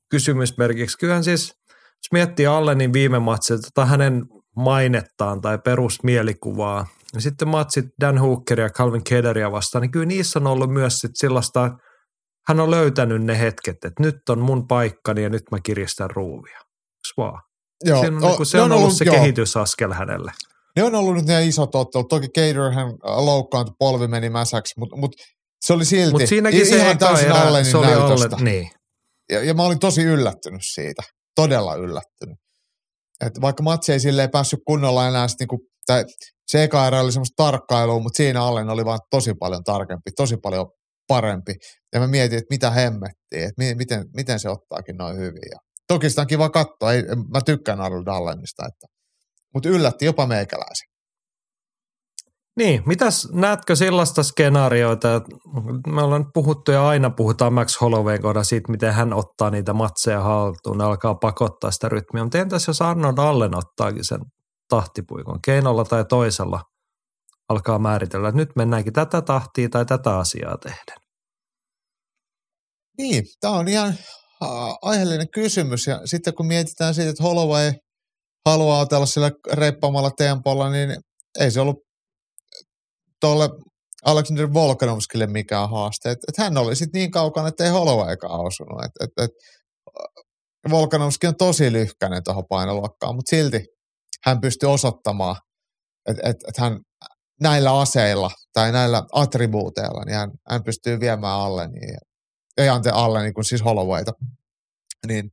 kysymysmerkiksi. 0.10 0.98
Kyllähän 0.98 1.24
siis, 1.24 1.54
jos 1.70 2.12
miettii 2.12 2.46
Allenin 2.46 2.94
viime 2.94 3.20
matsilta 3.20 3.68
tai 3.74 3.88
hänen 3.88 4.26
mainettaan 4.56 5.42
tai 5.42 5.58
perusmielikuvaa, 5.58 6.88
sitten 7.20 7.48
matsit 7.48 7.86
Dan 8.02 8.18
Hooker 8.18 8.60
ja 8.60 8.70
Calvin 8.70 9.04
Kederia 9.04 9.52
vastaan, 9.52 9.82
niin 9.82 9.92
kyllä 9.92 10.06
niissä 10.06 10.40
on 10.40 10.48
ollut 10.48 10.70
myös 10.70 11.00
sit 11.00 11.12
sellaista, 11.14 11.72
hän 12.48 12.60
on 12.60 12.72
löytänyt 12.72 13.24
ne 13.24 13.40
hetket, 13.40 13.76
että 13.86 14.04
nyt 14.04 14.30
on 14.30 14.40
mun 14.40 14.68
paikkani 14.68 15.24
ja 15.24 15.30
nyt 15.30 15.44
mä 15.52 15.58
kiristän 15.64 16.10
ruuvia. 16.12 16.60
Vaan? 17.18 17.42
Joo, 17.84 18.00
on, 18.00 18.24
o, 18.24 18.38
niin 18.38 18.46
se 18.46 18.62
on, 18.62 18.72
ollut, 18.72 18.84
ollut 18.84 18.98
se 18.98 19.06
joo. 19.06 19.16
kehitysaskel 19.16 19.94
hänelle. 19.94 20.32
Ne 20.76 20.84
on 20.84 20.96
ollut 20.96 21.16
nyt 21.16 21.26
ne 21.26 21.46
isot 21.46 21.76
ottelut. 21.76 22.08
Toki 22.08 22.28
Cater 22.28 22.72
hän 22.72 22.88
loukkaantui, 23.04 23.76
polvi 23.80 24.08
meni 24.08 24.30
mäsäksi, 24.30 24.74
mutta 24.78 24.98
mut 24.98 25.16
se 25.66 25.74
oli 25.74 25.86
silti 25.86 26.12
mut 26.12 26.22
siinäkin 26.26 26.66
se 26.66 26.78
ihan 26.78 26.98
täysin 26.98 27.26
erä, 27.26 27.64
se 27.64 27.78
oli 27.78 27.94
Allen, 27.94 28.30
niin. 28.40 28.70
ja, 29.32 29.44
ja 29.44 29.54
mä 29.54 29.64
olin 29.64 29.80
tosi 29.80 30.04
yllättynyt 30.04 30.62
siitä. 30.64 31.04
Todella 31.36 31.76
yllättynyt. 31.76 32.38
Et 33.22 33.42
vaikka 33.42 33.64
matsi 33.64 33.92
ei 33.92 34.00
silleen 34.00 34.32
päässyt 34.32 34.60
kunnolla 34.66 35.08
enää 35.08 35.28
sit 35.28 35.40
niinku, 35.40 35.60
tai 35.88 36.06
se 36.48 36.64
eka 36.64 36.88
erä 36.88 37.02
oli 37.02 37.12
semmoista 37.12 37.44
tarkkailua, 37.44 38.00
mutta 38.00 38.18
siinä 38.18 38.44
Allen 38.44 38.70
oli 38.70 38.86
vaan 38.86 39.00
tosi 39.10 39.34
paljon 39.34 39.64
tarkempi, 39.64 40.12
tosi 40.16 40.38
paljon 40.38 40.68
parempi. 41.08 41.54
Ja 41.94 42.00
mä 42.00 42.08
mietin, 42.08 42.38
että 42.38 42.54
mitä 42.54 42.72
hemmettiin, 42.72 43.44
että 43.44 43.76
miten, 43.76 44.06
miten 44.16 44.40
se 44.40 44.50
ottaakin 44.50 44.98
noin 44.98 45.18
hyvin. 45.18 45.44
Ja 45.52 45.60
toki 45.88 46.10
sitä 46.10 46.22
on 46.22 46.28
kiva 46.28 46.50
katsoa, 46.50 46.94
ei, 46.94 47.04
mä 47.34 47.42
tykkään 47.46 47.82
Arnold 47.82 48.08
Allenista, 48.08 48.64
että, 48.68 48.88
mutta 49.54 49.70
yllätti 49.70 50.06
jopa 50.06 50.28
meikäläisen. 50.28 50.88
Niin, 52.58 52.84
mitäs 52.86 53.28
näetkö 53.34 53.76
sellaista 53.76 54.24
skenaarioita, 54.24 55.16
että 55.16 55.30
me 55.88 56.02
ollaan 56.02 56.32
puhuttu 56.34 56.72
ja 56.72 56.88
aina 56.88 57.10
puhutaan 57.10 57.54
Max 57.54 57.82
Holloway 57.82 58.20
kohdalla 58.20 58.44
siitä, 58.44 58.72
miten 58.72 58.94
hän 58.94 59.14
ottaa 59.14 59.50
niitä 59.50 59.74
matseja 59.74 60.22
haltuun, 60.22 60.78
ne 60.78 60.84
alkaa 60.84 61.16
pakottaa 61.16 61.72
sitä 61.72 61.90
rytmiä, 61.90 62.24
mutta 62.24 62.38
entäs 62.38 62.68
jos 62.68 62.82
Arnold 62.82 63.18
Allen 63.18 63.58
ottaakin 63.58 64.04
sen 64.04 64.20
tahtipuikon 64.70 65.42
keinolla 65.42 65.86
tai 65.86 66.06
toisella 66.06 66.62
alkaa 67.50 67.80
määritellä, 67.80 68.28
että 68.28 68.38
nyt 68.38 68.56
mennäänkin 68.56 68.94
tätä 68.94 69.22
tahtia 69.22 69.70
tai 69.70 69.86
tätä 69.86 70.18
asiaa 70.18 70.58
tehden. 70.58 70.98
Niin, 72.98 73.24
tämä 73.40 73.54
on 73.54 73.68
ihan 73.68 73.94
aiheellinen 74.82 75.30
kysymys 75.30 75.88
ja 75.88 76.02
sitten 76.06 76.34
kun 76.34 76.48
mietitään 76.48 76.94
siitä, 76.96 77.10
että 77.10 77.24
Holloway 77.24 77.74
haluaa 78.46 78.80
otella 78.80 79.06
sillä 79.06 79.32
reippaamalla 79.54 80.12
tempolla, 80.12 80.70
niin 80.70 80.96
ei 81.40 81.52
se 81.52 81.62
ollut 81.62 81.78
tuolle 83.22 83.50
Alexander 84.06 84.54
Volkanovskille 84.54 85.28
mikään 85.28 85.70
haaste. 85.70 86.12
Et, 86.12 86.20
et 86.28 86.38
hän 86.38 86.58
oli 86.58 86.76
sitten 86.76 87.00
niin 87.00 87.12
kaukana, 87.12 87.48
että 87.48 87.64
ei 87.64 87.70
Hollowaykaan 87.70 88.46
osunut. 88.46 88.84
Et, 88.86 88.92
et, 89.04 89.24
et, 89.24 89.32
Volkanovski 90.70 91.28
on 91.28 91.36
tosi 91.36 91.72
lyhkäinen 91.72 92.24
tuohon 92.24 92.44
painoluokkaan, 92.50 93.16
mutta 93.16 93.30
silti 93.30 93.66
hän 94.26 94.42
pystyy 94.42 94.72
osoittamaan, 94.72 95.36
että 96.10 96.30
et, 96.30 96.38
et 96.48 96.58
hän 96.58 96.80
näillä 97.42 97.80
aseilla 97.80 98.32
tai 98.54 98.72
näillä 98.72 99.04
attribuuteilla, 99.12 100.04
niin 100.06 100.16
hän, 100.16 100.32
hän 100.50 100.64
pystyy 100.64 101.00
viemään 101.00 101.40
alle, 101.40 101.68
niin, 101.68 101.98
ei 102.58 102.70
ante 102.70 102.90
alle, 102.90 103.22
niin 103.22 103.34
kuin 103.34 103.46
siis 103.46 103.66
Hollowayta. 103.66 104.12
Niin, 105.08 105.30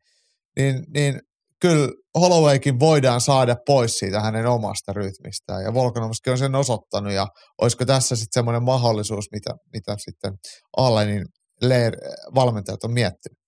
niin, 0.56 0.84
niin 0.94 1.20
kyllä 1.60 1.88
Hollowaykin 2.20 2.80
voidaan 2.80 3.20
saada 3.20 3.56
pois 3.66 3.98
siitä 3.98 4.20
hänen 4.20 4.46
omasta 4.46 4.92
rytmistään, 4.92 5.62
ja 5.62 5.74
Volkanovski 5.74 6.30
on 6.30 6.38
sen 6.38 6.54
osoittanut, 6.54 7.12
ja 7.12 7.26
olisiko 7.62 7.84
tässä 7.84 8.16
sitten 8.16 8.40
semmoinen 8.40 8.62
mahdollisuus, 8.62 9.24
mitä, 9.32 9.50
mitä 9.72 9.94
sitten 9.98 10.32
Allenin 10.76 11.24
leir, 11.62 11.96
valmentajat 12.34 12.84
on 12.84 12.92
miettinyt? 12.92 13.38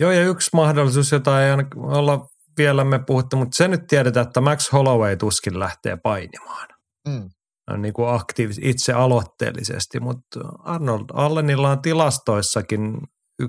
Joo, 0.00 0.10
ja 0.10 0.24
yksi 0.24 0.50
mahdollisuus, 0.52 1.12
jota 1.12 1.46
ei 1.46 1.52
olla 1.76 2.26
vielä 2.58 2.84
me 2.84 2.98
puhuttu, 2.98 3.36
mutta 3.36 3.56
se 3.56 3.68
nyt 3.68 3.86
tiedetään, 3.86 4.26
että 4.26 4.40
Max 4.40 4.72
Holloway 4.72 5.16
tuskin 5.16 5.58
lähtee 5.58 5.96
painimaan. 5.96 6.68
Mm. 7.08 7.30
Niin 7.78 7.94
kuin 7.94 8.14
aktiivis, 8.14 8.60
itse 8.62 8.92
aloitteellisesti, 8.92 10.00
mutta 10.00 10.40
Arnold 10.58 11.04
Allenilla 11.12 11.70
on 11.70 11.82
tilastoissakin 11.82 12.98
1,35 13.42 13.48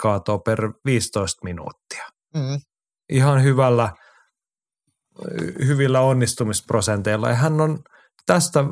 kaatoa 0.00 0.38
per 0.38 0.72
15 0.84 1.44
minuuttia. 1.44 2.04
Mm. 2.34 2.60
Ihan 3.08 3.42
hyvällä 3.42 3.92
hyvillä 5.66 6.00
onnistumisprosenteilla. 6.00 7.28
Ja 7.28 7.34
hän 7.34 7.60
on 7.60 7.78
tästä 8.26 8.64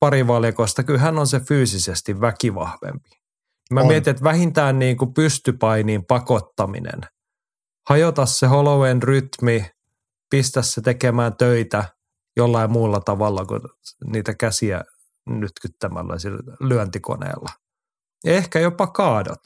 parivaljakosta, 0.00 0.84
kyllä 0.84 1.00
hän 1.00 1.18
on 1.18 1.26
se 1.26 1.40
fyysisesti 1.40 2.20
väkivahvempi. 2.20 3.10
Mä 3.72 3.80
On. 3.80 3.86
mietin, 3.86 4.10
että 4.10 4.24
vähintään 4.24 4.78
niin 4.78 4.96
kuin 4.96 5.14
pystypainiin 5.14 6.04
pakottaminen. 6.04 7.00
Hajota 7.88 8.26
se 8.26 8.46
Hollowen 8.46 9.02
rytmi, 9.02 9.66
pistä 10.30 10.62
se 10.62 10.80
tekemään 10.80 11.36
töitä 11.36 11.84
jollain 12.36 12.70
muulla 12.70 13.00
tavalla 13.00 13.44
kuin 13.44 13.60
niitä 14.12 14.34
käsiä 14.34 14.84
nytkyttämällä 15.28 16.18
sillä 16.18 16.56
lyöntikoneella. 16.60 17.48
Ehkä 18.24 18.60
jopa 18.60 18.86
kaadot. 18.86 19.40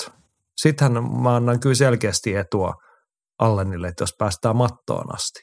Sittenhän 0.57 1.05
mä 1.23 1.37
annan 1.37 1.61
kyllä 1.61 1.75
selkeästi 1.75 2.35
etua 2.35 2.75
Allenille, 3.39 3.89
että 3.89 4.03
jos 4.03 4.15
päästään 4.19 4.57
mattoon 4.57 5.15
asti. 5.15 5.41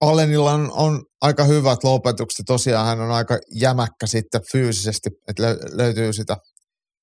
Allenilla 0.00 0.52
on, 0.52 0.70
on 0.72 1.04
aika 1.20 1.44
hyvät 1.44 1.84
lopetukset. 1.84 2.46
Tosiaan 2.46 2.86
hän 2.86 3.00
on 3.00 3.10
aika 3.10 3.38
jämäkkä 3.54 4.06
sitten 4.06 4.40
fyysisesti, 4.52 5.10
että 5.28 5.42
lö- 5.42 5.76
löytyy 5.76 6.12
sitä 6.12 6.36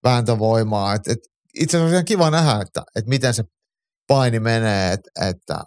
vääntövoimaa. 0.04 0.94
Et, 0.94 1.08
et 1.08 1.20
itse 1.54 1.78
asiassa 1.78 1.88
on 1.88 1.94
ihan 1.94 2.06
kiva 2.06 2.30
nähdä, 2.30 2.62
että, 2.62 2.84
että 2.96 3.10
miten 3.10 3.34
se 3.34 3.44
paini 4.10 4.40
menee, 4.40 4.94
että, 4.94 5.30
että 5.30 5.60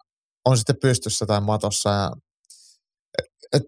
on 0.45 0.57
sitten 0.57 0.77
pystyssä 0.83 1.27
tai 1.27 1.41
matossa. 1.41 1.91
Ja, 1.91 2.11
et, 3.19 3.27
et, 3.53 3.63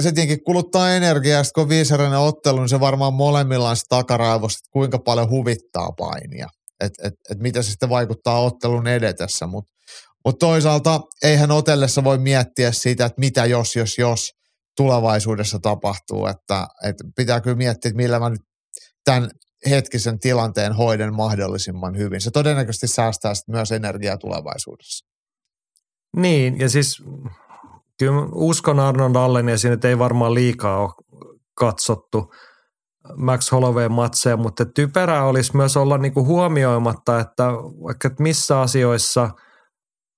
se 0.00 0.12
tietenkin 0.12 0.44
kuluttaa 0.44 0.90
energiaa, 0.90 1.44
sitten 1.44 1.54
kun 1.54 1.62
on 1.62 1.68
viisareinen 1.68 2.18
ottelu, 2.18 2.58
niin 2.58 2.68
se 2.68 2.80
varmaan 2.80 3.14
molemmilla 3.14 3.70
on 3.70 3.76
se 3.76 3.82
takaraivossa, 3.88 4.58
että 4.58 4.72
kuinka 4.72 4.98
paljon 4.98 5.30
huvittaa 5.30 5.88
painia. 5.98 6.48
Että 6.80 7.08
et, 7.08 7.14
et 7.30 7.38
mitä 7.38 7.62
se 7.62 7.70
sitten 7.70 7.88
vaikuttaa 7.88 8.40
ottelun 8.40 8.86
edetessä, 8.86 9.46
mutta 9.46 9.78
mutta 10.24 10.46
toisaalta 10.46 11.00
eihän 11.22 11.50
otellessa 11.50 12.04
voi 12.04 12.18
miettiä 12.18 12.72
sitä, 12.72 13.06
että 13.06 13.20
mitä 13.20 13.46
jos, 13.46 13.76
jos, 13.76 13.98
jos 13.98 14.30
tulevaisuudessa 14.76 15.58
tapahtuu. 15.62 16.26
Että, 16.26 16.66
että 16.84 17.04
pitää 17.16 17.40
kyllä 17.40 17.56
miettiä, 17.56 17.88
että 17.88 17.96
millä 17.96 18.18
mä 18.18 18.30
nyt 18.30 18.40
tämän 19.04 19.30
hetkisen 19.70 20.18
tilanteen 20.18 20.72
hoiden 20.72 21.14
mahdollisimman 21.14 21.96
hyvin. 21.96 22.20
Se 22.20 22.30
todennäköisesti 22.30 22.86
säästää 22.86 23.32
myös 23.48 23.72
energiaa 23.72 24.18
tulevaisuudessa. 24.18 25.06
Niin, 26.16 26.58
ja 26.58 26.68
siis 26.68 27.02
kyllä 27.98 28.28
uskon 28.34 28.80
Arnold 28.80 29.14
Allen 29.14 29.48
ja 29.48 29.58
siinä 29.58 29.76
ei 29.84 29.98
varmaan 29.98 30.34
liikaa 30.34 30.78
ole 30.78 30.90
katsottu 31.54 32.32
Max 33.16 33.52
Holloway 33.52 33.88
matseja, 33.88 34.36
mutta 34.36 34.64
typerää 34.64 35.24
olisi 35.24 35.56
myös 35.56 35.76
olla 35.76 35.98
niinku 35.98 36.24
huomioimatta, 36.24 37.20
että 37.20 37.44
vaikka 37.82 38.08
että 38.08 38.22
missä 38.22 38.60
asioissa 38.60 39.30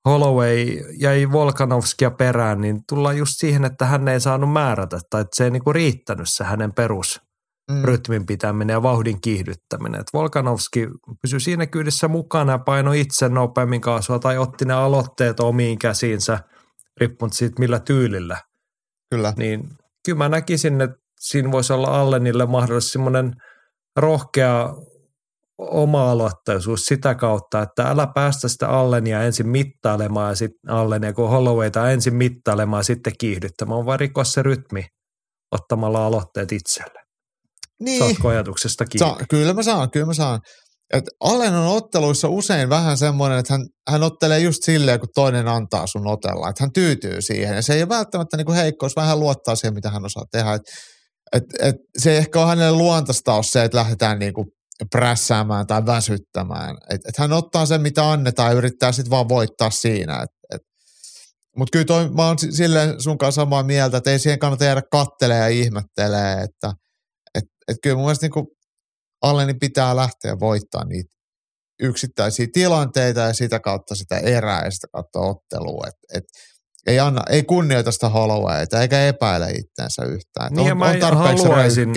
Holloway 0.05 0.67
jäi 0.99 1.33
Volkanovskia 1.33 2.11
perään, 2.11 2.61
niin 2.61 2.81
tullaan 2.89 3.19
just 3.19 3.33
siihen, 3.37 3.65
että 3.65 3.87
hän 3.87 4.09
ei 4.09 4.21
saanut 4.21 4.53
määrätä 4.53 4.99
tai 5.11 5.21
että 5.21 5.37
se 5.37 5.45
ei 5.45 5.51
niinku 5.51 5.73
riittänyt 5.73 6.29
se 6.29 6.45
hänen 6.45 6.73
perus 6.73 7.21
Mm. 7.71 7.85
rytmin 7.85 8.27
pitäminen 8.27 8.75
ja 8.75 8.83
vauhdin 8.83 9.21
kiihdyttäminen. 9.21 10.01
Et 10.01 10.07
Volkanovski 10.13 10.89
pysyi 11.23 11.41
siinä 11.41 11.67
kyydissä 11.67 12.09
mukana 12.09 12.53
ja 12.53 12.59
painoi 12.59 13.01
itse 13.01 13.29
nopeammin 13.29 13.81
kaasua 13.81 14.19
tai 14.19 14.39
otti 14.39 14.65
ne 14.65 14.75
aloitteet 14.75 15.41
omiin 15.41 15.79
käsiinsä, 15.79 16.39
riippuen 17.01 17.33
siitä 17.33 17.55
millä 17.59 17.79
tyylillä. 17.79 18.37
Kyllä. 19.11 19.33
Niin 19.37 19.69
kyllä 20.05 20.19
mä 20.19 20.29
näkisin, 20.29 20.81
että 20.81 20.97
siinä 21.21 21.53
voisi 21.53 21.73
olla 21.73 22.01
Allenille 22.01 22.47
mahdollisesti 22.47 22.93
semmoinen 22.93 23.33
rohkea 23.97 24.75
oma-aloitteisuus 25.59 26.87
sitä 26.87 27.15
kautta, 27.15 27.63
että 27.63 27.83
älä 27.83 28.07
päästä 28.15 28.49
sitä 28.49 28.69
Allenia 28.69 29.23
ensin 29.23 29.49
mittailemaan 29.49 30.29
ja 30.29 30.35
sitten 30.35 30.71
Allenia, 30.71 31.13
kun 31.13 31.31
Hollowayta 31.31 31.91
ensin 31.91 32.15
mittailemaan 32.15 32.81
ja 32.81 32.85
sitten 32.85 33.13
kiihdyttämään, 33.19 33.87
vaan 33.87 34.01
rikkoa 34.01 34.25
se 34.25 34.43
rytmi 34.43 34.87
ottamalla 35.53 36.07
aloitteet 36.07 36.53
itselle. 36.53 37.00
Niin. 37.81 37.99
Saatko 37.99 38.29
ajatuksesta 38.29 38.85
kiinni? 38.85 39.19
Sa- 39.19 39.27
kyllä 39.31 39.55
mä 39.55 39.63
saan, 39.63 39.91
kyllä 39.91 40.07
mä 40.07 40.15
saan. 40.15 40.41
Et 40.93 41.05
Allen 41.21 41.55
on 41.55 41.77
otteluissa 41.77 42.29
usein 42.29 42.69
vähän 42.69 42.99
semmoinen, 42.99 43.39
että 43.39 43.55
hän, 43.55 43.67
hän 43.89 44.03
ottelee 44.03 44.39
just 44.39 44.63
silleen, 44.63 45.01
kun 45.01 45.09
toinen 45.15 45.49
antaa 45.49 45.87
sun 45.87 46.07
otella. 46.07 46.49
Että 46.49 46.63
hän 46.65 46.73
tyytyy 46.73 47.23
siihen. 47.23 47.55
Ja 47.55 47.63
se 47.63 47.75
ei 47.75 47.83
ole 47.83 47.89
välttämättä 47.89 48.37
niinku 48.37 48.53
heikkous, 48.53 48.97
vähän 48.97 49.21
luottaa 49.21 49.57
siihen, 49.57 49.75
mitä 49.75 49.91
hän 49.91 50.05
osaa 50.05 50.25
tehdä. 50.33 50.55
Et, 50.55 50.63
et, 51.33 51.45
et 51.61 51.77
se 51.99 52.11
ei 52.13 52.17
ehkä 52.17 52.41
ole 52.41 52.49
hänelle 52.49 52.79
luontaista 52.79 53.35
ole 53.35 53.43
se, 53.43 53.65
että 53.65 53.79
lähdetään 53.79 54.19
niinku 54.19 54.45
prässäämään 54.91 55.67
tai 55.67 55.87
väsyttämään. 55.87 56.77
Et, 56.91 57.01
et 57.09 57.19
hän 57.19 57.33
ottaa 57.33 57.67
sen, 57.67 57.81
mitä 57.81 58.11
annetaan 58.11 58.51
ja 58.51 58.59
yrittää 58.59 58.93
sitten 58.93 59.11
vaan 59.11 59.29
voittaa 59.29 59.71
siinä. 59.71 60.23
Et, 60.23 60.31
et. 60.55 60.61
Mutta 61.57 61.71
kyllä 61.73 61.85
toi, 61.85 62.11
mä 62.11 62.27
oon 62.27 62.39
si- 62.39 62.53
silleen 62.53 63.01
sun 63.03 63.19
kanssa 63.19 63.41
samaa 63.43 63.63
mieltä, 63.63 63.97
että 63.97 64.11
ei 64.11 64.19
siihen 64.19 64.39
kannata 64.39 64.65
jäädä 64.65 64.83
kattelee 64.93 65.39
ja 65.39 65.49
ihmettelee, 65.49 66.33
että 66.43 66.73
et, 67.71 67.75
et 67.75 67.77
kyllä 67.83 67.97
mun 67.97 68.05
mielestä 68.05 68.25
niinku 68.25 68.57
Alleni 69.23 69.55
pitää 69.55 69.97
lähteä 69.97 70.41
voittaa 70.41 70.85
niitä 70.85 71.15
yksittäisiä 71.83 72.47
tilanteita 72.53 73.21
ja 73.21 73.33
sitä 73.33 73.61
kautta 73.61 73.95
sitä 73.95 74.19
erää 74.19 74.65
ja 74.65 74.71
sitä 74.71 74.87
kautta 74.93 75.19
ottelua. 75.19 75.85
Et, 75.89 75.95
et, 76.15 76.25
ei, 76.87 77.01
anna, 77.01 77.23
ei 77.31 77.43
kunnioita 77.43 77.93
sitä 77.93 78.09
Hollowayta 78.09 78.83
eikä 78.83 79.07
epäile 79.07 79.51
itseänsä 79.51 80.05
yhtään. 80.05 80.53
Niin 80.53 80.73
on, 80.73 80.79
mä 80.79 80.85
on 80.85 80.99
tarpeeksi 80.99 81.45
haluaisin-. 81.45 81.93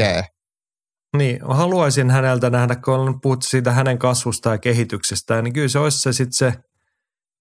Niin, 1.18 1.40
haluaisin 1.44 2.10
häneltä 2.10 2.50
nähdä, 2.50 2.76
kun 2.76 3.20
puhuttu 3.22 3.48
siitä 3.48 3.72
hänen 3.72 4.00
kasvusta 4.00 4.50
ja 4.50 4.58
kehityksestä, 4.58 5.42
niin 5.42 5.54
kyllä 5.54 5.68
se 5.68 5.80
olisi 5.80 6.00
se 6.00 6.14
sitten 6.14 6.34
se 6.34 6.54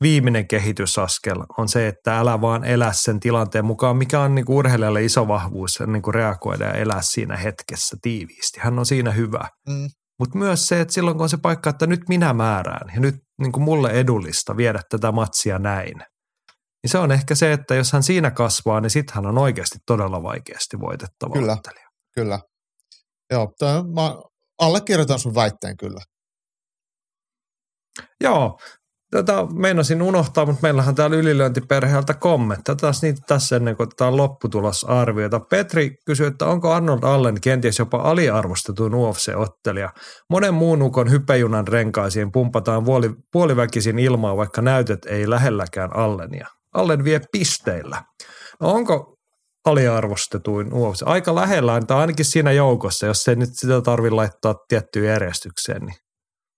viimeinen 0.03 0.49
kehitysaskel 0.49 1.37
on 1.59 1.69
se, 1.69 1.89
että 1.89 2.19
älä 2.19 2.41
vaan 2.41 2.65
elä 2.65 2.93
sen 2.93 3.21
tilanteen 3.21 3.65
mukaan, 3.65 3.97
mikä 3.97 4.21
on 4.21 4.35
niin 4.35 4.45
kuin 4.45 4.57
urheilijalle 4.57 5.05
iso 5.05 5.29
vahvuus 5.29 5.79
niin 5.87 6.03
kuin 6.03 6.15
reagoida 6.15 6.65
ja 6.65 6.73
elää 6.73 7.03
siinä 7.03 7.37
hetkessä 7.37 7.97
tiiviisti. 8.03 8.61
Hän 8.61 8.79
on 8.79 8.87
siinä 8.87 9.11
hyvä. 9.11 9.49
Mm. 9.69 9.91
Mutta 10.19 10.39
myös 10.39 10.69
se, 10.69 10.81
että 10.81 10.95
silloin 10.95 11.17
kun 11.17 11.23
on 11.23 11.29
se 11.29 11.37
paikka, 11.37 11.71
että 11.71 11.87
nyt 11.87 12.09
minä 12.09 12.33
määrään 12.35 12.95
ja 12.95 13.01
nyt 13.01 13.15
niin 13.41 13.53
kuin 13.53 13.63
mulle 13.63 13.91
edullista 13.91 14.57
viedä 14.57 14.81
tätä 14.89 15.13
matsia 15.13 15.59
näin, 15.59 15.99
niin 16.83 16.91
se 16.91 16.99
on 16.99 17.13
ehkä 17.13 17.35
se, 17.35 17.53
että 17.53 17.75
jos 17.75 17.93
hän 17.93 18.03
siinä 18.03 18.31
kasvaa, 18.31 18.81
niin 18.81 18.91
sitten 18.91 19.15
hän 19.15 19.27
on 19.27 19.39
oikeasti 19.39 19.79
todella 19.87 20.23
vaikeasti 20.23 20.81
voitettava 20.81 21.35
Kyllä. 21.35 21.53
ottelija. 21.53 21.89
Kyllä. 22.15 22.39
Joo, 23.31 23.53
toi, 23.59 23.77
on- 23.77 23.95
mä 23.95 24.15
allekirjoitan 24.59 25.19
sun 25.19 25.35
väitteen 25.35 25.77
kyllä. 25.77 26.01
Joo, 28.21 28.59
tätä 29.13 29.47
meinasin 29.55 30.03
unohtaa, 30.03 30.47
mutta 30.47 30.63
meillähän 30.63 30.95
täällä 30.95 31.17
ylilöintiperheeltä 31.17 32.15
kommentteja. 32.15 32.77
Taas 32.77 33.03
niitä 33.03 33.21
tässä 33.27 33.57
ennen 33.57 33.77
kuin 33.77 33.87
otetaan 33.87 34.17
lopputulosarviota. 34.17 35.41
Petri 35.41 35.97
kysyy, 36.07 36.27
että 36.27 36.47
onko 36.47 36.73
Arnold 36.73 37.03
Allen 37.03 37.41
kenties 37.41 37.79
jopa 37.79 37.99
aliarvostetun 37.99 38.95
UFC-ottelija. 38.95 39.91
Monen 40.31 40.55
muun 40.55 40.83
ukon 40.83 41.11
hypejunan 41.11 41.69
renkaisiin 41.69 42.33
pumpataan 42.33 42.85
puoli, 42.85 43.11
puoliväkisin 43.33 43.99
ilmaa, 43.99 44.37
vaikka 44.37 44.63
näytöt 44.63 45.05
ei 45.07 45.31
lähelläkään 45.31 45.97
Allenia. 45.97 46.47
Allen 46.75 47.05
vie 47.05 47.21
pisteillä. 47.33 48.03
No 48.61 48.71
onko 48.71 49.17
aliarvostetuin 49.65 50.73
UFC? 50.73 51.03
Aika 51.07 51.35
lähellä, 51.35 51.81
tai 51.87 51.99
ainakin 51.99 52.25
siinä 52.25 52.53
joukossa, 52.53 53.07
jos 53.07 53.29
ei 53.29 53.37
nyt 53.37 53.51
sitä 53.53 53.81
tarvitse 53.81 54.15
laittaa 54.15 54.55
tiettyyn 54.69 55.07
järjestykseen. 55.07 55.83
Niin 55.83 55.97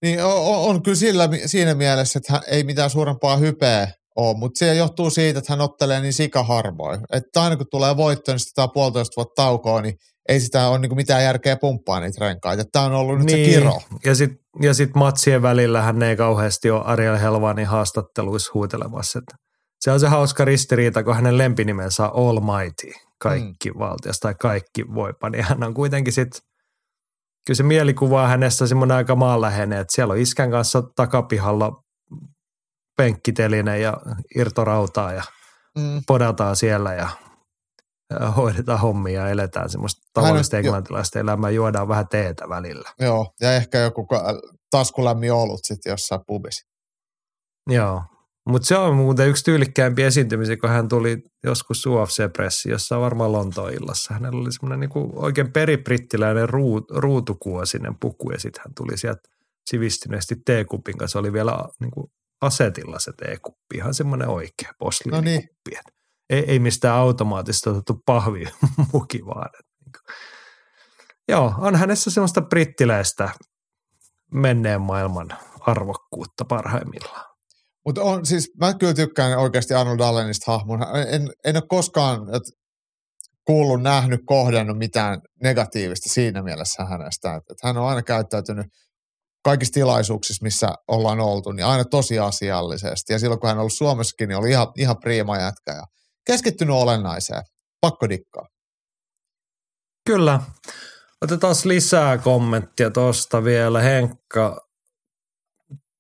Niin 0.04 0.24
on, 0.24 0.70
on, 0.70 0.82
kyllä 0.82 0.96
sillä, 0.96 1.28
siinä 1.46 1.74
mielessä, 1.74 2.18
että 2.18 2.32
hän 2.32 2.42
ei 2.46 2.64
mitään 2.64 2.90
suurempaa 2.90 3.36
hypeä 3.36 3.88
ole, 4.16 4.36
mutta 4.38 4.58
se 4.58 4.74
johtuu 4.74 5.10
siitä, 5.10 5.38
että 5.38 5.52
hän 5.52 5.60
ottelee 5.60 6.00
niin 6.00 6.12
sikaharvoin. 6.12 7.00
Että 7.12 7.42
aina 7.42 7.56
kun 7.56 7.66
tulee 7.70 7.96
voitto, 7.96 8.32
niin 8.32 8.40
sitä 8.40 8.68
puolitoista 8.74 9.16
vuotta 9.16 9.42
taukoa, 9.42 9.82
niin 9.82 9.94
ei 10.28 10.40
sitä 10.40 10.68
ole 10.68 10.78
niin 10.78 10.96
mitään 10.96 11.24
järkeä 11.24 11.56
pumppaa 11.56 12.00
niitä 12.00 12.24
renkaita. 12.24 12.64
Tämä 12.72 12.84
on 12.84 12.92
ollut 12.92 13.18
nyt 13.18 13.28
se 13.28 13.36
kiro. 13.36 13.80
Ja 14.04 14.14
sitten 14.14 14.38
ja 14.62 14.74
sit 14.74 14.94
matsien 14.94 15.42
välillä 15.42 15.82
hän 15.82 16.02
ei 16.02 16.16
kauheasti 16.16 16.70
ole 16.70 16.84
Ariel 16.84 17.18
Helvanin 17.18 17.66
haastatteluissa 17.66 18.50
huutelemassa. 18.54 19.18
Että 19.18 19.36
se 19.80 19.90
on 19.90 20.00
se 20.00 20.08
hauska 20.08 20.44
ristiriita, 20.44 21.02
kun 21.02 21.14
hänen 21.14 21.38
lempinimensä 21.38 22.08
on 22.08 22.28
Almighty, 22.28 22.92
kaikki 23.18 23.70
mm. 23.70 23.78
valtias 23.78 24.20
tai 24.20 24.34
kaikki 24.40 24.94
voipa, 24.94 25.30
niin 25.30 25.44
hän 25.44 25.62
on 25.64 25.74
kuitenkin 25.74 26.12
sitten, 26.12 26.40
kyllä 27.46 27.56
se 27.56 27.62
mielikuva 27.62 28.22
on 28.22 28.28
hänestä 28.28 28.66
semmoinen 28.66 28.96
aika 28.96 29.14
maanläheinen, 29.16 29.78
että 29.78 29.94
siellä 29.94 30.12
on 30.12 30.18
iskän 30.18 30.50
kanssa 30.50 30.82
takapihalla 30.96 31.82
penkkiteline 32.96 33.78
ja 33.78 33.96
irtorautaa 34.36 35.12
ja 35.12 35.22
Mm. 35.78 36.02
podataan 36.06 36.56
siellä 36.56 36.94
ja 36.94 37.08
hoidetaan 38.36 38.80
hommia 38.80 39.20
ja 39.20 39.28
eletään 39.28 39.70
semmoista 39.70 40.00
tavallista 40.12 40.56
Hän 40.56 40.60
on- 40.60 40.64
jo- 40.64 40.68
englantilaista 40.68 41.18
elämää, 41.18 41.50
juodaan 41.50 41.88
vähän 41.88 42.08
teetä 42.08 42.48
välillä. 42.48 42.90
Joo, 43.00 43.32
ja 43.40 43.52
ehkä 43.54 43.78
joku 43.78 44.08
taskulämmin 44.70 45.32
olut 45.32 45.60
sitten 45.62 45.90
jossain 45.90 46.20
pubissa. 46.26 46.66
Joo, 47.70 48.02
mutta 48.46 48.66
se 48.68 48.76
on 48.76 48.96
muuten 48.96 49.28
yksi 49.28 49.44
tyylikkäimpi 49.44 50.02
esiintymisiä, 50.02 50.56
kun 50.56 50.70
hän 50.70 50.88
tuli 50.88 51.22
joskus 51.44 51.86
UFC-pressi, 51.86 52.70
jossa 52.70 53.00
varmaan 53.00 53.32
Lontoon 53.32 53.72
illassa. 53.72 54.14
Hänellä 54.14 54.40
oli 54.40 54.52
semmoinen 54.52 54.80
niinku 54.80 55.12
oikein 55.14 55.52
peribrittiläinen 55.52 56.48
ruut, 56.48 56.90
ruutukuosinen 56.90 57.94
puku 58.00 58.30
ja 58.30 58.38
sitten 58.38 58.62
hän 58.66 58.74
tuli 58.74 58.98
sieltä 58.98 59.22
sivistyneesti 59.70 60.36
teekupin 60.46 60.98
kanssa. 60.98 61.12
Se 61.12 61.18
oli 61.18 61.32
vielä 61.32 61.58
niinku 61.80 62.12
asetilla 62.40 62.98
se 62.98 63.12
teekuppi, 63.12 63.76
ihan 63.76 63.94
semmoinen 63.94 64.28
oikea 64.28 64.72
posliinikuppi. 64.78 65.30
No 65.30 65.38
niin. 65.70 65.80
Ei, 66.30 66.44
ei 66.46 66.58
mistään 66.58 66.94
automaattista 66.96 67.70
otettu 67.70 68.02
pahvimuki 68.06 69.26
vaan. 69.34 69.50
Niinku. 69.84 69.98
Joo, 71.28 71.54
on 71.58 71.76
hänessä 71.76 72.10
semmoista 72.10 72.40
brittiläistä 72.40 73.30
menneen 74.32 74.80
maailman 74.80 75.28
arvokkuutta 75.60 76.44
parhaimmillaan. 76.44 77.33
Mutta 77.86 78.02
on 78.02 78.26
siis, 78.26 78.50
mä 78.60 78.74
kyllä 78.74 78.94
tykkään 78.94 79.38
oikeasti 79.38 79.74
Arnold 79.74 80.00
Allenista 80.00 80.52
hahmona. 80.52 80.86
En, 81.08 81.28
en 81.44 81.56
ole 81.56 81.64
koskaan 81.68 82.20
kuullut, 83.46 83.82
nähnyt, 83.82 84.20
kohdannut 84.26 84.78
mitään 84.78 85.20
negatiivista 85.42 86.08
siinä 86.08 86.42
mielessä 86.42 86.84
hänestä. 86.84 87.34
Et, 87.34 87.42
et 87.50 87.58
hän 87.62 87.76
on 87.76 87.88
aina 87.88 88.02
käyttäytynyt 88.02 88.66
kaikissa 89.44 89.72
tilaisuuksissa, 89.72 90.42
missä 90.42 90.68
ollaan 90.88 91.20
oltu, 91.20 91.52
niin 91.52 91.66
aina 91.66 91.84
tosi 91.84 92.18
asiallisesti. 92.18 93.12
Ja 93.12 93.18
silloin 93.18 93.40
kun 93.40 93.48
hän 93.48 93.56
on 93.56 93.60
ollut 93.60 93.72
Suomessakin, 93.72 94.28
niin 94.28 94.38
oli 94.38 94.50
ihan, 94.50 94.66
ihan 94.78 94.96
priima 94.98 95.38
jätkä 95.38 95.72
ja 95.72 95.82
keskittynyt 96.26 96.76
olennaiseen. 96.76 97.42
Pakko 97.80 98.08
dikkaa. 98.08 98.46
Kyllä. 100.06 100.40
Otetaan 101.22 101.54
lisää 101.64 102.18
kommenttia 102.18 102.90
tuosta 102.90 103.44
vielä. 103.44 103.80
Henkka 103.80 104.60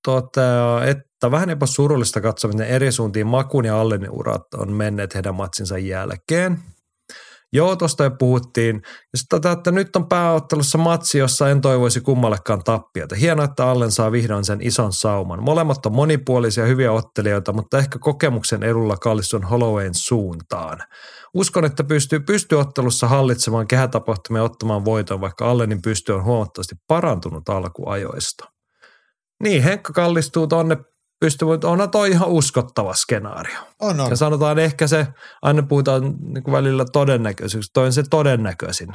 toteaa, 0.04 0.84
että 0.84 1.30
vähän 1.30 1.50
jopa 1.50 1.66
surullista 1.66 2.20
katsoa, 2.20 2.50
miten 2.50 2.66
eri 2.66 2.92
suuntiin 2.92 3.26
Makun 3.26 3.64
ja 3.64 3.80
Allenin 3.80 4.10
urat 4.10 4.54
on 4.54 4.72
menneet 4.72 5.14
heidän 5.14 5.34
matsinsa 5.34 5.78
jälkeen. 5.78 6.58
Joo, 7.52 7.76
tuosta 7.76 8.04
jo 8.04 8.10
puhuttiin. 8.10 8.76
Ja 8.84 9.18
sitten 9.18 9.40
tota, 9.40 9.52
että 9.52 9.70
nyt 9.70 9.96
on 9.96 10.08
pääottelussa 10.08 10.78
matsi, 10.78 11.18
jossa 11.18 11.50
en 11.50 11.60
toivoisi 11.60 12.00
kummallekaan 12.00 12.64
tappiota. 12.64 13.14
Hienoa, 13.14 13.44
että 13.44 13.66
Allen 13.66 13.90
saa 13.90 14.12
vihdoin 14.12 14.44
sen 14.44 14.58
ison 14.62 14.92
sauman. 14.92 15.42
Molemmat 15.42 15.86
on 15.86 15.94
monipuolisia 15.94 16.66
hyviä 16.66 16.92
ottelijoita, 16.92 17.52
mutta 17.52 17.78
ehkä 17.78 17.98
kokemuksen 17.98 18.62
edulla 18.62 18.96
kallistun 18.96 19.44
Hollowayn 19.44 19.94
suuntaan. 19.94 20.78
Uskon, 21.34 21.64
että 21.64 21.84
pystyy 21.84 22.20
pystyottelussa 22.20 23.08
hallitsemaan 23.08 23.66
kehätapahtumia 23.66 24.42
ottamaan 24.42 24.84
voiton, 24.84 25.20
vaikka 25.20 25.50
Allenin 25.50 25.82
pysty 25.82 26.12
on 26.12 26.24
huomattavasti 26.24 26.74
parantunut 26.88 27.48
alkuajoista. 27.48 28.53
Niin, 29.42 29.62
Henkka 29.62 29.92
kallistuu 29.92 30.46
tonne 30.46 30.76
pystyy, 31.20 31.48
mutta 31.48 31.68
onhan 31.68 31.90
toi 31.90 32.10
ihan 32.10 32.28
uskottava 32.28 32.94
skenaario. 32.94 33.58
On, 33.80 34.00
on. 34.00 34.10
Ja 34.10 34.16
sanotaan 34.16 34.58
ehkä 34.58 34.86
se, 34.86 35.06
aina 35.42 35.62
puhutaan 35.62 36.14
niin 36.20 36.52
välillä 36.52 36.84
todennäköisyys, 36.92 37.70
toi 37.72 37.86
on 37.86 37.92
se 37.92 38.02
todennäköisin 38.10 38.88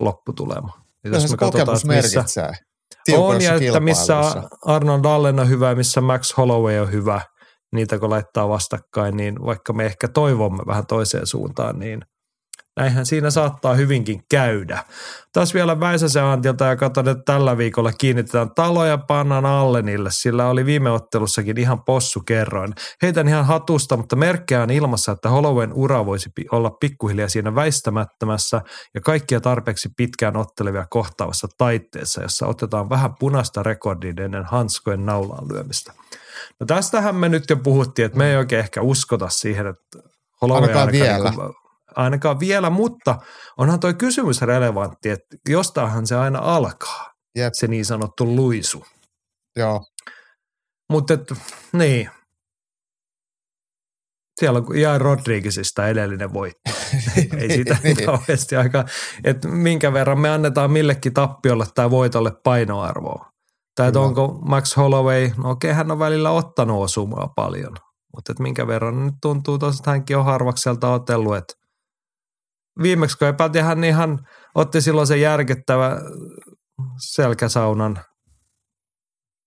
lopputulema. 0.00 0.80
Ja 1.04 1.10
jos 1.10 1.22
se 1.22 1.36
kokemus 1.36 1.84
missä, 1.84 2.18
merkitsee. 2.18 2.52
On 3.12 3.42
ja 3.42 3.54
että 3.54 3.80
missä 3.80 4.14
Arnold 4.64 5.04
Allen 5.04 5.40
on 5.40 5.48
hyvä, 5.48 5.74
missä 5.74 6.00
Max 6.00 6.36
Holloway 6.36 6.78
on 6.78 6.92
hyvä, 6.92 7.20
niitä 7.72 7.98
kun 7.98 8.10
laittaa 8.10 8.48
vastakkain, 8.48 9.16
niin 9.16 9.44
vaikka 9.46 9.72
me 9.72 9.86
ehkä 9.86 10.08
toivomme 10.08 10.62
vähän 10.66 10.86
toiseen 10.86 11.26
suuntaan, 11.26 11.78
niin 11.78 12.00
Näinhän 12.76 13.06
siinä 13.06 13.30
saattaa 13.30 13.74
hyvinkin 13.74 14.20
käydä. 14.30 14.84
Taas 15.32 15.54
vielä 15.54 15.80
Väisäsen 15.80 16.24
Antilta 16.24 16.64
ja 16.64 16.76
katson, 16.76 17.08
että 17.08 17.22
tällä 17.24 17.58
viikolla 17.58 17.92
kiinnitetään 17.92 18.50
taloja 18.54 18.98
pannan 18.98 19.46
Allenille, 19.46 20.10
sillä 20.12 20.46
oli 20.46 20.66
viime 20.66 20.90
ottelussakin 20.90 21.58
ihan 21.58 21.84
possu 21.84 22.20
kerroin. 22.20 22.72
Heitän 23.02 23.28
ihan 23.28 23.46
hatusta, 23.46 23.96
mutta 23.96 24.16
merkkejä 24.16 24.62
on 24.62 24.70
ilmassa, 24.70 25.12
että 25.12 25.28
Hollowen 25.28 25.72
ura 25.72 26.06
voisi 26.06 26.30
olla 26.52 26.70
pikkuhiljaa 26.70 27.28
siinä 27.28 27.54
väistämättömässä 27.54 28.60
ja 28.94 29.00
kaikkia 29.00 29.40
tarpeeksi 29.40 29.88
pitkään 29.96 30.36
ottelevia 30.36 30.86
kohtaavassa 30.90 31.48
taitteessa, 31.58 32.22
jossa 32.22 32.46
otetaan 32.46 32.90
vähän 32.90 33.14
punaista 33.18 33.62
rekordia 33.62 34.24
ennen 34.24 34.44
hanskojen 34.44 35.06
naulaan 35.06 35.48
lyömistä. 35.48 35.92
No 36.60 36.66
tästähän 36.66 37.14
me 37.14 37.28
nyt 37.28 37.50
jo 37.50 37.56
puhuttiin, 37.56 38.06
että 38.06 38.18
me 38.18 38.30
ei 38.30 38.36
oikein 38.36 38.60
ehkä 38.60 38.80
uskota 38.80 39.28
siihen, 39.28 39.66
että 39.66 39.98
Holloway 40.42 40.62
ainakaan 40.62 40.92
vielä. 40.92 41.30
Niin 41.30 41.59
ainakaan 41.96 42.40
vielä, 42.40 42.70
mutta 42.70 43.18
onhan 43.58 43.80
toi 43.80 43.94
kysymys 43.94 44.42
relevantti, 44.42 45.10
että 45.10 45.36
jostainhan 45.48 46.06
se 46.06 46.16
aina 46.16 46.38
alkaa, 46.38 47.12
Jep. 47.34 47.52
se 47.52 47.66
niin 47.66 47.84
sanottu 47.84 48.36
luisu. 48.36 48.84
Joo. 49.56 49.80
Mutta 50.90 51.18
niin, 51.72 52.10
siellä 54.40 54.58
on 54.58 54.80
Jai 54.80 54.98
Rodriguezista 54.98 55.88
edellinen 55.88 56.32
voitto. 56.32 56.70
Ei 57.38 57.50
siitä 57.50 57.76
niin. 57.82 58.06
kauheasti 58.06 58.56
aika, 58.56 58.84
että 59.24 59.48
minkä 59.48 59.92
verran 59.92 60.20
me 60.20 60.30
annetaan 60.30 60.70
millekin 60.70 61.14
tappiolle 61.14 61.66
tai 61.74 61.90
voitolle 61.90 62.32
painoarvoa. 62.44 63.30
Tai 63.76 63.88
että 63.88 64.00
onko 64.00 64.38
Max 64.44 64.76
Holloway, 64.76 65.30
no 65.36 65.50
okei 65.50 65.72
hän 65.72 65.90
on 65.90 65.98
välillä 65.98 66.30
ottanut 66.30 66.82
osumaa 66.82 67.32
paljon, 67.36 67.72
mutta 68.16 68.32
että 68.32 68.42
minkä 68.42 68.66
verran 68.66 69.06
nyt 69.06 69.14
tuntuu 69.22 69.58
tosiaan, 69.58 69.80
että 69.80 69.90
hänkin 69.90 70.16
on 70.16 70.24
harvakselta 70.24 70.92
otellut, 70.92 71.36
että 71.36 71.54
viimeksi 72.82 73.18
kun 73.18 73.28
epäiltiin, 73.28 73.64
hän 73.64 73.84
ihan 73.84 74.18
otti 74.54 74.80
silloin 74.80 75.06
sen 75.06 75.20
järkettävä 75.20 76.00
selkäsaunan. 77.12 78.04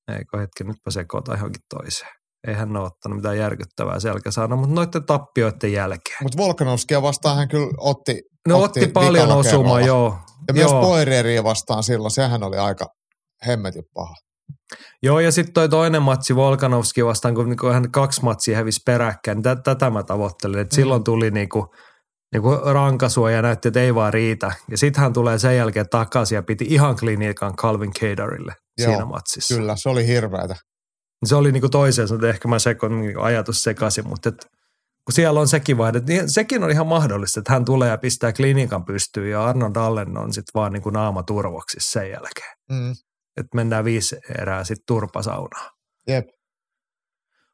Eikö 0.07 0.37
hetki, 0.37 0.63
nytpä 0.63 0.91
sekoita 0.91 1.33
johonkin 1.33 1.61
toiseen. 1.69 2.11
Ei 2.47 2.53
hän 2.53 2.77
ole 2.77 2.85
ottanut 2.85 3.15
mitään 3.15 3.37
järkyttävää 3.37 3.99
selkäsaunaa, 3.99 4.57
mutta 4.57 4.75
noiden 4.75 5.05
tappioiden 5.05 5.73
jälkeen. 5.73 6.17
Mutta 6.23 6.37
Volkanovskia 6.37 7.01
vastaan 7.01 7.37
hän 7.37 7.47
kyllä 7.47 7.71
otti 7.77 8.21
No 8.47 8.61
otti, 8.61 8.79
otti 8.79 8.91
paljon 8.91 9.31
osumaa, 9.31 9.81
joo. 9.81 10.17
Ja 10.47 10.53
myös 10.53 10.71
Poirieria 10.71 11.43
vastaan 11.43 11.83
silloin, 11.83 12.11
sehän 12.11 12.43
oli 12.43 12.57
aika 12.57 12.85
hemmetin 13.47 13.83
paha. 13.93 14.15
Joo, 15.03 15.19
ja 15.19 15.31
sitten 15.31 15.53
toi 15.53 15.69
toinen 15.69 16.01
matsi 16.01 16.35
Volkanovski 16.35 17.05
vastaan, 17.05 17.35
kun 17.35 17.49
niinku 17.49 17.67
hän 17.67 17.91
kaksi 17.91 18.23
matsia 18.23 18.57
hävisi 18.57 18.81
peräkkäin, 18.85 19.35
niin 19.35 19.63
tätä 19.63 19.89
mä 19.89 20.03
tavoittelin. 20.03 20.59
Et 20.59 20.71
mm. 20.71 20.75
Silloin 20.75 21.03
tuli 21.03 21.31
niinku– 21.31 21.65
niin 22.33 22.41
kuin 22.43 22.59
rankasua 22.73 23.31
ja 23.31 23.41
näytti, 23.41 23.67
että 23.67 23.79
ei 23.79 23.95
vaan 23.95 24.13
riitä. 24.13 24.51
Ja 24.71 24.77
sitten 24.77 25.01
hän 25.01 25.13
tulee 25.13 25.39
sen 25.39 25.57
jälkeen 25.57 25.89
takaisin 25.89 26.35
ja 26.35 26.43
piti 26.43 26.65
ihan 26.69 26.95
klinikan 26.99 27.55
Calvin 27.55 27.93
Caterille 27.93 28.55
Joo, 28.77 28.89
siinä 28.89 29.05
matsissa. 29.05 29.55
Kyllä, 29.55 29.75
se 29.75 29.89
oli 29.89 30.07
hirveätä. 30.07 30.55
Se 31.25 31.35
oli 31.35 31.51
niin 31.51 31.61
kuin 31.61 31.71
toiseen, 31.71 32.07
mutta 32.11 32.29
ehkä 32.29 32.47
mä 32.47 32.59
sekon 32.59 33.01
niin 33.01 33.19
ajatus 33.19 33.63
sekaisin, 33.63 34.07
mutta 34.07 34.29
et, 34.29 34.45
kun 35.05 35.13
siellä 35.13 35.39
on 35.39 35.47
sekin 35.47 35.77
vaihde, 35.77 36.01
niin 36.07 36.29
sekin 36.29 36.63
on 36.63 36.71
ihan 36.71 36.87
mahdollista, 36.87 37.39
että 37.39 37.53
hän 37.53 37.65
tulee 37.65 37.89
ja 37.89 37.97
pistää 37.97 38.33
klinikan 38.33 38.85
pystyyn 38.85 39.31
ja 39.31 39.45
Arnold 39.45 39.75
Allen 39.75 40.17
on 40.17 40.33
sitten 40.33 40.51
vaan 40.53 40.73
niin 40.73 40.83
kuin 40.83 40.93
naama 40.93 41.23
turvoksissa 41.23 41.99
sen 41.99 42.09
jälkeen. 42.09 42.57
Mm. 42.71 42.91
Että 43.37 43.55
mennään 43.55 43.85
viisi 43.85 44.15
erää 44.39 44.63
sitten 44.63 44.83
turpasaunaan. 44.87 45.71
Jep. 46.07 46.25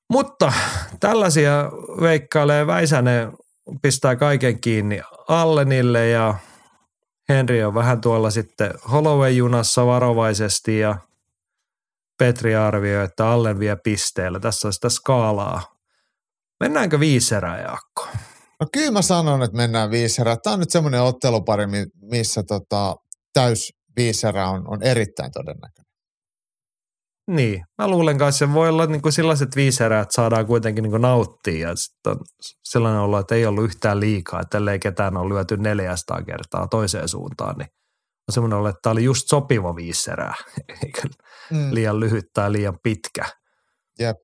Mutta 0.09 0.53
tällaisia 0.99 1.71
veikkailee 2.01 2.67
Väisänen 2.67 3.31
pistää 3.81 4.15
kaiken 4.15 4.61
kiinni 4.61 5.01
Allenille 5.27 6.09
ja 6.09 6.35
Henry 7.29 7.63
on 7.63 7.73
vähän 7.73 8.01
tuolla 8.01 8.29
sitten 8.31 8.73
Holloway-junassa 8.91 9.85
varovaisesti 9.85 10.79
ja 10.79 10.95
Petri 12.17 12.55
arvioi, 12.55 13.05
että 13.05 13.27
Allen 13.27 13.59
vie 13.59 13.75
pisteellä. 13.75 14.39
Tässä 14.39 14.67
on 14.67 14.73
sitä 14.73 14.89
skaalaa. 14.89 15.75
Mennäänkö 16.59 16.99
viisi 16.99 17.35
erää, 17.35 17.61
Jaakko? 17.61 18.07
No 18.59 18.67
kyllä 18.73 18.91
mä 18.91 19.01
sanon, 19.01 19.43
että 19.43 19.57
mennään 19.57 19.91
viisi 19.91 20.21
erää. 20.21 20.37
Tämä 20.37 20.53
on 20.53 20.59
nyt 20.59 20.69
semmoinen 20.69 21.01
ottelupari, 21.01 21.65
missä 22.01 22.43
tota, 22.43 22.95
täys 23.33 23.73
viisi 23.95 24.27
erää 24.27 24.49
on, 24.49 24.67
on 24.67 24.83
erittäin 24.83 25.31
todennäköinen. 25.31 25.88
Niin, 27.29 27.65
mä 27.77 27.87
luulen 27.87 28.17
kanssa, 28.17 28.45
että 28.45 28.53
se 28.53 28.59
voi 28.59 28.69
olla 28.69 28.85
niin 28.85 29.01
kuin 29.01 29.13
sellaiset 29.13 29.55
viisi 29.55 29.83
erää, 29.83 30.01
että 30.01 30.13
saadaan 30.13 30.45
kuitenkin 30.45 30.81
niin 30.81 30.91
kuin 30.91 31.01
nauttia 31.01 31.69
ja 31.69 31.75
sitten 31.75 32.11
on 32.11 32.19
sellainen 32.63 33.01
olo, 33.01 33.19
että 33.19 33.35
ei 33.35 33.45
ollut 33.45 33.63
yhtään 33.63 33.99
liikaa, 33.99 34.41
että 34.41 34.57
ellei 34.57 34.79
ketään 34.79 35.17
ole 35.17 35.33
lyöty 35.33 35.57
400 35.57 36.21
kertaa 36.23 36.67
toiseen 36.67 37.07
suuntaan, 37.07 37.55
niin 37.57 37.67
on 38.29 38.33
semmoinen 38.33 38.59
olo, 38.59 38.69
että 38.69 38.79
tämä 38.81 38.91
oli 38.91 39.03
just 39.03 39.27
sopiva 39.27 39.75
viisi 39.75 40.11
erää, 40.11 40.33
eikä 40.85 41.01
mm. 41.51 41.73
liian 41.73 41.99
lyhyt 41.99 42.25
tai 42.33 42.51
liian 42.51 42.77
pitkä. 42.83 43.25
Jep. 43.99 44.17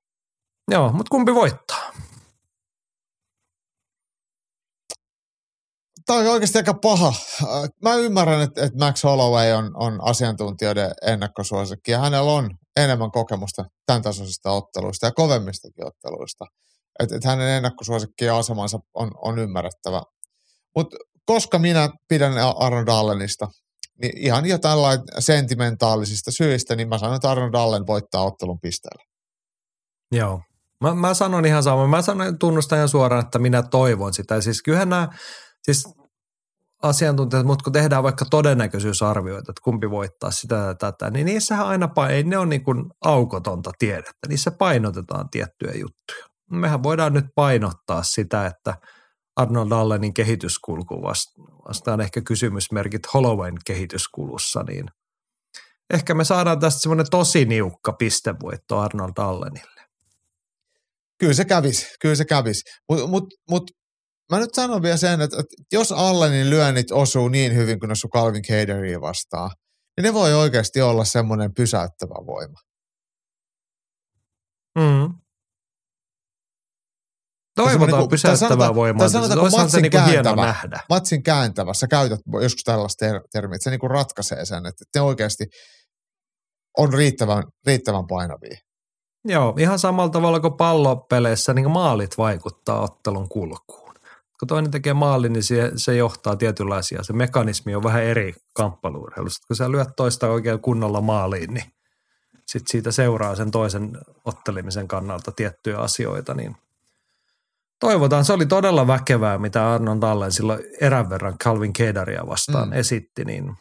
Joo, 0.72 0.91
mutta 0.91 1.10
kumpi 1.10 1.36
voittaa? 1.36 1.91
Tämä 6.06 6.19
on 6.19 6.27
oikeasti 6.27 6.57
aika 6.57 6.73
paha. 6.73 7.14
Mä 7.84 7.95
ymmärrän, 7.95 8.41
että, 8.41 8.65
että 8.65 8.86
Max 8.86 9.03
Holloway 9.03 9.52
on, 9.52 9.72
on 9.76 9.99
asiantuntijoiden 10.02 10.91
ennakkosuosikki 11.07 11.91
ja 11.91 11.99
hänellä 11.99 12.32
on 12.32 12.49
enemmän 12.76 13.11
kokemusta 13.11 13.65
tämän 13.85 14.02
tasoisista 14.02 14.52
otteluista 14.52 15.06
ja 15.06 15.11
kovemmistakin 15.11 15.88
otteluista. 15.88 16.45
Että 16.99 17.15
et 17.15 17.23
hänen 17.23 17.49
ennakkosuosikki 17.49 18.26
ja 18.26 18.38
asemansa 18.38 18.80
on, 18.93 19.11
on 19.22 19.39
ymmärrettävä. 19.39 20.02
Mutta 20.76 20.97
koska 21.26 21.60
minä 21.60 21.89
pidän 22.07 22.34
Arnold 22.57 22.88
Allenista, 22.88 23.47
niin 24.02 24.18
ihan 24.18 24.45
jo 24.45 24.57
tällainen 24.57 25.06
sentimentaalisista 25.19 26.31
syistä, 26.31 26.76
niin 26.76 26.89
mä 26.89 26.97
sanon, 26.97 27.15
että 27.15 27.31
Arnold 27.31 27.53
Allen 27.53 27.88
voittaa 27.88 28.23
ottelun 28.23 28.60
pisteellä. 28.60 29.03
Joo. 30.11 30.41
Mä, 30.81 30.95
mä 30.95 31.14
sanon 31.14 31.45
ihan 31.45 31.64
sama. 31.64 31.88
Mä 31.88 32.02
sanon, 32.02 32.39
tunnustan 32.39 32.89
suoraan, 32.89 33.26
että 33.26 33.39
minä 33.39 33.64
toivon 33.64 34.14
sitä. 34.14 34.41
Siis 34.41 34.61
kyllähän 34.61 34.89
nämä, 34.89 35.07
siis 35.64 35.84
asiantuntijat, 36.84 37.45
mutta 37.45 37.64
kun 37.64 37.73
tehdään 37.73 38.03
vaikka 38.03 38.26
todennäköisyysarvioita, 38.26 39.52
että 39.52 39.61
kumpi 39.64 39.89
voittaa 39.89 40.31
sitä 40.31 40.56
ja 40.56 40.76
tätä, 40.76 41.10
niin 41.10 41.26
niissähän 41.26 41.68
aina, 41.68 41.89
ei 42.10 42.23
ne 42.23 42.38
on 42.38 42.49
niin 42.49 42.64
kuin 42.64 42.85
aukotonta 43.06 43.72
tiedettä. 43.80 44.27
Niissä 44.27 44.52
painotetaan 44.52 45.30
tiettyjä 45.30 45.72
juttuja. 45.73 46.26
Mehän 46.52 46.84
voidaan 46.84 47.14
nyt 47.14 47.26
painottaa 47.35 48.03
sitä, 48.03 48.45
että 48.45 48.76
Arnold 49.35 49.72
Allenin 49.72 50.14
kehityskulku 50.14 51.02
vastaan 51.68 52.02
ehkä 52.02 52.22
kysymysmerkit 52.22 53.14
Hollowayn 53.14 53.56
kehityskulussa, 53.65 54.64
niin 54.64 54.85
ehkä 55.93 56.14
me 56.14 56.23
saadaan 56.23 56.60
tästä 56.60 56.81
semmoinen 56.81 57.06
tosi 57.11 57.45
niukka 57.45 57.93
pistevoitto 57.93 58.80
Arnold 58.80 59.14
Allenille. 59.18 59.81
Kyllä 61.19 61.34
se 61.34 61.45
kävisi, 61.45 61.88
kyllä 61.99 62.15
se 62.15 62.26
kävisi. 62.26 62.61
Mutta 62.89 63.07
mut, 63.07 63.23
mut, 63.49 63.72
mä 64.31 64.39
nyt 64.39 64.53
sanon 64.53 64.81
vielä 64.81 64.97
sen, 64.97 65.22
että, 65.22 65.38
että 65.39 65.56
jos 65.72 65.91
Allenin 65.91 66.49
lyönnit 66.49 66.91
osuu 66.91 67.27
niin 67.27 67.56
hyvin 67.56 67.80
kuin 67.80 67.89
ne 67.89 67.95
sun 67.95 68.10
Calvin 68.10 68.43
Caderia 68.43 69.02
vastaan, 69.02 69.52
niin 69.97 70.03
ne 70.03 70.14
voi 70.14 70.34
oikeasti 70.34 70.81
olla 70.81 71.06
semmoinen 71.06 71.53
pysäyttävä 71.53 72.26
voima. 72.26 72.60
Mm. 74.80 75.14
Toivotaan 77.56 77.91
niinku, 77.91 78.07
pysäyttävää 78.07 78.76
voimaa. 78.76 78.99
Tai 78.99 79.10
sanotaanko 79.10 79.49
matsin, 79.49 79.81
niinku 79.81 79.97
kääntävä, 79.97 80.45
nähdä. 80.45 80.80
matsin 80.89 81.23
kääntävä, 81.23 81.73
sä 81.73 81.88
käytät 81.88 82.19
joskus 82.41 82.64
tällaista 82.64 83.06
ter- 83.06 83.22
termiä, 83.31 83.56
että 83.56 83.64
se 83.64 83.69
niinku 83.69 83.88
ratkaisee 83.88 84.45
sen, 84.45 84.65
että 84.65 84.85
te 84.91 85.02
oikeasti 85.02 85.45
on 86.77 86.93
riittävän, 86.93 87.43
riittävän 87.65 88.07
painavia. 88.07 88.57
Joo, 89.26 89.56
ihan 89.60 89.80
samalla 89.80 90.10
tavalla 90.10 90.39
kuin 90.39 90.57
pallopeleissä 90.57 91.53
niin 91.53 91.72
maalit 91.72 92.18
vaikuttaa 92.18 92.81
ottelun 92.81 93.30
kulkuun. 93.30 93.85
Kun 94.40 94.48
toinen 94.48 94.72
tekee 94.72 94.94
maali, 94.94 95.30
niin 95.30 95.44
se, 95.44 95.72
se 95.76 95.95
johtaa 95.95 96.36
tietynlaisia. 96.36 97.03
Se 97.03 97.14
mekanismi 97.14 97.76
on 97.76 97.84
vähän 97.84 98.03
eri 98.03 98.34
kamppailuurheilusta. 98.53 99.48
Kun 99.48 99.56
sä 99.56 99.72
lyöt 99.72 99.90
toista 99.95 100.28
oikein 100.28 100.60
kunnolla 100.60 101.02
maaliin, 101.02 101.53
niin 101.53 101.66
sit 102.48 102.68
siitä 102.68 102.91
seuraa 102.91 103.36
sen 103.36 103.52
toisen 103.52 103.98
ottelemisen 104.26 104.88
kannalta 104.88 105.32
tiettyjä 105.32 105.78
asioita, 105.78 106.34
niin 106.34 106.56
toivotaan. 107.80 108.26
Se 108.26 108.34
oli 108.34 108.45
todella 108.45 108.88
väkevää, 108.88 109.38
mitä 109.38 109.74
Arnon 109.74 110.02
Dallen 110.02 110.32
silloin 110.32 110.60
erän 110.82 111.10
verran 111.10 111.38
Calvin 111.38 111.74
Kedaria 111.74 112.28
vastaan 112.28 112.68
mm. 112.68 112.74
esitti, 112.74 113.26
niin 113.26 113.56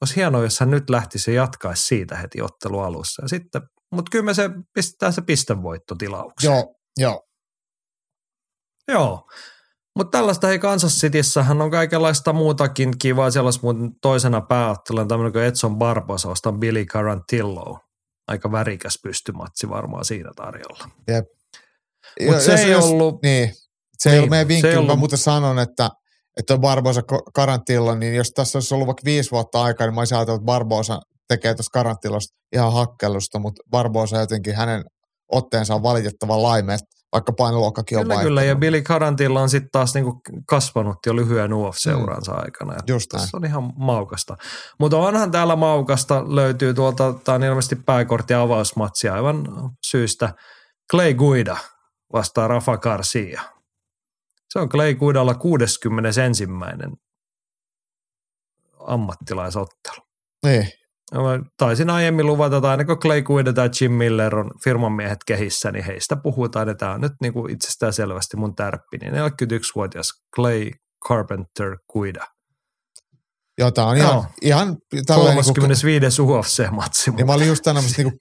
olisi 0.00 0.16
hienoa, 0.16 0.42
jos 0.42 0.60
hän 0.60 0.70
nyt 0.70 0.90
lähtisi 0.90 1.30
ja 1.30 1.42
jatkaisi 1.42 1.82
siitä 1.82 2.16
heti 2.16 2.42
ottelualussa. 2.42 3.22
Ja 3.22 3.28
sitten, 3.28 3.62
mutta 3.92 4.10
kyllä 4.10 4.24
me 4.24 4.34
se 4.34 4.50
pistetään 4.74 5.12
se 5.12 5.22
pistevoittotilaukseen. 5.22 6.52
Joo, 6.52 6.74
joo. 6.96 7.26
Joo. 8.88 9.28
Mutta 9.96 10.18
tällaista 10.18 10.46
hei 10.46 10.58
Kansas 10.58 10.92
Cityssähän 10.92 11.62
on 11.62 11.70
kaikenlaista 11.70 12.32
muutakin 12.32 12.98
kivaa. 12.98 13.30
Siellä 13.30 13.46
olisi 13.46 13.60
muuten 13.62 13.90
toisena 14.02 14.40
pääotteluna 14.40 15.06
tämmöinen 15.06 15.32
kuin 15.32 15.44
Edson 15.44 15.78
Barbosa 15.78 16.28
vastaan 16.28 16.60
Billy 16.60 16.84
Carantillo. 16.84 17.78
Aika 18.28 18.52
värikäs 18.52 18.98
pystymatsi 19.02 19.68
varmaan 19.68 20.04
siinä 20.04 20.30
tarjolla. 20.36 20.88
Jep. 21.08 21.24
Mutta 22.26 22.40
se 22.40 22.54
ei 22.54 22.70
jos, 22.70 22.84
ollut... 22.84 23.22
Niin, 23.22 23.54
se 23.98 24.08
niin, 24.08 24.14
ei 24.14 24.18
ollut 24.18 24.30
meidän 24.30 24.48
vinkki, 24.48 24.74
ollut... 24.74 24.86
mä 24.86 24.96
muuten 24.96 25.18
sanon, 25.18 25.58
että 25.58 25.90
että 26.36 26.58
Barbosa 26.58 27.02
Karantillo, 27.34 27.94
niin 27.94 28.14
jos 28.14 28.30
tässä 28.30 28.58
olisi 28.58 28.74
ollut 28.74 28.86
vaikka 28.86 29.02
viisi 29.04 29.30
vuotta 29.30 29.62
aikaa, 29.62 29.86
niin 29.86 29.94
mä 29.94 30.00
olisin 30.00 30.16
ajatellut, 30.16 30.40
että 30.40 30.46
Barbosa 30.46 31.00
tekee 31.28 31.54
tuosta 31.54 31.72
Karantillosta 31.72 32.36
ihan 32.52 32.72
hakkelusta, 32.72 33.38
mutta 33.38 33.62
Barbosa 33.70 34.18
jotenkin 34.18 34.56
hänen 34.56 34.84
otteensa 35.28 35.74
on 35.74 35.82
valitettavan 35.82 36.42
laime, 36.42 36.78
vaikka 37.12 37.32
painoluokkakin 37.32 37.98
on 37.98 38.04
Kyllä, 38.04 38.22
kyllä, 38.22 38.42
ja 38.42 38.56
Billy 38.56 38.82
Carantilla 38.82 39.40
on 39.40 39.50
sitten 39.50 39.70
taas 39.70 39.94
niinku 39.94 40.20
kasvanut 40.46 40.98
jo 41.06 41.16
lyhyen 41.16 41.52
UF-seuransa 41.52 42.32
mm. 42.32 42.38
aikana. 42.38 42.74
Ja 42.74 42.80
Just 42.86 43.12
näin. 43.12 43.28
Se 43.28 43.36
on 43.36 43.44
ihan 43.44 43.72
maukasta. 43.76 44.36
Mutta 44.78 44.96
onhan 44.96 45.30
täällä 45.30 45.56
maukasta, 45.56 46.24
löytyy 46.34 46.74
tuolta, 46.74 47.14
tämä 47.24 47.36
on 47.36 47.44
ilmeisesti 47.44 47.76
pääkortti 47.76 48.34
avausmatsi 48.34 49.08
aivan 49.08 49.44
syystä. 49.86 50.34
Clay 50.90 51.14
Guida 51.14 51.56
vastaa 52.12 52.48
Rafa 52.48 52.78
Garcia. 52.78 53.42
Se 54.48 54.58
on 54.58 54.68
Clay 54.68 54.94
Guidalla 54.94 55.34
61. 55.34 56.22
ammattilaisottelu. 58.86 60.06
Niin. 60.46 60.79
Taisin 61.56 61.90
aiemmin 61.90 62.26
luvata, 62.26 62.56
että 62.56 62.70
aina 62.70 62.84
kun 62.84 62.98
Clay 62.98 63.22
Guida 63.22 63.52
tai 63.52 63.70
Jim 63.80 63.92
Miller 63.92 64.36
on 64.36 64.50
firman 64.64 64.92
miehet 64.92 65.18
kehissä, 65.26 65.72
niin 65.72 65.84
heistä 65.84 66.16
puhutaan, 66.16 66.68
että 66.68 66.78
tämä 66.78 66.94
on 66.94 67.00
nyt 67.00 67.12
niin 67.20 67.32
kuin 67.32 67.52
itsestään 67.52 67.92
selvästi 67.92 68.36
mun 68.36 68.54
tärppi. 68.54 68.98
Niin 68.98 69.12
41-vuotias 69.12 70.12
Clay 70.36 70.70
Carpenter 71.08 71.76
Guida. 71.92 72.26
Joo, 73.58 73.70
tämä 73.70 73.86
on 73.86 73.96
ihan, 73.96 74.14
Joo. 74.14 74.24
ihan 74.42 74.76
35. 75.06 76.00
Niin 76.00 76.28
UFC-matsi. 76.28 77.10
Niin 77.10 77.26
mä 77.26 77.32
olin 77.32 77.48
just 77.48 77.62
tämmöistä 77.62 78.02
niin 78.02 78.12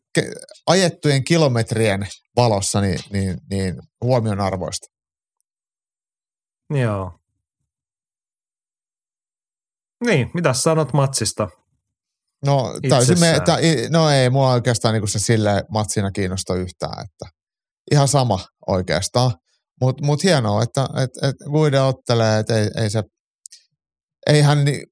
ajettujen 0.67 1.23
kilometrien 1.23 2.07
valossa 2.35 2.81
niin, 2.81 2.99
niin, 3.13 3.37
niin 3.49 3.75
huomion 4.03 4.39
arvoista. 4.39 4.87
Joo. 6.69 7.19
Niin, 10.05 10.31
mitä 10.33 10.53
sanot 10.53 10.93
matsista? 10.93 11.49
No, 12.45 12.73
täysin 12.89 13.19
me, 13.19 13.39
ta, 13.45 13.57
no 13.89 14.09
ei 14.09 14.29
mua 14.29 14.51
oikeastaan 14.51 14.93
niin 14.93 15.07
se 15.07 15.19
sille 15.19 15.63
matsina 15.71 16.11
kiinnosta 16.11 16.55
yhtään, 16.55 17.05
että 17.05 17.35
ihan 17.91 18.07
sama 18.07 18.39
oikeastaan. 18.67 19.31
Mutta 19.81 20.05
mut 20.05 20.23
hienoa, 20.23 20.63
että 20.63 20.87
et, 21.03 21.29
et 21.29 21.35
Guide 21.51 21.81
ottelee, 21.81 22.39
että 22.39 22.57
ei, 22.57 22.69
ei 22.77 22.89
se, 22.89 23.03
ei 24.27 24.41
hän 24.41 24.65
niin 24.65 24.83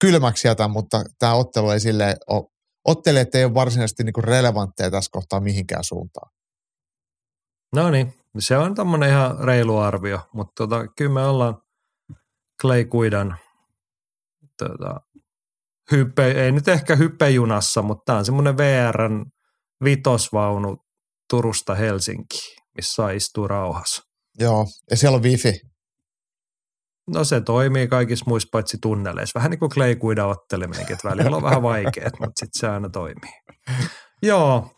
kylmäksi 0.00 0.48
jätä, 0.48 0.68
mutta 0.68 1.04
tämä 1.18 1.34
ottelu 1.34 1.70
ei 1.70 1.80
sille 1.80 2.16
ole, 2.26 2.44
ottelijat 2.84 3.34
ei 3.34 3.44
ole 3.44 3.54
varsinaisesti 3.54 4.04
niin 4.04 4.24
relevantteja 4.24 4.90
tässä 4.90 5.10
kohtaa 5.12 5.40
mihinkään 5.40 5.84
suuntaan. 5.84 6.30
No 7.74 7.90
niin, 7.90 8.14
se 8.38 8.58
on 8.58 8.74
tämmöinen 8.74 9.08
ihan 9.08 9.38
reilu 9.38 9.76
arvio, 9.76 10.20
mutta 10.32 10.52
tota, 10.56 10.88
kyllä 10.96 11.12
me 11.12 11.26
ollaan 11.26 11.62
Clay 12.62 12.84
Kuidan 12.84 13.36
tota, 14.58 15.00
hyppe, 15.92 16.30
ei 16.30 16.52
nyt 16.52 16.68
ehkä 16.68 16.96
hyppejunassa, 16.96 17.82
mutta 17.82 18.02
tämä 18.06 18.18
on 18.18 18.24
semmoinen 18.24 18.56
VRn 18.56 19.24
vitosvaunu 19.84 20.76
Turusta 21.30 21.74
Helsinki, 21.74 22.38
missä 22.76 23.10
istuu 23.10 23.48
rauhassa. 23.48 24.02
Joo, 24.38 24.66
ja 24.90 24.96
siellä 24.96 25.16
on 25.16 25.22
wifi. 25.22 25.60
No 27.10 27.24
se 27.24 27.40
toimii 27.40 27.88
kaikissa 27.88 28.24
muissa 28.28 28.48
paitsi 28.52 28.78
tunneleissa. 28.82 29.38
Vähän 29.38 29.50
niin 29.50 29.58
kuin 29.58 29.70
Clay 29.70 29.94
Guida 29.96 30.26
otteleminenkin, 30.26 30.92
että 30.92 31.08
välillä 31.08 31.36
on 31.36 31.42
vähän 31.42 31.62
vaikeet, 31.62 32.12
mutta 32.20 32.38
sitten 32.38 32.60
se 32.60 32.68
aina 32.68 32.88
toimii. 32.88 33.32
Joo, 34.22 34.70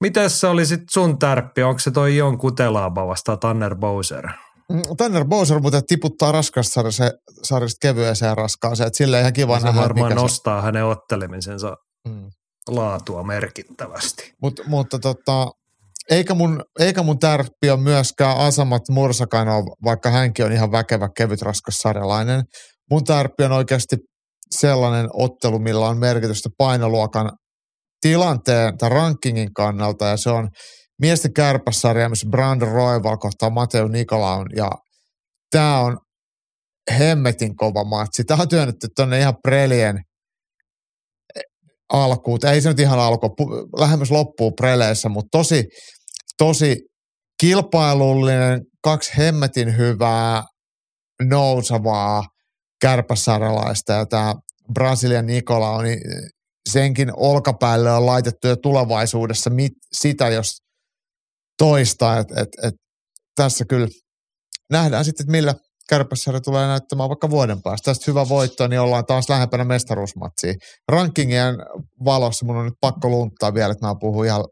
Mites 0.00 0.40
se 0.40 0.46
oli 0.46 0.66
sitten 0.66 0.86
sun 0.90 1.18
tärppi? 1.18 1.62
Onko 1.62 1.78
se 1.78 1.90
toi 1.90 2.16
Jon 2.16 2.38
Kutelaaba 2.38 3.06
vastaan 3.06 3.38
Tanner 3.38 3.76
Bowser? 3.76 4.28
Mm, 4.70 4.82
Tanner 4.96 5.24
Bowser 5.24 5.60
muuten 5.60 5.82
tiputtaa 5.86 6.32
raskasta 6.32 6.82
sarjasta 7.42 7.78
kevyeseen 7.80 8.28
ja 8.28 8.34
raskaaseen, 8.34 8.86
että 8.86 8.96
sille 8.96 9.20
ihan 9.20 9.32
kiva 9.32 9.60
se 9.60 9.66
nähdä. 9.66 9.80
varmaan 9.80 10.14
nostaa 10.14 10.60
se... 10.60 10.64
hänen 10.64 10.84
ottelemisensa 10.84 11.76
mm. 12.08 12.30
laatua 12.68 13.22
merkittävästi. 13.22 14.32
Mut, 14.42 14.60
mutta 14.66 14.98
tota, 14.98 15.50
eikä 16.10 16.34
mun, 16.34 16.62
eikä 16.78 17.02
mun 17.02 17.18
tärppi 17.18 17.70
ole 17.70 17.80
myöskään 17.80 18.36
Asamat 18.36 18.82
Mursakano, 18.90 19.62
vaikka 19.84 20.10
hänkin 20.10 20.44
on 20.44 20.52
ihan 20.52 20.72
väkevä 20.72 21.08
kevyt 21.16 21.42
raskas 21.42 21.76
sarjalainen. 21.76 22.42
Mun 22.90 23.04
tärppi 23.04 23.44
on 23.44 23.52
oikeasti 23.52 23.96
sellainen 24.50 25.08
ottelu, 25.12 25.58
millä 25.58 25.88
on 25.88 25.98
merkitystä 25.98 26.48
painoluokan 26.58 27.30
tilanteen 28.00 28.78
tai 28.78 28.88
rankingin 28.88 29.54
kannalta 29.54 30.04
ja 30.04 30.16
se 30.16 30.30
on 30.30 30.48
miesten 31.00 31.32
kärpäsarja, 31.32 32.08
missä 32.08 32.28
Brand 32.30 32.62
Royval 32.62 33.16
kohtaa 33.16 33.50
Mateo 33.50 33.88
Nikolaun 33.88 34.46
ja 34.56 34.70
tämä 35.50 35.80
on 35.80 35.98
hemmetin 36.98 37.56
kova 37.56 37.84
matsi. 37.84 38.24
Tämä 38.24 38.42
on 38.42 38.48
työnnetty 38.48 38.88
tuonne 38.96 39.18
ihan 39.18 39.34
prelien 39.42 40.00
alkuun. 41.92 42.38
Ei 42.46 42.60
se 42.60 42.68
nyt 42.68 42.78
ihan 42.78 42.98
alku, 42.98 43.34
lähemmäs 43.78 44.10
loppuu 44.10 44.52
preleissä, 44.52 45.08
mutta 45.08 45.38
tosi, 45.38 45.64
tosi 46.38 46.76
kilpailullinen, 47.40 48.60
kaksi 48.82 49.12
hemmetin 49.18 49.76
hyvää, 49.76 50.42
nousavaa 51.22 52.24
kärpäsarjalaista 52.80 53.92
ja 53.92 54.06
tämä 54.06 54.34
Brasilian 54.74 55.26
Nikola 55.26 55.70
on 55.70 55.84
niin 55.84 56.00
senkin 56.70 57.12
olkapäälle 57.16 57.92
on 57.92 58.06
laitettu 58.06 58.48
jo 58.48 58.56
tulevaisuudessa 58.56 59.50
mit, 59.50 59.72
sitä, 59.92 60.28
jos 60.28 60.56
toista. 61.60 62.18
Et, 62.18 62.30
et, 62.30 62.48
et, 62.62 62.74
tässä 63.36 63.64
kyllä 63.68 63.88
nähdään 64.70 65.04
sitten, 65.04 65.24
että 65.24 65.32
millä 65.32 65.54
kärpässäri 65.88 66.40
tulee 66.40 66.66
näyttämään 66.66 67.08
vaikka 67.08 67.30
vuoden 67.30 67.62
päästä. 67.62 67.90
Tästä 67.90 68.10
hyvä 68.10 68.28
voitto, 68.28 68.66
niin 68.66 68.80
ollaan 68.80 69.06
taas 69.06 69.28
lähempänä 69.28 69.64
mestaruusmatsia. 69.64 70.54
Rankingien 70.88 71.54
valossa 72.04 72.46
mun 72.46 72.56
on 72.56 72.64
nyt 72.64 72.80
pakko 72.80 73.08
lunttaa 73.08 73.54
vielä, 73.54 73.72
että 73.72 73.86
mä 73.86 73.94
puhun 74.00 74.26
ihan 74.26 74.44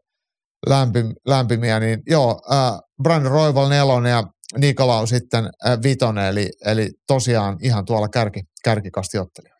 lämpim, 0.67 1.13
lämpimiä, 1.27 1.79
niin 1.79 1.99
joo, 2.07 2.41
äh, 2.51 2.79
Brandon 3.03 3.31
Roival 3.31 3.69
nelonen 3.69 4.11
ja 4.11 4.23
Nikolau 4.57 5.07
sitten 5.07 5.49
äh, 5.67 5.77
vitonen, 5.83 6.25
eli, 6.25 6.49
eli 6.65 6.89
tosiaan 7.07 7.57
ihan 7.61 7.85
tuolla 7.85 8.07
kärki, 8.07 8.41
kärkikasti 8.63 9.17
ottelija. 9.17 9.55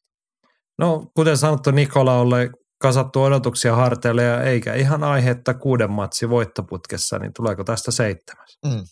No, 0.80 1.06
kuten 1.16 1.38
sanottu, 1.38 1.72
Nikolaulle 1.72 2.50
kasattu 2.82 3.24
odotuksia 3.24 3.76
harteille 3.76 4.24
ja 4.24 4.44
eikä 4.44 4.74
ihan 4.74 5.04
aihetta 5.04 5.54
kuuden 5.54 5.92
matsi 5.92 6.30
voittoputkessa, 6.30 7.20
niin 7.20 7.34
tuleeko 7.34 7.64
tästä 7.64 7.92
seitsemäs? 7.92 8.58
Mm. 8.66 8.84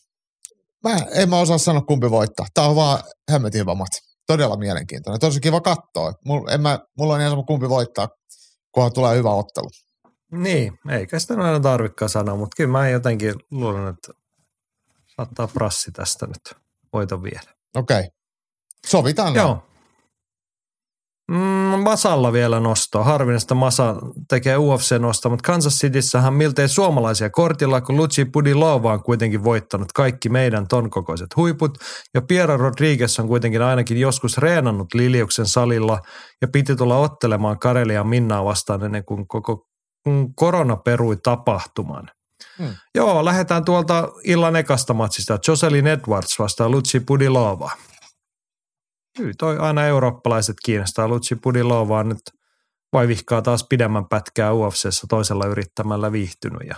Mä 0.83 0.97
en 1.11 1.29
mä 1.29 1.39
osaa 1.39 1.57
sanoa 1.57 1.81
kumpi 1.81 2.11
voittaa. 2.11 2.45
Tää 2.53 2.67
on 2.67 2.75
vaan 2.75 2.99
hemmetin 3.31 3.61
hyvä 3.61 3.75
matsi. 3.75 4.01
Todella 4.27 4.57
mielenkiintoinen. 4.57 5.19
Tosi 5.19 5.39
kiva 5.39 5.61
katsoa. 5.61 6.13
Mulla, 6.25 6.51
en 6.51 6.61
mä, 6.61 6.79
mulla 6.97 7.13
on 7.13 7.19
ihan 7.19 7.31
sama 7.31 7.43
kumpi 7.43 7.69
voittaa, 7.69 8.07
kunhan 8.71 8.93
tulee 8.93 9.17
hyvä 9.17 9.29
ottelu. 9.29 9.69
Niin, 10.31 10.73
eikä 10.89 11.19
sitä 11.19 11.33
aina 11.33 11.59
tarvikaan 11.59 12.09
sanoa, 12.09 12.35
mutta 12.35 12.55
kyllä 12.57 12.71
mä 12.71 12.89
jotenkin 12.89 13.33
luulen, 13.51 13.87
että 13.87 14.11
saattaa 15.15 15.47
prassi 15.47 15.91
tästä 15.91 16.27
nyt 16.27 16.61
voiton 16.93 17.23
vielä. 17.23 17.53
Okei. 17.75 17.99
Okay. 17.99 18.09
Sovitaan 18.87 19.33
näin. 19.33 19.47
Joo. 19.47 19.66
Mm, 21.31 21.79
Masalla 21.83 22.33
vielä 22.33 22.59
nostoa. 22.59 23.03
Harvinaista 23.03 23.55
Masa 23.55 23.95
tekee 24.29 24.57
UFC-nostoa, 24.57 25.29
mutta 25.29 25.47
Kansas 25.47 25.73
Cityssähän 25.73 26.33
miltei 26.33 26.67
suomalaisia 26.67 27.29
kortilla, 27.29 27.81
kun 27.81 27.97
Luci 27.97 28.25
Pudilova 28.25 28.93
on 28.93 29.03
kuitenkin 29.03 29.43
voittanut 29.43 29.91
kaikki 29.91 30.29
meidän 30.29 30.67
ton 30.67 30.89
kokoiset 30.89 31.35
huiput. 31.35 31.77
Ja 32.13 32.21
Piera 32.21 32.57
Rodriguez 32.57 33.19
on 33.19 33.27
kuitenkin 33.27 33.61
ainakin 33.61 33.99
joskus 33.99 34.37
reenannut 34.37 34.93
Liliuksen 34.93 35.45
salilla 35.45 35.99
ja 36.41 36.47
piti 36.47 36.75
tulla 36.75 36.97
ottelemaan 36.97 37.59
Karelia 37.59 38.03
Minnaa 38.03 38.45
vastaan 38.45 38.83
ennen 38.83 39.05
kuin 39.05 39.27
koko 39.27 39.67
kun 40.03 40.35
korona 40.35 40.75
perui 40.75 41.17
tapahtuman. 41.23 42.09
Hmm. 42.57 42.75
Joo, 42.95 43.25
lähdetään 43.25 43.65
tuolta 43.65 44.09
illan 44.23 44.55
ekasta 44.55 44.93
matsista. 44.93 45.39
Jocelyn 45.47 45.87
Edwards 45.87 46.39
vastaa 46.39 46.69
Luci 46.69 46.99
Pudilova. 46.99 47.71
Kyllä 49.17 49.33
toi 49.37 49.57
aina 49.57 49.85
eurooppalaiset 49.85 50.55
kiinnostaa. 50.65 51.07
Luci 51.07 51.35
Pudilova 51.35 51.99
on 51.99 52.09
nyt 52.09 52.19
vaivihkaa 52.93 53.41
taas 53.41 53.65
pidemmän 53.69 54.05
pätkää 54.05 54.53
UFCssä 54.53 55.07
toisella 55.09 55.45
yrittämällä 55.45 56.11
viihtynyt 56.11 56.61
ja 56.67 56.75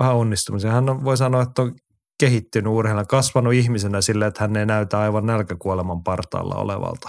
vähän 0.00 0.16
onnistumisen. 0.16 0.70
Hän 0.70 0.90
on, 0.90 1.04
voi 1.04 1.16
sanoa, 1.16 1.42
että 1.42 1.62
on 1.62 1.74
kehittynyt 2.20 2.72
urheilija, 2.72 3.04
kasvanut 3.04 3.52
ihmisenä 3.52 4.00
sille, 4.00 4.26
että 4.26 4.40
hän 4.40 4.56
ei 4.56 4.66
näytä 4.66 4.98
aivan 4.98 5.26
nälkäkuoleman 5.26 6.02
partaalla 6.02 6.54
olevalta 6.54 7.08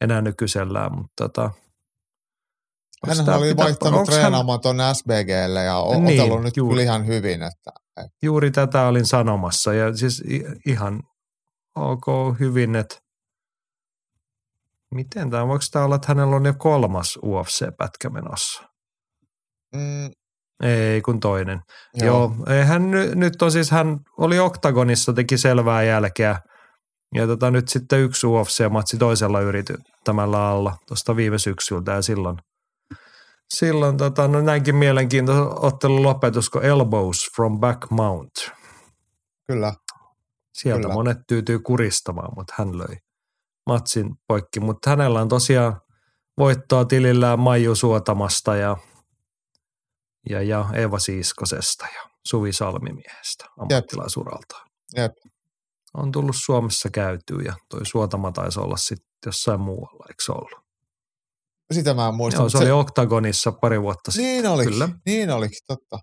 enää 0.00 0.22
nykyisellään, 0.22 0.96
mutta 0.96 1.28
tota, 1.28 1.50
hän 3.06 3.36
oli 3.36 3.48
pitää, 3.48 3.64
vaihtanut 3.64 4.04
treenaamaan 4.04 4.56
hän... 4.56 4.60
tuonne 4.60 4.94
SBGlle 4.94 5.64
ja 5.64 5.76
on 5.76 6.04
niin, 6.04 6.20
otellut 6.20 6.42
nyt 6.42 6.56
juuri, 6.56 6.72
kyllä 6.72 6.82
ihan 6.82 7.06
hyvin. 7.06 7.42
Että, 7.42 7.70
että. 7.96 8.16
Juuri 8.22 8.50
tätä 8.50 8.86
olin 8.86 9.06
sanomassa 9.06 9.74
ja 9.74 9.96
siis 9.96 10.22
ihan 10.66 11.02
ok 11.76 12.06
hyvin, 12.40 12.76
että 12.76 13.03
miten 14.94 15.30
tämä, 15.30 15.48
voiko 15.48 15.64
tämä 15.72 15.84
olla, 15.84 15.96
että 15.96 16.08
hänellä 16.08 16.36
on 16.36 16.44
jo 16.44 16.54
kolmas 16.58 17.18
UFC-pätkä 17.24 18.10
menossa? 18.10 18.62
Mm. 19.74 20.10
Ei, 20.62 21.02
kun 21.02 21.20
toinen. 21.20 21.60
Joo, 21.94 22.32
Joo 22.46 22.64
hän 22.64 22.90
nyt 23.14 23.42
on 23.42 23.52
siis, 23.52 23.70
hän 23.70 23.98
oli 24.18 24.38
Oktagonissa, 24.38 25.12
teki 25.12 25.38
selvää 25.38 25.82
jälkeä. 25.82 26.38
Ja 27.14 27.26
tota, 27.26 27.50
nyt 27.50 27.68
sitten 27.68 28.00
yksi 28.00 28.26
UFC-matsi 28.26 28.98
toisella 28.98 29.40
yrittämällä 29.40 30.48
alla 30.48 30.76
tuosta 30.86 31.16
viime 31.16 31.38
syksyltä 31.38 31.92
ja 31.92 32.02
silloin, 32.02 32.36
silloin 33.54 33.96
tota, 33.96 34.28
no 34.28 34.40
näinkin 34.40 34.76
mielenkiintoinen 34.76 35.64
ottelun 35.64 36.02
lopetus 36.02 36.50
kuin 36.50 36.64
Elbows 36.64 37.30
from 37.36 37.60
Back 37.60 37.90
Mount. 37.90 38.32
Kyllä. 39.46 39.72
Sieltä 40.54 40.82
Kyllä. 40.82 40.94
monet 40.94 41.18
tyytyy 41.28 41.58
kuristamaan, 41.58 42.32
mutta 42.36 42.54
hän 42.58 42.78
löi 42.78 42.96
matsin 43.66 44.14
poikki, 44.28 44.60
mutta 44.60 44.90
hänellä 44.90 45.20
on 45.20 45.28
tosiaan 45.28 45.80
voittoa 46.38 46.84
tilillään 46.84 47.38
Maiju 47.38 47.74
Suotamasta 47.74 48.56
ja, 48.56 48.76
ja, 50.30 50.42
ja 50.42 50.68
Eva 50.72 50.98
Siiskosesta 50.98 51.86
ja 51.94 52.10
Suvi 52.28 52.52
Salmimiehestä 52.52 53.44
ammattilaisuraltaan. 53.58 54.68
Jep. 54.96 55.12
On 55.94 56.12
tullut 56.12 56.36
Suomessa 56.38 56.90
käytyä 56.90 57.42
ja 57.44 57.54
toi 57.68 57.86
Suotama 57.86 58.32
taisi 58.32 58.60
olla 58.60 58.76
sitten 58.76 59.08
jossain 59.26 59.60
muualla, 59.60 60.06
eikö 60.08 60.24
se 60.24 60.32
ollut? 60.32 60.64
Sitä 61.72 61.94
mä 61.94 62.08
en 62.08 62.14
muista. 62.14 62.40
Joo, 62.40 62.48
se, 62.48 62.58
se 62.58 62.64
oli 62.64 62.70
Oktagonissa 62.70 63.52
pari 63.52 63.82
vuotta 63.82 64.10
sitten. 64.10 64.32
Niin 64.32 64.46
oli, 64.46 64.64
Kyllä. 64.64 64.88
niin 65.06 65.30
oli, 65.30 65.48
totta. 65.66 65.98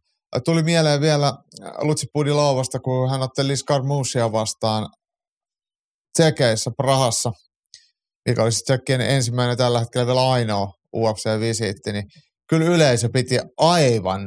Tuli 0.46 0.64
mieleen 0.64 1.02
vielä 1.02 1.34
Lutsi 1.82 2.08
Pudilovasta, 2.14 2.80
kun 2.80 3.10
hän 3.10 3.22
otteli 3.22 3.58
Skarmusia 3.58 4.32
vastaan 4.32 4.90
Tsekeissä 6.14 6.72
Prahassa 6.78 7.32
mikä 8.30 8.43
olisi 8.43 8.64
Tsekkien 8.64 9.02
ensimmäinen 9.02 9.57
tällä 9.57 9.80
hetkellä 9.80 10.07
vielä 10.07 10.31
ainoa 10.31 10.73
UFC-visiitti, 10.95 11.91
niin 11.91 12.03
kyllä 12.49 12.65
yleisö 12.65 13.10
piti 13.14 13.39
aivan 13.57 14.22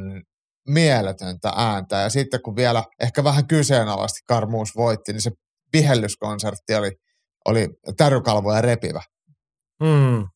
mieletöntä 0.69 1.53
ääntä. 1.57 1.97
Ja 1.97 2.09
sitten 2.09 2.43
kun 2.43 2.57
vielä 2.57 2.85
ehkä 3.01 3.25
vähän 3.25 3.47
kyseenalaisesti 3.47 4.21
Karmuus 4.27 4.69
voitti, 4.77 5.13
niin 5.13 5.23
se 5.23 5.31
vihellyskonsertti 5.73 6.75
oli, 6.75 6.93
oli 7.49 7.69
tärykalvoja 7.97 8.61
repivä. 8.61 9.03
Mm. 9.83 10.27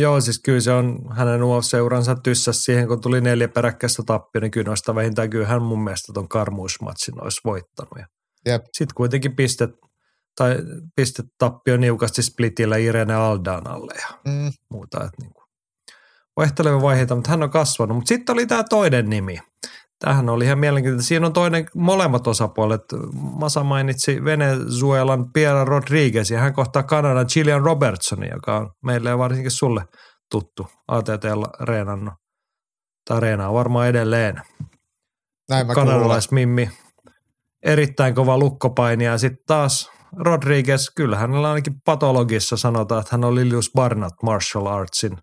Joo, 0.00 0.20
siis 0.20 0.40
kyllä 0.44 0.60
se 0.60 0.72
on 0.72 0.98
hänen 1.16 1.40
UFC-uransa 1.40 2.16
tyssäs 2.22 2.64
siihen, 2.64 2.88
kun 2.88 3.00
tuli 3.00 3.20
neljä 3.20 3.48
peräkkäistä 3.48 4.02
tappia, 4.06 4.40
niin 4.40 4.50
kyllä 4.50 4.68
noista 4.68 4.94
vähintään 4.94 5.30
kyllä 5.30 5.46
hän 5.46 5.62
mun 5.62 5.84
mielestä 5.84 6.12
ton 6.12 6.28
karmuusmatsin 6.28 7.22
olisi 7.22 7.40
voittanut. 7.44 7.92
Sitten 8.46 8.94
kuitenkin 8.94 9.36
pistet 9.36 9.70
tai 10.38 10.56
tappio 11.38 11.76
niukasti 11.76 12.22
splitillä 12.22 12.76
Irene 12.76 13.14
Aldanalle 13.14 13.92
ja 14.00 14.32
mm. 14.32 14.52
muuta. 14.70 15.04
Että 15.04 15.22
niin 15.22 15.32
kuin 15.32 15.44
vaihtelevia 16.36 16.82
vaiheita, 16.82 17.14
mutta 17.14 17.30
hän 17.30 17.42
on 17.42 17.50
kasvanut. 17.50 17.96
Mutta 17.96 18.08
sitten 18.08 18.32
oli 18.32 18.46
tämä 18.46 18.64
toinen 18.64 19.10
nimi. 19.10 19.38
Tämähän 19.98 20.28
oli 20.28 20.44
ihan 20.44 20.58
mielenkiintoista. 20.58 21.08
Siinä 21.08 21.26
on 21.26 21.32
toinen, 21.32 21.66
molemmat 21.74 22.26
osapuolet. 22.26 22.82
Masa 23.12 23.64
mainitsi 23.64 24.24
Venezuelan 24.24 25.32
Pierre 25.32 25.64
Rodriguez 25.64 26.30
ja 26.30 26.38
hän 26.38 26.54
kohtaa 26.54 26.82
Kanadan 26.82 27.26
Gillian 27.32 27.62
Robertson, 27.62 28.28
joka 28.32 28.56
on 28.56 28.70
meille 28.84 29.08
ja 29.08 29.18
varsinkin 29.18 29.50
sulle 29.50 29.84
tuttu 30.30 30.66
ATTlla 30.88 31.50
reenannut. 31.60 32.14
Tai 33.08 33.20
reenaa 33.20 33.52
varmaan 33.52 33.88
edelleen. 33.88 34.42
Näin 35.48 35.66
mä 35.66 35.74
Kanadalaismimmi. 35.74 36.70
Erittäin 37.62 38.14
kova 38.14 38.38
lukkopaini 38.38 39.04
ja 39.04 39.18
sitten 39.18 39.44
taas 39.46 39.97
Rodriguez, 40.12 40.86
kyllä 40.94 41.16
hänellä 41.16 41.48
ainakin 41.48 41.80
patologissa 41.84 42.56
sanotaan, 42.56 43.00
että 43.00 43.08
hän 43.12 43.24
on 43.24 43.34
Lilius 43.34 43.70
Barnett 43.74 44.22
Martial 44.22 44.66
Artsin 44.66 45.18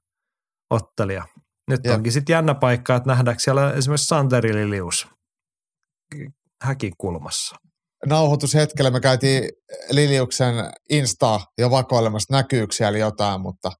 ottelija. 0.69 1.25
Nyt 1.67 1.81
Jep. 1.83 1.93
onkin 1.93 2.11
sitten 2.11 2.33
jännä 2.33 2.55
paikka, 2.55 2.95
että 2.95 3.09
nähdäänkö 3.09 3.43
siellä 3.43 3.73
esimerkiksi 3.73 4.07
Santeri 4.07 4.55
Lilius 4.55 5.07
häkin 6.61 6.93
kulmassa. 6.97 7.55
Nauhoitushetkellä 8.05 8.91
me 8.91 8.99
käytiin 8.99 9.49
Liliuksen 9.91 10.55
Insta 10.89 11.39
jo 11.57 11.71
vakoilemassa 11.71 12.33
näkyykö 12.33 12.75
siellä 12.75 12.97
jotain, 12.97 13.41
mutta, 13.41 13.71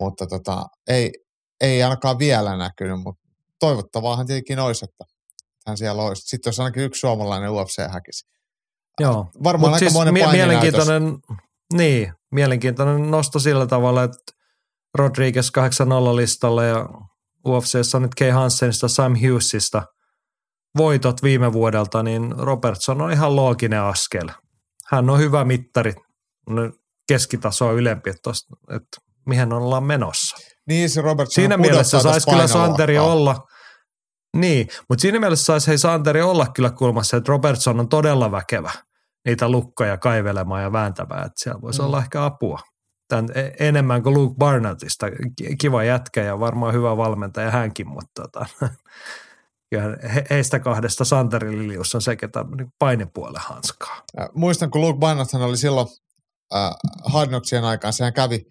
mutta 0.00 0.26
tota, 0.26 0.66
ei, 0.88 1.12
ei 1.60 1.82
ainakaan 1.82 2.18
vielä 2.18 2.56
näkynyt, 2.56 3.00
mutta 3.00 3.22
toivottavaahan 3.60 4.26
tietenkin 4.26 4.58
olisi, 4.58 4.84
että 4.84 5.04
hän 5.66 5.76
siellä 5.76 6.02
olisi. 6.02 6.22
Sitten 6.22 6.50
jos 6.50 6.60
ainakin 6.60 6.82
yksi 6.82 7.00
suomalainen 7.00 7.50
UFC 7.50 7.90
häkisi. 7.90 8.26
Joo. 9.00 9.30
Varmaan 9.44 9.70
Mut 9.70 9.74
aika 9.74 9.78
siis 9.78 9.92
monen 9.92 10.14
mie- 10.14 10.32
mielenkiintoinen, 10.32 11.18
niin, 11.72 12.12
mielenkiintoinen 12.32 13.10
nosto 13.10 13.38
sillä 13.38 13.66
tavalla, 13.66 14.02
että 14.02 14.32
Rodriguez 14.98 15.50
8-0 16.12 16.16
listalla 16.16 16.64
ja 16.64 16.88
UFCssä 17.48 17.98
on 17.98 18.02
nyt 18.02 18.14
Kay 18.14 18.30
Hansenista, 18.30 18.88
Sam 18.88 19.14
Hughesista 19.14 19.82
voitot 20.76 21.22
viime 21.22 21.52
vuodelta, 21.52 22.02
niin 22.02 22.34
Robertson 22.38 23.02
on 23.02 23.12
ihan 23.12 23.36
looginen 23.36 23.82
askel. 23.82 24.28
Hän 24.90 25.10
on 25.10 25.18
hyvä 25.18 25.44
mittari, 25.44 25.94
keskitasoa 27.08 27.72
ylempi, 27.72 28.10
että, 28.10 28.20
tosta, 28.22 28.56
että 28.76 28.96
mihin 29.26 29.52
ollaan 29.52 29.84
menossa. 29.84 30.36
Niin, 30.68 30.90
se 30.90 31.00
Robertson 31.00 31.34
Siinä 31.34 31.56
mielessä 31.56 32.00
saisi 32.00 32.30
kyllä 32.30 32.46
Santeri 32.46 32.98
olla– 32.98 33.36
niin, 34.36 34.68
mutta 34.88 35.02
siinä 35.02 35.20
mielessä 35.20 35.44
saisi 35.44 35.66
hei 35.66 35.78
Santeri 35.78 36.22
olla 36.22 36.46
kyllä 36.46 36.70
kulmassa, 36.70 37.16
että 37.16 37.32
Robertson 37.32 37.80
on 37.80 37.88
todella 37.88 38.30
väkevä 38.30 38.70
niitä 39.24 39.48
lukkoja 39.48 39.96
kaivelemaan 39.96 40.62
ja 40.62 40.72
vääntämään, 40.72 41.26
että 41.26 41.40
siellä 41.42 41.60
voisi 41.60 41.80
mm. 41.80 41.86
olla 41.86 41.98
ehkä 41.98 42.24
apua. 42.24 42.60
Tän 43.08 43.28
e-, 43.34 43.68
enemmän 43.68 44.02
kuin 44.02 44.14
Luke 44.14 44.34
Barnettista. 44.38 45.06
Kiva 45.58 45.84
jätkä 45.84 46.22
ja 46.22 46.40
varmaan 46.40 46.74
hyvä 46.74 46.96
valmentaja 46.96 47.50
hänkin, 47.50 47.88
mutta 47.88 48.22
tota, 48.22 48.46
he, 50.14 50.24
heistä 50.30 50.58
kahdesta 50.58 51.04
Santeri 51.04 51.58
Lilius 51.58 51.94
on 51.94 52.02
se, 52.02 52.16
ketä 52.16 52.44
niin 52.56 52.72
painepuolen 52.78 53.42
hanskaa. 53.44 54.02
Ja 54.16 54.28
muistan, 54.34 54.70
kun 54.70 54.80
Luke 54.80 54.98
Barnett 54.98 55.34
oli 55.34 55.56
silloin 55.56 55.86
äh, 56.54 56.70
Hardnocksien 57.04 57.64
aikaan, 57.64 57.92
sehän 57.92 58.12
kävi 58.12 58.46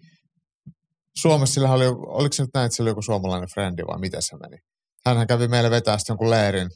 Suomessa, 1.16 1.54
sillä 1.54 1.72
oli, 1.72 1.86
oliko 1.86 2.32
se 2.32 2.42
nyt 2.42 2.50
näin, 2.54 2.66
että 2.66 2.76
se 2.76 2.82
oli 2.82 2.90
joku 2.90 3.02
suomalainen 3.02 3.48
frendi 3.48 3.82
vai 3.86 3.98
miten 3.98 4.22
se 4.22 4.36
meni? 4.36 4.71
Hänhän 5.06 5.26
kävi 5.26 5.48
meille 5.48 5.70
vetää 5.70 5.98
jonkun 6.08 6.30
leirin. 6.30 6.68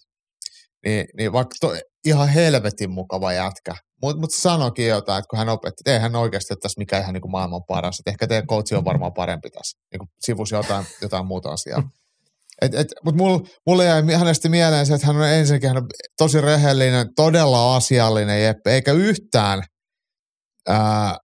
Niin, 0.85 1.07
niin 1.17 1.33
vaikka 1.33 1.55
to, 1.61 1.75
ihan 2.05 2.29
helvetin 2.29 2.91
mukava 2.91 3.33
jätkä. 3.33 3.75
Mutta 4.03 4.21
mut 4.21 4.31
sanoikin 4.35 4.89
jotain, 4.89 5.19
että 5.19 5.29
kun 5.29 5.39
hän 5.39 5.49
opetti, 5.49 5.81
että 5.81 5.93
eihän 5.93 6.17
oikeasti 6.17 6.53
ole 6.53 6.59
tässä 6.63 6.79
mikään 6.79 7.03
ihan 7.03 7.13
niin 7.15 7.23
kuin 7.23 7.33
maailman 7.33 7.65
paras. 7.69 7.99
Että 7.99 8.11
ehkä 8.11 8.27
teidän 8.27 8.47
coachi 8.47 8.75
on 8.75 8.85
varmaan 8.85 9.13
parempi 9.13 9.51
tässä. 9.51 9.79
Niin 9.93 9.99
kuin 9.99 10.09
sivusi 10.21 10.55
jotain, 10.55 10.87
jotain 11.03 11.27
muuta 11.27 11.51
asiaa. 11.51 11.83
Mutta 13.05 13.23
mulla 13.23 13.41
mul 13.67 13.81
jäi 13.81 14.13
hänestä 14.13 14.49
mieleen 14.49 14.87
se, 14.87 14.95
että 14.95 15.07
hän 15.07 15.17
on 15.17 15.27
ensinnäkin 15.27 15.69
hän 15.69 15.77
on 15.77 15.87
tosi 16.19 16.41
rehellinen, 16.41 17.07
todella 17.17 17.77
asiallinen 17.77 18.43
Jeppe, 18.45 18.75
eikä 18.75 18.93
yhtään, 18.93 19.63
ää, 20.69 21.17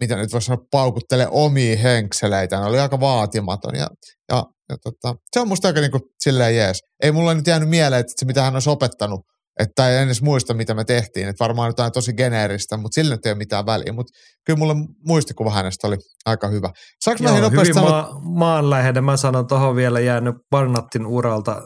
mitä 0.00 0.16
nyt 0.16 0.32
voisi 0.32 0.46
sanoa, 0.46 0.64
paukuttele 0.70 1.28
omia 1.30 1.78
henkseleitä. 1.78 2.56
Hän 2.56 2.68
oli 2.68 2.80
aika 2.80 3.00
vaatimaton 3.00 3.74
ja, 3.74 3.88
ja, 4.28 4.44
ja 4.68 4.76
tota, 4.82 5.14
se 5.32 5.40
on 5.40 5.48
musta 5.48 5.68
aika 5.68 5.80
niin 5.80 5.90
kuin 5.90 6.02
silleen 6.18 6.56
jees. 6.56 6.78
Ei 7.02 7.12
mulla 7.12 7.34
nyt 7.34 7.46
jäänyt 7.46 7.68
mieleen, 7.68 8.00
että 8.00 8.12
se 8.16 8.26
mitä 8.26 8.42
hän 8.42 8.54
olisi 8.54 8.70
opettanut– 8.70 9.20
että 9.60 9.90
ei 9.90 10.02
edes 10.02 10.22
muista, 10.22 10.54
mitä 10.54 10.74
me 10.74 10.84
tehtiin. 10.84 11.28
Että 11.28 11.44
varmaan 11.44 11.68
jotain 11.68 11.92
tosi 11.92 12.12
geneeristä, 12.12 12.76
mutta 12.76 12.94
sillä 12.94 13.18
ei 13.24 13.30
ole 13.30 13.38
mitään 13.38 13.66
väliä. 13.66 13.92
Mutta 13.92 14.12
kyllä 14.44 14.58
mulle 14.58 14.74
muistikuva 15.06 15.50
hänestä 15.50 15.86
oli 15.86 15.96
aika 16.26 16.48
hyvä. 16.48 16.70
Saanko 17.04 17.24
Joo, 17.24 17.50
hyvin 17.50 17.74
sanoa... 17.74 17.90
ma- 17.90 18.20
maanläheinen. 18.20 19.04
Mä 19.04 19.16
sanon 19.16 19.46
tuohon 19.46 19.76
vielä 19.76 20.00
jäänyt 20.00 20.34
Barnattin 20.50 21.06
uralta 21.06 21.62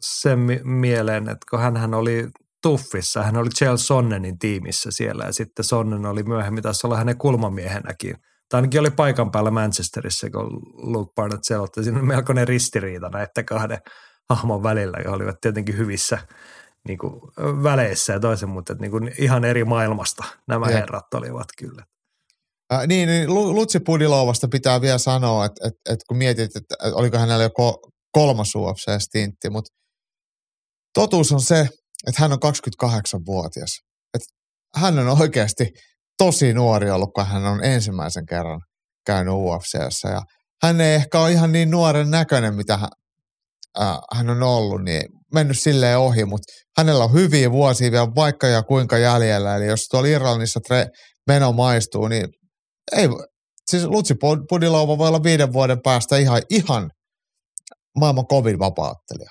sen 0.00 0.38
mi- 0.38 0.60
mieleen, 0.64 1.22
että 1.22 1.46
kun 1.50 1.60
hän 1.60 1.94
oli 1.94 2.28
Tuffissa, 2.62 3.22
hän 3.22 3.36
oli 3.36 3.48
Chelsea 3.48 3.86
Sonnenin 3.86 4.38
tiimissä 4.38 4.90
siellä 4.90 5.24
ja 5.24 5.32
sitten 5.32 5.64
Sonnen 5.64 6.06
oli 6.06 6.22
myöhemmin 6.22 6.62
taas 6.62 6.84
olla 6.84 6.96
hänen 6.96 7.18
kulmamiehenäkin. 7.18 8.14
Tai 8.48 8.58
ainakin 8.58 8.80
oli 8.80 8.90
paikan 8.90 9.30
päällä 9.30 9.50
Manchesterissa, 9.50 10.30
kun 10.30 10.60
Luke 10.74 11.12
Barnett 11.14 11.44
selotti. 11.44 11.84
Siinä 11.84 11.98
oli 11.98 12.06
melkoinen 12.06 12.48
ristiriita 12.48 13.08
näiden 13.08 13.44
kahden 13.44 13.78
hahmon 14.30 14.62
välillä, 14.62 14.98
ja 15.04 15.10
olivat 15.10 15.40
tietenkin 15.40 15.78
hyvissä– 15.78 16.18
niin 16.88 16.98
kuin 16.98 17.20
väleissä 17.62 18.12
ja 18.12 18.20
toisen, 18.20 18.48
mutta 18.48 18.74
niin 18.74 18.90
kuin 18.90 19.14
ihan 19.18 19.44
eri 19.44 19.64
maailmasta 19.64 20.24
nämä 20.48 20.66
ja. 20.66 20.76
herrat 20.76 21.14
olivat 21.14 21.48
kyllä. 21.58 21.84
Äh, 22.72 22.86
niin, 22.86 23.08
niin 23.08 23.34
Lutsi 23.34 23.80
Pudilovasta 23.80 24.48
pitää 24.48 24.80
vielä 24.80 24.98
sanoa, 24.98 25.44
että, 25.44 25.68
että, 25.68 25.92
että 25.92 26.04
kun 26.08 26.16
mietit, 26.16 26.56
että 26.56 26.74
oliko 26.92 27.18
hänellä 27.18 27.42
jo 27.42 27.50
kolmas 28.12 28.48
UFC-stintti, 28.56 29.50
mutta 29.50 29.70
totuus 30.94 31.32
on 31.32 31.40
se, 31.40 31.60
että 32.06 32.22
hän 32.22 32.32
on 32.32 32.38
28-vuotias. 32.38 33.80
Että 34.14 34.28
hän 34.74 34.98
on 34.98 35.20
oikeasti 35.20 35.72
tosi 36.18 36.54
nuori 36.54 36.90
ollut, 36.90 37.10
kun 37.14 37.26
hän 37.26 37.46
on 37.46 37.64
ensimmäisen 37.64 38.26
kerran 38.26 38.60
käynyt 39.06 39.34
UFCssä. 39.34 40.08
Ja 40.08 40.22
hän 40.62 40.80
ei 40.80 40.94
ehkä 40.94 41.20
ole 41.20 41.32
ihan 41.32 41.52
niin 41.52 41.70
nuoren 41.70 42.10
näköinen, 42.10 42.54
mitä 42.54 42.76
hän, 42.76 42.88
äh, 43.80 43.98
hän 44.14 44.30
on 44.30 44.42
ollut, 44.42 44.84
niin 44.84 45.02
mennyt 45.34 45.58
silleen 45.58 45.98
ohi, 45.98 46.24
mutta 46.24 46.52
hänellä 46.78 47.04
on 47.04 47.12
hyviä 47.12 47.50
vuosia 47.50 47.90
vielä 47.90 48.14
vaikka 48.14 48.46
ja 48.46 48.62
kuinka 48.62 48.98
jäljellä. 48.98 49.56
Eli 49.56 49.66
jos 49.66 49.88
tuolla 49.90 50.08
Irlannissa 50.08 50.60
tre, 50.60 50.86
meno 51.26 51.52
maistuu, 51.52 52.08
niin 52.08 52.28
ei, 52.92 53.08
siis 53.70 53.84
Lutsi 53.84 54.14
Pudilova 54.48 54.98
voi 54.98 55.08
olla 55.08 55.22
viiden 55.22 55.52
vuoden 55.52 55.78
päästä 55.84 56.16
ihan, 56.16 56.42
ihan 56.50 56.90
maailman 57.98 58.26
kovin 58.26 58.58
vapaattelija. 58.58 59.30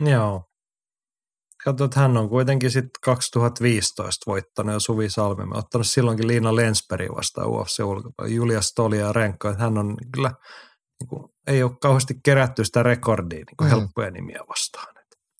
Joo. 0.00 0.42
Katso, 1.64 1.84
että 1.84 2.00
hän 2.00 2.16
on 2.16 2.28
kuitenkin 2.28 2.70
sitten 2.70 3.00
2015 3.04 4.30
voittanut 4.30 4.72
ja 4.72 4.80
Suvi 4.80 5.10
Salmi. 5.10 5.44
Mä 5.44 5.54
ottanut 5.54 5.86
silloinkin 5.86 6.28
Liina 6.28 6.56
Lensberg 6.56 7.16
vastaan 7.16 7.48
UFC 7.48 7.80
ulkopuolella. 7.80 8.36
Julia 8.36 8.60
Stolia 8.60 9.06
ja 9.06 9.12
Renko. 9.12 9.48
Että 9.48 9.62
hän 9.62 9.78
on 9.78 9.96
kyllä 10.14 10.32
niin 11.00 11.08
kuin, 11.08 11.32
ei 11.46 11.62
ole 11.62 11.72
kauheasti 11.80 12.14
kerätty 12.24 12.64
sitä 12.64 12.82
rekordia 12.82 13.38
niin 13.38 13.56
kuin 13.56 13.70
mm. 13.70 13.76
helppoja 13.76 14.10
nimiä 14.10 14.40
vastaan. 14.48 14.92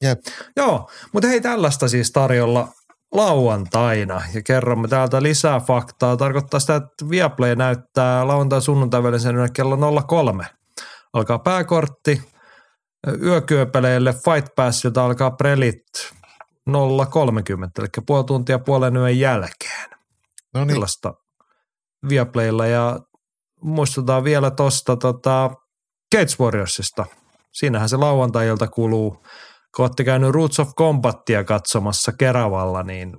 Jep. 0.03 0.19
Joo, 0.57 0.90
mutta 1.12 1.28
hei 1.28 1.40
tällaista 1.40 1.89
siis 1.89 2.11
tarjolla 2.11 2.69
lauantaina 3.12 4.23
ja 4.35 4.43
kerromme 4.43 4.89
täältä 4.89 5.23
lisää 5.23 5.61
faktaa. 5.61 6.16
Tarkoittaa 6.16 6.61
sitä, 6.61 6.77
että 6.77 7.11
Viaplay 7.11 7.57
näyttää 7.57 8.28
lauantai 8.28 8.62
sunnuntai 8.62 9.03
välisenä 9.03 9.49
kello 9.49 10.03
03. 10.03 10.47
Alkaa 11.12 11.39
pääkortti 11.39 12.32
yökyöpeleille 13.23 14.12
Fight 14.12 14.55
Pass, 14.57 14.85
jota 14.85 15.05
alkaa 15.05 15.31
prelit 15.31 15.83
0.30, 16.70 16.74
eli 17.79 17.89
puoli 18.07 18.24
tuntia 18.24 18.59
puolen 18.59 18.97
yön 18.97 19.19
jälkeen. 19.19 19.91
No 20.55 20.65
niin. 20.65 20.83
Viaplaylla 22.09 22.66
ja 22.66 23.01
muistutaan 23.62 24.24
vielä 24.24 24.51
tuosta 24.51 24.97
tota, 24.97 25.51
Gates 26.16 26.41
Warriorsista. 26.41 27.07
Siinähän 27.53 27.89
se 27.89 27.97
lauantai 27.97 28.47
kuluu. 28.74 29.11
Kun 29.77 29.85
olette 29.85 30.05
käynyt 30.05 30.31
Roots 30.31 30.61
of 30.61 30.74
Combatia 30.74 31.45
katsomassa 31.45 32.12
Keravalla, 32.12 32.83
niin 32.83 33.16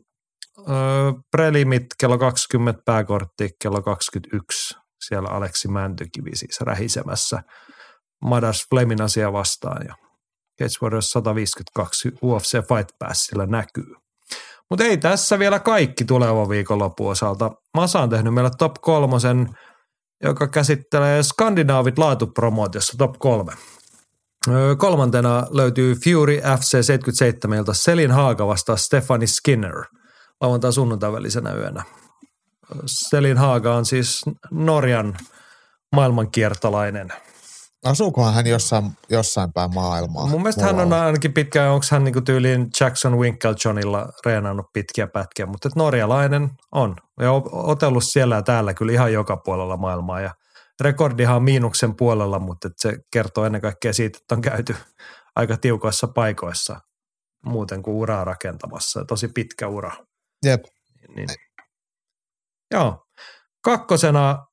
öö, 0.70 1.12
prelimit 1.32 1.86
kello 2.00 2.18
20 2.18 2.82
pääkortti, 2.86 3.50
kello 3.62 3.82
21 3.82 4.76
siellä 5.08 5.30
Aleksi 5.30 5.68
Mäntykivi 5.68 6.36
siis 6.36 6.62
rähisemässä 6.62 7.44
Madas 8.26 8.68
Flemin 8.70 9.02
asia 9.02 9.34
vastaan 9.34 9.86
ja 9.88 9.96
Gates 10.60 10.82
Warriors 10.82 11.12
152 11.12 12.12
UFC 12.24 12.52
Fight 12.52 12.90
Passilla 13.00 13.46
näkyy. 13.46 13.96
Mutta 14.70 14.84
ei 14.84 14.98
tässä 14.98 15.40
vielä 15.40 15.60
kaikki 15.60 16.06
tulevan 16.06 16.50
viikonlopun 16.50 17.12
osalta. 17.12 17.52
Masa 17.74 18.00
on 18.00 18.10
tehnyt 18.10 18.34
meille 18.34 18.52
top 18.58 18.74
kolmosen– 18.82 19.50
joka 20.24 20.48
käsittelee 20.48 21.24
skandinaavit 21.24 21.98
laatupromootiossa 21.98 22.98
top 22.98 23.14
kolme. 23.20 23.52
Kolmantena 24.78 25.48
löytyy 25.50 25.96
Fury 25.96 26.42
FC 26.60 26.84
77, 26.84 27.58
jolta 27.58 27.74
Selin 27.74 28.12
Haaga 28.12 28.48
vastaa 28.48 28.78
Stefani 28.78 29.28
Skinner 29.28 29.84
lauantai 30.42 30.74
sunnuntai 30.74 31.12
välisenä 31.12 31.54
yönä. 31.54 31.84
Selin 32.86 33.38
Haaga 33.38 33.76
on 33.76 33.86
siis 33.86 34.26
Norjan 34.52 35.18
maailmankiertolainen– 35.92 37.14
Asuukohan 37.84 38.34
hän 38.34 38.48
jossain, 38.48 38.92
jossain 39.10 39.54
päin 39.54 39.74
maailmaa? 39.74 40.28
Mun 40.28 40.42
mielestä 40.42 40.66
Mulla 40.66 40.78
hän 40.78 40.94
on 40.94 40.94
ainakin 40.94 41.34
pitkään, 41.34 41.72
onko 41.72 41.86
hän 41.92 42.04
niinku 42.04 42.22
tyyliin 42.22 42.68
Jackson 42.80 43.20
Winklejohnilla 43.20 44.10
reenannut 44.26 44.66
pitkiä 44.74 45.08
pätkiä, 45.08 45.46
mutta 45.46 45.68
et 45.68 45.76
norjalainen 45.76 46.50
on. 46.72 46.96
Ja 47.20 47.32
otellut 47.52 48.04
siellä 48.04 48.36
ja 48.36 48.42
täällä 48.42 48.74
kyllä 48.74 48.92
ihan 48.92 49.14
joka 49.14 49.38
puolella 49.38 49.78
maailmaa 49.78 50.22
ja 50.22 50.36
rekordihan 50.82 51.36
on 51.36 51.44
miinuksen 51.44 51.96
puolella, 51.96 52.40
mutta 52.40 52.68
et 52.68 52.74
se 52.78 52.98
kertoo 53.12 53.46
ennen 53.46 53.62
kaikkea 53.62 53.94
siitä, 53.94 54.18
että 54.22 54.36
on 54.36 54.42
käyty 54.42 54.76
aika 55.36 55.58
tiukoissa 55.58 56.08
paikoissa 56.08 56.80
muuten 57.46 57.84
kuin 57.84 57.96
uraa 57.96 58.24
rakentamassa. 58.26 59.06
Tosi 59.06 59.28
pitkä 59.28 59.68
ura. 59.68 59.92
Jep. 60.46 60.64
Niin. 61.16 61.30
Joo. 62.72 63.06
Kakkosena 63.64 64.46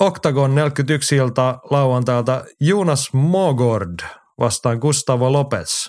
Octagon 0.00 0.54
41 0.54 1.16
ilta 1.16 1.58
lauantailta 1.70 2.44
Jonas 2.60 3.12
Mogord 3.12 3.98
vastaan 4.38 4.78
Gustavo 4.78 5.32
Lopez. 5.32 5.88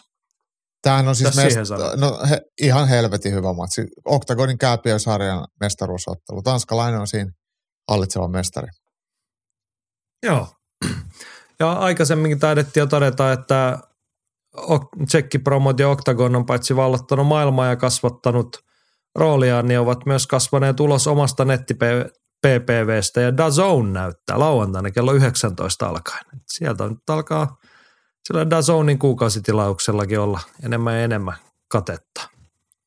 Tämähän 0.82 1.08
on 1.08 1.16
siis 1.16 1.38
mest- 1.38 2.00
no, 2.00 2.20
he, 2.30 2.42
ihan 2.62 2.88
helvetin 2.88 3.34
hyvä 3.34 3.54
matsi. 3.54 3.88
Octagonin 4.06 4.58
kääpiösarjan 4.58 5.48
mestaruusottelu. 5.60 6.42
Tanskalainen 6.42 7.00
on 7.00 7.08
siinä 7.08 7.32
hallitseva 7.90 8.28
mestari. 8.28 8.68
Joo. 10.24 10.48
Ja 11.60 11.72
aikaisemminkin 11.72 12.40
taidettiin 12.40 12.82
jo 12.82 12.88
todeta, 12.88 13.32
että 13.32 13.80
Tsekki 15.08 15.40
Promot 15.40 15.80
ja 15.80 15.90
Octagon 15.90 16.36
on 16.36 16.46
paitsi 16.46 16.76
vallottanut 16.76 17.28
maailmaa 17.28 17.68
ja 17.68 17.76
kasvattanut 17.76 18.58
rooliaan, 19.16 19.68
niin 19.68 19.80
ovat 19.80 20.06
myös 20.06 20.28
kasvaneet 20.28 20.80
ulos 20.80 21.08
omasta 21.08 21.46
PPVstä 22.48 23.22
ja 23.22 23.38
DAZN 23.38 23.94
näyttää 23.94 24.40
lauantaina 24.40 24.92
kello 24.92 25.14
19 25.14 25.88
alkaen. 25.88 26.26
Sieltä 26.48 26.88
nyt 26.90 27.10
alkaa 27.10 27.58
sillä 28.28 28.50
DAZNin 28.50 29.00
kuukausitilauksellakin 29.00 30.20
olla 30.20 30.40
enemmän 30.64 30.94
ja 30.94 31.04
enemmän 31.04 31.36
katetta. 31.68 32.30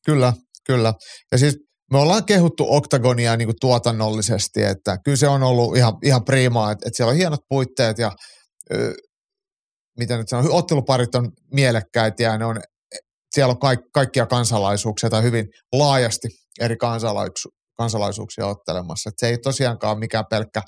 Kyllä, 0.07 0.33
kyllä. 0.67 0.95
Ja 1.33 1.39
siis 1.39 1.59
me 1.93 1.99
ollaan 1.99 2.25
kehuttu 2.25 2.67
Octagonia 2.69 3.37
niin 3.37 3.49
kuin 3.49 3.57
tuotannollisesti, 3.61 4.63
että 4.63 4.99
kyllä 5.05 5.17
se 5.17 5.29
on 5.29 5.43
ollut 5.43 5.77
ihan, 5.77 5.93
ihan 6.05 6.25
priimaa, 6.25 6.73
että, 6.73 6.89
että 6.89 6.97
siellä 6.97 7.11
on 7.11 7.17
hienot 7.17 7.41
puitteet 7.49 7.99
ja 7.99 8.13
ö, 8.75 8.93
mitä 9.99 10.17
nyt 10.17 10.29
sanon, 10.29 10.53
otteluparit 10.53 11.15
on 11.15 11.33
mielekkäitä 11.55 12.23
ja 12.23 12.39
ne 12.39 12.45
on, 12.45 12.61
siellä 13.35 13.53
on 13.53 13.59
kaik, 13.59 13.81
kaikkia 13.93 14.27
kansalaisuuksia 14.27 15.11
tai 15.11 15.23
hyvin 15.23 15.49
laajasti 15.73 16.29
eri 16.61 16.77
kansalaisu, 16.77 17.49
kansalaisuuksia 17.77 18.47
ottelemassa. 18.47 19.09
Et 19.09 19.19
se 19.19 19.29
ei 19.29 19.39
tosiaankaan 19.39 19.99
mikään 19.99 20.25
pelkkä 20.31 20.63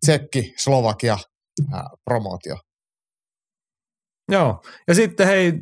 Tsekki, 0.00 0.54
Slovakia 0.56 1.18
promootio. 2.04 2.56
Joo, 4.30 4.62
ja 4.88 4.94
sitten 4.94 5.26
hei, 5.26 5.52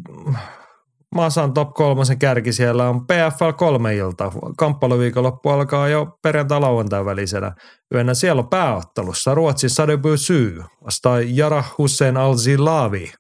Masan 1.15 1.55
top 1.55 1.75
kolmosen 1.75 2.19
kärki 2.19 2.53
siellä 2.53 2.89
on 2.89 3.07
PFL 3.07 3.51
kolme 3.57 3.97
ilta. 3.97 4.33
Kamppailuviikonloppu 4.57 5.49
alkaa 5.49 5.89
jo 5.89 6.19
perjantai 6.23 6.61
lauantai 6.61 7.05
välisenä 7.05 7.53
yönä. 7.95 8.15
Siellä 8.15 8.41
on 8.41 8.49
pääottelussa 8.49 9.35
Ruotsissa 9.35 9.87
Sy 10.17 10.63
vastaan 10.85 11.37
Jara 11.37 11.65
Hussein 11.79 12.17
Al-Zilavi. 12.17 13.13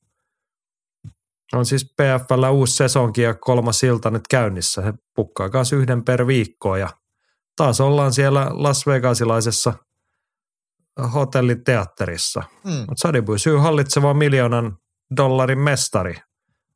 On 1.52 1.66
siis 1.66 1.84
PFL 1.84 2.44
uusi 2.52 2.76
sesonki 2.76 3.22
ja 3.22 3.34
kolmas 3.34 3.82
ilta 3.82 4.10
nyt 4.10 4.28
käynnissä. 4.28 4.82
He 4.82 4.94
pukkaa 5.14 5.50
kanssa 5.50 5.76
yhden 5.76 6.04
per 6.04 6.26
viikko 6.26 6.76
ja 6.76 6.88
taas 7.56 7.80
ollaan 7.80 8.12
siellä 8.12 8.46
Las 8.50 8.86
Vegasilaisessa 8.86 9.74
hotelliteatterissa. 11.14 12.42
Mm. 12.64 12.70
Mutta 12.72 12.94
Sadibu 12.96 13.38
syy 13.38 13.56
hallitseva 13.56 14.14
miljoonan 14.14 14.76
dollarin 15.16 15.58
mestari 15.58 16.14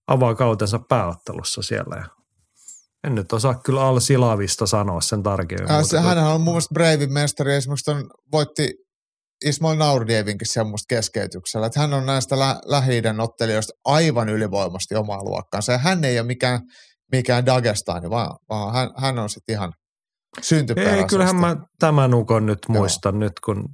avaa 0.07 0.35
kautensa 0.35 0.78
pääottelussa 0.78 1.62
siellä. 1.62 1.97
Ja 1.97 2.05
en 3.05 3.15
nyt 3.15 3.32
osaa 3.32 3.55
kyllä 3.55 3.82
Al 3.82 4.01
Silavista 4.01 4.66
sanoa 4.66 5.01
sen 5.01 5.23
tarkemmin. 5.23 5.70
Äh, 5.70 5.85
se, 5.85 5.97
kun- 5.97 6.07
hänhän 6.07 6.35
on 6.35 6.40
mun 6.40 6.55
mielestä 6.55 6.74
Bravin 6.74 7.12
mestari, 7.12 7.55
esimerkiksi 7.55 7.85
ton 7.85 8.11
voitti 8.32 8.74
Ismail 9.44 9.78
Naurdievinkin 9.78 10.48
semmoista 10.52 10.94
keskeytyksellä, 10.94 11.66
että 11.66 11.81
hän 11.81 11.94
on 11.94 12.06
näistä 12.06 12.39
lä- 12.39 12.60
lähi 12.64 13.02
ottelijoista 13.19 13.73
aivan 13.85 14.28
ylivoimasti 14.28 14.94
omaa 14.94 15.24
luokkaansa. 15.24 15.73
Ja 15.73 15.78
hän 15.78 16.05
ei 16.05 16.19
ole 16.19 16.27
mikään, 16.27 16.60
mikään 17.12 17.47
Dagestani, 17.47 18.10
vaan, 18.10 18.36
vaan 18.48 18.74
hän, 18.74 18.90
hän 18.97 19.19
on 19.19 19.31
sitten 19.31 19.52
ihan 19.52 19.73
syntyperäisesti. 20.43 21.02
Ei, 21.02 21.09
kyllähän 21.09 21.36
mä 21.36 21.56
tämän 21.78 22.14
ukon 22.14 22.47
nyt 22.47 22.59
Joo. 22.69 22.78
muistan 22.78 23.19
nyt, 23.19 23.32
kun 23.44 23.64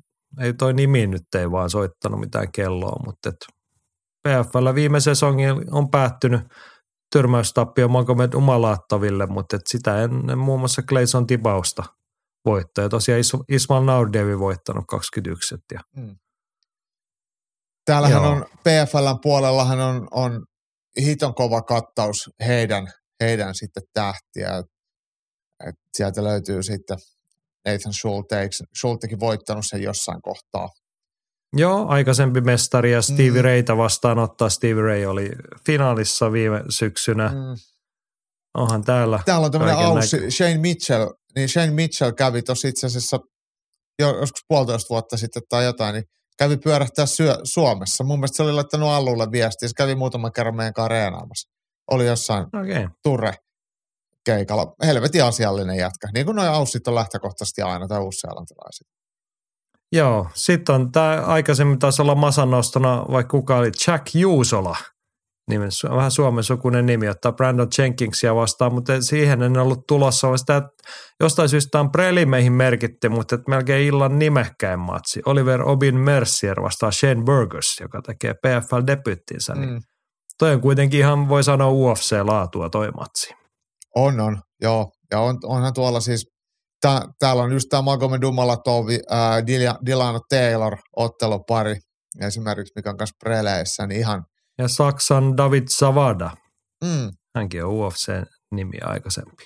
ei 0.41 0.55
toi 0.55 0.75
nimi 0.75 1.07
nyt 1.07 1.35
ei 1.37 1.51
vaan 1.51 1.71
soittanut 1.71 2.21
mitään 2.21 2.53
kelloa, 2.53 3.03
mutta 3.07 3.29
et 3.29 3.37
PFL 4.29 4.75
viime 4.75 5.01
sesongin 5.01 5.75
on 5.75 5.91
päättynyt 5.91 6.41
tyrmäystappio 7.13 7.89
Magomed 7.89 8.35
Umalaattaville, 8.35 9.27
mutta 9.27 9.57
et 9.57 9.63
sitä 9.67 10.03
ennen 10.03 10.39
muun 10.39 10.61
muassa 10.61 10.83
Clayson 10.83 11.27
Tibausta 11.27 11.85
voittaa. 12.51 12.83
Ja 12.85 12.89
tosiaan 12.89 13.21
Is- 13.21 13.33
Ismail 13.49 13.83
Naurdevi 13.85 14.39
voittanut 14.39 14.85
21. 14.89 15.55
Et 15.55 15.61
ja 15.73 15.81
Täällähän 17.85 18.23
Joo. 18.23 18.31
on 18.33 18.45
PFLn 18.65 19.19
puolellahan 19.23 19.81
on, 19.81 20.09
on 20.11 20.47
hiton 21.01 21.35
kova 21.35 21.63
kattaus 21.63 22.31
heidän, 22.47 22.87
heidän 23.21 23.55
sitten 23.55 23.83
tähtiä. 23.93 24.57
Et, 24.59 25.75
sieltä 25.97 26.25
löytyy 26.25 26.63
sitten 26.63 26.99
Nathan 27.69 27.93
Schulte, 27.93 28.49
Schultekin 28.79 29.21
voittanut 29.21 29.65
sen 29.69 29.83
jossain 29.83 30.23
kohtaa. 30.23 30.69
Joo, 31.53 31.87
aikaisempi 31.89 32.41
mestari 32.41 32.93
ja 32.93 33.03
Stevie 33.03 33.31
Mm. 33.31 33.37
mm. 33.37 33.45
Rayta 33.45 33.77
vastaanottaa. 33.77 34.49
Stevie 34.49 34.83
Ray 34.83 35.05
oli 35.07 35.31
finaalissa 35.67 36.33
viime 36.33 36.65
syksynä. 36.69 37.29
Mm. 37.29 37.35
Mm. 37.35 37.57
Onhan 38.55 38.85
täällä. 38.85 39.21
Täällä 39.27 39.45
on 39.45 39.53
tämmöinen 39.53 39.77
Kaiken 39.77 39.93
aussi, 39.97 40.17
näkö- 40.17 40.31
Shane 40.31 40.59
Mitchell, 40.59 41.09
niin 41.39 41.49
Shane 41.49 41.71
Mitchell 41.71 42.13
kävi 42.13 42.43
tuossa 42.43 42.69
itse 42.69 42.87
asiassa 42.87 43.19
jo, 43.99 44.09
joskus 44.21 44.45
puolitoista 44.49 44.89
vuotta 44.91 45.17
sitten 45.17 45.43
tai 45.49 45.65
jotain, 45.65 45.95
niin 45.95 46.05
kävi 46.39 46.57
pyörähtää 46.57 47.07
syö, 47.07 47.39
Suomessa. 47.45 48.05
Mun 48.05 48.19
mielestä 48.19 48.37
se 48.37 48.43
oli 48.43 48.53
laittanut 48.53 48.89
Allulle 48.89 49.31
viestiä, 49.33 49.69
se 49.69 49.75
kävi 49.77 49.95
muutaman 49.95 50.33
kerran 50.33 50.57
meidän 50.57 50.73
kanssa 50.73 50.89
reenaamassa. 50.89 51.51
Oli 51.91 52.07
jossain. 52.07 52.47
Okay. 52.47 52.89
Turre 53.03 53.35
keikalla. 54.25 54.75
Helvetin 54.83 55.25
asiallinen 55.25 55.77
jätkä. 55.77 56.09
Niin 56.15 56.27
kuin 56.27 56.37
noi 56.37 56.49
aussit 56.49 56.89
on 56.89 56.95
lähtökohtaisesti 56.95 57.63
aina, 57.63 57.89
tai 57.89 58.01
uusseelantilaiset. 58.01 58.87
Joo, 59.93 60.27
sitten 60.35 60.75
on 60.75 60.93
tämä 60.93 61.23
aikaisemmin 61.27 61.79
taisi 61.79 62.03
olla 62.03 62.15
Masan 62.15 62.51
nostona, 62.51 63.05
vaikka 63.11 63.31
kuka 63.31 63.57
oli 63.57 63.71
Jack 63.87 64.15
Juusola. 64.15 64.77
Nimen, 65.49 65.71
vähän 65.91 66.11
suomen 66.11 66.45
sukunen 66.45 66.87
nimi, 66.87 67.09
ottaa 67.09 67.33
Brandon 67.33 67.69
Jenkinsia 67.79 68.35
vastaan, 68.35 68.75
mutta 68.75 69.03
siihen 69.03 69.43
en 69.43 69.57
ollut 69.59 69.87
tulossa, 69.89 70.27
vaan 70.29 70.39
sitä, 70.39 70.57
että 70.57 70.71
jostain 71.21 71.49
syystä 71.49 71.81
on 71.81 71.93
prelimeihin 71.93 72.53
merkitty, 72.53 73.09
mutta 73.09 73.35
että 73.35 73.51
melkein 73.51 73.87
illan 73.87 74.19
nimekkäin 74.19 74.81
matsi. 74.81 75.21
Oliver 75.27 75.63
Obin 75.63 75.97
Mercier 75.97 76.63
vastaa 76.63 76.91
Shane 76.91 77.23
Burgers, 77.25 77.77
joka 77.81 78.03
tekee 78.03 78.35
PFL-debyttinsä. 78.47 79.55
Mm. 79.55 79.61
Niin 79.61 79.71
Mm. 79.75 79.81
toi 80.39 80.53
on 80.55 80.61
kuitenkin 80.61 81.01
ihan, 81.01 81.29
voi 81.29 81.45
sanoa 81.45 81.71
UFC-laatua 81.71 82.71
toi 82.71 82.91
matsi. 82.91 83.35
On, 83.97 84.21
on, 84.21 84.41
joo. 84.63 84.91
Ja 85.11 85.21
on, 85.21 85.39
onhan 85.45 85.75
tuolla 85.75 86.01
siis, 86.01 86.27
tää, 86.81 87.01
täällä 87.19 87.43
on 87.43 87.53
just 87.53 87.67
tämä 87.71 87.83
Magomed 87.83 88.21
Dila- 89.47 89.79
Dilano 89.87 90.21
Taylor 90.29 90.77
ottelupari 90.97 91.77
esimerkiksi, 92.21 92.73
mikä 92.77 92.91
on 92.91 92.97
kanssa 92.97 93.17
preleissä, 93.25 93.87
niin 93.87 94.01
ihan, 94.01 94.25
Ja 94.59 94.69
Saksan 94.69 95.37
David 95.37 95.63
Savada, 95.69 96.31
mm, 96.85 97.11
hänkin 97.37 97.65
on 97.65 97.71
UFC-nimi 97.73 98.79
aikaisempi. 98.83 99.45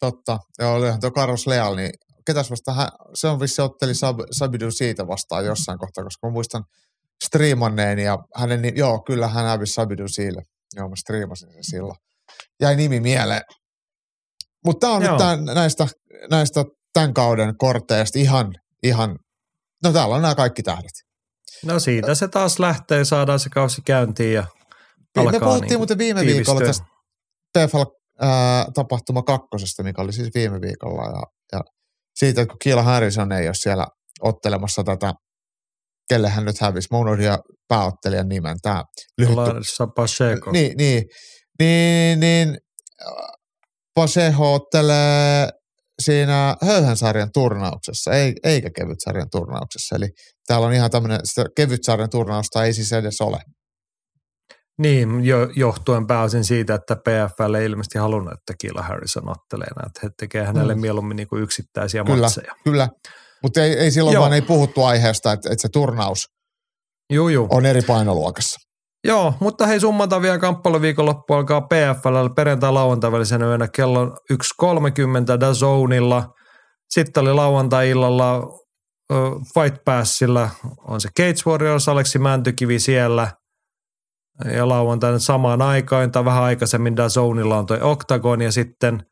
totta. 0.00 0.38
Ja 0.58 0.68
olihan 0.70 1.00
tuo 1.00 1.10
Carlos 1.10 1.46
Leal, 1.46 1.76
niin 1.76 1.90
ketäs 2.26 2.50
vastaan, 2.50 2.76
hän, 2.76 2.88
se 3.14 3.28
on 3.28 3.40
vissi 3.40 3.62
otteli 3.62 3.94
Sab, 3.94 4.18
Sabidu 4.30 4.70
siitä 4.70 5.06
vastaan 5.06 5.44
jossain 5.44 5.78
kohtaa, 5.78 6.04
koska 6.04 6.26
mä 6.26 6.32
muistan 6.32 6.64
striimanneen 7.24 7.98
ja 7.98 8.18
hänen, 8.36 8.62
ni- 8.62 8.72
joo, 8.76 9.02
kyllä 9.06 9.28
hän 9.28 9.46
hävisi 9.46 9.72
Sabidu 9.72 10.08
sille. 10.08 10.42
Joo, 10.76 10.88
mä 10.88 10.96
striimasin 10.96 11.52
sen 11.52 11.64
silloin. 11.64 11.96
Jäi 12.60 12.76
nimi 12.76 13.00
mieleen. 13.00 13.42
Mutta 14.64 14.86
tämä 14.86 14.96
on 14.96 15.02
Joo. 15.02 15.12
nyt 15.12 15.18
tän, 15.18 15.44
näistä, 15.44 15.86
näistä 16.30 16.64
tämän 16.92 17.14
kauden 17.14 17.56
korteista 17.58 18.18
ihan, 18.18 18.52
ihan, 18.82 19.18
no 19.84 19.92
täällä 19.92 20.14
on 20.14 20.22
nämä 20.22 20.34
kaikki 20.34 20.62
tähdet. 20.62 20.92
No 21.64 21.78
siitä 21.78 22.14
se 22.14 22.28
taas 22.28 22.58
lähtee, 22.58 23.04
saadaan 23.04 23.38
se 23.38 23.48
kausi 23.48 23.82
käyntiin 23.82 24.34
ja 24.34 24.46
Me 25.16 25.22
alkaa 25.22 25.40
puhuttiin 25.40 25.60
niinku 25.60 25.78
muuten 25.78 25.98
viime 25.98 26.20
tiivistyä. 26.20 26.54
viikolla 26.54 26.66
tästä 26.66 26.86
PFL-tapahtuma 27.58 29.22
kakkosesta, 29.22 29.82
mikä 29.82 30.02
oli 30.02 30.12
siis 30.12 30.30
viime 30.34 30.60
viikolla. 30.60 31.02
Ja, 31.02 31.22
ja 31.52 31.60
siitä, 32.16 32.42
että 32.42 32.52
kun 32.52 32.58
Kiila 32.58 32.82
Harrison 32.82 33.32
ei 33.32 33.48
ole 33.48 33.54
siellä 33.54 33.86
ottelemassa 34.22 34.84
tätä, 34.84 35.14
kelle 36.08 36.28
hän 36.28 36.44
nyt 36.44 36.60
hävisi. 36.60 36.88
Mä 36.90 36.98
unohdin 36.98 37.26
pääottelijan 37.68 38.28
nimen. 38.28 38.56
Tämä 38.62 38.84
lyhyt 39.18 39.36
Larissa 39.36 39.86
Pacheco. 39.86 40.50
niin, 40.52 40.76
niin, 40.76 41.04
niin, 41.58 42.20
niin 42.20 42.58
Paseho 43.94 44.54
ottelee 44.54 45.48
siinä 46.02 46.56
höyhensarjan 46.62 47.30
turnauksessa, 47.34 48.12
ei, 48.12 48.34
eikä 48.44 48.70
kevytsarjan 48.76 49.30
turnauksessa. 49.32 49.96
Eli 49.96 50.08
täällä 50.46 50.66
on 50.66 50.72
ihan 50.72 50.90
tämmöinen, 50.90 51.20
sitä 51.24 51.44
kevytsarjan 51.56 52.10
turnausta 52.10 52.64
ei 52.64 52.72
siis 52.72 52.92
edes 52.92 53.20
ole. 53.20 53.38
Niin, 54.78 55.24
jo, 55.24 55.50
johtuen 55.56 56.06
pääosin 56.06 56.44
siitä, 56.44 56.74
että 56.74 56.96
PFL 56.96 57.54
ei 57.54 57.66
ilmeisesti 57.66 57.98
halunnut, 57.98 58.32
että 58.32 58.54
Killa 58.58 58.82
Harrison 58.82 59.28
ottelee 59.28 59.68
näitä. 59.76 59.86
Että 59.86 60.00
he 60.02 60.10
tekee 60.18 60.44
hänelle 60.44 60.74
mm. 60.74 60.80
mieluummin 60.80 61.16
niin 61.16 61.28
kuin 61.28 61.42
yksittäisiä 61.42 62.04
Kyllä. 62.04 62.20
matseja. 62.20 62.54
Kyllä, 62.64 62.88
mutta 63.42 63.62
ei, 63.62 63.72
ei 63.72 63.90
silloin 63.90 64.14
Joo. 64.14 64.20
vaan 64.20 64.32
ei 64.32 64.42
puhuttu 64.42 64.84
aiheesta, 64.84 65.32
että, 65.32 65.48
että 65.52 65.62
se 65.62 65.68
turnaus 65.72 66.26
Juu, 67.12 67.28
juu. 67.28 67.48
on 67.50 67.66
eri 67.66 67.82
painoluokassa. 67.82 68.58
Joo, 69.04 69.34
mutta 69.40 69.66
hei 69.66 69.80
summata 69.80 70.22
vielä 70.22 70.38
kamppailuviikonloppu 70.38 71.34
alkaa 71.34 71.60
PFL 71.60 72.28
perjantai-lauantai 72.36 73.12
välisenä 73.12 73.46
yönä 73.46 73.68
kello 73.68 74.06
1.30 74.06 75.40
DAZNilla. 75.40 76.34
Sitten 76.88 77.22
oli 77.22 77.32
lauantai-illalla 77.32 78.36
ö, 79.12 79.14
Fight 79.54 79.84
Passilla, 79.84 80.50
on 80.88 81.00
se 81.00 81.08
Cage 81.18 81.50
Warriors, 81.50 81.88
Aleksi 81.88 82.18
Mäntykivi 82.18 82.78
siellä. 82.78 83.28
Ja 84.52 84.68
lauantaina 84.68 85.18
samaan 85.18 85.62
aikaan 85.62 86.12
tai 86.12 86.24
vähän 86.24 86.42
aikaisemmin 86.42 86.96
DAZNilla 86.96 87.58
on 87.58 87.66
toi 87.66 87.78
Octagon 87.82 88.40
ja 88.40 88.52
sitten 88.52 89.02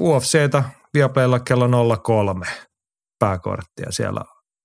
UFCtä 0.00 0.64
Viaplaylla 0.94 1.40
kello 1.40 1.98
03 2.02 2.46
pääkorttia 3.18 3.86
siellä. 3.90 4.20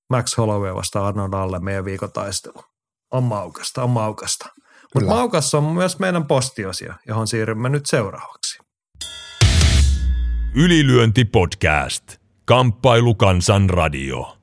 Max 0.10 0.38
Holloway 0.38 0.76
vastaan 0.76 1.06
Arnold 1.06 1.34
Alle 1.34 1.60
meidän 1.60 1.85
viikon 1.85 2.11
taistelu. 2.11 2.70
On 3.11 3.23
maukasta, 3.23 3.83
on 3.83 3.89
maukasta. 3.89 4.49
Mutta 4.93 5.09
maukassa 5.09 5.57
on 5.57 5.63
myös 5.63 5.99
meidän 5.99 6.27
postiosio, 6.27 6.93
johon 7.07 7.27
siirrymme 7.27 7.69
nyt 7.69 7.85
seuraavaksi. 7.85 8.59
Ylilyönti 10.55 11.25
podcast. 11.25 12.03
Kamppailu 12.45 13.15
kansan 13.15 13.69
radio. 13.69 14.38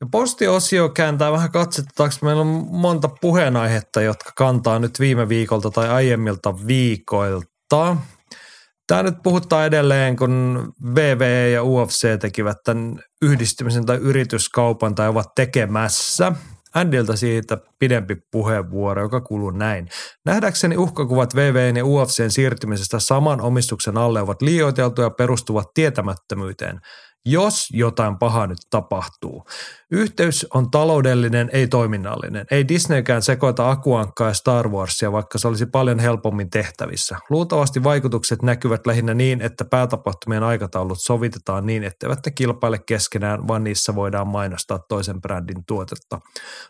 Ja 0.00 0.06
postiosio 0.10 0.88
kääntää 0.88 1.32
vähän 1.32 1.50
katsetta, 1.52 2.08
meillä 2.22 2.40
on 2.40 2.66
monta 2.70 3.08
puheenaihetta, 3.20 4.02
jotka 4.02 4.30
kantaa 4.36 4.78
nyt 4.78 5.00
viime 5.00 5.28
viikolta 5.28 5.70
tai 5.70 5.88
aiemmilta 5.88 6.66
viikoilta. 6.66 7.96
Tämä 8.86 9.02
nyt 9.02 9.14
puhuttaa 9.22 9.64
edelleen, 9.64 10.16
kun 10.16 10.72
VVE 10.94 11.50
ja 11.50 11.62
UFC 11.62 12.20
tekivät 12.20 12.56
tämän 12.64 13.00
yhdistymisen 13.22 13.86
tai 13.86 13.96
yrityskaupan 13.96 14.94
tai 14.94 15.08
ovat 15.08 15.34
tekemässä. 15.34 16.32
Andilta 16.74 17.16
siitä 17.16 17.58
pidempi 17.78 18.16
puheenvuoro, 18.30 19.02
joka 19.02 19.20
kuuluu 19.20 19.50
näin. 19.50 19.88
Nähdäkseni 20.24 20.76
uhkakuvat 20.76 21.34
VVN 21.36 21.76
ja 21.76 21.84
UFCn 21.84 22.30
siirtymisestä 22.30 22.98
saman 22.98 23.40
omistuksen 23.40 23.98
alle 23.98 24.20
ovat 24.20 24.42
liioiteltuja 24.42 25.06
ja 25.06 25.10
perustuvat 25.10 25.74
tietämättömyyteen. 25.74 26.80
Jos 27.26 27.68
jotain 27.72 28.18
pahaa 28.18 28.46
nyt 28.46 28.58
tapahtuu. 28.70 29.44
Yhteys 29.90 30.46
on 30.54 30.70
taloudellinen, 30.70 31.50
ei 31.52 31.66
toiminnallinen. 31.66 32.46
Ei 32.50 32.68
Disneykään 32.68 33.22
sekoita 33.22 33.70
Akuankkaa 33.70 34.28
ja 34.28 34.34
Star 34.34 34.68
Warsia, 34.68 35.12
vaikka 35.12 35.38
se 35.38 35.48
olisi 35.48 35.66
paljon 35.66 35.98
helpommin 35.98 36.50
tehtävissä. 36.50 37.18
Luultavasti 37.30 37.84
vaikutukset 37.84 38.42
näkyvät 38.42 38.86
lähinnä 38.86 39.14
niin, 39.14 39.40
että 39.40 39.64
päätapahtumien 39.64 40.42
aikataulut 40.42 40.98
sovitetaan 41.00 41.66
niin, 41.66 41.84
etteivät 41.84 42.18
ne 42.26 42.32
kilpaile 42.32 42.78
keskenään, 42.78 43.48
vaan 43.48 43.64
niissä 43.64 43.94
voidaan 43.94 44.28
mainostaa 44.28 44.78
toisen 44.78 45.20
brändin 45.20 45.64
tuotetta. 45.66 46.20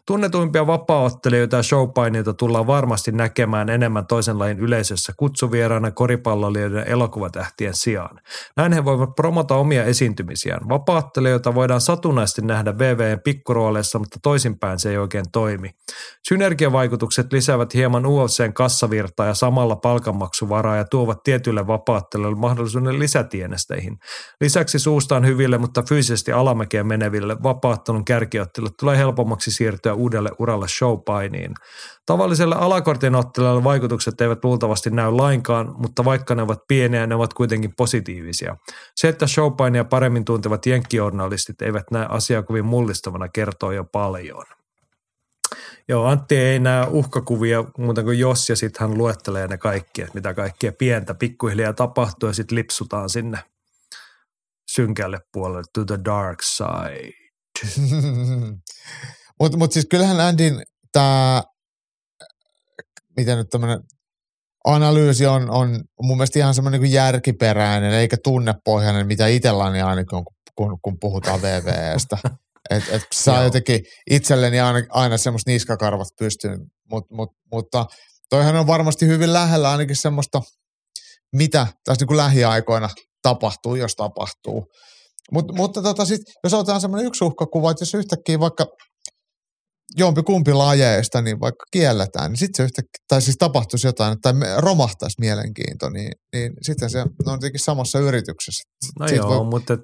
Tunnetuimpia 0.07 0.67
vapaaottelijoita 0.67 1.57
ja 1.57 1.63
showpaineita 1.63 2.35
tullaan 2.35 2.67
varmasti 2.67 3.13
näkemään 3.13 3.69
enemmän 3.69 4.07
toisen 4.07 4.39
lajin 4.39 4.59
yleisössä 4.59 5.13
kutsuvieraana 5.17 5.91
koripalloilijoiden 5.91 6.79
ja 6.79 6.85
elokuvatähtien 6.85 7.75
sijaan. 7.75 8.21
Näin 8.57 8.73
he 8.73 8.85
voivat 8.85 9.15
promota 9.17 9.55
omia 9.55 9.85
esiintymisiään. 9.85 10.44
Tekemisiään. 10.45 10.69
Vapaattelijoita 10.69 11.55
voidaan 11.55 11.81
satunnaisesti 11.81 12.43
nähdä 12.43 12.79
VVn 12.79 13.21
pikkurooleissa, 13.25 13.99
mutta 13.99 14.19
toisinpäin 14.23 14.79
se 14.79 14.91
ei 14.91 14.99
oikein 14.99 15.25
toimi. 15.33 15.71
Synergiavaikutukset 16.29 17.33
lisäävät 17.33 17.75
hieman 17.75 18.07
UFCn 18.07 18.53
kassavirtaa 18.55 19.27
ja 19.27 19.35
samalla 19.35 19.77
palkanmaksuvaraa 19.77 20.77
ja 20.77 20.85
tuovat 20.85 21.23
tietyille 21.23 21.67
vapaattelijoille 21.67 22.39
mahdollisuuden 22.39 22.99
lisätienesteihin. 22.99 23.99
Lisäksi 24.41 24.79
suustaan 24.79 25.27
hyville, 25.27 25.59
mutta 25.59 25.83
fyysisesti 25.89 26.33
alamäkeen 26.33 26.87
meneville 26.87 27.37
vapaattelun 27.43 28.05
kärkiottille 28.05 28.69
tulee 28.81 28.99
helpommaksi 28.99 29.51
siirtyä 29.51 29.95
uudelle 29.95 30.31
uralle 30.39 30.69
showpainiin. 30.69 31.55
Tavalliselle 32.07 32.55
alakortin 32.55 33.15
ottelijalle 33.15 33.65
vaikutukset 33.65 34.21
eivät 34.21 34.45
luultavasti 34.45 34.91
näy 34.91 35.11
lainkaan, 35.11 35.75
mutta 35.79 36.05
vaikka 36.05 36.35
ne 36.35 36.43
ovat 36.43 36.59
pieniä, 36.69 37.07
ne 37.07 37.15
ovat 37.15 37.35
kuitenkin 37.35 37.75
positiivisia. 37.77 38.57
Se, 38.97 39.09
että 39.09 39.27
showpainia 39.27 39.85
paremmin 39.85 40.25
tuntevat 40.25 40.67
jenkkijournalistit 40.67 41.63
eivät 41.63 41.91
näe 41.91 42.07
asiaa 42.09 42.43
kovin 42.43 42.65
mullistavana, 42.65 43.29
kertoo 43.29 43.73
jo 43.73 43.85
paljon. 43.85 44.45
Joo, 45.89 46.07
Antti 46.07 46.37
ei 46.37 46.59
näe 46.59 46.87
uhkakuvia 46.91 47.65
muuten 47.79 48.05
kuin 48.05 48.19
jos, 48.19 48.49
ja 48.49 48.57
sitten 48.57 48.89
hän 48.89 48.99
luettelee 48.99 49.49
ne 49.49 49.59
kaikki, 49.59 50.03
että 50.03 50.15
mitä 50.15 50.35
kaikkea 50.35 50.73
pientä 50.73 51.15
pikkuhiljaa 51.15 51.73
tapahtuu, 51.73 52.29
ja 52.29 52.33
sitten 52.33 52.57
lipsutaan 52.57 53.11
sinne 53.11 53.39
synkälle 54.71 55.19
puolelle, 55.33 55.63
to 55.75 55.85
the 55.85 55.99
dark 56.05 56.43
side. 56.43 57.13
Mutta 59.41 59.59
mut 59.59 59.73
siis 59.73 59.87
kyllähän 59.91 60.21
Andin 60.21 60.63
tämä, 60.93 61.43
miten 63.17 63.39
nyt 63.39 63.49
tämmöinen 63.51 63.81
analyysi 64.65 65.27
on, 65.27 65.51
on 65.51 65.85
mun 66.03 66.17
mielestä 66.17 66.39
ihan 66.39 66.55
semmoinen 66.55 66.81
niin 66.81 66.93
järkiperäinen 66.93 67.93
eikä 67.93 68.17
tunnepohjainen, 68.25 69.07
mitä 69.07 69.27
itselläni 69.27 69.83
ainakin 69.83 70.17
on, 70.17 70.25
kun, 70.57 70.79
kun 70.83 70.99
puhutaan 71.01 71.43
VVEstä. 71.43 72.19
Et, 72.71 72.85
et 72.91 73.03
saa 73.15 73.43
jotenkin 73.43 73.81
itselleni 74.11 74.61
aina, 74.61 74.87
aina 74.91 75.17
semmoista 75.17 75.51
niskakarvat 75.51 76.09
pystyyn, 76.19 76.61
mut, 76.91 77.11
mut, 77.11 77.31
mutta 77.53 77.87
toihan 78.31 78.57
on 78.57 78.67
varmasti 78.67 79.07
hyvin 79.07 79.33
lähellä 79.33 79.71
ainakin 79.71 79.97
semmoista, 79.97 80.43
mitä 81.33 81.67
tässä 81.85 82.03
niin 82.03 82.07
kuin 82.07 82.17
lähiaikoina 82.17 82.89
tapahtuu, 83.23 83.75
jos 83.75 83.95
tapahtuu. 83.97 84.67
Mut, 85.33 85.53
mutta 85.57 85.83
tota 85.83 86.05
sit, 86.05 86.21
jos 86.45 86.55
otetaan 86.55 86.81
semmoinen 86.81 87.07
yksi 87.07 87.25
uhkakuva, 87.25 87.71
että 87.71 87.83
jos 87.83 87.95
yhtäkkiä 87.95 88.41
vaikka 88.41 88.67
jompi 89.99 90.23
kumpi 90.23 90.53
lajeista 90.53 91.23
niin 91.23 91.41
vaikka 91.41 91.65
kielletään, 91.71 92.31
niin 92.31 92.39
sitten 92.39 92.57
se 92.57 92.63
yhtäkkiä, 92.63 93.05
tai 93.09 93.23
siis 93.23 93.37
tapahtuisi 93.37 93.87
jotain, 93.87 94.21
tai 94.21 94.33
romahtaisi 94.59 95.17
mielenkiinto, 95.21 95.91
niin, 95.91 96.13
niin 96.35 96.53
sitten 96.63 96.91
se 96.91 97.01
on 97.01 97.09
jotenkin 97.27 97.61
samassa 97.61 97.99
yrityksessä. 97.99 98.65
No 99.01 99.09
Siitä 99.09 99.25
joo, 99.25 99.29
voi... 99.29 99.45
mutta 99.45 99.79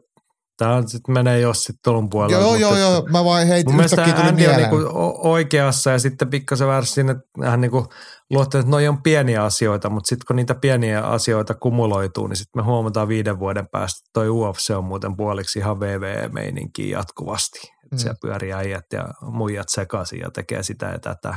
Tämä 0.60 0.82
sitten 0.86 1.14
menee 1.14 1.40
jos 1.40 1.64
sitten 1.64 1.80
tuon 1.84 2.10
puolella. 2.10 2.38
Joo, 2.38 2.56
joo, 2.56 2.76
joo, 2.76 3.06
mä 3.12 3.24
vaan 3.24 3.46
heitin 3.46 3.74
mun 3.74 3.84
yhtäkkiä 3.84 4.14
tuli 4.14 4.28
Andy 4.28 4.42
mieleen. 4.42 4.70
on 4.72 4.78
niinku 4.78 5.20
oikeassa 5.28 5.90
ja 5.90 5.98
sitten 5.98 6.30
pikkasen 6.30 6.68
väärässä 6.68 7.00
että 7.00 7.50
hän 7.50 7.60
niinku 7.60 7.86
luottaa, 8.30 8.58
että 8.58 8.70
noi 8.70 8.88
on 8.88 9.02
pieniä 9.02 9.44
asioita, 9.44 9.90
mutta 9.90 10.08
sitten 10.08 10.26
kun 10.26 10.36
niitä 10.36 10.54
pieniä 10.54 11.00
asioita 11.00 11.54
kumuloituu, 11.54 12.26
niin 12.26 12.36
sitten 12.36 12.62
me 12.62 12.66
huomataan 12.66 13.08
viiden 13.08 13.38
vuoden 13.38 13.68
päästä, 13.72 13.98
että 13.98 14.10
toi 14.12 14.28
UFC 14.28 14.70
on 14.70 14.84
muuten 14.84 15.16
puoliksi 15.16 15.58
ihan 15.58 15.80
VVE-meininkiä 15.80 16.98
jatkuvasti. 16.98 17.60
Mm. 17.92 17.98
siellä 17.98 18.16
pyörii 18.22 18.52
äijät 18.52 18.84
ja 18.92 19.08
muijat 19.22 19.68
sekaisin 19.68 20.18
ja 20.20 20.30
tekee 20.30 20.62
sitä 20.62 20.86
ja 20.86 20.98
tätä. 20.98 21.34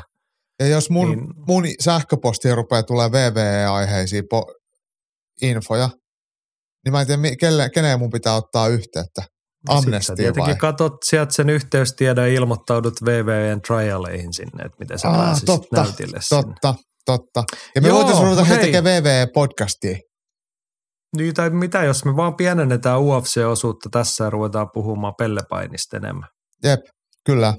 Ja 0.60 0.68
jos 0.68 0.90
mun, 0.90 1.10
niin, 1.10 1.34
mun 1.48 1.64
sähköpostia 1.80 2.56
rupeaa 2.56 2.84
tulee 2.84 3.12
VVE-aiheisia 3.12 4.22
po- 4.22 4.56
infoja, 5.42 5.90
niin 6.86 6.92
mä 6.92 7.02
en 7.02 7.08
tiedä, 7.08 7.36
kelle, 7.40 7.70
keneen 7.70 8.00
mun 8.00 8.10
pitää 8.10 8.36
ottaa 8.36 8.68
yhteyttä. 8.68 9.22
Amnesty 9.70 10.16
Tietenkin 10.16 10.44
vai? 10.44 10.56
katot 10.56 10.94
sieltä 11.06 11.34
sen 11.34 11.50
yhteystiedon 11.50 12.28
ja 12.28 12.34
ilmoittaudut 12.34 12.94
VVN 13.06 13.62
trialeihin 13.62 14.34
sinne, 14.34 14.64
että 14.64 14.78
miten 14.80 15.00
sä 15.00 15.10
Aa, 15.10 15.18
pääsisit 15.18 15.46
totta, 15.46 15.84
näytille 15.84 16.20
totta, 16.30 16.74
sinne. 16.74 16.84
Totta, 17.06 17.44
Ja 17.76 17.82
me 17.82 17.92
voitaisiin 17.94 18.24
ruveta 18.24 18.44
hei 18.44 18.58
tekemään 18.58 19.04
VVE-podcastia. 19.04 19.98
Niin, 21.18 21.34
tai 21.34 21.50
mitä 21.50 21.84
jos 21.84 22.06
me 22.06 22.16
vaan 22.16 22.36
pienennetään 22.36 23.02
UFC-osuutta 23.02 23.90
tässä 23.92 24.24
ja 24.24 24.30
ruvetaan 24.30 24.70
puhumaan 24.74 25.14
pellepainista 25.18 25.98
enemmän. 25.98 26.30
Jep, 26.64 26.80
kyllä. 27.26 27.54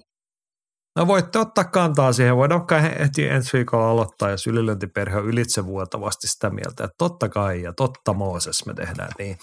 No 0.98 1.06
voitte 1.06 1.38
ottaa 1.38 1.64
kantaa 1.64 2.12
siihen. 2.12 2.36
Voidaan 2.36 2.60
vaikka 2.60 2.80
heti 2.80 3.28
ensi 3.28 3.52
viikolla 3.52 3.90
aloittaa, 3.90 4.30
jos 4.30 4.46
ylilöintiperhe 4.46 5.16
on 5.18 5.26
ylitsevuotavasti 5.26 6.28
sitä 6.28 6.50
mieltä, 6.50 6.84
että 6.84 6.94
totta 6.98 7.28
kai 7.28 7.62
ja 7.62 7.72
totta 7.72 8.12
Mooses 8.12 8.66
me 8.66 8.74
tehdään 8.74 9.10
niin. 9.18 9.38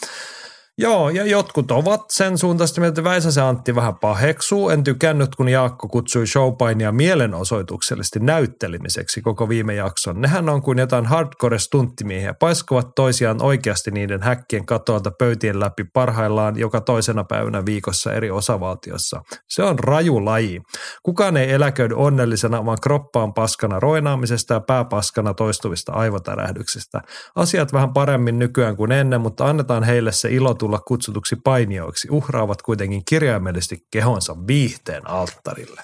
Joo, 0.82 1.10
ja 1.10 1.26
jotkut 1.26 1.72
ovat 1.72 2.02
sen 2.10 2.38
suuntaisesti 2.38 2.82
mieltä, 2.82 3.04
Väisäsen 3.04 3.44
Antti 3.44 3.76
vähän 3.76 3.96
paheksuu. 3.96 4.70
En 4.70 4.84
tykännyt, 4.84 5.36
kun 5.36 5.50
Jaakko 5.50 5.88
kutsui 5.88 6.28
showpainia 6.28 6.92
mielenosoituksellisesti 6.92 8.20
näyttelemiseksi 8.20 9.22
koko 9.22 9.50
viime 9.50 9.76
jakson. 9.76 10.22
Nehän 10.22 10.50
on 10.50 10.62
kuin 10.62 10.78
jotain 10.78 11.06
hardcore-stunttimiehen, 11.06 12.36
paiskovat 12.40 12.88
toisiaan 12.96 13.42
oikeasti 13.42 13.92
niiden 13.92 14.22
häkkien 14.22 14.66
katoalta 14.66 15.12
pöytien 15.20 15.60
läpi 15.60 15.84
parhaillaan 15.94 16.60
joka 16.60 16.82
toisena 16.82 17.24
päivänä 17.24 17.66
viikossa 17.66 18.14
eri 18.14 18.32
osavaltiossa. 18.32 19.22
Se 19.50 19.64
on 19.64 19.80
raju 19.80 20.26
laji. 20.26 20.62
Kukaan 21.04 21.38
ei 21.38 21.52
eläköidy 21.52 21.96
onnellisena, 21.98 22.66
vaan 22.66 22.78
kroppa 22.82 23.24
on 23.24 23.34
paskana 23.34 23.80
roinaamisesta 23.80 24.54
ja 24.54 24.60
pääpaskana 24.60 25.34
toistuvista 25.34 25.92
aivotärähdyksistä. 25.92 27.02
Asiat 27.36 27.74
vähän 27.74 27.94
paremmin 27.94 28.40
nykyään 28.40 28.76
kuin 28.76 28.92
ennen, 28.92 29.22
mutta 29.22 29.46
annetaan 29.46 29.84
heille 29.84 30.12
se 30.12 30.30
ilo 30.30 30.54
tulla 30.72 30.84
kutsutuksi 30.88 31.36
painioiksi, 31.44 32.08
uhraavat 32.12 32.62
kuitenkin 32.62 33.02
kirjaimellisesti 33.10 33.78
kehonsa 33.92 34.36
viihteen 34.48 35.08
alttarille. 35.08 35.82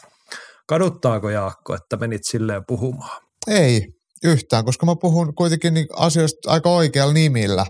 Kaduttaako 0.67 1.29
Jaakko, 1.29 1.75
että 1.75 1.97
menit 1.97 2.21
silleen 2.23 2.63
puhumaan? 2.67 3.21
Ei 3.47 3.87
yhtään, 4.23 4.65
koska 4.65 4.85
mä 4.85 4.95
puhun 5.01 5.35
kuitenkin 5.35 5.87
asioista 5.93 6.51
aika 6.51 6.69
oikealla 6.69 7.13
nimillä. 7.13 7.65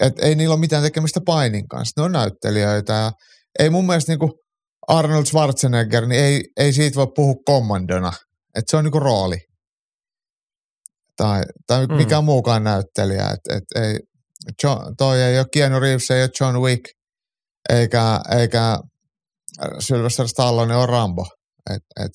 Et 0.00 0.12
ei 0.18 0.34
niillä 0.34 0.52
ole 0.52 0.60
mitään 0.60 0.82
tekemistä 0.82 1.20
painin 1.26 1.68
kanssa. 1.68 2.00
Ne 2.00 2.04
on 2.04 2.12
näyttelijöitä 2.12 2.92
ja 2.92 3.12
ei 3.58 3.70
mun 3.70 3.86
mielestä 3.86 4.12
niinku 4.12 4.38
Arnold 4.88 5.24
Schwarzenegger, 5.24 6.06
niin 6.06 6.24
ei, 6.24 6.44
ei 6.56 6.72
siitä 6.72 6.96
voi 6.96 7.06
puhua 7.14 7.34
kommandona. 7.44 8.12
Että 8.54 8.70
se 8.70 8.76
on 8.76 8.84
niinku 8.84 9.00
rooli. 9.00 9.38
Tai, 11.16 11.42
tai 11.66 11.86
mm. 11.86 11.94
mikään 11.94 12.24
muukaan 12.24 12.64
näyttelijä. 12.64 13.24
Et, 13.30 13.56
et 13.56 13.82
ei, 13.84 13.98
John, 14.62 14.94
toi 14.98 15.22
ei 15.22 15.38
ole 15.38 15.46
Keanu 15.52 15.80
Reeves, 15.80 16.10
ei 16.10 16.22
ole 16.22 16.30
John 16.40 16.56
Wick, 16.56 16.84
eikä, 17.70 18.20
eikä 18.38 18.78
Sylvester 19.78 20.28
Stallone 20.28 20.76
on 20.76 20.88
Rambo. 20.88 21.26
Et, 21.70 21.82
et, 22.04 22.10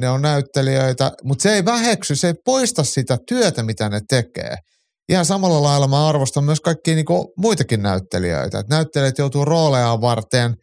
ne 0.00 0.08
on 0.08 0.22
näyttelijöitä, 0.22 1.12
mutta 1.24 1.42
se 1.42 1.52
ei 1.52 1.64
väheksy, 1.64 2.16
se 2.16 2.26
ei 2.26 2.34
poista 2.44 2.84
sitä 2.84 3.18
työtä, 3.28 3.62
mitä 3.62 3.88
ne 3.88 4.00
tekee. 4.08 4.56
Ihan 5.08 5.24
samalla 5.24 5.62
lailla 5.62 5.88
mä 5.88 6.08
arvostan 6.08 6.44
myös 6.44 6.60
kaikkia 6.60 6.94
niinku 6.94 7.32
muitakin 7.36 7.82
näyttelijöitä. 7.82 8.58
Et 8.58 8.68
näyttelijät 8.68 9.18
joutuu 9.18 9.44
roolejaan 9.44 10.00
varten 10.00 10.54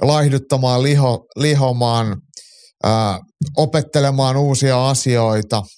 laihduttamaan, 0.00 0.82
liho, 0.82 1.26
lihomaan, 1.36 2.16
ää, 2.84 3.18
opettelemaan 3.56 4.36
uusia 4.36 4.88
asioita– 4.88 5.62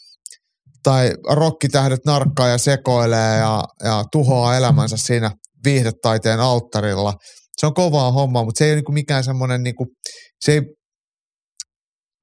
tai 0.84 1.12
rokkitähdet 1.30 2.00
narkkaa 2.06 2.48
ja 2.48 2.58
sekoilee 2.58 3.38
ja, 3.38 3.62
ja 3.84 4.04
tuhoaa 4.12 4.56
elämänsä 4.56 4.96
siinä 4.96 5.30
viihdetaiteen 5.64 6.40
alttarilla. 6.40 7.14
Se 7.56 7.66
on 7.66 7.74
kovaa 7.74 8.12
hommaa, 8.12 8.44
mutta 8.44 8.58
se 8.58 8.64
ei 8.64 8.70
ole 8.70 8.76
niinku 8.76 8.92
mikään 8.92 9.24
semmoinen, 9.24 9.62
niinku, 9.62 9.86
se 10.40 10.52
ei 10.52 10.62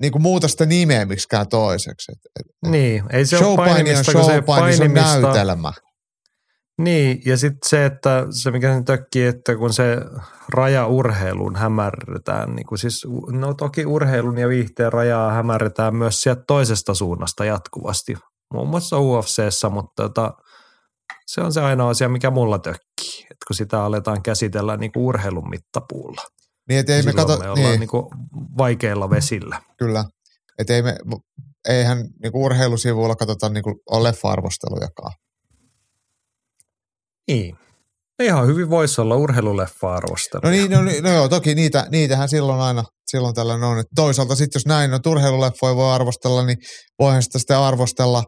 niinku 0.02 0.20
muuta 0.20 0.48
sitä 0.48 0.66
nimeä 0.66 1.06
miksikään 1.06 1.50
toiseksi. 1.50 2.12
Et, 2.12 2.18
et, 2.40 2.72
niin, 2.72 3.04
ei 3.10 3.26
se 3.26 3.38
ole 3.38 3.56
painimista, 3.56 4.20
on 4.20 4.26
se, 4.26 4.42
painimista. 4.42 5.12
se 5.12 5.18
on 5.18 5.34
näytelmä. 5.34 5.72
Niin, 6.78 7.22
ja 7.26 7.38
sitten 7.38 7.70
se, 7.70 7.86
että 7.86 8.26
se 8.30 8.52
mikä 8.52 8.78
se 8.78 8.84
tökkii, 8.84 9.26
että 9.26 9.56
kun 9.56 9.74
se 9.74 9.98
raja 10.54 10.88
urheilun 10.88 11.56
hämärretään, 11.56 12.56
niin 12.56 12.66
kuin 12.66 12.80
siis, 12.80 13.08
no 13.32 13.54
toki 13.54 13.86
urheilun 13.86 14.38
ja 14.38 14.50
viihteen 14.50 14.94
rajaa 14.94 15.32
hämärretään 15.32 15.96
myös 15.96 16.22
sieltä 16.22 16.44
toisesta 16.48 16.94
suunnasta 16.94 17.46
jatkuvasti 17.46 18.16
muun 18.54 18.68
muassa 18.68 19.00
UFCssä, 19.00 19.70
mutta 19.70 20.04
tota, 20.04 20.34
se 21.26 21.42
on 21.42 21.54
se 21.54 21.62
ainoa 21.62 21.90
asia, 21.90 22.10
mikä 22.10 22.32
mulla 22.32 22.60
tökkii, 22.60 23.22
että 23.22 23.46
kun 23.48 23.56
sitä 23.56 23.84
aletaan 23.84 24.22
käsitellä 24.22 24.78
niin 24.78 24.92
kuin 24.92 25.04
urheilun 25.04 25.50
mittapuulla. 25.50 26.22
Niin, 26.70 26.80
et 26.80 26.90
ei 26.90 27.04
me 27.04 27.14
kato, 27.14 27.38
me 27.38 27.50
ollaan 27.50 27.70
niin. 27.70 27.80
Niin 27.80 27.90
kuin 27.90 28.06
vaikeilla 28.58 29.10
vesillä. 29.10 29.62
Kyllä, 29.78 30.06
että 30.58 30.74
ei 30.74 30.82
me, 30.82 30.98
eihän 31.70 31.98
niin 31.98 32.32
kuin 32.32 32.44
urheilusivuilla 32.44 33.16
katsota 33.16 33.50
niin 33.50 33.64
kuin 33.64 33.76
leffa-arvostelujakaan. 33.76 35.14
Niin. 37.28 37.58
Ihan 38.24 38.48
hyvin 38.48 38.70
voisi 38.70 39.02
olla 39.02 39.16
urheiluleffa 39.16 39.96
arvostelu. 39.96 40.42
No 40.44 40.50
niin, 40.50 40.72
no, 40.72 40.82
niin, 40.82 41.04
no 41.04 41.10
joo, 41.14 41.30
toki 41.30 41.56
niitä, 41.56 41.88
niitähän 41.92 42.30
silloin 42.30 42.62
aina, 42.62 42.84
silloin 43.12 43.36
tällainen 43.36 43.70
on. 43.70 43.80
Että 43.80 43.92
toisaalta 43.96 44.36
sitten 44.36 44.60
jos 44.60 44.66
näin 44.66 44.94
on, 44.94 45.00
urheiluleffoja 45.08 45.76
voi 45.76 45.94
arvostella, 45.94 46.46
niin 46.46 46.58
voihan 47.00 47.24
sitä 47.24 47.40
sitten 47.40 47.58
arvostella 47.58 48.24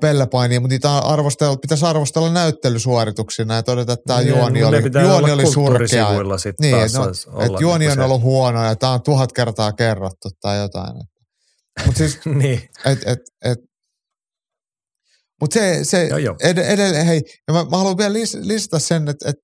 pellepainia, 0.00 0.60
mutta 0.60 0.74
niitä 0.74 0.98
arvostella, 0.98 1.56
pitäisi 1.56 1.86
arvostella 1.86 2.32
näyttelysuorituksina 2.32 3.54
ja 3.54 3.62
todeta, 3.62 3.92
että 3.92 4.04
tämä 4.06 4.18
Niin, 4.18 4.28
juoni 4.28 4.64
oli, 4.64 4.76
juoni 5.02 5.30
oli 5.30 5.52
surkea. 5.52 6.08
Niin, 6.60 6.76
taas 6.76 6.94
no, 6.94 7.02
olla 7.02 7.44
että 7.44 7.58
juoni 7.60 7.78
niinku 7.86 7.92
on 7.92 7.96
se- 7.96 8.12
ollut 8.12 8.22
huono 8.22 8.64
ja 8.64 8.76
tämä 8.76 8.92
on 8.92 9.02
tuhat 9.02 9.32
kertaa 9.32 9.72
kerrottu 9.72 10.28
tai 10.40 10.58
jotain. 10.58 10.92
Mutta 11.86 11.98
siis, 11.98 12.18
niin, 12.42 12.68
et, 12.84 12.98
et, 13.06 13.18
et, 13.44 13.58
mut 15.40 15.52
se, 15.52 15.80
se 15.82 16.06
Joo, 16.06 16.18
joo. 16.18 16.36
ed, 16.42 16.58
edelleen, 16.58 17.06
hei, 17.06 17.22
ja 17.48 17.54
mä, 17.54 17.64
mä 17.64 17.76
haluan 17.76 17.98
vielä 17.98 18.12
lis, 18.12 18.34
lisätä 18.34 18.78
sen, 18.78 19.08
että 19.08 19.28
et, 19.28 19.36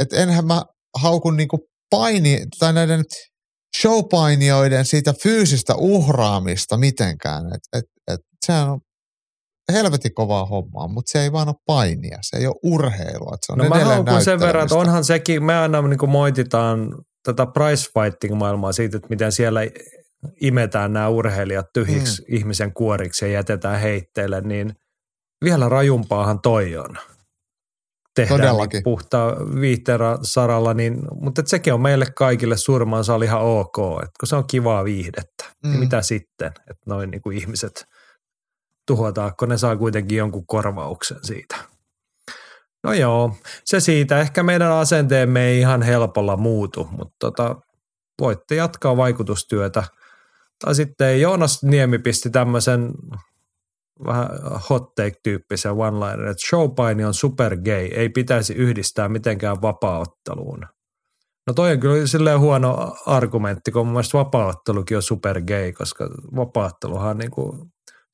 et 0.00 0.12
enhän 0.12 0.46
mä 0.46 0.62
haukun 0.98 1.36
niinku 1.36 1.58
paini, 1.90 2.46
tai 2.58 2.72
näiden 2.72 3.04
showpainijoiden 3.80 4.84
siitä 4.84 5.14
fyysistä 5.22 5.74
uhraamista 5.74 6.76
mitenkään. 6.76 7.46
Et, 7.46 7.78
et, 7.78 7.84
et, 8.14 8.20
sehän 8.46 8.70
on 8.70 8.80
helvetin 9.72 10.14
kovaa 10.14 10.46
hommaa, 10.46 10.88
mutta 10.88 11.10
se 11.10 11.22
ei 11.22 11.32
vaan 11.32 11.48
ole 11.48 11.56
painia, 11.66 12.18
se 12.20 12.36
ei 12.36 12.46
ole 12.46 12.56
urheilua. 12.62 13.34
et 13.34 13.42
Se 13.42 13.52
on 13.52 13.58
No 13.58 13.68
mä 13.68 13.84
haukun 13.84 14.24
sen 14.24 14.40
verran, 14.40 14.62
että 14.62 14.74
onhan 14.74 15.04
sekin, 15.04 15.44
me 15.44 15.58
aina 15.58 15.82
niin 15.82 15.98
kuin 15.98 16.10
moititaan 16.10 16.94
tätä 17.22 17.46
prize 17.46 17.90
fighting 17.94 18.34
maailmaa 18.34 18.72
siitä, 18.72 18.96
että 18.96 19.08
miten 19.10 19.32
siellä 19.32 19.60
imetään 20.40 20.92
nämä 20.92 21.08
urheilijat 21.08 21.66
tyhjiksi 21.72 22.22
mm. 22.22 22.36
ihmisen 22.36 22.72
kuoriksi 22.72 23.24
ja 23.24 23.30
jätetään 23.30 23.80
heitteille, 23.80 24.40
niin 24.40 24.74
vielä 25.44 25.68
rajumpaahan 25.68 26.40
toi 26.40 26.76
on. 26.76 26.98
Tehdään 28.14 28.40
Todellakin. 28.40 28.78
niin 28.78 28.84
puhtaan 28.84 29.60
viihteen 29.60 30.00
saralla, 30.22 30.74
niin, 30.74 30.98
mutta 31.20 31.40
et 31.40 31.48
sekin 31.48 31.74
on 31.74 31.80
meille 31.80 32.06
kaikille 32.06 32.56
suurimman 32.56 33.00
osa 33.00 33.18
ihan 33.24 33.42
ok, 33.42 33.76
että 34.02 34.16
kun 34.20 34.26
se 34.26 34.36
on 34.36 34.46
kivaa 34.46 34.84
viihdettä, 34.84 35.44
mm. 35.44 35.68
Mm. 35.68 35.70
niin 35.70 35.80
mitä 35.80 36.02
sitten, 36.02 36.46
että 36.46 36.82
noin 36.86 37.10
niin 37.10 37.22
kuin 37.22 37.38
ihmiset 37.38 37.84
tuhotaan, 38.86 39.32
kun 39.38 39.48
ne 39.48 39.58
saa 39.58 39.76
kuitenkin 39.76 40.18
jonkun 40.18 40.46
korvauksen 40.46 41.18
siitä. 41.22 41.56
No 42.84 42.92
joo, 42.92 43.36
se 43.64 43.80
siitä. 43.80 44.20
Ehkä 44.20 44.42
meidän 44.42 44.72
asenteemme 44.72 45.46
ei 45.46 45.58
ihan 45.58 45.82
helpolla 45.82 46.36
muutu, 46.36 46.88
mutta 46.90 47.16
tota, 47.18 47.56
voitte 48.20 48.54
jatkaa 48.54 48.96
vaikutustyötä. 48.96 49.84
Tai 50.64 50.74
sitten 50.74 51.20
Joonas 51.20 51.62
Niemi 51.62 51.98
pisti 51.98 52.30
tämmöisen 52.30 52.92
vähän 54.04 54.28
hot 54.70 54.94
take-tyyppisen 54.94 55.72
one-liner, 55.72 56.26
että 56.26 56.46
showpaini 56.48 57.04
on 57.04 57.14
super 57.14 57.56
gay, 57.56 57.86
ei 57.86 58.08
pitäisi 58.08 58.54
yhdistää 58.54 59.08
mitenkään 59.08 59.62
vapaaotteluun. 59.62 60.66
No 61.46 61.54
toi 61.54 61.72
on 61.72 61.80
kyllä 61.80 62.06
silleen 62.06 62.40
huono 62.40 62.96
argumentti, 63.06 63.70
kun 63.70 63.86
mun 63.86 63.92
mielestä 63.92 64.18
vapaaottelukin 64.18 64.96
on 64.96 65.02
super 65.02 65.42
gay, 65.42 65.72
koska 65.72 66.10
vapaaotteluhan 66.36 67.10
on 67.10 67.18
niin 67.18 67.30
kuin 67.30 67.72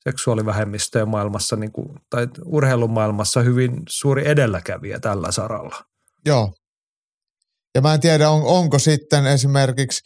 seksuaalivähemmistöjen 0.09 1.09
maailmassa 1.09 1.55
niin 1.55 1.71
kuin, 1.71 1.89
tai 2.09 2.27
urheilun 2.45 2.91
maailmassa 2.91 3.41
hyvin 3.41 3.71
suuri 3.89 4.27
edelläkävijä 4.27 4.99
tällä 4.99 5.31
saralla. 5.31 5.75
Joo. 6.25 6.53
Ja 7.75 7.81
mä 7.81 7.93
en 7.93 7.99
tiedä, 7.99 8.29
on, 8.29 8.43
onko 8.43 8.79
sitten 8.79 9.27
esimerkiksi 9.27 10.01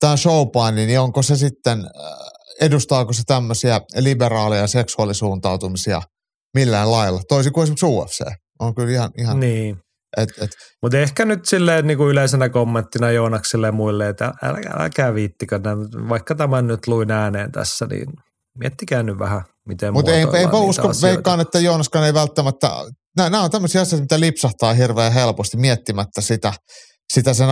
tämä 0.00 0.16
showpaini, 0.16 0.86
niin 0.86 1.00
onko 1.00 1.22
se 1.22 1.36
sitten, 1.36 1.78
äh, 1.80 2.18
edustaako 2.60 3.12
se 3.12 3.22
tämmöisiä 3.26 3.80
liberaaleja 3.96 4.66
seksuaalisuuntautumisia 4.66 6.02
millään 6.54 6.90
lailla, 6.90 7.20
toisin 7.28 7.52
kuin 7.52 7.62
esimerkiksi 7.62 7.86
UFC. 7.86 8.20
On 8.60 8.74
kyllä 8.74 8.90
ihan, 8.90 9.10
ihan 9.18 9.40
Niin. 9.40 9.76
et, 10.16 10.28
et, 10.40 10.50
Mutta 10.82 10.98
ehkä 10.98 11.24
nyt 11.24 11.44
silleen 11.46 11.86
niin 11.86 11.98
kuin 11.98 12.10
yleisenä 12.10 12.48
kommenttina 12.48 13.10
Joonakselle 13.10 13.66
ja 13.66 13.72
muille, 13.72 14.08
että 14.08 14.32
älkää, 14.42 14.72
älkää 14.78 15.14
viittikö, 15.14 15.60
vaikka 16.08 16.34
tämän 16.34 16.66
nyt 16.66 16.86
luin 16.86 17.10
ääneen 17.10 17.52
tässä, 17.52 17.86
niin 17.86 18.06
miettikää 18.58 19.02
nyt 19.02 19.18
vähän, 19.18 19.42
miten 19.68 19.92
Mutta 19.92 20.12
ei, 20.12 20.18
eipä 20.20 20.38
niitä 20.38 20.56
usko, 20.56 20.88
asioita. 20.88 21.06
veikkaan, 21.14 21.40
että 21.40 21.58
Joonaskaan 21.58 22.06
ei 22.06 22.14
välttämättä, 22.14 22.70
nämä 23.16 23.42
on 23.42 23.50
tämmöisiä 23.50 23.80
asioita, 23.80 24.02
mitä 24.02 24.20
lipsahtaa 24.20 24.74
hirveän 24.74 25.12
helposti 25.12 25.56
miettimättä 25.56 26.20
sitä, 26.20 26.52
sitä 27.12 27.34
sen 27.34 27.48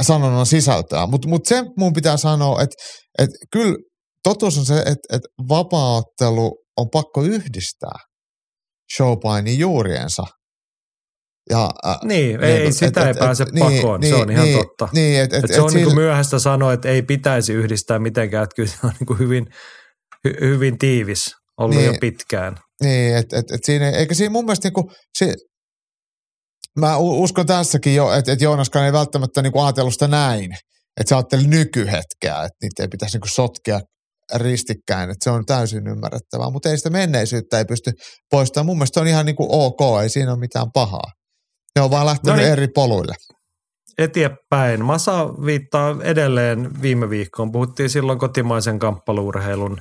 sanonnan 0.00 0.46
sisältöä. 0.46 1.06
Mutta 1.06 1.28
mut 1.28 1.46
se 1.46 1.64
mun 1.78 1.92
pitää 1.92 2.16
sanoa, 2.16 2.62
että 2.62 2.76
et 3.18 3.30
kyllä 3.52 3.76
totuus 4.22 4.58
on 4.58 4.64
se, 4.64 4.78
että 4.78 5.16
et 5.16 5.22
vapaaottelu 5.48 6.58
on 6.76 6.86
pakko 6.92 7.22
yhdistää 7.22 7.98
showpainin 8.96 9.58
juuriensa. 9.58 10.22
Ja, 11.50 11.70
äh, 11.86 11.96
Niin, 12.04 12.44
ei, 12.44 12.72
sitä 12.72 13.08
ei 13.08 13.14
pääse 13.14 13.44
pakoon, 13.58 14.02
se 14.02 14.14
on 14.14 14.30
ihan 14.30 14.48
totta. 14.48 14.88
Niin, 14.92 15.20
et, 15.20 15.32
et, 15.32 15.44
Et 15.44 15.52
se 15.54 15.60
on 15.60 15.68
et 15.68 15.74
niin 15.74 15.84
sillä- 15.84 15.94
myöhäistä 16.00 16.38
sanoa, 16.38 16.72
että 16.72 16.88
ei 16.88 17.02
pitäisi 17.02 17.52
yhdistää 17.52 17.98
mitenkään, 17.98 18.44
että 18.44 18.56
kyllä 18.56 18.68
se 18.68 18.76
on 18.84 18.92
niin 19.00 19.18
hyvin, 19.18 19.46
hy, 20.24 20.34
hyvin 20.40 20.78
tiivis 20.78 21.24
ollut 21.60 21.76
Niin. 21.76 21.86
jo 21.86 21.94
pitkään. 22.00 22.56
Niin, 22.82 23.16
että 23.16 23.38
et, 23.38 23.50
et 23.50 23.64
siinä, 23.64 23.90
eikä 23.90 24.14
siinä 24.14 24.30
mun 24.32 24.44
mielestä 24.44 24.68
niinku, 24.68 24.90
se, 25.18 25.34
mä 26.78 26.96
uskon 26.96 27.46
tässäkin 27.46 27.94
jo, 27.94 28.12
että 28.12 28.32
et 28.32 28.40
Joonaskaan 28.40 28.86
ei 28.86 28.92
välttämättä 28.92 29.42
niinku 29.42 29.60
ajatellut 29.60 29.92
sitä 29.92 30.08
näin, 30.08 30.52
että 31.00 31.08
se 31.08 31.14
ajatteli 31.14 31.46
nykyhetkeä, 31.46 32.34
että 32.36 32.56
niitä 32.62 32.82
ei 32.82 32.88
pitäisi 32.88 33.16
niinku 33.16 33.28
sotkea 33.28 33.80
ristikkäin, 34.34 35.10
että 35.10 35.24
se 35.24 35.30
on 35.30 35.46
täysin 35.46 35.86
ymmärrettävää, 35.86 36.50
mutta 36.50 36.68
ei 36.70 36.76
sitä 36.76 36.90
menneisyyttä 36.90 37.58
ei 37.58 37.64
pysty 37.64 37.92
poistamaan. 38.30 38.66
Mun 38.66 38.76
mielestä 38.76 38.94
se 38.94 39.00
on 39.00 39.06
ihan 39.06 39.26
niinku 39.26 39.46
ok, 39.50 40.02
ei 40.02 40.08
siinä 40.08 40.30
ole 40.32 40.38
mitään 40.40 40.66
pahaa. 40.74 41.10
Ne 41.76 41.82
on 41.82 41.90
vaan 41.90 42.06
lähtenyt 42.06 42.36
No 42.36 42.42
niin. 42.42 42.52
eri 42.52 42.68
poluille. 42.74 43.14
Eteenpäin. 43.98 44.84
Masa 44.84 45.28
viittaa 45.44 45.96
edelleen 46.02 46.82
viime 46.82 47.10
viikkoon. 47.10 47.52
Puhuttiin 47.52 47.90
silloin 47.90 48.18
kotimaisen 48.18 48.78
kamppaluurheilun 48.78 49.78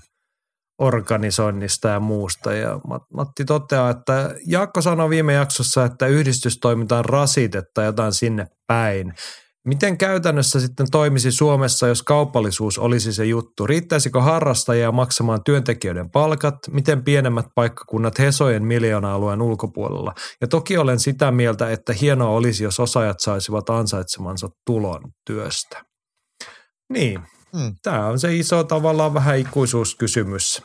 organisoinnista 0.79 1.87
ja 1.87 1.99
muusta. 1.99 2.53
Ja 2.53 2.75
Mat- 2.75 3.07
Matti 3.13 3.45
toteaa, 3.45 3.89
että 3.89 4.35
Jaakko 4.47 4.81
sanoi 4.81 5.09
viime 5.09 5.33
jaksossa, 5.33 5.85
että 5.85 6.07
yhdistystoiminta 6.07 6.97
on 6.97 7.05
rasitetta 7.05 7.83
jotain 7.83 8.13
sinne 8.13 8.47
päin. 8.67 9.13
Miten 9.65 9.97
käytännössä 9.97 10.59
sitten 10.59 10.91
toimisi 10.91 11.31
Suomessa, 11.31 11.87
jos 11.87 12.03
kaupallisuus 12.03 12.77
olisi 12.77 13.13
se 13.13 13.25
juttu? 13.25 13.67
Riittäisikö 13.67 14.21
harrastajia 14.21 14.91
maksamaan 14.91 15.43
työntekijöiden 15.43 16.11
palkat? 16.11 16.55
Miten 16.71 17.03
pienemmät 17.03 17.45
paikkakunnat 17.55 18.19
Hesojen 18.19 18.65
miljoona-alueen 18.65 19.41
ulkopuolella? 19.41 20.13
Ja 20.41 20.47
toki 20.47 20.77
olen 20.77 20.99
sitä 20.99 21.31
mieltä, 21.31 21.71
että 21.71 21.93
hienoa 21.93 22.29
olisi, 22.29 22.63
jos 22.63 22.79
osaajat 22.79 23.19
saisivat 23.19 23.69
ansaitsemansa 23.69 24.49
tulon 24.65 25.01
työstä. 25.25 25.83
Niin, 26.89 27.19
Hmm. 27.55 27.75
tämä 27.83 28.07
on 28.07 28.19
se 28.19 28.35
iso 28.35 28.63
tavallaan 28.63 29.13
vähän 29.13 29.37
ikuisuuskysymys, 29.37 30.61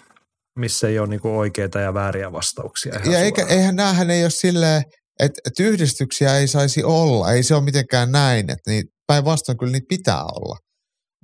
missä 0.58 0.88
ei 0.88 0.98
ole 0.98 1.08
niinku 1.08 1.38
oikeita 1.38 1.80
ja 1.80 1.94
vääriä 1.94 2.32
vastauksia. 2.32 2.94
ihan 2.94 3.12
Ja 3.12 3.18
eikä, 3.18 3.46
eihän 3.46 3.76
näähän 3.76 4.10
ei 4.10 4.24
ole 4.24 4.30
silleen, 4.30 4.82
että, 5.20 5.40
että 5.46 5.62
yhdistyksiä 5.62 6.36
ei 6.36 6.48
saisi 6.48 6.84
olla. 6.84 7.32
Ei 7.32 7.42
se 7.42 7.54
ole 7.54 7.64
mitenkään 7.64 8.12
näin, 8.12 8.50
että 8.50 8.70
niin, 8.70 8.84
päinvastoin 9.06 9.58
kyllä 9.58 9.72
niitä 9.72 9.86
pitää 9.88 10.24
olla. 10.24 10.56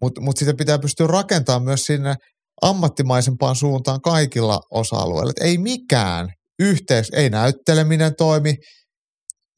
Mutta 0.02 0.20
mut 0.20 0.36
sitä 0.36 0.54
pitää 0.54 0.78
pystyä 0.78 1.06
rakentamaan 1.06 1.62
myös 1.62 1.84
sinne 1.84 2.14
ammattimaisempaan 2.62 3.56
suuntaan 3.56 4.00
kaikilla 4.00 4.60
osa-alueilla. 4.70 5.30
Et 5.30 5.46
ei 5.46 5.58
mikään 5.58 6.28
yhteis, 6.58 7.10
ei 7.12 7.30
näytteleminen 7.30 8.16
toimi 8.18 8.54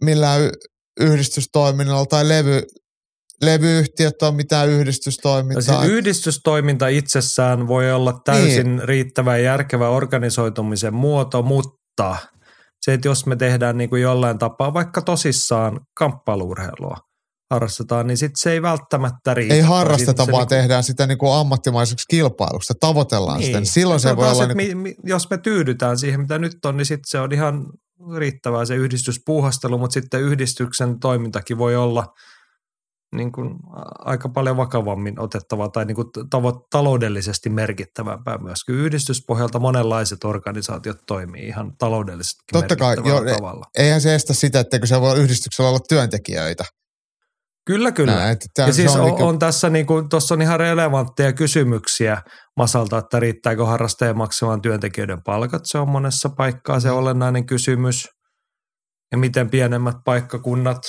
millään 0.05 0.51
yhdistystoiminnalla 1.01 2.07
tai 2.07 2.29
levy, 2.29 2.63
levyyhtiöt 3.43 4.23
on 4.23 4.35
mitään 4.35 4.69
No 4.69 4.74
yhdistystoimintaa. 4.74 5.82
se 5.82 5.86
yhdistystoiminta 5.86 6.89
itsessään 6.89 7.69
voi 7.69 7.93
olla 7.93 8.20
täysin 8.24 8.77
niin. 8.77 8.89
riittävä 8.89 9.36
ja 9.36 9.43
järkevä 9.43 9.89
organisoitumisen 9.89 10.94
muoto, 10.94 11.43
mutta 11.43 12.16
se, 12.81 12.94
että 12.94 13.09
jos 13.09 13.27
me 13.27 13.36
tehdään 13.36 13.78
niin 13.78 13.90
kuin 13.90 14.02
jollain 14.02 14.39
tapaa 14.39 14.74
vaikka 14.74 15.02
tosissaan 15.02 15.81
kamppailuurheilua 15.98 16.97
harrastetaan, 17.51 18.06
niin 18.06 18.16
sit 18.16 18.32
se 18.36 18.52
ei 18.52 18.62
välttämättä 18.62 19.35
riitä. 19.35 19.55
ei 19.55 19.60
harrasteta, 19.60 20.23
sit 20.23 20.27
se 20.27 20.32
vaan 20.32 20.40
niinku- 20.40 20.55
tehdään 20.55 20.82
sitä 20.82 21.06
niin 21.06 21.19
kuin 21.19 21.32
ammattimaiseksi 21.32 22.05
kilpailuksi. 22.10 22.73
Tavoitellaan 22.81 23.43
sitä. 23.43 23.59
Niin 23.59 23.66
silloin 23.66 24.01
se, 24.01 24.10
on 24.10 24.16
voi 24.16 24.24
taas, 24.24 24.39
olla... 24.39 24.55
Niin 24.55 24.78
mi, 24.78 24.82
mi, 24.82 24.94
jos 25.05 25.31
me 25.31 25.39
tyydytään 25.39 25.98
siihen, 25.98 26.20
mitä 26.20 26.39
nyt 26.39 26.65
on, 26.65 26.77
niin 26.77 26.86
sitten 26.86 27.10
se 27.10 27.20
on 27.20 27.32
ihan 27.32 27.66
riittävää 28.16 28.65
se 28.65 28.74
yhdistyspuuhastelu, 28.74 29.78
mutta 29.78 29.94
sitten 29.94 30.23
yhdistyksen 30.23 31.01
toimintakin 31.01 31.59
voi 31.59 31.77
olla 31.77 32.06
niin 33.15 33.33
kuin 33.33 33.51
aika 33.99 34.29
paljon 34.29 34.57
vakavammin 34.57 35.21
otettavaa 35.21 35.69
tai 35.69 35.85
niin 35.85 35.95
kuin 35.95 36.07
tavo- 36.35 36.67
taloudellisesti 36.71 37.51
merkittävämpää 37.51 38.39
myös. 38.39 38.65
Kyllä 38.65 38.83
yhdistyspohjalta 38.83 39.59
monenlaiset 39.59 40.25
organisaatiot 40.25 40.99
toimii 41.07 41.47
ihan 41.47 41.73
taloudellisesti 41.79 42.43
Totta 42.53 42.77
kai, 42.77 42.97
joo, 43.05 43.25
tavalla. 43.25 43.65
eihän 43.79 44.01
se 44.01 44.15
estä 44.15 44.35
sitä, 44.35 44.61
etteikö 44.61 44.87
se 44.87 45.01
voi 45.01 45.19
yhdistyksellä 45.19 45.69
olla 45.69 45.81
työntekijöitä. 45.89 46.65
Kyllä, 47.67 47.93
kyllä. 47.93 48.15
Näin, 48.15 48.33
että 48.33 48.63
ja 48.63 48.73
siis 48.73 48.97
on, 48.97 49.05
niinku- 49.05 49.25
on 49.25 49.39
tässä 49.39 49.71
niin 49.71 49.87
kuin, 49.87 50.09
tuossa 50.09 50.35
on 50.35 50.43
ihan 50.43 50.61
relevantteja 50.61 51.33
kysymyksiä 51.33 52.23
Masalta, 52.57 52.99
että 52.99 53.21
riittääkö 53.21 53.67
harrastajan 53.67 54.19
maksamaan 54.19 54.63
työntekijöiden 54.63 55.23
palkat. 55.23 55.63
Se 55.65 55.79
on 55.79 55.89
monessa 55.89 56.29
paikkaa 56.29 56.81
se 56.81 56.91
olennainen 56.91 57.47
kysymys. 57.47 58.09
Ja 59.13 59.19
miten 59.19 59.51
pienemmät 59.51 59.97
paikkakunnat. 60.05 60.81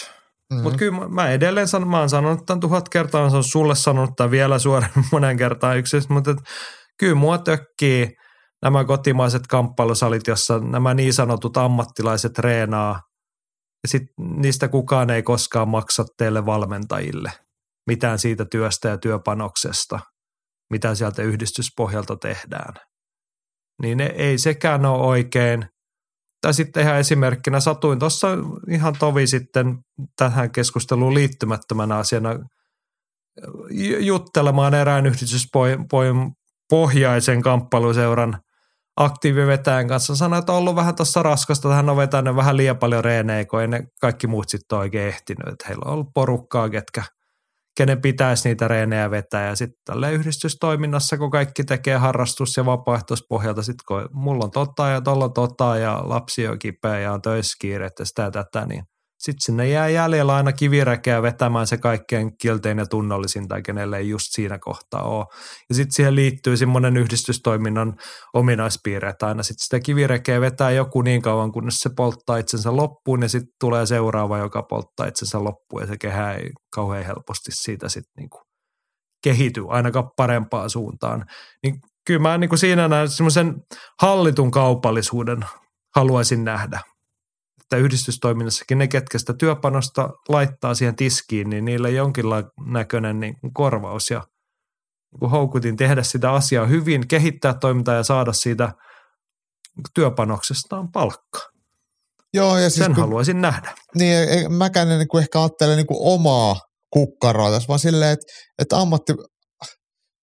Mhm. 0.53 0.59
Mm. 0.59 0.63
Mutta 0.63 0.77
kyllä 0.77 1.09
mä, 1.09 1.29
edelleen 1.29 1.67
sanon, 1.67 1.89
mä 1.89 1.99
oon 1.99 2.09
sanonut 2.09 2.45
tämän 2.45 2.59
tuhat 2.59 2.89
kertaa, 2.89 3.29
mä 3.29 3.33
oon 3.33 3.43
sulle 3.43 3.75
sanonut 3.75 4.15
tämän 4.15 4.31
vielä 4.31 4.59
suoraan 4.59 4.91
monen 5.11 5.37
kertaan 5.37 5.77
yksisesti, 5.77 6.13
mutta 6.13 6.35
kyllä 6.99 7.15
mua 7.15 7.37
tökkii 7.37 8.09
nämä 8.61 8.85
kotimaiset 8.85 9.47
kamppailusalit, 9.47 10.27
jossa 10.27 10.59
nämä 10.59 10.93
niin 10.93 11.13
sanotut 11.13 11.57
ammattilaiset 11.57 12.33
treenaa, 12.33 12.99
ja 13.83 13.87
sit 13.89 14.03
niistä 14.19 14.67
kukaan 14.67 15.09
ei 15.09 15.23
koskaan 15.23 15.69
maksa 15.69 16.05
teille 16.17 16.45
valmentajille 16.45 17.31
mitään 17.89 18.19
siitä 18.19 18.45
työstä 18.51 18.89
ja 18.89 18.97
työpanoksesta, 18.97 19.99
mitä 20.71 20.95
sieltä 20.95 21.21
yhdistyspohjalta 21.21 22.15
tehdään. 22.15 22.73
Niin 23.81 24.01
ei 24.01 24.37
sekään 24.37 24.85
ole 24.85 25.07
oikein. 25.07 25.65
Tai 26.41 26.53
sitten 26.53 26.83
ihan 26.83 26.97
esimerkkinä 26.97 27.59
satuin 27.59 27.99
tuossa 27.99 28.27
ihan 28.69 28.95
tovi 28.99 29.27
sitten 29.27 29.77
tähän 30.15 30.51
keskusteluun 30.51 31.13
liittymättömänä 31.13 31.97
asiana 31.97 32.39
juttelemaan 33.99 34.73
erään 34.73 35.05
yhdistyspohjaisen 35.05 37.41
kamppailuseuran 37.41 38.37
aktiivivetäjän 38.97 39.87
kanssa. 39.87 40.15
Sanoi, 40.15 40.39
että 40.39 40.51
on 40.51 40.57
ollut 40.57 40.75
vähän 40.75 40.95
tuossa 40.95 41.23
raskasta, 41.23 41.73
hän 41.73 41.89
on 41.89 41.97
vetänyt 41.97 42.35
vähän 42.35 42.57
liian 42.57 42.77
paljon 42.77 43.03
reenejä, 43.03 43.45
kun 43.45 43.61
ei 43.61 43.67
ne 43.67 43.83
kaikki 44.01 44.27
muut 44.27 44.49
sitten 44.49 44.77
oikein 44.77 45.07
ehtinyt. 45.07 45.47
Että 45.47 45.65
heillä 45.67 45.83
on 45.85 45.93
ollut 45.93 46.13
porukkaa, 46.13 46.69
ketkä, 46.69 47.03
kenen 47.77 48.01
pitäisi 48.01 48.49
niitä 48.49 48.67
reenejä 48.67 49.11
vetää. 49.11 49.47
Ja 49.47 49.55
sitten 49.55 49.81
tällä 49.85 50.09
yhdistystoiminnassa, 50.09 51.17
kun 51.17 51.31
kaikki 51.31 51.63
tekee 51.63 51.97
harrastus- 51.97 52.57
ja 52.57 52.65
vapaaehtoispohjalta, 52.65 53.63
sitten 53.63 53.83
kun 53.87 54.09
mulla 54.11 54.45
on 54.45 54.51
tota 54.51 54.87
ja 54.87 55.01
tuolla 55.01 55.25
on 55.25 55.33
tota 55.33 55.77
ja 55.77 56.01
lapsi 56.03 56.47
on 56.47 56.59
kipeä 56.59 56.99
ja 56.99 57.13
on 57.13 57.21
töissä 57.21 57.57
kiirettä 57.61 58.05
sitä 58.05 58.21
ja 58.21 58.31
tätä, 58.31 58.65
niin– 58.65 58.83
sitten 59.19 59.41
sinne 59.41 59.67
jää 59.67 59.89
jäljellä 59.89 60.35
aina 60.35 60.53
kiviräkeä 60.53 61.21
vetämään 61.21 61.67
se 61.67 61.77
kaikkein 61.77 62.37
kieltein 62.37 62.77
ja 62.77 62.85
tunnollisin 62.85 63.47
tai 63.47 63.61
kenelle 63.61 63.97
ei 63.97 64.09
just 64.09 64.27
siinä 64.29 64.59
kohtaa 64.59 65.03
ole. 65.03 65.25
Ja 65.69 65.75
sitten 65.75 65.91
siihen 65.91 66.15
liittyy 66.15 66.57
semmoinen 66.57 66.97
yhdistystoiminnan 66.97 67.93
ominaispiirre, 68.33 69.09
että 69.09 69.27
aina 69.27 69.43
sitten 69.43 69.63
sitä 69.63 69.79
kivirekeä 69.79 70.41
vetää 70.41 70.71
joku 70.71 71.01
niin 71.01 71.21
kauan, 71.21 71.51
kunnes 71.51 71.79
se 71.79 71.89
polttaa 71.97 72.37
itsensä 72.37 72.75
loppuun 72.75 73.21
ja 73.21 73.29
sitten 73.29 73.53
tulee 73.59 73.85
seuraava, 73.85 74.37
joka 74.37 74.63
polttaa 74.63 75.07
itsensä 75.07 75.43
loppuun 75.43 75.81
ja 75.81 75.87
se 75.87 75.97
kehä 75.97 76.33
ei 76.33 76.49
kauhean 76.75 77.05
helposti 77.05 77.51
siitä 77.51 77.89
sitten 77.89 78.13
niinku 78.17 78.41
kehity 79.23 79.61
ainakaan 79.67 80.09
parempaan 80.15 80.69
suuntaan. 80.69 81.25
Niin 81.63 81.75
kyllä 82.07 82.19
mä 82.19 82.37
niin 82.37 82.49
kuin 82.49 82.59
siinä 82.59 82.87
näen 82.87 83.09
semmoisen 83.09 83.55
hallitun 84.01 84.51
kaupallisuuden 84.51 85.39
haluaisin 85.95 86.43
nähdä 86.43 86.79
että 87.69 87.77
yhdistystoiminnassakin 87.77 88.77
ne, 88.77 88.87
ketkä 88.87 89.19
sitä 89.19 89.33
työpanosta 89.33 90.09
laittaa 90.29 90.73
siihen 90.73 90.95
tiskiin, 90.95 91.49
niin 91.49 91.65
niillä 91.65 91.89
jonkinlainen 91.89 92.51
näköinen 92.65 93.19
niin 93.19 93.35
korvaus 93.53 94.09
ja 94.09 94.23
niin 95.21 95.31
houkutin 95.31 95.77
tehdä 95.77 96.03
sitä 96.03 96.31
asiaa 96.31 96.65
hyvin, 96.65 97.07
kehittää 97.07 97.53
toimintaa 97.53 97.95
ja 97.95 98.03
saada 98.03 98.33
siitä 98.33 98.71
työpanoksestaan 99.93 100.91
palkka. 100.91 101.39
Joo, 102.33 102.57
ja 102.57 102.69
siis 102.69 102.85
Sen 102.85 102.95
kun, 102.95 103.03
haluaisin 103.03 103.41
nähdä. 103.41 103.75
Niin, 103.95 104.53
mäkään 104.53 104.91
en 104.91 104.99
niin 104.99 105.19
ehkä 105.19 105.39
ajattele 105.39 105.75
niin 105.75 105.85
omaa 105.89 106.55
kukkaroa 106.89 107.51
tässä, 107.51 107.67
vaan 107.67 107.79
silleen, 107.79 108.11
että, 108.11 108.25
että 108.59 108.77
ammatti, 108.77 109.13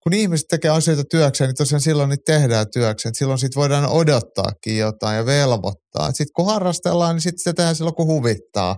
kun 0.06 0.12
ihmiset 0.12 0.46
tekee 0.48 0.70
asioita 0.70 1.02
työkseen, 1.10 1.48
niin 1.48 1.56
tosiaan 1.56 1.80
silloin 1.80 2.08
niitä 2.08 2.32
tehdään 2.32 2.66
työkseen. 2.72 3.14
Silloin 3.14 3.38
sit 3.38 3.56
voidaan 3.56 3.86
odottaakin 3.86 4.78
jotain 4.78 5.16
ja 5.16 5.26
velvoittaa. 5.26 6.06
Sitten 6.06 6.32
kun 6.36 6.46
harrastellaan, 6.46 7.14
niin 7.14 7.20
sitten 7.20 7.42
se 7.42 7.52
tehdään 7.52 7.76
silloin, 7.76 7.94
kun 7.94 8.06
huvittaa. 8.06 8.76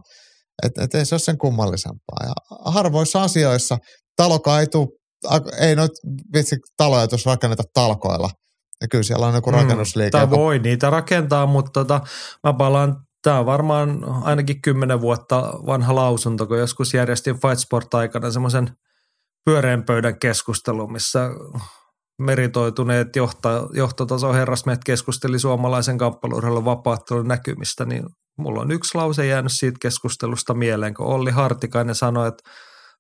Että 0.63 0.85
et 0.85 0.95
ei 0.95 1.07
se 1.07 1.15
ole 1.15 1.21
sen 1.21 1.39
kummallisempaa. 1.39 2.19
Ja 2.23 2.33
harvoissa 2.65 3.23
asioissa 3.23 3.79
talokaa 4.17 4.61
ei 4.61 4.67
tule, 4.67 4.89
ei 5.59 5.77
noit 5.77 5.91
vitsi 6.35 6.57
taloja 6.77 7.09
tuossa 7.09 7.31
rakenneta 7.31 7.63
talkoilla. 7.75 8.31
Ja 8.81 8.89
kyllä 8.89 9.05
siellä 9.05 9.27
on 9.27 9.35
joku 9.35 9.51
mm, 9.51 9.57
rakennusliike. 9.57 10.11
tai 10.11 10.31
voi 10.31 10.59
niitä 10.59 10.91
rakentaa, 10.91 11.47
mutta 11.47 11.71
tota, 11.73 12.01
mä 12.45 12.53
palaan 12.53 12.97
Tämä 13.23 13.39
on 13.39 13.47
varmaan 13.47 14.05
ainakin 14.05 14.63
kymmenen 14.63 15.01
vuotta 15.01 15.53
vanha 15.67 15.95
lausunto, 15.95 16.47
kun 16.47 16.59
joskus 16.59 16.95
järjestin 16.95 17.35
Fight 17.35 17.59
Sport 17.59 17.95
aikana 17.95 18.31
semmoisen– 18.31 18.71
pyöreän 19.49 19.85
pöydän 19.85 20.19
keskustelu, 20.19 20.89
missä 20.89 21.31
meritoituneet 22.19 23.17
johta, 23.17 23.69
johtotason 23.73 24.35
herrasmiehet 24.35 24.85
keskusteli 24.85 25.39
suomalaisen 25.39 25.99
kamppailurheilun 25.99 26.65
vapaattelun 26.65 27.29
näkymistä, 27.29 27.85
niin 27.85 28.05
mulla 28.39 28.61
on 28.61 28.71
yksi 28.71 28.99
lause 28.99 29.27
jäänyt 29.27 29.53
siitä 29.53 29.79
keskustelusta 29.83 30.55
mieleen, 30.55 30.95
kun 30.95 31.07
Olli 31.07 31.31
Hartikainen 31.31 31.95
sanoi, 31.95 32.29
että 32.29 32.51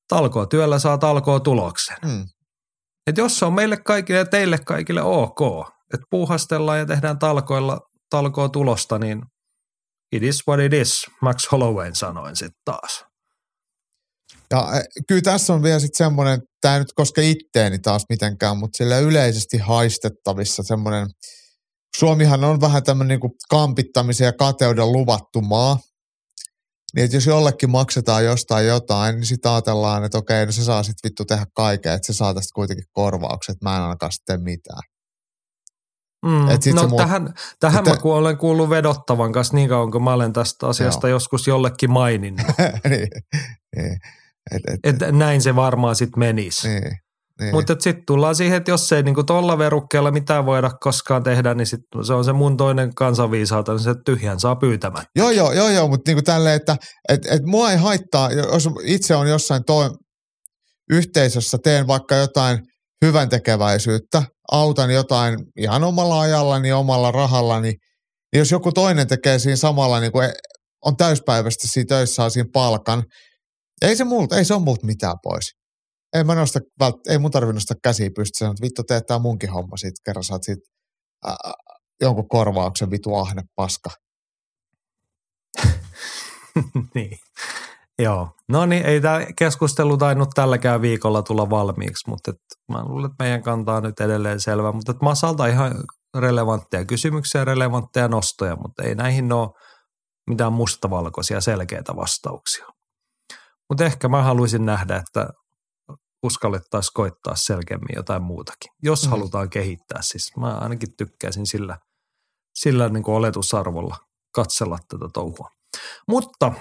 talkoa 0.08 0.46
työllä 0.46 0.78
saa 0.78 0.98
talkoa 0.98 1.40
tuloksen. 1.40 1.96
Mm. 2.04 2.24
Et 3.06 3.18
jos 3.18 3.38
se 3.38 3.44
on 3.44 3.52
meille 3.52 3.76
kaikille 3.76 4.18
ja 4.18 4.26
teille 4.26 4.58
kaikille 4.58 5.02
ok, 5.02 5.40
että 5.94 6.06
puuhastellaan 6.10 6.78
ja 6.78 6.86
tehdään 6.86 7.18
talkoilla 7.18 7.80
talkoa 8.10 8.48
tulosta, 8.48 8.98
niin 8.98 9.22
it 10.12 10.22
is 10.22 10.42
what 10.48 10.60
it 10.60 10.72
is, 10.72 11.06
Max 11.22 11.52
Holloway 11.52 11.90
sanoin 11.94 12.36
sitten 12.36 12.60
taas. 12.64 13.07
Ja 14.50 14.70
eh, 14.76 14.82
kyllä 15.08 15.22
tässä 15.22 15.54
on 15.54 15.62
vielä 15.62 15.78
sitten 15.78 16.06
semmoinen, 16.06 16.40
tämä 16.60 16.74
ei 16.74 16.80
nyt 16.80 16.92
koske 16.94 17.30
itteeni 17.30 17.78
taas 17.78 18.04
mitenkään, 18.08 18.58
mutta 18.58 18.76
sillä 18.76 18.98
yleisesti 18.98 19.58
haistettavissa 19.58 20.62
semmoinen, 20.62 21.08
Suomihan 21.96 22.44
on 22.44 22.60
vähän 22.60 22.82
tämmöinen 22.82 23.20
niin 23.20 23.32
kampittamisen 23.48 24.24
ja 24.24 24.32
kateuden 24.32 24.92
luvattu 24.92 25.40
maa, 25.40 25.78
niin 26.94 27.04
että 27.04 27.16
jos 27.16 27.26
jollekin 27.26 27.70
maksetaan 27.70 28.24
jostain 28.24 28.66
jotain, 28.66 29.14
niin 29.14 29.26
sitten 29.26 29.52
ajatellaan, 29.52 30.04
että 30.04 30.18
okei, 30.18 30.46
no 30.46 30.52
se 30.52 30.64
saa 30.64 30.82
sitten 30.82 31.08
vittu 31.08 31.24
tehdä 31.24 31.46
kaiken, 31.54 31.92
että 31.92 32.06
se 32.06 32.12
saa 32.12 32.34
tästä 32.34 32.54
kuitenkin 32.54 32.84
korvaukset, 32.92 33.56
mä 33.62 33.76
en 33.76 33.82
ainakaan 33.82 34.12
sitten 34.12 34.42
mitään. 34.42 34.82
Mm, 36.26 36.50
Et 36.50 36.62
sit 36.62 36.74
no 36.74 36.88
tähän, 36.96 37.34
tähän 37.60 37.78
että, 37.78 37.90
mä 37.90 37.96
kun 37.96 38.14
olen 38.14 38.36
kuullut 38.36 38.70
vedottavan 38.70 39.32
kanssa 39.32 39.54
niin 39.54 39.68
kauan, 39.68 39.90
kun 39.90 40.04
mä 40.04 40.12
olen 40.12 40.32
tästä 40.32 40.66
asiasta 40.66 41.08
joo. 41.08 41.16
joskus 41.16 41.46
jollekin 41.46 41.90
maininnut. 41.90 42.46
niin, 42.90 43.08
niin. 43.76 43.98
Et, 44.50 44.62
et, 44.82 45.02
et 45.02 45.14
näin 45.14 45.42
se 45.42 45.56
varmaan 45.56 45.96
sitten 45.96 46.18
menisi. 46.18 46.68
Niin, 46.68 46.82
niin. 47.40 47.54
Mutta 47.54 47.76
sitten 47.80 48.04
tullaan 48.06 48.34
siihen, 48.34 48.56
että 48.56 48.70
jos 48.70 48.92
ei 48.92 49.02
niinku 49.02 49.24
tuolla 49.24 49.58
verukkeella 49.58 50.10
mitään 50.10 50.46
voida 50.46 50.70
koskaan 50.80 51.22
tehdä, 51.22 51.54
niin 51.54 51.66
sit 51.66 51.80
se 52.06 52.12
on 52.12 52.24
se 52.24 52.32
mun 52.32 52.56
toinen 52.56 52.94
kansanviisaata, 52.94 53.72
niin 53.72 53.82
se 53.82 53.94
tyhjän 54.04 54.40
saa 54.40 54.56
pyytämättä. 54.56 55.10
Joo, 55.16 55.30
joo, 55.30 55.52
joo, 55.52 55.68
joo 55.68 55.88
mutta 55.88 56.10
niinku 56.10 56.22
tälleen, 56.22 56.56
että 56.56 56.76
et, 57.08 57.26
et 57.30 57.42
mua 57.42 57.70
ei 57.70 57.76
haittaa, 57.76 58.32
jos 58.32 58.68
itse 58.82 59.16
on 59.16 59.28
jossain 59.28 59.62
toi 59.66 59.90
yhteisössä, 60.90 61.58
teen 61.62 61.86
vaikka 61.86 62.14
jotain 62.14 62.58
hyvän 63.04 63.28
tekeväisyyttä, 63.28 64.22
autan 64.52 64.90
jotain 64.90 65.36
ihan 65.58 65.84
omalla 65.84 66.20
ajallani, 66.20 66.72
omalla 66.72 67.10
rahallani, 67.10 67.68
niin 67.68 68.40
jos 68.40 68.50
joku 68.50 68.72
toinen 68.72 69.06
tekee 69.06 69.38
siinä 69.38 69.56
samalla, 69.56 70.00
niin 70.00 70.12
kuin 70.12 70.28
on 70.84 70.96
täyspäiväisesti 70.96 71.68
siinä 71.68 71.86
töissä, 71.88 72.14
saa 72.14 72.30
siinä 72.30 72.48
palkan, 72.52 73.02
ei 73.82 73.96
se, 73.96 74.04
multa, 74.04 74.36
ei 74.36 74.44
se 74.44 74.54
ole 74.54 74.62
multa 74.62 74.86
mitään 74.86 75.16
pois. 75.22 75.52
Ei, 76.12 76.24
mä 76.24 76.34
nosta, 76.34 76.60
ei 77.08 77.18
mun 77.18 77.30
tarvitse 77.30 77.54
nostaa 77.54 77.76
käsiä 77.82 78.10
pystyssä, 78.16 78.46
että 78.46 78.62
vittu 78.62 78.82
teet 78.84 79.06
tää 79.06 79.18
munkin 79.18 79.52
homma 79.52 79.76
sit, 79.76 79.94
kerran 80.04 80.24
saat 80.24 80.42
sit 80.42 80.58
ää, 81.26 81.36
jonkun 82.00 82.28
korvauksen 82.28 82.90
vitu 82.90 83.14
ahne 83.14 83.42
paska. 83.56 83.90
niin. 86.94 87.18
Joo. 87.98 88.30
No 88.48 88.66
niin, 88.66 88.86
ei 88.86 89.00
tämä 89.00 89.26
keskustelu 89.38 89.96
tainnut 89.96 90.28
tälläkään 90.34 90.82
viikolla 90.82 91.22
tulla 91.22 91.50
valmiiksi, 91.50 92.10
mutta 92.10 92.30
et, 92.30 92.36
mä 92.72 92.84
luulen, 92.84 93.10
että 93.10 93.24
meidän 93.24 93.42
kantaa 93.42 93.80
nyt 93.80 94.00
edelleen 94.00 94.40
selvä. 94.40 94.72
Mutta 94.72 94.92
et 94.92 95.02
Masalta 95.02 95.46
ihan 95.46 95.84
relevantteja 96.16 96.84
kysymyksiä, 96.84 97.44
relevantteja 97.44 98.08
nostoja, 98.08 98.56
mutta 98.56 98.82
ei 98.82 98.94
näihin 98.94 99.32
ole 99.32 99.48
mitään 100.30 100.52
mustavalkoisia 100.52 101.40
selkeitä 101.40 101.96
vastauksia. 101.96 102.66
Mutta 103.68 103.84
ehkä 103.84 104.08
mä 104.08 104.22
haluaisin 104.22 104.66
nähdä, 104.66 104.96
että 104.96 105.28
uskallettaisiin 106.22 106.94
koittaa 106.94 107.36
selkeämmin 107.36 107.96
jotain 107.96 108.22
muutakin, 108.22 108.72
jos 108.82 109.04
mm. 109.04 109.10
halutaan 109.10 109.50
kehittää. 109.50 110.02
Siis 110.02 110.36
mä 110.36 110.58
ainakin 110.58 110.96
tykkäisin 110.96 111.46
sillä, 111.46 111.78
sillä 112.54 112.88
niin 112.88 113.02
kuin 113.02 113.14
oletusarvolla 113.14 113.96
katsella 114.34 114.78
tätä 114.88 115.08
touhua. 115.14 115.50
Mutta 116.08 116.52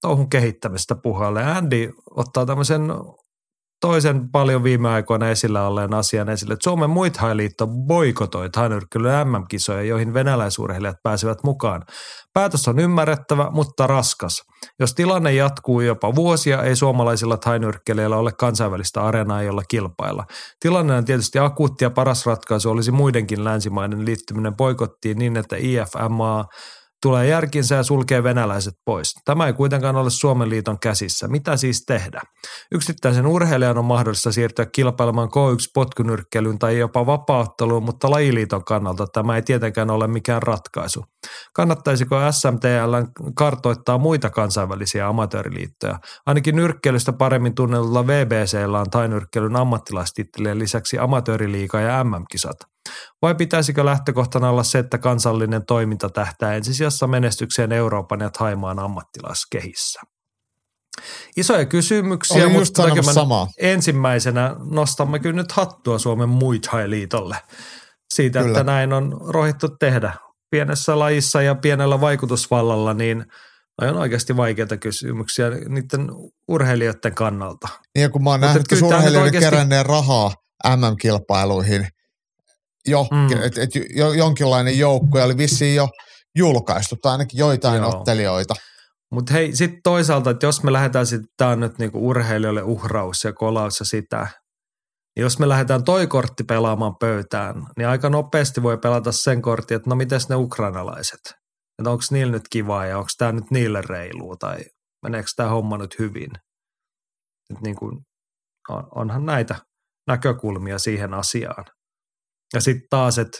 touhun 0.00 0.30
kehittämistä 0.30 0.94
puheelle. 0.94 1.44
Andy 1.44 1.92
ottaa 2.10 2.46
tämmöisen 2.46 2.82
toisen 3.82 4.30
paljon 4.30 4.64
viime 4.64 4.88
aikoina 4.88 5.30
esillä 5.30 5.66
olleen 5.66 5.94
asian 5.94 6.28
esille, 6.28 6.56
Suomen 6.62 6.90
Muithai-liitto 6.90 7.66
boikotoi 7.66 8.50
tainyrkkyilyn 8.50 9.28
MM-kisoja, 9.28 9.82
joihin 9.82 10.14
venäläisurheilijat 10.14 10.96
pääsevät 11.02 11.38
mukaan. 11.44 11.84
Päätös 12.34 12.68
on 12.68 12.78
ymmärrettävä, 12.78 13.50
mutta 13.50 13.86
raskas. 13.86 14.42
Jos 14.80 14.94
tilanne 14.94 15.32
jatkuu 15.32 15.80
jopa 15.80 16.14
vuosia, 16.14 16.62
ei 16.62 16.76
suomalaisilla 16.76 17.36
tainyrkkelijöillä 17.36 18.16
ole 18.16 18.32
kansainvälistä 18.32 19.02
areenaa, 19.02 19.42
jolla 19.42 19.62
kilpailla. 19.68 20.24
Tilanne 20.60 20.94
on 20.94 21.04
tietysti 21.04 21.38
akuutti 21.38 21.84
ja 21.84 21.90
paras 21.90 22.26
ratkaisu 22.26 22.70
olisi 22.70 22.90
muidenkin 22.90 23.44
länsimaiden 23.44 24.04
liittyminen 24.04 24.56
boikottiin 24.56 25.18
niin, 25.18 25.36
että 25.36 25.56
IFMA 25.58 26.44
tulee 27.02 27.26
järkinsä 27.26 27.74
ja 27.74 27.82
sulkee 27.82 28.22
venäläiset 28.22 28.74
pois. 28.84 29.14
Tämä 29.24 29.46
ei 29.46 29.52
kuitenkaan 29.52 29.96
ole 29.96 30.10
Suomen 30.10 30.48
liiton 30.50 30.78
käsissä. 30.78 31.28
Mitä 31.28 31.56
siis 31.56 31.84
tehdä? 31.86 32.20
Yksittäisen 32.72 33.26
urheilijan 33.26 33.78
on 33.78 33.84
mahdollista 33.84 34.32
siirtyä 34.32 34.66
kilpailemaan 34.66 35.28
K1-potkunyrkkeilyyn 35.28 36.58
tai 36.58 36.78
jopa 36.78 37.06
vapautteluun, 37.06 37.82
mutta 37.82 38.10
lajiliiton 38.10 38.64
kannalta 38.64 39.06
tämä 39.06 39.36
ei 39.36 39.42
tietenkään 39.42 39.90
ole 39.90 40.06
mikään 40.06 40.42
ratkaisu. 40.42 41.04
Kannattaisiko 41.54 42.16
SMTL 42.30 42.94
kartoittaa 43.34 43.98
muita 43.98 44.30
kansainvälisiä 44.30 45.08
amatööriliittoja? 45.08 45.98
Ainakin 46.26 46.56
nyrkkeilystä 46.56 47.12
paremmin 47.12 47.54
tunnetulla 47.54 48.06
VBCllä 48.06 48.80
on 48.80 48.90
tainyrkkeilyn 48.90 49.56
ammattilaistittelien 49.56 50.58
lisäksi 50.58 50.98
amatööriliiga 50.98 51.80
ja 51.80 52.04
MM-kisat. 52.04 52.56
Vai 53.22 53.34
pitäisikö 53.34 53.84
lähtökohtana 53.84 54.50
olla 54.50 54.62
se, 54.62 54.78
että 54.78 54.98
kansallinen 54.98 55.66
toiminta 55.66 56.08
tähtää 56.08 56.54
ensisijassa 56.54 57.06
menestykseen 57.06 57.72
Euroopan 57.72 58.20
ja 58.20 58.30
Taimaan 58.30 58.78
ammattilaiskehissä? 58.78 60.00
Isoja 61.36 61.66
kysymyksiä, 61.66 62.44
Olin 62.44 62.54
just 62.56 62.78
mutta 62.78 63.12
samaa. 63.12 63.46
ensimmäisenä 63.58 64.56
nostamme 64.70 65.18
kyllä 65.18 65.36
nyt 65.36 65.52
hattua 65.52 65.98
Suomen 65.98 66.28
Muay 66.28 66.58
Thai-liitolle 66.58 67.36
siitä, 68.14 68.38
kyllä. 68.38 68.50
että 68.50 68.64
näin 68.64 68.92
on 68.92 69.20
rohittu 69.28 69.68
tehdä 69.68 70.12
pienessä 70.52 70.98
lajissa 70.98 71.42
ja 71.42 71.54
pienellä 71.54 72.00
vaikutusvallalla, 72.00 72.94
niin 72.94 73.24
on 73.82 73.96
oikeasti 73.96 74.36
vaikeita 74.36 74.76
kysymyksiä 74.76 75.50
niiden 75.50 76.08
urheilijoiden 76.48 77.14
kannalta. 77.14 77.68
Niin 77.94 78.10
kun 78.10 78.24
mä 78.24 78.30
oon 78.30 78.40
nähnyt 78.40 78.72
urheilijoiden 78.72 79.22
oikeasti... 79.22 79.50
keränneen 79.50 79.86
rahaa 79.86 80.34
MM-kilpailuihin– 80.76 81.86
jo, 82.86 83.06
mm. 83.10 83.42
että 83.42 83.62
et 83.62 83.70
jo, 83.94 84.12
jonkinlainen 84.12 84.78
joukko 84.78 85.22
oli 85.22 85.36
vissiin 85.36 85.74
jo 85.74 85.88
julkaistu, 86.38 86.96
tai 86.96 87.12
ainakin 87.12 87.38
joitain 87.38 87.82
Joo. 87.82 87.98
ottelijoita. 87.98 88.54
Mutta 89.10 89.32
hei, 89.32 89.56
sitten 89.56 89.80
toisaalta, 89.82 90.30
että 90.30 90.46
jos 90.46 90.62
me 90.62 90.72
lähdetään 90.72 91.06
sitten, 91.06 91.28
tämä 91.36 91.50
on 91.50 91.60
nyt 91.60 91.78
niinku 91.78 92.08
urheilijoille 92.08 92.62
uhraus 92.62 93.24
ja 93.24 93.32
kolaus 93.32 93.80
ja 93.80 93.86
sitä, 93.86 94.26
jos 95.16 95.38
me 95.38 95.48
lähdetään 95.48 95.84
toi 95.84 96.06
kortti 96.06 96.44
pelaamaan 96.44 96.96
pöytään, 96.96 97.66
niin 97.76 97.88
aika 97.88 98.10
nopeasti 98.10 98.62
voi 98.62 98.78
pelata 98.78 99.12
sen 99.12 99.42
kortin, 99.42 99.76
että 99.76 99.90
no 99.90 99.96
miten 99.96 100.20
ne 100.28 100.36
ukrainalaiset? 100.36 101.20
Että 101.78 101.90
onko 101.90 102.02
niillä 102.10 102.32
nyt 102.32 102.48
kivaa 102.50 102.86
ja 102.86 102.98
onko 102.98 103.08
tämä 103.18 103.32
nyt 103.32 103.50
niille 103.50 103.82
reilua 103.82 104.36
tai 104.36 104.58
meneekö 105.02 105.28
tämä 105.36 105.48
homma 105.48 105.78
nyt 105.78 105.98
hyvin? 105.98 106.30
Et 107.50 107.60
niin 107.60 107.76
kuin, 107.76 107.98
on, 108.68 108.88
onhan 108.94 109.26
näitä 109.26 109.56
näkökulmia 110.06 110.78
siihen 110.78 111.14
asiaan. 111.14 111.64
Ja 112.54 112.60
sitten 112.60 112.86
taas, 112.90 113.18
että 113.18 113.38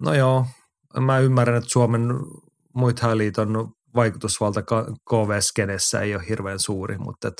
no 0.00 0.14
joo, 0.14 0.46
mä 1.00 1.18
ymmärrän, 1.18 1.56
että 1.56 1.70
Suomen 1.70 2.08
liiton 3.14 3.72
vaikutusvalta 3.94 4.62
KV-skenessä 5.10 6.00
ei 6.00 6.14
ole 6.14 6.28
hirveän 6.28 6.58
suuri, 6.58 6.98
mutta 6.98 7.28
et 7.28 7.34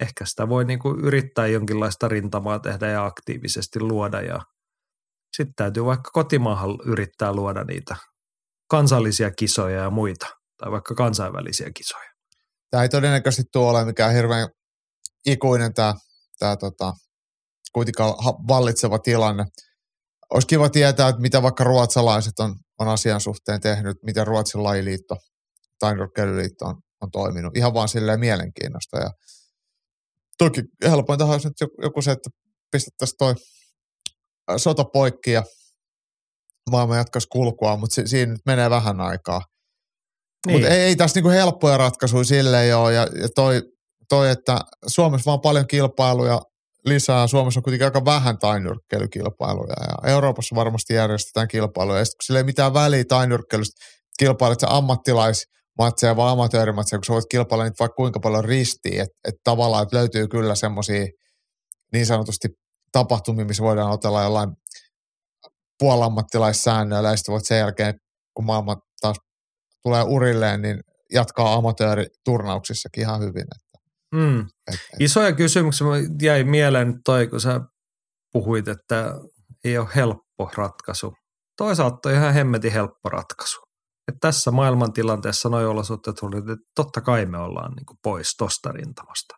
ehkä 0.00 0.24
sitä 0.24 0.48
voi 0.48 0.64
niinku 0.64 0.90
yrittää 0.90 1.46
jonkinlaista 1.46 2.08
rintamaa 2.08 2.58
tehdä 2.58 2.90
ja 2.90 3.06
aktiivisesti 3.06 3.80
luoda 3.80 4.20
ja 4.20 4.40
sitten 5.36 5.54
täytyy 5.56 5.84
vaikka 5.84 6.10
kotimaahan 6.10 6.70
yrittää 6.84 7.32
luoda 7.32 7.64
niitä 7.64 7.96
kansallisia 8.70 9.30
kisoja 9.30 9.82
ja 9.82 9.90
muita 9.90 10.26
tai 10.56 10.70
vaikka 10.70 10.94
kansainvälisiä 10.94 11.70
kisoja. 11.74 12.10
Tämä 12.70 12.82
ei 12.82 12.88
todennäköisesti 12.88 13.50
tuo 13.52 13.70
ole 13.70 13.84
mikään 13.84 14.14
hirveän 14.14 14.48
ikuinen 15.26 15.74
tämä, 15.74 15.94
tämä 16.38 16.56
tota, 16.56 16.92
kuitenkaan 17.72 18.14
vallitseva 18.48 18.98
tilanne. 18.98 19.44
Olisi 20.34 20.46
kiva 20.46 20.68
tietää, 20.68 21.08
että 21.08 21.22
mitä 21.22 21.42
vaikka 21.42 21.64
ruotsalaiset 21.64 22.38
on, 22.38 22.54
on 22.78 22.88
asian 22.88 23.20
suhteen 23.20 23.60
tehnyt, 23.60 23.96
miten 24.02 24.26
Ruotsin 24.26 24.62
lajiliitto 24.62 25.16
tai 25.78 25.94
on, 26.62 26.74
on 27.00 27.10
toiminut. 27.10 27.56
Ihan 27.56 27.74
vaan 27.74 27.88
silleen 27.88 28.20
mielenkiinnosta. 28.20 28.98
Ja 28.98 29.10
toki 30.38 30.62
helpointa 30.82 31.24
olisi 31.24 31.48
nyt 31.48 31.72
joku 31.82 32.02
se, 32.02 32.10
että 32.10 32.30
pistettäisiin 32.72 33.16
toi 33.18 33.34
sota 34.56 34.84
poikki 34.84 35.30
ja 35.30 35.44
maailma 36.70 36.96
jatkaisi 36.96 37.28
kulkua, 37.28 37.76
mutta 37.76 37.94
si- 37.94 38.08
siinä 38.08 38.32
nyt 38.32 38.46
menee 38.46 38.70
vähän 38.70 39.00
aikaa. 39.00 39.40
Niin. 40.46 40.56
Mutta 40.56 40.74
ei, 40.74 40.80
ei 40.80 40.96
tässä 40.96 41.16
niinku 41.16 41.30
helppoja 41.30 41.76
ratkaisuja 41.76 42.24
silleen 42.24 42.76
ole. 42.76 42.94
Ja, 42.94 43.02
ja 43.02 43.28
toi, 43.34 43.62
toi, 44.08 44.30
että 44.30 44.60
Suomessa 44.86 45.28
vaan 45.30 45.40
paljon 45.40 45.66
kilpailuja 45.66 46.40
lisää. 46.84 47.26
Suomessa 47.26 47.60
on 47.60 47.62
kuitenkin 47.62 47.84
aika 47.84 48.04
vähän 48.04 48.38
tainyrkkeilykilpailuja 48.38 49.74
ja 49.80 50.10
Euroopassa 50.10 50.56
varmasti 50.56 50.94
järjestetään 50.94 51.48
kilpailuja. 51.48 51.98
Ja 51.98 52.04
sitten 52.04 52.16
kun 52.16 52.24
sillä 52.26 52.40
ei 52.40 52.44
mitään 52.44 52.74
väliä 52.74 53.04
tainyrkkeilystä, 53.08 53.84
kilpailut 54.18 54.60
se 54.60 54.66
ammattilaismatseja 55.78 56.16
vai 56.16 56.32
amatöörimatseja, 56.32 56.98
kun 56.98 57.04
sä 57.04 57.12
voit 57.12 57.24
kilpailla 57.30 57.64
niitä 57.64 57.76
vaikka 57.80 57.94
kuinka 57.94 58.20
paljon 58.20 58.44
ristiin, 58.44 59.00
että 59.00 59.18
et 59.28 59.34
tavallaan 59.44 59.82
että 59.82 59.96
löytyy 59.96 60.28
kyllä 60.28 60.54
semmoisia 60.54 61.06
niin 61.92 62.06
sanotusti 62.06 62.48
tapahtumia, 62.92 63.44
missä 63.44 63.62
voidaan 63.62 63.90
otella 63.90 64.22
jollain 64.22 64.50
puolammattilaissäännöillä 65.78 67.10
ja 67.10 67.16
sitten 67.16 67.32
voit 67.32 67.44
sen 67.44 67.58
jälkeen, 67.58 67.94
kun 68.34 68.44
maailma 68.44 68.76
taas 69.00 69.16
tulee 69.82 70.02
urilleen, 70.02 70.62
niin 70.62 70.80
jatkaa 71.12 71.54
amatööriturnauksissakin 71.54 73.00
ihan 73.02 73.20
hyvin. 73.20 73.44
Mm. 74.14 74.40
Et, 74.40 74.74
et. 74.74 75.00
Isoja 75.00 75.32
kysymyksiä 75.32 75.86
jäi 76.22 76.44
mieleen 76.44 77.00
toi, 77.04 77.26
kun 77.26 77.40
sä 77.40 77.60
puhuit, 78.32 78.68
että 78.68 79.14
ei 79.64 79.78
ole 79.78 79.88
helppo 79.94 80.50
ratkaisu. 80.56 81.14
Toisaalta 81.56 82.08
on 82.08 82.14
ihan 82.14 82.34
hemmetin 82.34 82.72
helppo 82.72 83.08
ratkaisu. 83.08 83.65
Että 84.08 84.18
tässä 84.20 84.50
maailmantilanteessa 84.50 85.48
noin 85.48 85.66
olosuhteet 85.66 86.16
oli, 86.22 86.38
että 86.38 86.56
totta 86.74 87.00
kai 87.00 87.26
me 87.26 87.38
ollaan 87.38 87.72
niin 87.72 87.86
kuin 87.86 87.98
pois 88.02 88.34
tosta 88.38 88.72
rintamasta. 88.72 89.34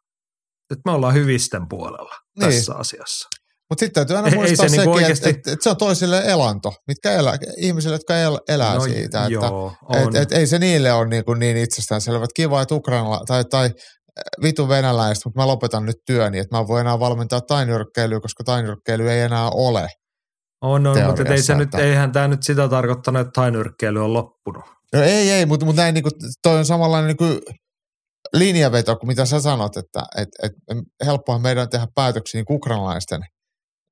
Että 0.71 0.83
me 0.85 0.93
ollaan 0.93 1.15
hyvisten 1.15 1.69
puolella 1.69 2.15
niin. 2.39 2.51
tässä 2.51 2.75
asiassa. 2.75 3.29
Mutta 3.71 3.81
sitten 3.81 4.07
täytyy 4.07 4.17
aina 4.17 4.37
muistaa 4.37 4.69
se 4.69 4.69
sekin, 4.69 4.81
niinku 4.81 4.97
oikeasti... 4.97 5.29
että, 5.29 5.51
et, 5.51 5.55
et 5.55 5.63
se 5.63 5.71
on 5.71 5.77
toisille 5.77 6.23
elanto, 6.27 6.73
mitkä 6.87 7.13
elää, 7.13 7.37
ihmisille, 7.57 7.95
jotka 7.95 8.17
el, 8.17 8.39
elää 8.49 8.75
no, 8.75 8.81
siitä. 8.81 9.23
Että, 9.23 9.33
joo, 9.33 9.73
et, 9.93 10.15
et, 10.15 10.33
ei 10.33 10.47
se 10.47 10.59
niille 10.59 10.93
ole 10.93 11.09
niin, 11.09 11.25
kuin 11.25 11.39
niin 11.39 11.57
itsestäänselvä. 11.57 12.27
Kiva, 12.35 12.63
että 12.63 12.75
Ukraina 12.75 13.21
tai, 13.27 13.45
tai 13.45 13.71
vitu 14.43 14.69
venäläistä, 14.69 15.23
mutta 15.27 15.41
mä 15.41 15.47
lopetan 15.47 15.87
nyt 15.87 15.97
työni, 16.07 16.39
että 16.39 16.57
mä 16.57 16.67
voin 16.67 16.81
enää 16.81 16.99
valmentaa 16.99 17.41
tainyrkkeilyä, 17.41 18.21
koska 18.21 18.45
tainyrkkeily 18.45 19.11
ei 19.11 19.21
enää 19.21 19.51
ole. 19.51 19.89
On, 20.61 20.87
on 20.87 21.05
mutta 21.07 21.33
ei 21.33 21.43
se 21.43 21.55
nyt, 21.55 21.75
eihän 21.75 22.13
tämä 22.13 22.29
nyt 22.29 22.43
sitä 22.43 22.69
tarkoittanut, 22.69 23.21
että 23.21 23.33
tainyrkkeily 23.35 24.05
on 24.05 24.13
loppunut. 24.13 24.65
No 24.93 25.03
ei, 25.03 25.31
ei, 25.31 25.47
mutta, 25.47 25.67
mutta 25.67 25.83
näin 25.83 25.95
niin 25.95 26.03
kuin, 26.03 26.13
toi 26.43 26.59
on 26.59 26.65
samanlainen 26.65 27.07
niin 27.07 27.17
kuin 27.17 27.41
linjaveto 28.33 28.97
kuin 28.97 29.09
mitä 29.09 29.25
sä 29.25 29.41
sanot, 29.41 29.77
että 29.77 30.03
et, 30.17 30.29
et, 30.43 30.53
helppoa 31.07 31.39
meidän 31.39 31.71
tehdä 31.71 31.87
päätöksiä 31.95 32.39
niin 32.39 32.57
ukrainalaisten 32.57 33.21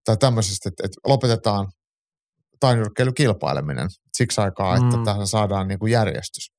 tai 0.04 0.16
tämmöisestä, 0.16 0.68
että, 0.68 0.82
että 0.84 1.00
lopetetaan 1.06 1.68
tainyrkkeilykilpaileminen 2.60 3.88
siksi 4.16 4.40
aikaa, 4.40 4.76
että 4.76 4.96
mm. 4.96 5.04
tähän 5.04 5.26
saadaan 5.26 5.68
niin 5.68 5.78
kuin 5.78 5.92
järjestys. 5.92 6.50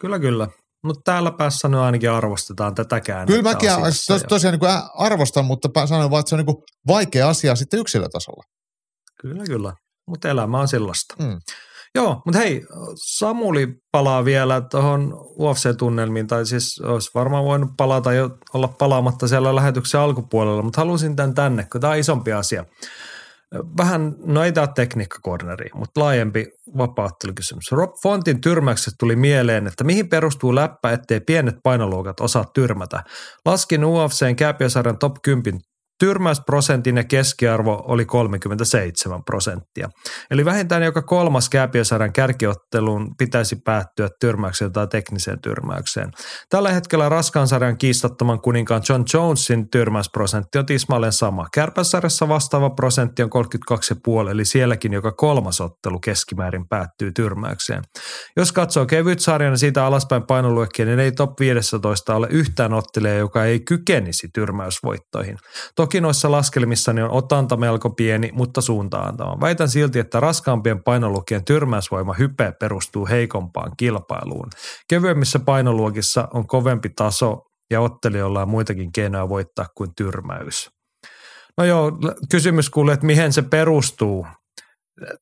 Kyllä, 0.00 0.18
kyllä. 0.18 0.48
Mutta 0.84 1.00
täällä 1.04 1.30
päässä 1.30 1.68
nyt 1.68 1.80
ainakin 1.80 2.10
arvostetaan 2.10 2.74
tätäkään. 2.74 3.26
Kyllä 3.26 3.42
mäkin 3.42 3.70
tos, 4.08 4.24
tosiaan 4.28 4.58
niin 4.58 4.70
arvostan, 4.94 5.44
mutta 5.44 5.86
sanon 5.86 6.10
vaan, 6.10 6.20
että 6.20 6.30
se 6.30 6.34
on 6.36 6.44
niin 6.46 6.56
vaikea 6.86 7.28
asia 7.28 7.56
sitten 7.56 7.80
yksilötasolla. 7.80 8.42
Kyllä, 9.20 9.44
kyllä. 9.44 9.72
Mutta 10.08 10.28
elämä 10.28 10.60
on 10.60 10.68
sellaista. 10.68 11.14
Mm. 11.18 11.38
Joo, 11.94 12.22
mutta 12.24 12.38
hei, 12.38 12.66
Samuli 12.94 13.68
palaa 13.92 14.24
vielä 14.24 14.60
tuohon 14.60 15.12
UFC-tunnelmiin, 15.38 16.26
tai 16.26 16.46
siis 16.46 16.80
olisi 16.84 17.10
varmaan 17.14 17.44
voinut 17.44 17.70
palata 17.76 18.12
jo 18.12 18.30
olla 18.54 18.68
palaamatta 18.68 19.28
siellä 19.28 19.56
lähetyksen 19.56 20.00
alkupuolella, 20.00 20.62
mutta 20.62 20.80
halusin 20.80 21.16
tämän 21.16 21.34
tänne, 21.34 21.66
kun 21.72 21.80
tämä 21.80 21.92
on 21.92 21.98
isompi 21.98 22.32
asia 22.32 22.64
vähän, 23.76 24.14
no 24.24 24.44
ei 24.44 24.52
tämä 24.52 24.66
tekniikkakorneri, 24.66 25.70
mutta 25.74 26.00
laajempi 26.00 26.46
vapaattelukysymys. 26.78 27.72
Rob 27.72 27.90
Fontin 28.02 28.40
tyrmäyksestä 28.40 28.96
tuli 29.00 29.16
mieleen, 29.16 29.66
että 29.66 29.84
mihin 29.84 30.08
perustuu 30.08 30.54
läppä, 30.54 30.92
ettei 30.92 31.20
pienet 31.20 31.54
painoluokat 31.62 32.20
osaa 32.20 32.44
tyrmätä. 32.54 33.02
Laskin 33.44 33.84
UFCn 33.84 34.36
kääpiösarjan 34.36 34.98
top 34.98 35.16
10 35.22 35.60
Tyrmäysprosentin 35.98 36.96
ja 36.96 37.04
keskiarvo 37.04 37.84
oli 37.88 38.04
37 38.04 39.24
prosenttia. 39.24 39.88
Eli 40.30 40.44
vähintään 40.44 40.82
joka 40.82 41.02
kolmas 41.02 41.48
kääpiösarjan 41.48 42.12
kärkiotteluun 42.12 43.14
pitäisi 43.18 43.56
päättyä 43.64 44.08
tyrmäykseen 44.20 44.72
tai 44.72 44.86
tekniseen 44.86 45.40
tyrmäykseen. 45.40 46.10
Tällä 46.50 46.72
hetkellä 46.72 47.08
raskansarjan 47.08 47.78
kiistattoman 47.78 48.40
kuninkaan 48.40 48.82
John 48.88 49.04
Jonesin 49.14 49.70
tyrmäysprosentti 49.70 50.58
on 50.58 50.66
tismalleen 50.66 51.12
sama. 51.12 51.46
Kärpäsarjassa 51.54 52.28
vastaava 52.28 52.70
prosentti 52.70 53.22
on 53.22 53.30
32,5, 54.24 54.30
eli 54.30 54.44
sielläkin 54.44 54.92
joka 54.92 55.12
kolmas 55.12 55.60
ottelu 55.60 55.98
keskimäärin 56.00 56.68
päättyy 56.68 57.12
tyrmäykseen. 57.12 57.82
Jos 58.36 58.52
katsoo 58.52 58.86
kevyt 58.86 59.20
sarjan 59.20 59.52
ja 59.52 59.56
siitä 59.56 59.86
alaspäin 59.86 60.22
painoluekkia, 60.26 60.84
niin 60.84 60.98
ei 60.98 61.12
top 61.12 61.40
15 61.40 62.14
ole 62.14 62.26
yhtään 62.30 62.72
ottelijaa, 62.72 63.18
joka 63.18 63.44
ei 63.44 63.60
kykenisi 63.60 64.28
tyrmäysvoittoihin. 64.34 65.36
Toki 65.86 66.00
noissa 66.00 66.30
laskelmissani 66.30 67.02
on 67.02 67.10
otanta 67.10 67.56
melko 67.56 67.90
pieni, 67.90 68.30
mutta 68.32 68.60
suuntaantava. 68.60 69.40
Väitän 69.40 69.68
silti, 69.68 69.98
että 69.98 70.20
raskaampien 70.20 70.82
painoluokkien 70.82 71.44
tyrmäysvoima 71.44 72.14
hype 72.14 72.52
perustuu 72.60 73.06
heikompaan 73.06 73.72
kilpailuun. 73.76 74.48
Kevyemmissä 74.88 75.38
painoluokissa 75.38 76.28
on 76.34 76.46
kovempi 76.46 76.88
taso 76.88 77.42
ja 77.70 77.80
ottelijoilla 77.80 78.42
on 78.42 78.48
muitakin 78.48 78.92
keinoja 78.92 79.28
voittaa 79.28 79.66
kuin 79.76 79.90
tyrmäys. 79.96 80.70
No 81.58 81.64
joo, 81.64 81.92
kysymys 82.30 82.70
kuulee, 82.70 82.94
että 82.94 83.06
mihin 83.06 83.32
se 83.32 83.42
perustuu 83.42 84.26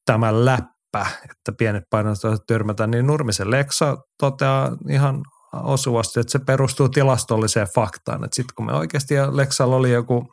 tämä 0.06 0.44
läppä, 0.44 1.06
että 1.24 1.52
pienet 1.58 1.84
painot 1.90 2.18
tyrmätään, 2.46 2.90
niin 2.90 3.06
Nurmisen 3.06 3.50
Leksa 3.50 3.96
toteaa 4.20 4.76
ihan 4.88 5.22
osuvasti, 5.62 6.20
että 6.20 6.32
se 6.32 6.38
perustuu 6.38 6.88
tilastolliseen 6.88 7.68
faktaan. 7.74 8.28
Sitten 8.32 8.54
kun 8.56 8.66
me 8.66 8.72
oikeasti, 8.72 9.14
ja 9.14 9.36
Lexalla 9.36 9.76
oli 9.76 9.92
joku 9.92 10.32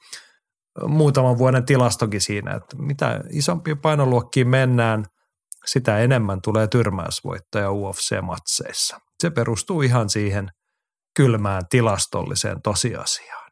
muutaman 0.87 1.37
vuoden 1.37 1.65
tilastokin 1.65 2.21
siinä, 2.21 2.53
että 2.55 2.77
mitä 2.77 3.21
isompiin 3.29 3.77
painoluokkiin 3.77 4.47
mennään, 4.47 5.05
sitä 5.65 5.99
enemmän 5.99 6.41
tulee 6.41 6.67
tyrmäysvoittoja 6.67 7.71
UFC-matseissa. 7.71 8.97
Se 9.19 9.29
perustuu 9.29 9.81
ihan 9.81 10.09
siihen 10.09 10.49
kylmään 11.15 11.63
tilastolliseen 11.69 12.61
tosiasiaan. 12.63 13.51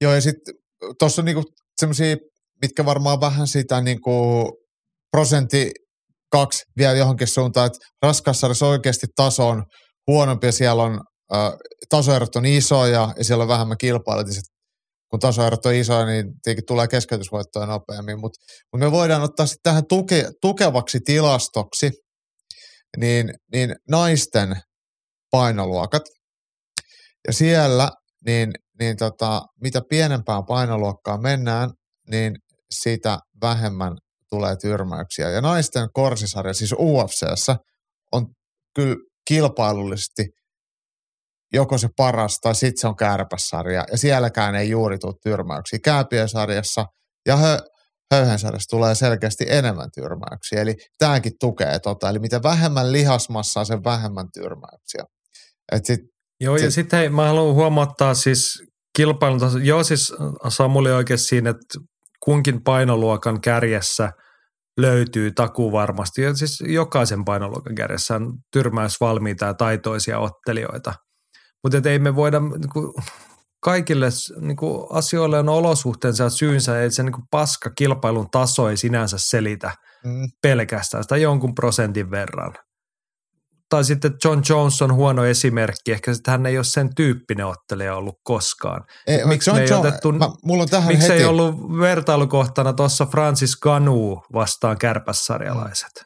Joo, 0.00 0.14
ja 0.14 0.20
sitten 0.20 0.54
tuossa 0.98 1.22
on 1.22 1.26
niinku 1.26 1.44
semmoisia, 1.80 2.16
mitkä 2.62 2.84
varmaan 2.84 3.20
vähän 3.20 3.46
sitä 3.46 3.80
niinku 3.80 4.46
prosentti 5.10 5.70
kaksi 6.32 6.64
vielä 6.76 6.94
johonkin 6.94 7.26
suuntaan, 7.26 7.66
että 7.66 7.78
raskassarjassa 8.02 8.66
oikeasti 8.66 9.06
taso 9.16 9.48
on 9.48 9.64
huonompi 10.06 10.46
ja 10.46 10.52
siellä 10.52 10.82
on 10.82 11.00
äh, 11.34 11.52
tasoerot 11.88 12.36
on 12.36 12.46
isoja 12.46 13.14
ja 13.16 13.24
siellä 13.24 13.42
on 13.42 13.48
vähemmän 13.48 13.78
kilpailut. 13.78 14.26
Ja 14.26 14.32
sit, 14.32 14.44
kun 15.10 15.20
tasoerot 15.20 15.66
on 15.66 15.74
isoja, 15.74 16.06
niin 16.06 16.26
tietenkin 16.42 16.66
tulee 16.66 16.88
keskeytysvoittoja 16.88 17.66
nopeammin. 17.66 18.20
Mutta 18.20 18.38
mut 18.72 18.80
me 18.80 18.92
voidaan 18.92 19.22
ottaa 19.22 19.46
sitten 19.46 19.70
tähän 19.70 19.86
tuke, 19.88 20.30
tukevaksi 20.40 21.00
tilastoksi 21.04 21.90
niin, 22.96 23.34
niin 23.52 23.74
naisten 23.90 24.56
painoluokat. 25.30 26.02
Ja 27.26 27.32
siellä, 27.32 27.90
niin, 28.26 28.50
niin 28.80 28.96
tota, 28.96 29.42
mitä 29.62 29.80
pienempään 29.88 30.44
painoluokkaan 30.48 31.22
mennään, 31.22 31.70
niin 32.10 32.36
sitä 32.70 33.18
vähemmän 33.42 33.92
tulee 34.30 34.56
tyrmäyksiä. 34.56 35.30
Ja 35.30 35.40
naisten 35.40 35.88
korsisarja, 35.92 36.54
siis 36.54 36.72
UFCssä, 36.72 37.56
on 38.12 38.26
kyllä 38.74 38.96
kilpailullisesti 39.30 40.22
joko 41.52 41.78
se 41.78 41.88
paras 41.96 42.38
tai 42.40 42.54
sitten 42.54 42.80
se 42.80 42.86
on 42.86 42.96
kärpäsarja. 42.96 43.84
Ja 43.90 43.98
sielläkään 43.98 44.54
ei 44.54 44.70
juuri 44.70 44.98
tule 44.98 45.14
tyrmäyksiä. 45.22 45.78
Kääpiösarjassa 45.84 46.84
ja 47.26 47.36
hö, 47.36 47.58
höyhensarjassa 48.14 48.76
tulee 48.76 48.94
selkeästi 48.94 49.44
enemmän 49.48 49.88
tyrmäyksiä. 49.94 50.60
Eli 50.60 50.74
tämäkin 50.98 51.32
tukee 51.40 51.78
tota. 51.78 52.08
Eli 52.08 52.18
mitä 52.18 52.42
vähemmän 52.42 52.92
lihasmassaa, 52.92 53.64
sen 53.64 53.84
vähemmän 53.84 54.26
tyrmäyksiä. 54.34 55.04
Et 55.72 55.86
sit, 55.86 56.00
Joo, 56.40 56.58
sit, 56.58 56.64
ja 56.64 56.70
sitten 56.70 57.14
mä 57.14 57.26
haluan 57.26 57.54
huomauttaa 57.54 58.14
siis 58.14 58.62
kilpailun. 58.96 59.40
Joo, 59.64 59.84
siis 59.84 60.12
Samuli 60.48 60.92
oikein 60.92 61.18
siinä, 61.18 61.50
että 61.50 61.78
kunkin 62.24 62.62
painoluokan 62.64 63.40
kärjessä– 63.40 64.10
löytyy 64.80 65.30
takuu 65.30 65.72
varmasti. 65.72 66.22
Ja 66.22 66.34
siis 66.34 66.60
jokaisen 66.66 67.24
painoluokan 67.24 67.74
kärjessä 67.74 68.16
on 68.16 68.38
tyrmäysvalmiita 68.52 69.44
ja 69.44 69.54
taitoisia 69.54 70.18
ottelijoita. 70.18 70.94
Mutta 71.62 71.90
ei 71.90 71.98
me 71.98 72.16
voida, 72.16 72.40
niin 72.40 72.70
kuin, 72.72 72.92
kaikille 73.60 74.08
niin 74.40 74.56
kuin, 74.56 74.86
asioille 74.90 75.38
on 75.38 75.48
olosuhteensa 75.48 76.24
ja 76.24 76.30
syynsä, 76.30 76.82
että 76.82 76.96
se 76.96 77.02
niin 77.02 77.12
kuin, 77.12 77.24
paska 77.30 77.70
kilpailun 77.70 78.30
taso 78.30 78.68
ei 78.68 78.76
sinänsä 78.76 79.16
selitä 79.18 79.72
mm. 80.04 80.28
pelkästään 80.42 81.04
sitä 81.04 81.16
jonkun 81.16 81.54
prosentin 81.54 82.10
verran 82.10 82.54
tai 83.70 83.84
sitten 83.84 84.12
John 84.24 84.42
Jones 84.48 84.82
on 84.82 84.94
huono 84.94 85.24
esimerkki. 85.24 85.92
Ehkä 85.92 86.10
että 86.10 86.30
hän 86.30 86.46
ei 86.46 86.58
ole 86.58 86.64
sen 86.64 86.94
tyyppinen 86.94 87.46
ottelija 87.46 87.96
ollut 87.96 88.14
koskaan. 88.24 88.84
Ei, 89.06 89.24
miksi 89.24 89.50
John, 89.50 89.60
ei 89.60 89.68
John, 89.68 89.86
otettu, 89.86 90.12
mä, 90.12 90.30
mulla 90.44 90.62
on 90.62 90.68
tähän 90.68 90.88
miksi 90.88 91.08
heti. 91.08 91.18
ei 91.18 91.24
ollut 91.24 91.54
vertailukohtana 91.80 92.72
tuossa 92.72 93.06
Francis 93.06 93.56
Ganu 93.56 94.22
vastaan 94.32 94.78
kärpässarjalaiset? 94.78 96.04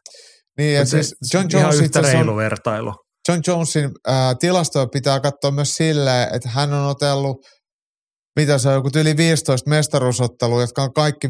Niin, 0.59 0.75
ja 0.75 0.87
siis 0.87 1.15
John 1.35 1.47
Jones 1.53 1.75
ihan 1.75 1.85
yhtä 1.85 2.01
reilu 2.01 2.31
on, 2.31 2.37
vertailu. 2.37 2.95
John 3.29 3.41
Jonesin 3.47 3.91
äh, 4.09 4.15
tilastoja 4.41 4.87
pitää 4.87 5.21
katsoa 5.21 5.51
myös 5.51 5.75
silleen, 5.75 6.35
että 6.35 6.49
hän 6.49 6.73
on 6.73 6.87
otellut 6.87 7.37
mitä 8.37 8.59
se 8.59 8.69
on, 8.69 8.75
joku 8.75 8.91
yli 8.97 9.17
15 9.17 9.71
mestaruusottelua, 9.71 10.61
jotka 10.61 10.83
on 10.83 10.93
kaikki 10.93 11.29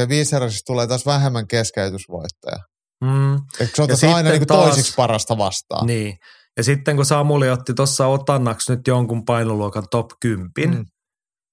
ja 0.00 0.08
viiseräisissä 0.08 0.62
tulee 0.66 0.86
taas 0.86 1.06
vähemmän 1.06 1.46
keskeytysvoittoja. 1.46 2.56
Mm. 3.04 3.34
Eikö 3.60 3.96
se 3.96 4.06
aina 4.06 4.30
niin 4.30 4.46
taas, 4.46 4.64
toisiksi 4.64 4.94
parasta 4.96 5.38
vastaan? 5.38 5.86
Niin. 5.86 6.18
Ja 6.56 6.64
sitten 6.64 6.96
kun 6.96 7.04
Samuli 7.04 7.50
otti 7.50 7.74
tuossa 7.74 8.06
otannaksi 8.06 8.72
nyt 8.72 8.86
jonkun 8.86 9.24
painoluokan 9.24 9.84
top 9.90 10.10
10, 10.20 10.50
mm. 10.70 10.84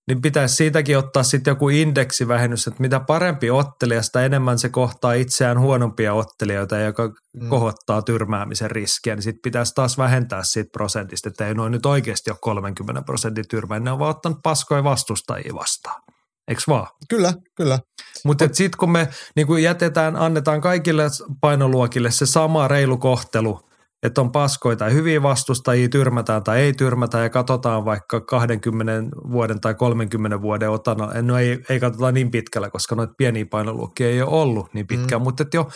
niin 0.07 0.21
pitäisi 0.21 0.55
siitäkin 0.55 0.97
ottaa 0.97 1.23
sitten 1.23 1.51
joku 1.51 1.69
indeksivähennys, 1.69 2.67
että 2.67 2.81
mitä 2.81 2.99
parempi 2.99 3.49
ottelija, 3.49 4.01
sitä 4.01 4.25
enemmän 4.25 4.59
se 4.59 4.69
kohtaa 4.69 5.13
itseään 5.13 5.59
huonompia 5.59 6.13
ottelijoita, 6.13 6.77
joka 6.77 7.11
mm. 7.33 7.49
kohottaa 7.49 8.01
tyrmäämisen 8.01 8.71
riskiä, 8.71 9.15
niin 9.15 9.23
sitten 9.23 9.41
pitäisi 9.41 9.73
taas 9.75 9.97
vähentää 9.97 10.43
siitä 10.43 10.69
prosentista, 10.71 11.29
että 11.29 11.47
ei 11.47 11.53
noin 11.53 11.71
nyt 11.71 11.85
oikeasti 11.85 12.31
ole 12.31 12.37
30 12.41 13.01
prosentin 13.01 13.47
tyrmää, 13.47 13.79
ne 13.79 13.91
on 13.91 13.99
vaan 13.99 14.15
ottanut 14.15 14.39
paskoja 14.43 14.83
vastustajia 14.83 15.53
vastaan. 15.55 16.01
Eikö 16.47 16.61
vaan? 16.67 16.87
Kyllä, 17.09 17.33
kyllä. 17.55 17.79
Mutta 18.25 18.45
sitten 18.51 18.77
kun 18.77 18.91
me 18.91 19.07
niin 19.35 19.47
kun 19.47 19.63
jätetään, 19.63 20.15
annetaan 20.15 20.61
kaikille 20.61 21.03
painoluokille 21.41 22.11
se 22.11 22.25
sama 22.25 22.67
reilu 22.67 22.97
kohtelu, 22.97 23.59
että 24.03 24.21
on 24.21 24.31
paskoja 24.31 24.75
tai 24.75 24.93
hyviä 24.93 25.23
vastustajia, 25.23 25.89
tyrmätään 25.89 26.43
tai 26.43 26.59
ei 26.59 26.73
tyrmätä 26.73 27.19
ja 27.19 27.29
katsotaan 27.29 27.85
vaikka 27.85 28.21
20 28.21 29.17
vuoden 29.31 29.61
tai 29.61 29.75
30 29.75 30.41
vuoden 30.41 30.69
otana. 30.69 31.21
No 31.21 31.37
ei, 31.37 31.59
ei 31.69 31.79
katsota 31.79 32.11
niin 32.11 32.31
pitkällä, 32.31 32.69
koska 32.69 32.95
noita 32.95 33.13
pieniä 33.17 33.45
painoluokkia 33.51 34.07
ei 34.07 34.21
ole 34.21 34.41
ollut 34.41 34.73
niin 34.73 34.87
pitkään, 34.87 35.21
mm. 35.21 35.23
mutta 35.23 35.45
jo 35.53 35.69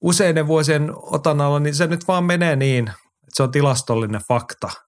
useiden 0.00 0.46
vuosien 0.46 0.90
otanalla, 0.96 1.60
niin 1.60 1.74
se 1.74 1.86
nyt 1.86 2.08
vaan 2.08 2.24
menee 2.24 2.56
niin, 2.56 2.88
että 2.88 3.34
se 3.34 3.42
on 3.42 3.50
tilastollinen 3.50 4.20
fakta– 4.28 4.70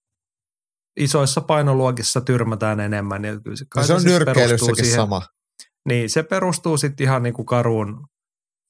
isoissa 0.97 1.41
painoluokissa 1.41 2.21
tyrmätään 2.21 2.81
enemmän. 2.81 3.25
Ja 3.25 3.41
kyllä 3.41 3.57
se, 3.57 3.65
no 3.77 3.83
se 3.83 3.95
on 3.95 4.05
nyrkkeilyssäkin 4.05 4.85
siihen, 4.85 4.97
sama. 4.97 5.23
Niin, 5.89 6.11
se 6.11 6.23
perustuu 6.23 6.77
sitten 6.77 7.05
ihan 7.05 7.23
niin 7.23 7.35
kuin 7.35 7.47
karuun 7.47 8.07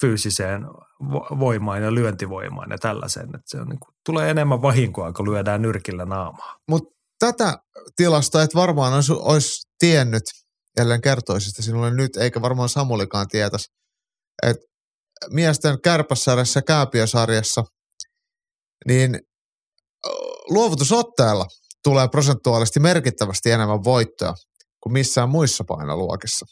fyysiseen 0.00 0.62
voimaan 1.38 1.82
ja 1.82 1.94
lyöntivoimaan 1.94 2.70
ja 2.70 2.78
tällaisen. 2.78 3.24
Että 3.24 3.40
se 3.46 3.60
on 3.60 3.68
niin 3.68 3.80
kuin, 3.80 3.94
tulee 4.06 4.30
enemmän 4.30 4.62
vahinkoa, 4.62 5.12
kun 5.12 5.30
lyödään 5.30 5.62
nyrkillä 5.62 6.04
naamaa. 6.04 6.58
Mutta 6.68 6.90
tätä 7.18 7.58
tilasta 7.96 8.42
et 8.42 8.54
varmaan 8.54 8.94
olisi, 8.94 9.12
olisi 9.12 9.68
tiennyt, 9.78 10.22
jälleen 10.78 11.00
kertoisin 11.00 11.50
sitä 11.50 11.62
sinulle 11.62 11.90
nyt, 11.90 12.16
eikä 12.16 12.42
varmaan 12.42 12.68
Samulikaan 12.68 13.28
tietäisi, 13.28 13.72
että 14.42 14.66
miesten 15.30 15.80
kärpäsarjassa 15.80 16.58
ja 16.58 16.62
kääpiösarjassa, 16.62 17.64
niin 18.86 19.20
luovutusotteella– 20.48 21.46
tulee 21.84 22.08
prosentuaalisesti 22.08 22.80
merkittävästi 22.80 23.50
enemmän 23.50 23.84
voittoja 23.84 24.34
kuin 24.80 24.92
missään 24.92 25.28
muissa 25.28 25.64
painoluokissa. 25.68 26.46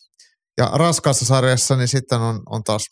Ja 0.59 0.71
raskaassa 0.75 1.25
sarjassa 1.25 1.77
niin 1.77 1.89
sitten 1.89 2.21
on, 2.21 2.43
on 2.47 2.65
taas 2.65 2.87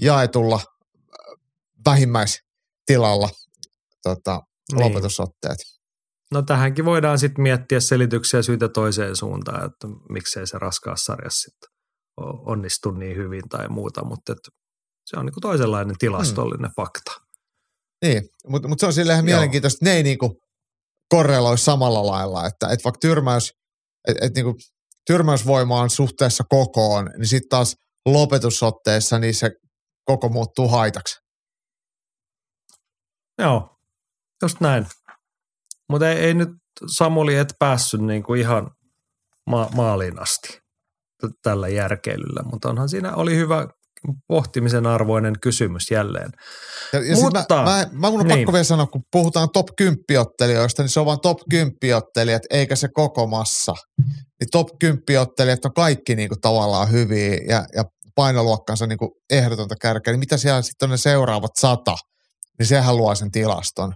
jaetulla 0.00 0.56
äh, 0.56 1.36
vähimmäistilalla 1.86 3.28
tota, 4.02 4.42
niin. 4.72 4.84
lopetusotteet. 4.84 5.58
No 6.32 6.42
tähänkin 6.42 6.84
voidaan 6.84 7.18
sitten 7.18 7.42
miettiä 7.42 7.80
selityksiä 7.80 8.42
syitä 8.42 8.68
toiseen 8.68 9.16
suuntaan, 9.16 9.66
että 9.66 9.88
miksei 10.08 10.46
se 10.46 10.58
raskaassa 10.58 11.12
sarjassa 11.12 11.50
sitten 11.50 11.68
onnistu 12.46 12.90
niin 12.90 13.16
hyvin 13.16 13.48
tai 13.48 13.68
muuta, 13.68 14.04
mutta 14.04 14.34
se 15.06 15.16
on 15.16 15.26
niinku 15.26 15.40
toisenlainen 15.40 15.98
tilastollinen 15.98 16.70
hmm. 16.70 16.84
fakta. 16.84 17.12
Niin, 18.04 18.22
mutta 18.48 18.68
mut 18.68 18.80
se 18.80 18.86
on 18.86 18.92
silleen 18.92 19.24
mielenkiintoista, 19.24 19.76
että 19.76 19.84
ne 19.84 19.96
ei 19.96 20.02
niinku 20.02 20.40
korreloi 21.08 21.58
samalla 21.58 22.06
lailla, 22.06 22.46
että, 22.46 22.68
että 22.68 22.84
vaikka 22.84 22.98
tyrmäys, 23.00 23.52
että, 24.08 24.26
että 24.26 24.42
niin 24.42 24.54
tyrmäysvoima 25.06 25.80
on 25.80 25.90
suhteessa 25.90 26.44
kokoon, 26.48 27.10
niin 27.18 27.28
sitten 27.28 27.48
taas 27.48 27.76
lopetusotteessa 28.06 29.18
niin 29.18 29.34
se 29.34 29.50
koko 30.04 30.28
muuttuu 30.28 30.68
haitaksi. 30.68 31.16
Joo, 33.38 33.76
just 34.42 34.60
näin. 34.60 34.86
Mutta 35.88 36.10
ei, 36.10 36.16
ei 36.16 36.34
nyt 36.34 36.48
Samuli 36.86 37.36
et 37.36 37.54
päässyt 37.58 38.00
niin 38.00 38.22
kuin 38.22 38.40
ihan 38.40 38.70
ma- 39.46 39.70
maaliin 39.74 40.22
asti 40.22 40.58
tällä 41.42 41.68
järkeilyllä, 41.68 42.42
mutta 42.42 42.68
onhan 42.68 42.88
siinä 42.88 43.14
oli 43.14 43.36
hyvä 43.36 43.66
pohtimisen 44.28 44.86
arvoinen 44.86 45.34
kysymys 45.40 45.90
jälleen. 45.90 46.30
Ja, 46.92 47.04
ja 47.04 47.16
Mutta, 47.16 47.44
mä, 47.56 47.64
mä, 47.64 47.86
mä 47.92 48.10
mun 48.10 48.20
on 48.20 48.26
niin. 48.26 48.38
pakko 48.38 48.52
vielä 48.52 48.64
sanoa, 48.64 48.86
kun 48.86 49.02
puhutaan 49.12 49.48
top 49.52 49.66
10 49.76 49.98
ottelijoista, 50.18 50.82
niin 50.82 50.90
se 50.90 51.00
on 51.00 51.06
vaan 51.06 51.20
top 51.20 51.38
10 51.50 51.96
ottelijat, 51.96 52.42
eikä 52.50 52.76
se 52.76 52.88
koko 52.94 53.26
massa. 53.26 53.74
Niin 54.40 54.50
top 54.52 54.68
10 54.78 55.20
ottelijat 55.20 55.64
on 55.64 55.74
kaikki 55.74 56.14
niinku 56.14 56.36
tavallaan 56.40 56.90
hyviä 56.90 57.38
ja, 57.48 57.64
ja 57.76 57.84
painoluokkansa 58.14 58.86
niinku 58.86 59.20
ehdotonta 59.30 59.74
kärkeä. 59.80 60.12
Niin 60.12 60.20
mitä 60.20 60.36
siellä 60.36 60.62
sitten 60.62 60.86
on 60.86 60.90
ne 60.90 60.96
seuraavat 60.96 61.50
sata, 61.58 61.96
niin 62.58 62.66
sehän 62.66 62.96
luo 62.96 63.14
sen 63.14 63.30
tilaston. 63.30 63.94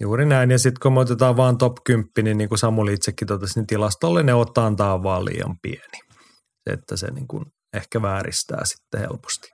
Juuri 0.00 0.26
näin, 0.26 0.50
ja 0.50 0.58
sitten 0.58 0.80
kun 0.82 0.92
me 0.92 1.00
otetaan 1.00 1.36
vaan 1.36 1.58
top 1.58 1.76
10, 1.84 2.06
niin 2.22 2.38
niin 2.38 2.48
kuin 2.48 2.58
Samuli 2.58 2.92
itsekin 2.92 3.28
totesi, 3.28 3.58
niin 3.58 3.66
tilastolle 3.66 4.22
ne 4.22 4.34
ottaa 4.34 4.66
antaa 4.66 5.02
vaan 5.02 5.24
liian 5.24 5.56
pieni. 5.62 5.98
Että 6.66 6.96
se 6.96 7.10
niin 7.10 7.28
kuin 7.28 7.44
ehkä 7.72 8.02
vääristää 8.02 8.64
sitten 8.64 9.00
helposti. 9.00 9.50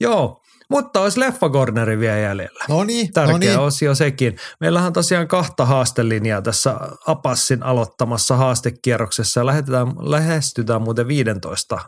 Joo, 0.00 0.42
mutta 0.70 1.00
olisi 1.00 1.20
Corneri 1.52 1.98
vielä 1.98 2.18
jäljellä. 2.18 2.64
No 2.68 2.84
niin, 2.84 3.12
Tärkeä 3.12 3.32
no 3.32 3.38
niin. 3.38 3.58
osio 3.58 3.94
sekin. 3.94 4.36
Meillähän 4.60 4.86
on 4.86 4.92
tosiaan 4.92 5.28
kahta 5.28 5.64
haastelinjaa 5.64 6.42
tässä 6.42 6.80
Apassin 7.06 7.62
aloittamassa 7.62 8.36
haastekierroksessa 8.36 9.46
lähetetään, 9.46 9.88
lähestytään 9.98 10.82
muuten 10.82 11.08
15 11.08 11.78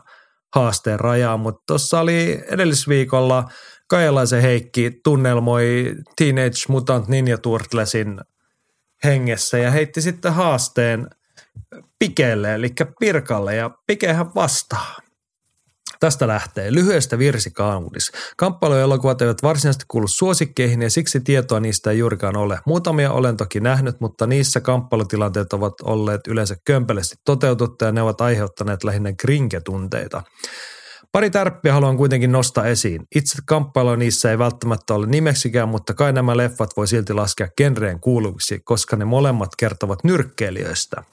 haasteen 0.55 0.99
rajaa, 0.99 1.37
mutta 1.37 1.63
tuossa 1.67 1.99
oli 1.99 2.43
edellisviikolla 2.51 3.49
Kajalaisen 3.87 4.41
Heikki 4.41 4.91
tunnelmoi 5.03 5.95
Teenage 6.17 6.57
Mutant 6.67 7.07
Ninja 7.07 7.37
Turtlesin 7.37 8.21
hengessä 9.03 9.57
ja 9.57 9.71
heitti 9.71 10.01
sitten 10.01 10.33
haasteen 10.33 11.07
Pikelle, 11.99 12.55
eli 12.55 12.69
Pirkalle, 12.99 13.55
ja 13.55 13.69
Pikehän 13.87 14.35
vastaa. 14.35 14.95
Tästä 15.99 16.27
lähtee 16.27 16.73
lyhyestä 16.73 17.19
virsikaunis. 17.19 18.11
Kamppailuelokuvat 18.37 19.21
eivät 19.21 19.43
varsinaisesti 19.43 19.85
kuulu 19.87 20.07
suosikkeihin 20.07 20.81
ja 20.81 20.89
siksi 20.89 21.19
tietoa 21.19 21.59
niistä 21.59 21.91
ei 21.91 21.97
juurikaan 21.97 22.37
ole. 22.37 22.59
Muutamia 22.65 23.11
olen 23.11 23.37
toki 23.37 23.59
nähnyt, 23.59 24.01
mutta 24.01 24.27
niissä 24.27 24.61
kamppailutilanteet 24.61 25.53
ovat 25.53 25.73
olleet 25.83 26.21
yleensä 26.27 26.55
kömpelösti 26.65 27.15
toteututta 27.25 27.85
ja 27.85 27.91
ne 27.91 28.01
ovat 28.01 28.21
aiheuttaneet 28.21 28.83
lähinnä 28.83 29.13
krinketunteita. 29.21 30.23
Pari 31.11 31.29
tärppiä 31.29 31.73
haluan 31.73 31.97
kuitenkin 31.97 32.31
nostaa 32.31 32.65
esiin. 32.65 33.01
Itse 33.15 33.37
kamppailu 33.45 33.95
niissä 33.95 34.31
ei 34.31 34.37
välttämättä 34.39 34.93
ole 34.93 35.07
nimeksikään, 35.07 35.69
mutta 35.69 35.93
kai 35.93 36.13
nämä 36.13 36.37
leffat 36.37 36.69
voi 36.77 36.87
silti 36.87 37.13
laskea 37.13 37.47
genreen 37.57 37.99
kuuluviksi, 37.99 38.59
koska 38.63 38.95
ne 38.95 39.05
molemmat 39.05 39.49
kertovat 39.57 40.03
nyrkkeilijöistä. 40.03 41.03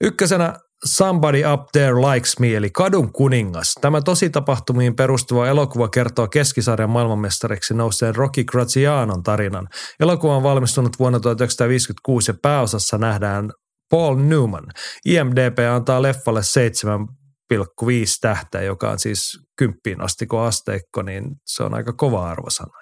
Ykkösenä 0.00 0.54
Somebody 0.84 1.42
Up 1.52 1.66
There 1.72 1.94
Likes 1.94 2.38
Me, 2.38 2.56
eli 2.56 2.70
Kadun 2.70 3.12
kuningas. 3.12 3.74
Tämä 3.80 4.00
tosi 4.00 4.30
tapahtumiin 4.30 4.96
perustuva 4.96 5.48
elokuva 5.48 5.88
kertoo 5.88 6.28
keskisarjan 6.28 6.90
maailmanmestariksi 6.90 7.74
nouseen 7.74 8.16
Rocky 8.16 8.44
Grazianon 8.44 9.22
tarinan. 9.22 9.68
Elokuva 10.00 10.36
on 10.36 10.42
valmistunut 10.42 10.98
vuonna 10.98 11.20
1956 11.20 12.30
ja 12.30 12.34
pääosassa 12.42 12.98
nähdään 12.98 13.50
Paul 13.90 14.16
Newman. 14.16 14.64
IMDB 15.04 15.58
antaa 15.74 16.02
leffalle 16.02 16.40
7,5 17.54 17.56
tähteä, 18.20 18.62
joka 18.62 18.90
on 18.90 18.98
siis 18.98 19.38
kymppiin 19.56 20.00
asti 20.00 20.26
kun 20.26 20.40
asteikko, 20.40 21.02
niin 21.02 21.24
se 21.46 21.62
on 21.62 21.74
aika 21.74 21.92
kova 21.92 22.30
arvosana. 22.30 22.72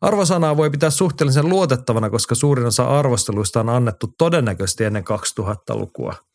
Arvosanaa 0.00 0.56
voi 0.56 0.70
pitää 0.70 0.90
suhteellisen 0.90 1.48
luotettavana, 1.48 2.10
koska 2.10 2.34
suurin 2.34 2.66
osa 2.66 2.98
arvosteluista 2.98 3.60
on 3.60 3.68
annettu 3.68 4.06
todennäköisesti 4.18 4.84
ennen 4.84 5.04
2000-lukua. 5.40 6.27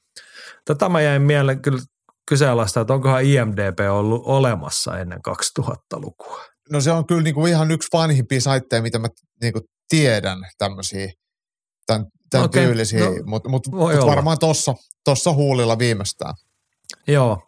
Tätä 0.66 0.90
mä 0.90 1.02
jäin 1.02 1.22
mieleen 1.22 1.62
kyllä 1.62 1.80
kyseenalaista, 2.30 2.82
että 2.82 2.94
onkohan 2.94 3.24
IMDB 3.24 3.80
ollut 3.92 4.22
olemassa 4.26 5.00
ennen 5.00 5.20
2000-lukua. 5.60 6.44
No 6.70 6.82
se 6.82 6.92
on 6.92 7.08
kyllä 7.08 7.22
niinku 7.22 7.46
ihan 7.46 7.72
yksi 7.72 7.88
vanhimpia 7.94 8.42
saitteja, 8.42 8.82
mitä 8.82 9.00
mä 9.00 9.08
niinku 9.42 9.62
tiedän 9.90 10.40
tämmöisiä, 10.58 11.12
tämän, 11.86 12.06
tämän 12.30 12.46
okay. 12.46 12.62
tyylisiä, 12.62 13.06
no, 13.06 13.12
mutta 13.26 13.50
mut, 13.50 13.68
mut 13.68 14.06
varmaan 14.06 14.40
tuossa 14.40 14.74
tossa 15.04 15.34
huulilla 15.34 15.80
viimeistään. 15.80 16.34
Joo. 17.08 17.48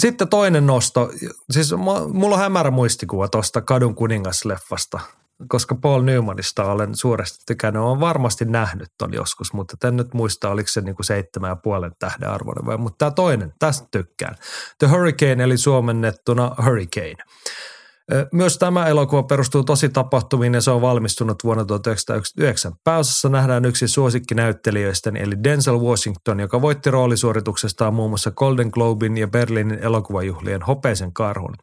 Sitten 0.00 0.28
toinen 0.28 0.66
nosto, 0.66 1.10
siis 1.50 1.72
mulla 2.12 2.34
on 2.34 2.40
hämärä 2.40 2.70
muistikuva 2.70 3.28
tuosta 3.28 3.60
Kadun 3.60 3.94
kuningasleffasta– 3.94 5.00
koska 5.48 5.74
Paul 5.74 6.02
Newmanista 6.02 6.64
olen 6.64 6.94
suuresti 6.94 7.42
tykännyt. 7.46 7.82
Olen 7.82 8.00
varmasti 8.00 8.44
nähnyt 8.44 8.88
ton 8.98 9.14
joskus, 9.14 9.52
mutta 9.52 9.88
en 9.88 9.96
nyt 9.96 10.14
muista, 10.14 10.50
oliko 10.50 10.68
se 10.68 10.80
niin 10.80 10.96
kuin 10.96 11.06
seitsemän 11.06 11.48
ja 11.48 11.56
puolen 11.56 11.92
tähden 11.98 12.30
arvoinen 12.30 12.66
vai. 12.66 12.76
Mutta 12.76 12.98
tämä 12.98 13.10
toinen, 13.10 13.52
tästä 13.58 13.88
tykkään. 13.90 14.34
The 14.78 14.86
Hurricane 14.86 15.44
eli 15.44 15.56
suomennettuna 15.56 16.54
Hurricane. 16.64 17.24
Myös 18.32 18.58
tämä 18.58 18.86
elokuva 18.86 19.22
perustuu 19.22 19.64
tosi 19.64 19.88
tapahtumiin 19.88 20.54
ja 20.54 20.60
se 20.60 20.70
on 20.70 20.82
valmistunut 20.82 21.44
vuonna 21.44 21.64
1999. 21.64 22.72
Pääosassa 22.84 23.28
nähdään 23.28 23.64
yksi 23.64 23.88
suosikkinäyttelijöistä 23.88 25.12
eli 25.14 25.44
Denzel 25.44 25.78
Washington, 25.78 26.40
joka 26.40 26.62
voitti 26.62 26.90
roolisuorituksestaan 26.90 27.94
muun 27.94 28.10
muassa 28.10 28.30
Golden 28.30 28.68
Globin 28.72 29.16
ja 29.16 29.28
Berliinin 29.28 29.78
elokuvajuhlien 29.78 30.62
hopeisen 30.62 31.12
karhun. 31.12 31.54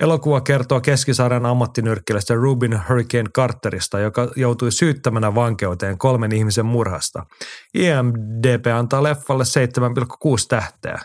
Elokuva 0.00 0.40
kertoo 0.40 0.80
keskisarjan 0.80 1.46
ammattinyrkkilästä 1.46 2.34
Rubin 2.34 2.80
Hurricane 2.88 3.30
Carterista, 3.36 4.00
joka 4.00 4.28
joutui 4.36 4.72
syyttämänä 4.72 5.34
vankeuteen 5.34 5.98
kolmen 5.98 6.32
ihmisen 6.32 6.66
murhasta. 6.66 7.26
IMDB 7.74 8.66
antaa 8.74 9.02
leffalle 9.02 9.44
7,6 9.44 10.46
tähteä. 10.48 10.98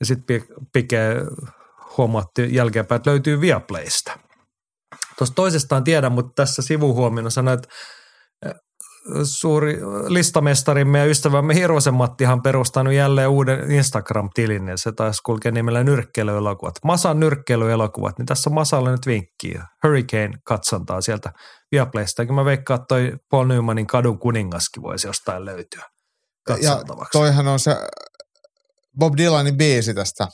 Ja 0.00 0.06
sitten 0.06 0.44
Pike 0.72 1.14
huomattiin 1.98 2.54
jälkeenpäin, 2.54 2.96
että 2.96 3.10
löytyy 3.10 3.40
Viaplaysta. 3.40 4.18
Tuosta 5.18 5.34
toisestaan 5.34 5.84
tiedän, 5.84 6.12
mutta 6.12 6.42
tässä 6.42 6.62
sivuhuomiona 6.62 7.30
sanoin, 7.30 7.58
että 7.58 7.68
eh, 8.46 8.54
suuri 9.22 9.78
listamestarimme 10.08 10.98
ja 10.98 11.04
ystävämme 11.04 11.54
Hirvosen 11.54 11.94
Mattihan 11.94 12.42
perustanut 12.42 12.94
jälleen 12.94 13.28
uuden 13.28 13.70
Instagram-tilin, 13.70 14.68
ja 14.68 14.76
se 14.76 14.92
taisi 14.92 15.22
kulkea 15.22 15.52
nimellä 15.52 15.84
nyrkkeilyelokuvat. 15.84 16.74
Masan 16.84 17.20
nyrkkeilyelokuvat, 17.20 18.18
niin 18.18 18.26
tässä 18.26 18.50
Masalla 18.50 18.90
nyt 18.90 19.06
vinkkiä. 19.06 19.64
Hurricane 19.82 20.38
katsontaa 20.44 21.00
sieltä 21.00 21.32
Viaplaysta, 21.72 22.24
mä 22.24 22.44
veikkaan, 22.44 22.80
että 22.80 22.94
toi 22.94 23.12
Paul 23.30 23.46
Newmanin 23.46 23.86
kadun 23.86 24.18
kuningaskin 24.18 24.82
voisi 24.82 25.06
jostain 25.06 25.44
löytyä 25.44 25.84
Ja 26.62 26.82
toihan 27.12 27.48
on 27.48 27.58
se 27.58 27.76
Bob 28.98 29.14
Dylanin 29.16 29.56
biisi 29.56 29.94
tästä 29.94 30.28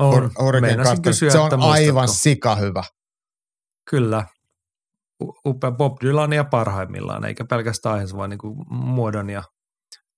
on. 0.00 0.30
Hurricane 0.38 0.84
Carter. 0.84 1.02
Kysyä, 1.02 1.30
se 1.30 1.38
on 1.38 1.62
aivan 1.62 2.08
sika 2.08 2.56
hyvä. 2.56 2.82
Kyllä. 3.90 4.26
Upea 5.46 5.70
Bob 5.70 5.96
Dylania 6.00 6.44
parhaimmillaan, 6.44 7.24
eikä 7.24 7.44
pelkästään 7.44 7.92
aiheessa, 7.92 8.16
vaan 8.16 8.30
niin 8.30 8.38
kuin 8.38 8.56
muodon 8.68 9.30
ja 9.30 9.42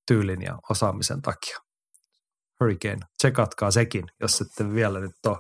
tyylin 0.07 0.43
ja 0.43 0.59
osaamisen 0.71 1.23
takia. 1.23 1.59
Hurricane, 2.61 3.07
tsekatkaa 3.19 3.71
sekin, 3.71 4.05
jos 4.21 4.41
ette 4.41 4.75
vielä 4.75 5.01
nyt 5.01 5.27
ole 5.27 5.39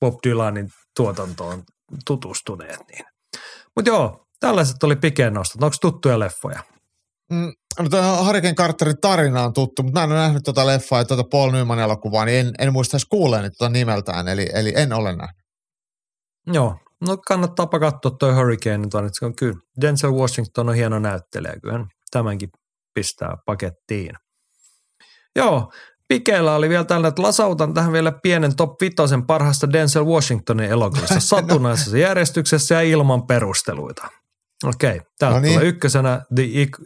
Bob 0.00 0.14
Dylanin 0.26 0.68
tuotantoon 0.96 1.62
tutustuneet. 2.06 2.80
Niin. 2.92 3.04
Mutta 3.76 3.90
joo, 3.90 4.26
tällaiset 4.40 4.82
oli 4.82 4.96
pikeen 4.96 5.34
nostot. 5.34 5.62
Onko 5.62 5.76
tuttuja 5.80 6.18
leffoja? 6.18 6.62
Mm, 7.32 7.52
no 7.78 7.88
tuo 7.88 8.24
Hurricane 8.24 8.54
Carterin 8.54 9.00
tarina 9.00 9.44
on 9.44 9.52
tuttu, 9.52 9.82
mutta 9.82 10.00
mä 10.00 10.04
en 10.04 10.12
ole 10.12 10.18
nähnyt 10.18 10.44
tuota 10.44 10.66
leffaa 10.66 10.98
ja 10.98 11.04
tuota 11.04 11.24
Paul 11.24 11.50
Newman 11.50 11.78
elokuvaa, 11.78 12.24
niin 12.24 12.46
en, 12.46 12.54
en 12.58 12.72
muista 12.72 12.96
edes 12.96 13.04
kuulleeni 13.04 13.50
tuota 13.50 13.72
nimeltään, 13.72 14.28
eli, 14.28 14.46
eli 14.52 14.72
en 14.76 14.92
ole 14.92 15.16
nähnyt. 15.16 15.36
Joo, 16.46 16.76
no 17.06 17.16
kannattaapa 17.16 17.78
katsoa 17.78 18.10
tuo 18.10 18.34
Hurricane, 18.34 18.88
on 19.22 19.34
kyllä 19.36 19.58
Denzel 19.80 20.12
Washington 20.12 20.68
on 20.68 20.74
hieno 20.74 20.98
näyttelijä, 20.98 21.54
kyllä 21.62 21.86
tämänkin 22.10 22.48
pistää 22.94 23.36
pakettiin. 23.46 24.12
Joo, 25.36 25.72
Pikeellä 26.08 26.54
oli 26.54 26.68
vielä 26.68 26.84
tällä, 26.84 27.08
että 27.08 27.22
lasautan 27.22 27.74
tähän 27.74 27.92
vielä 27.92 28.12
pienen 28.22 28.56
top 28.56 28.80
5 28.80 28.96
parhaasta 29.26 29.72
Denzel 29.72 30.04
Washingtonin 30.04 30.70
elokuvassa 30.70 31.20
satunnaisessa 31.36 31.98
järjestyksessä 31.98 32.74
ja 32.74 32.80
ilman 32.82 33.26
perusteluita. 33.26 34.08
Okei, 34.64 34.90
okay. 34.90 35.00
täältä 35.18 35.36
no 35.36 35.42
niin. 35.42 35.54
tulee 35.54 35.68
ykkösenä 35.68 36.20
The 36.34 36.42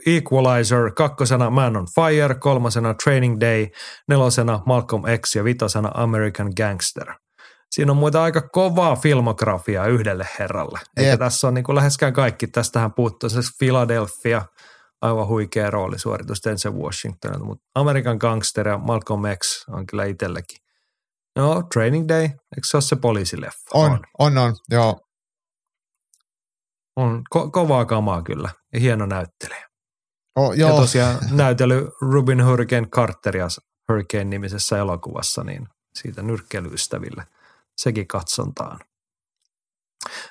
Equalizer, 0.06 0.90
kakkosena 0.96 1.50
Man 1.50 1.76
on 1.76 1.86
Fire, 1.94 2.34
kolmasena 2.34 2.94
Training 3.04 3.40
Day, 3.40 3.66
nelosena 4.08 4.60
Malcolm 4.66 5.02
X 5.18 5.36
ja 5.36 5.44
vitosena 5.44 5.90
American 5.94 6.52
Gangster. 6.56 7.14
Siinä 7.70 7.92
on 7.92 7.98
muita 7.98 8.22
aika 8.22 8.40
kovaa 8.40 8.96
filmografia 8.96 9.86
yhdelle 9.86 10.28
herralle. 10.38 10.78
Eikä 10.96 11.10
yep. 11.10 11.18
tässä 11.18 11.48
on 11.48 11.54
niin 11.54 11.64
kuin 11.64 11.76
läheskään 11.76 12.12
kaikki. 12.12 12.46
Tästähän 12.46 12.92
puuttuu 12.92 13.28
se 13.28 13.40
Philadelphia, 13.58 14.42
aivan 15.02 15.26
huikea 15.26 15.70
roolisuoritus 15.70 16.38
Denzel 16.44 16.72
Washington, 16.72 17.46
mutta 17.46 17.64
American 17.74 18.16
Gangster 18.20 18.68
ja 18.68 18.78
Malcolm 18.78 19.22
X 19.38 19.68
on 19.68 19.86
kyllä 19.86 20.04
itsellekin. 20.04 20.58
No, 21.36 21.62
Training 21.72 22.08
Day, 22.08 22.22
eikö 22.22 22.62
se 22.64 22.76
ole 22.76 22.82
se 22.82 22.96
poliisileffa? 22.96 23.70
On, 23.74 24.00
on, 24.18 24.38
on, 24.38 24.54
joo. 24.70 25.00
On 26.96 27.22
ko- 27.36 27.50
kovaa 27.50 27.84
kamaa 27.84 28.22
kyllä 28.22 28.50
ja 28.72 28.80
hieno 28.80 29.06
näyttelijä. 29.06 29.68
Oh, 30.36 30.52
joo. 30.52 30.68
Ja 30.74 30.76
tosiaan 30.76 31.18
näytely 31.30 31.88
Rubin 32.00 32.44
Hurricane 32.46 32.86
Carteria 32.86 33.46
Hurricane-nimisessä 33.88 34.78
elokuvassa, 34.78 35.44
niin 35.44 35.68
siitä 35.94 36.22
nyrkkeilyystäville 36.22 37.24
sekin 37.76 38.08
katsontaan. 38.08 38.78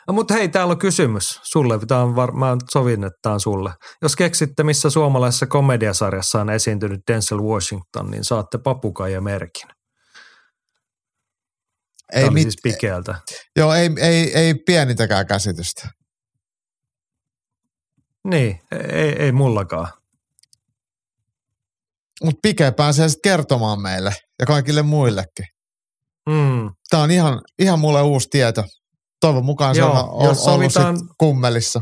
No, 0.07 0.13
mutta 0.13 0.33
hei, 0.33 0.49
täällä 0.49 0.71
on 0.71 0.77
kysymys 0.79 1.39
sulle. 1.43 1.79
Tämä 1.87 2.01
on 2.01 2.15
var- 2.15 2.31
mä 2.31 2.57
sovin, 2.71 3.03
että 3.03 3.19
tämä 3.21 3.33
on 3.33 3.39
sulle. 3.39 3.71
Jos 4.01 4.15
keksitte, 4.15 4.63
missä 4.63 4.89
suomalaisessa 4.89 5.47
komediasarjassa 5.47 6.41
on 6.41 6.49
esiintynyt 6.49 7.01
Denzel 7.11 7.39
Washington, 7.41 8.11
niin 8.11 8.23
saatte 8.23 8.57
papukaija 8.57 9.21
merkin. 9.21 9.69
Ei 12.13 12.29
mit- 12.29 12.41
siis 12.43 12.57
pikeältä. 12.63 13.15
Joo, 13.55 13.73
ei, 13.73 13.89
ei, 13.97 14.37
ei 14.37 14.53
pienintäkään 14.53 15.27
käsitystä. 15.27 15.89
Niin, 18.27 18.59
ei, 18.93 19.09
ei 19.23 19.31
mullakaan. 19.31 19.87
Mutta 22.23 22.39
Pike 22.41 22.71
pääsee 22.71 23.09
sitten 23.09 23.31
kertomaan 23.31 23.81
meille 23.81 24.15
ja 24.39 24.45
kaikille 24.45 24.81
muillekin. 24.81 25.45
Mm. 26.29 26.69
Tämä 26.89 27.03
on 27.03 27.11
ihan, 27.11 27.41
ihan 27.59 27.79
mulle 27.79 28.01
uusi 28.01 28.27
tieto. 28.31 28.63
Toivon 29.21 29.45
mukaan 29.45 29.75
se 29.75 29.81
Joo, 29.81 29.91
on 29.91 30.09
ollut, 30.09 30.37
sovitaan- 30.37 30.97
kummelissa. 31.17 31.81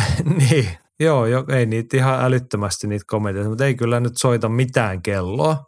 niin, 0.38 0.68
joo, 1.00 1.26
jo, 1.26 1.44
ei 1.48 1.66
niitä 1.66 1.96
ihan 1.96 2.24
älyttömästi 2.24 2.86
niitä 2.86 3.04
komedioita, 3.08 3.48
mutta 3.48 3.64
ei 3.66 3.74
kyllä 3.74 4.00
nyt 4.00 4.16
soita 4.16 4.48
mitään 4.48 5.02
kelloa. 5.02 5.64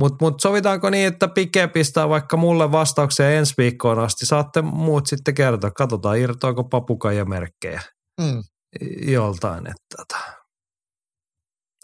Mutta 0.00 0.24
mut 0.24 0.40
sovitaanko 0.40 0.90
niin, 0.90 1.06
että 1.06 1.28
Pike 1.28 1.68
pistää 1.68 2.08
vaikka 2.08 2.36
mulle 2.36 2.72
vastauksia 2.72 3.30
ensi 3.30 3.54
viikkoon 3.58 3.98
asti, 3.98 4.26
saatte 4.26 4.62
muut 4.62 5.06
sitten 5.06 5.34
kertoa, 5.34 5.70
katsotaan 5.70 6.18
irtoako 6.18 6.64
papukaija 6.64 7.24
merkkejä 7.24 7.80
Mm. 8.20 8.42
Joltain, 9.06 9.66
että 9.66 9.96
tota, 9.96 10.18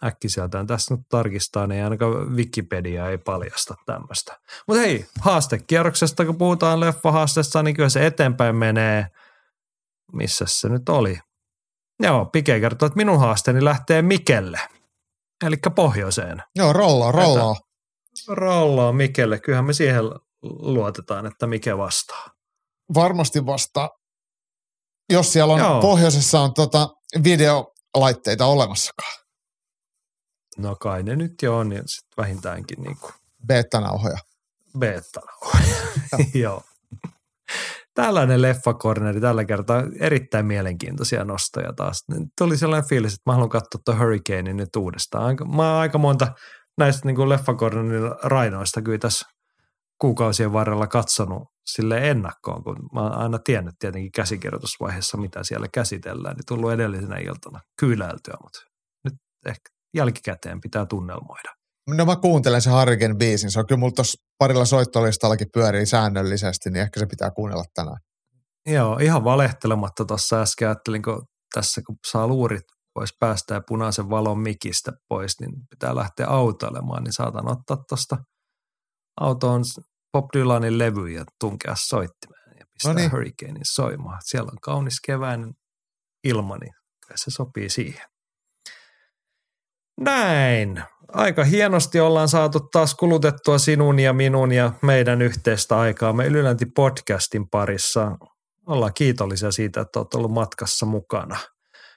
äkkiseltään 0.05 0.67
tässä 0.67 0.95
nyt 0.95 1.07
tarkistaa, 1.09 1.67
niin 1.67 1.85
ainakaan 1.85 2.37
Wikipedia 2.37 3.09
ei 3.09 3.19
paljasta 3.19 3.75
tämmöistä. 3.87 4.41
Mutta 4.69 4.81
hei, 4.81 5.07
haastekierroksesta, 5.21 6.25
kun 6.25 6.39
puhutaan 6.39 6.81
leffahaasteesta, 6.81 7.63
niin 7.63 7.77
kyllä 7.77 7.89
se 7.89 8.07
eteenpäin 8.07 8.57
menee. 8.57 9.07
Missä 10.13 10.45
se 10.49 10.69
nyt 10.69 10.89
oli? 10.89 11.19
Joo, 12.03 12.25
Pike 12.25 12.61
kertoo, 12.61 12.87
että 12.87 12.97
minun 12.97 13.21
haasteeni 13.21 13.65
lähtee 13.65 14.03
Mikelle, 14.03 14.61
eli 15.47 15.57
pohjoiseen. 15.75 16.43
Joo, 16.57 16.73
rollaa, 16.73 17.13
rollaa. 17.13 17.57
Rollaa 18.29 18.93
Mikelle, 18.93 19.39
kyllähän 19.39 19.65
me 19.65 19.73
siihen 19.73 20.05
luotetaan, 20.43 21.27
että 21.27 21.47
Mike 21.47 21.79
vastaa. 21.79 22.31
Varmasti 22.95 23.47
vastaa. 23.47 23.91
Jos 25.11 25.33
siellä 25.33 25.55
on 25.55 25.61
Joo. 25.61 25.81
pohjoisessa 25.81 26.41
on 26.41 26.55
tota 26.55 26.89
videolaitteita 27.25 28.47
olemassakaan. 28.47 29.25
No 30.59 30.77
kai 30.77 31.03
ne 31.03 31.17
nyt 31.17 31.43
jo 31.43 31.57
on, 31.57 31.69
niin 31.69 31.83
sit 31.87 32.05
vähintäänkin 32.17 32.83
niin 32.83 32.97
kuin 33.01 33.13
Beta-nauhoja. 33.47 34.19
beta 34.79 35.21
Joo. 36.35 36.63
Tällainen 37.95 38.43
leffakorneri 38.43 39.21
tällä 39.21 39.45
kertaa 39.45 39.83
erittäin 40.01 40.47
mielenkiintoisia 40.47 41.25
nostoja 41.25 41.73
taas. 41.73 42.05
Tuli 42.39 42.59
sellainen 42.59 42.89
fiilis, 42.89 43.13
että 43.13 43.31
mä 43.31 43.33
haluan 43.33 43.49
katsoa 43.49 43.81
tuon 43.85 43.99
Hurricanein 43.99 44.57
nyt 44.57 44.77
uudestaan. 44.77 45.37
Mä 45.57 45.71
oon 45.73 45.81
aika 45.81 45.99
monta 45.99 46.33
näistä 46.79 47.09
niin 47.09 47.29
leffakornerin 47.29 48.11
rainoista 48.23 48.83
kyllä 48.83 48.99
tässä 48.99 49.27
kuukausien 49.99 50.53
varrella 50.53 50.87
katsonut 50.87 51.54
sille 51.67 52.11
ennakkoon, 52.11 52.65
kun 52.65 52.77
mä 52.93 53.03
oon 53.03 53.13
aina 53.13 53.39
tiennyt 53.39 53.75
tietenkin 53.79 54.13
käsikirjoitusvaiheessa, 54.13 55.17
mitä 55.17 55.45
siellä 55.45 55.67
käsitellään, 55.75 56.37
niin 56.37 56.47
tullut 56.49 56.73
edellisenä 56.73 57.17
iltana 57.17 57.61
kyläiltyä, 57.81 58.35
mutta 58.43 58.61
nyt 59.05 59.15
ehkä 59.47 59.71
jälkikäteen 59.97 60.61
pitää 60.61 60.87
tunnelmoida. 60.87 61.55
No 61.89 62.05
mä 62.05 62.17
kuuntelen 62.17 62.63
sen 62.63 62.73
Hurricane 62.73 63.15
biisin. 63.15 63.51
Se 63.51 63.59
on 63.59 63.67
kyllä 63.67 63.79
mulla 63.79 63.93
tuossa 63.93 64.23
parilla 64.39 64.65
soittolistallakin 64.65 65.47
pyörii 65.55 65.87
säännöllisesti, 65.87 66.71
niin 66.71 66.83
ehkä 66.83 67.01
se 67.01 67.07
pitää 67.07 67.31
kuunnella 67.31 67.65
tänään. 67.75 67.99
Joo, 68.67 68.99
ihan 68.99 69.25
valehtelematta 69.25 70.05
tuossa 70.05 70.43
äsken 70.43 70.69
ajattelin, 70.69 71.03
kun 71.03 71.27
tässä 71.55 71.81
kun 71.87 71.97
saa 72.11 72.29
luurit 72.29 72.65
pois 72.95 73.11
päästä 73.21 73.55
ja 73.55 73.63
punaisen 73.69 74.11
valon 74.11 74.39
mikistä 74.39 74.93
pois, 75.09 75.41
niin 75.41 75.53
pitää 75.71 75.95
lähteä 75.95 76.27
autoilemaan, 76.27 77.05
niin 77.05 77.13
saatan 77.13 77.51
ottaa 77.51 77.77
tuosta 77.89 78.17
autoon 79.21 79.63
Bob 80.15 80.27
Dylanin 80.37 80.79
levy 80.79 81.09
ja 81.09 81.25
tunkea 81.41 81.75
soittimeen 81.77 82.57
ja 82.59 82.67
pistää 82.73 82.93
No 82.93 82.99
niin. 82.99 83.13
Hurricanein 83.13 83.65
soimaan. 83.65 84.19
Siellä 84.25 84.49
on 84.53 84.59
kaunis 84.63 85.01
keväinen 85.07 85.53
ilma, 86.25 86.59
niin 86.59 86.73
se 87.15 87.31
sopii 87.31 87.69
siihen. 87.69 88.05
Näin. 90.01 90.83
Aika 91.09 91.45
hienosti 91.45 92.01
ollaan 92.01 92.29
saatu 92.29 92.61
taas 92.73 92.95
kulutettua 92.95 93.59
sinun 93.59 93.99
ja 93.99 94.13
minun 94.13 94.53
ja 94.53 94.73
meidän 94.83 95.23
yhteistä 95.23 95.79
aikaa. 95.79 96.13
Me 96.13 96.27
Ylilänti 96.27 96.67
podcastin 96.67 97.49
parissa 97.51 98.17
ollaan 98.67 98.95
kiitollisia 98.95 99.53
siitä, 99.53 99.81
että 99.81 99.99
olet 99.99 100.15
ollut 100.15 100.33
matkassa 100.33 100.87
mukana. 100.87 101.37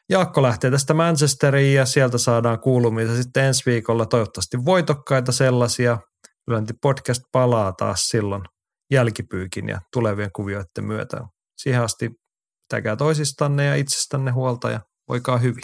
Jaakko 0.10 0.42
lähtee 0.42 0.72
tästä 0.72 0.94
Manchesteriin 0.94 1.76
ja 1.76 1.86
sieltä 1.86 2.18
saadaan 2.18 2.60
kuulumisia 2.60 3.16
sitten 3.16 3.44
ensi 3.44 3.64
viikolla 3.66 4.06
toivottavasti 4.06 4.66
voitokkaita 4.66 5.32
sellaisia. 5.32 5.98
Ylilänti 6.48 6.74
podcast 6.82 7.22
palaa 7.32 7.74
taas 7.74 8.08
silloin 8.10 8.44
jälkipyykin 8.92 9.70
ja 9.70 9.82
tulevien 9.94 10.32
kuvioiden 10.36 10.84
myötä. 10.84 11.22
Siihen 11.58 11.82
asti 11.82 12.10
pitäkää 12.62 12.96
toisistanne 12.96 13.66
ja 13.66 13.76
itsestänne 13.76 14.32
huolta 14.32 14.70
ja 14.72 14.80
voikaa 15.10 15.38
hyvin. 15.38 15.64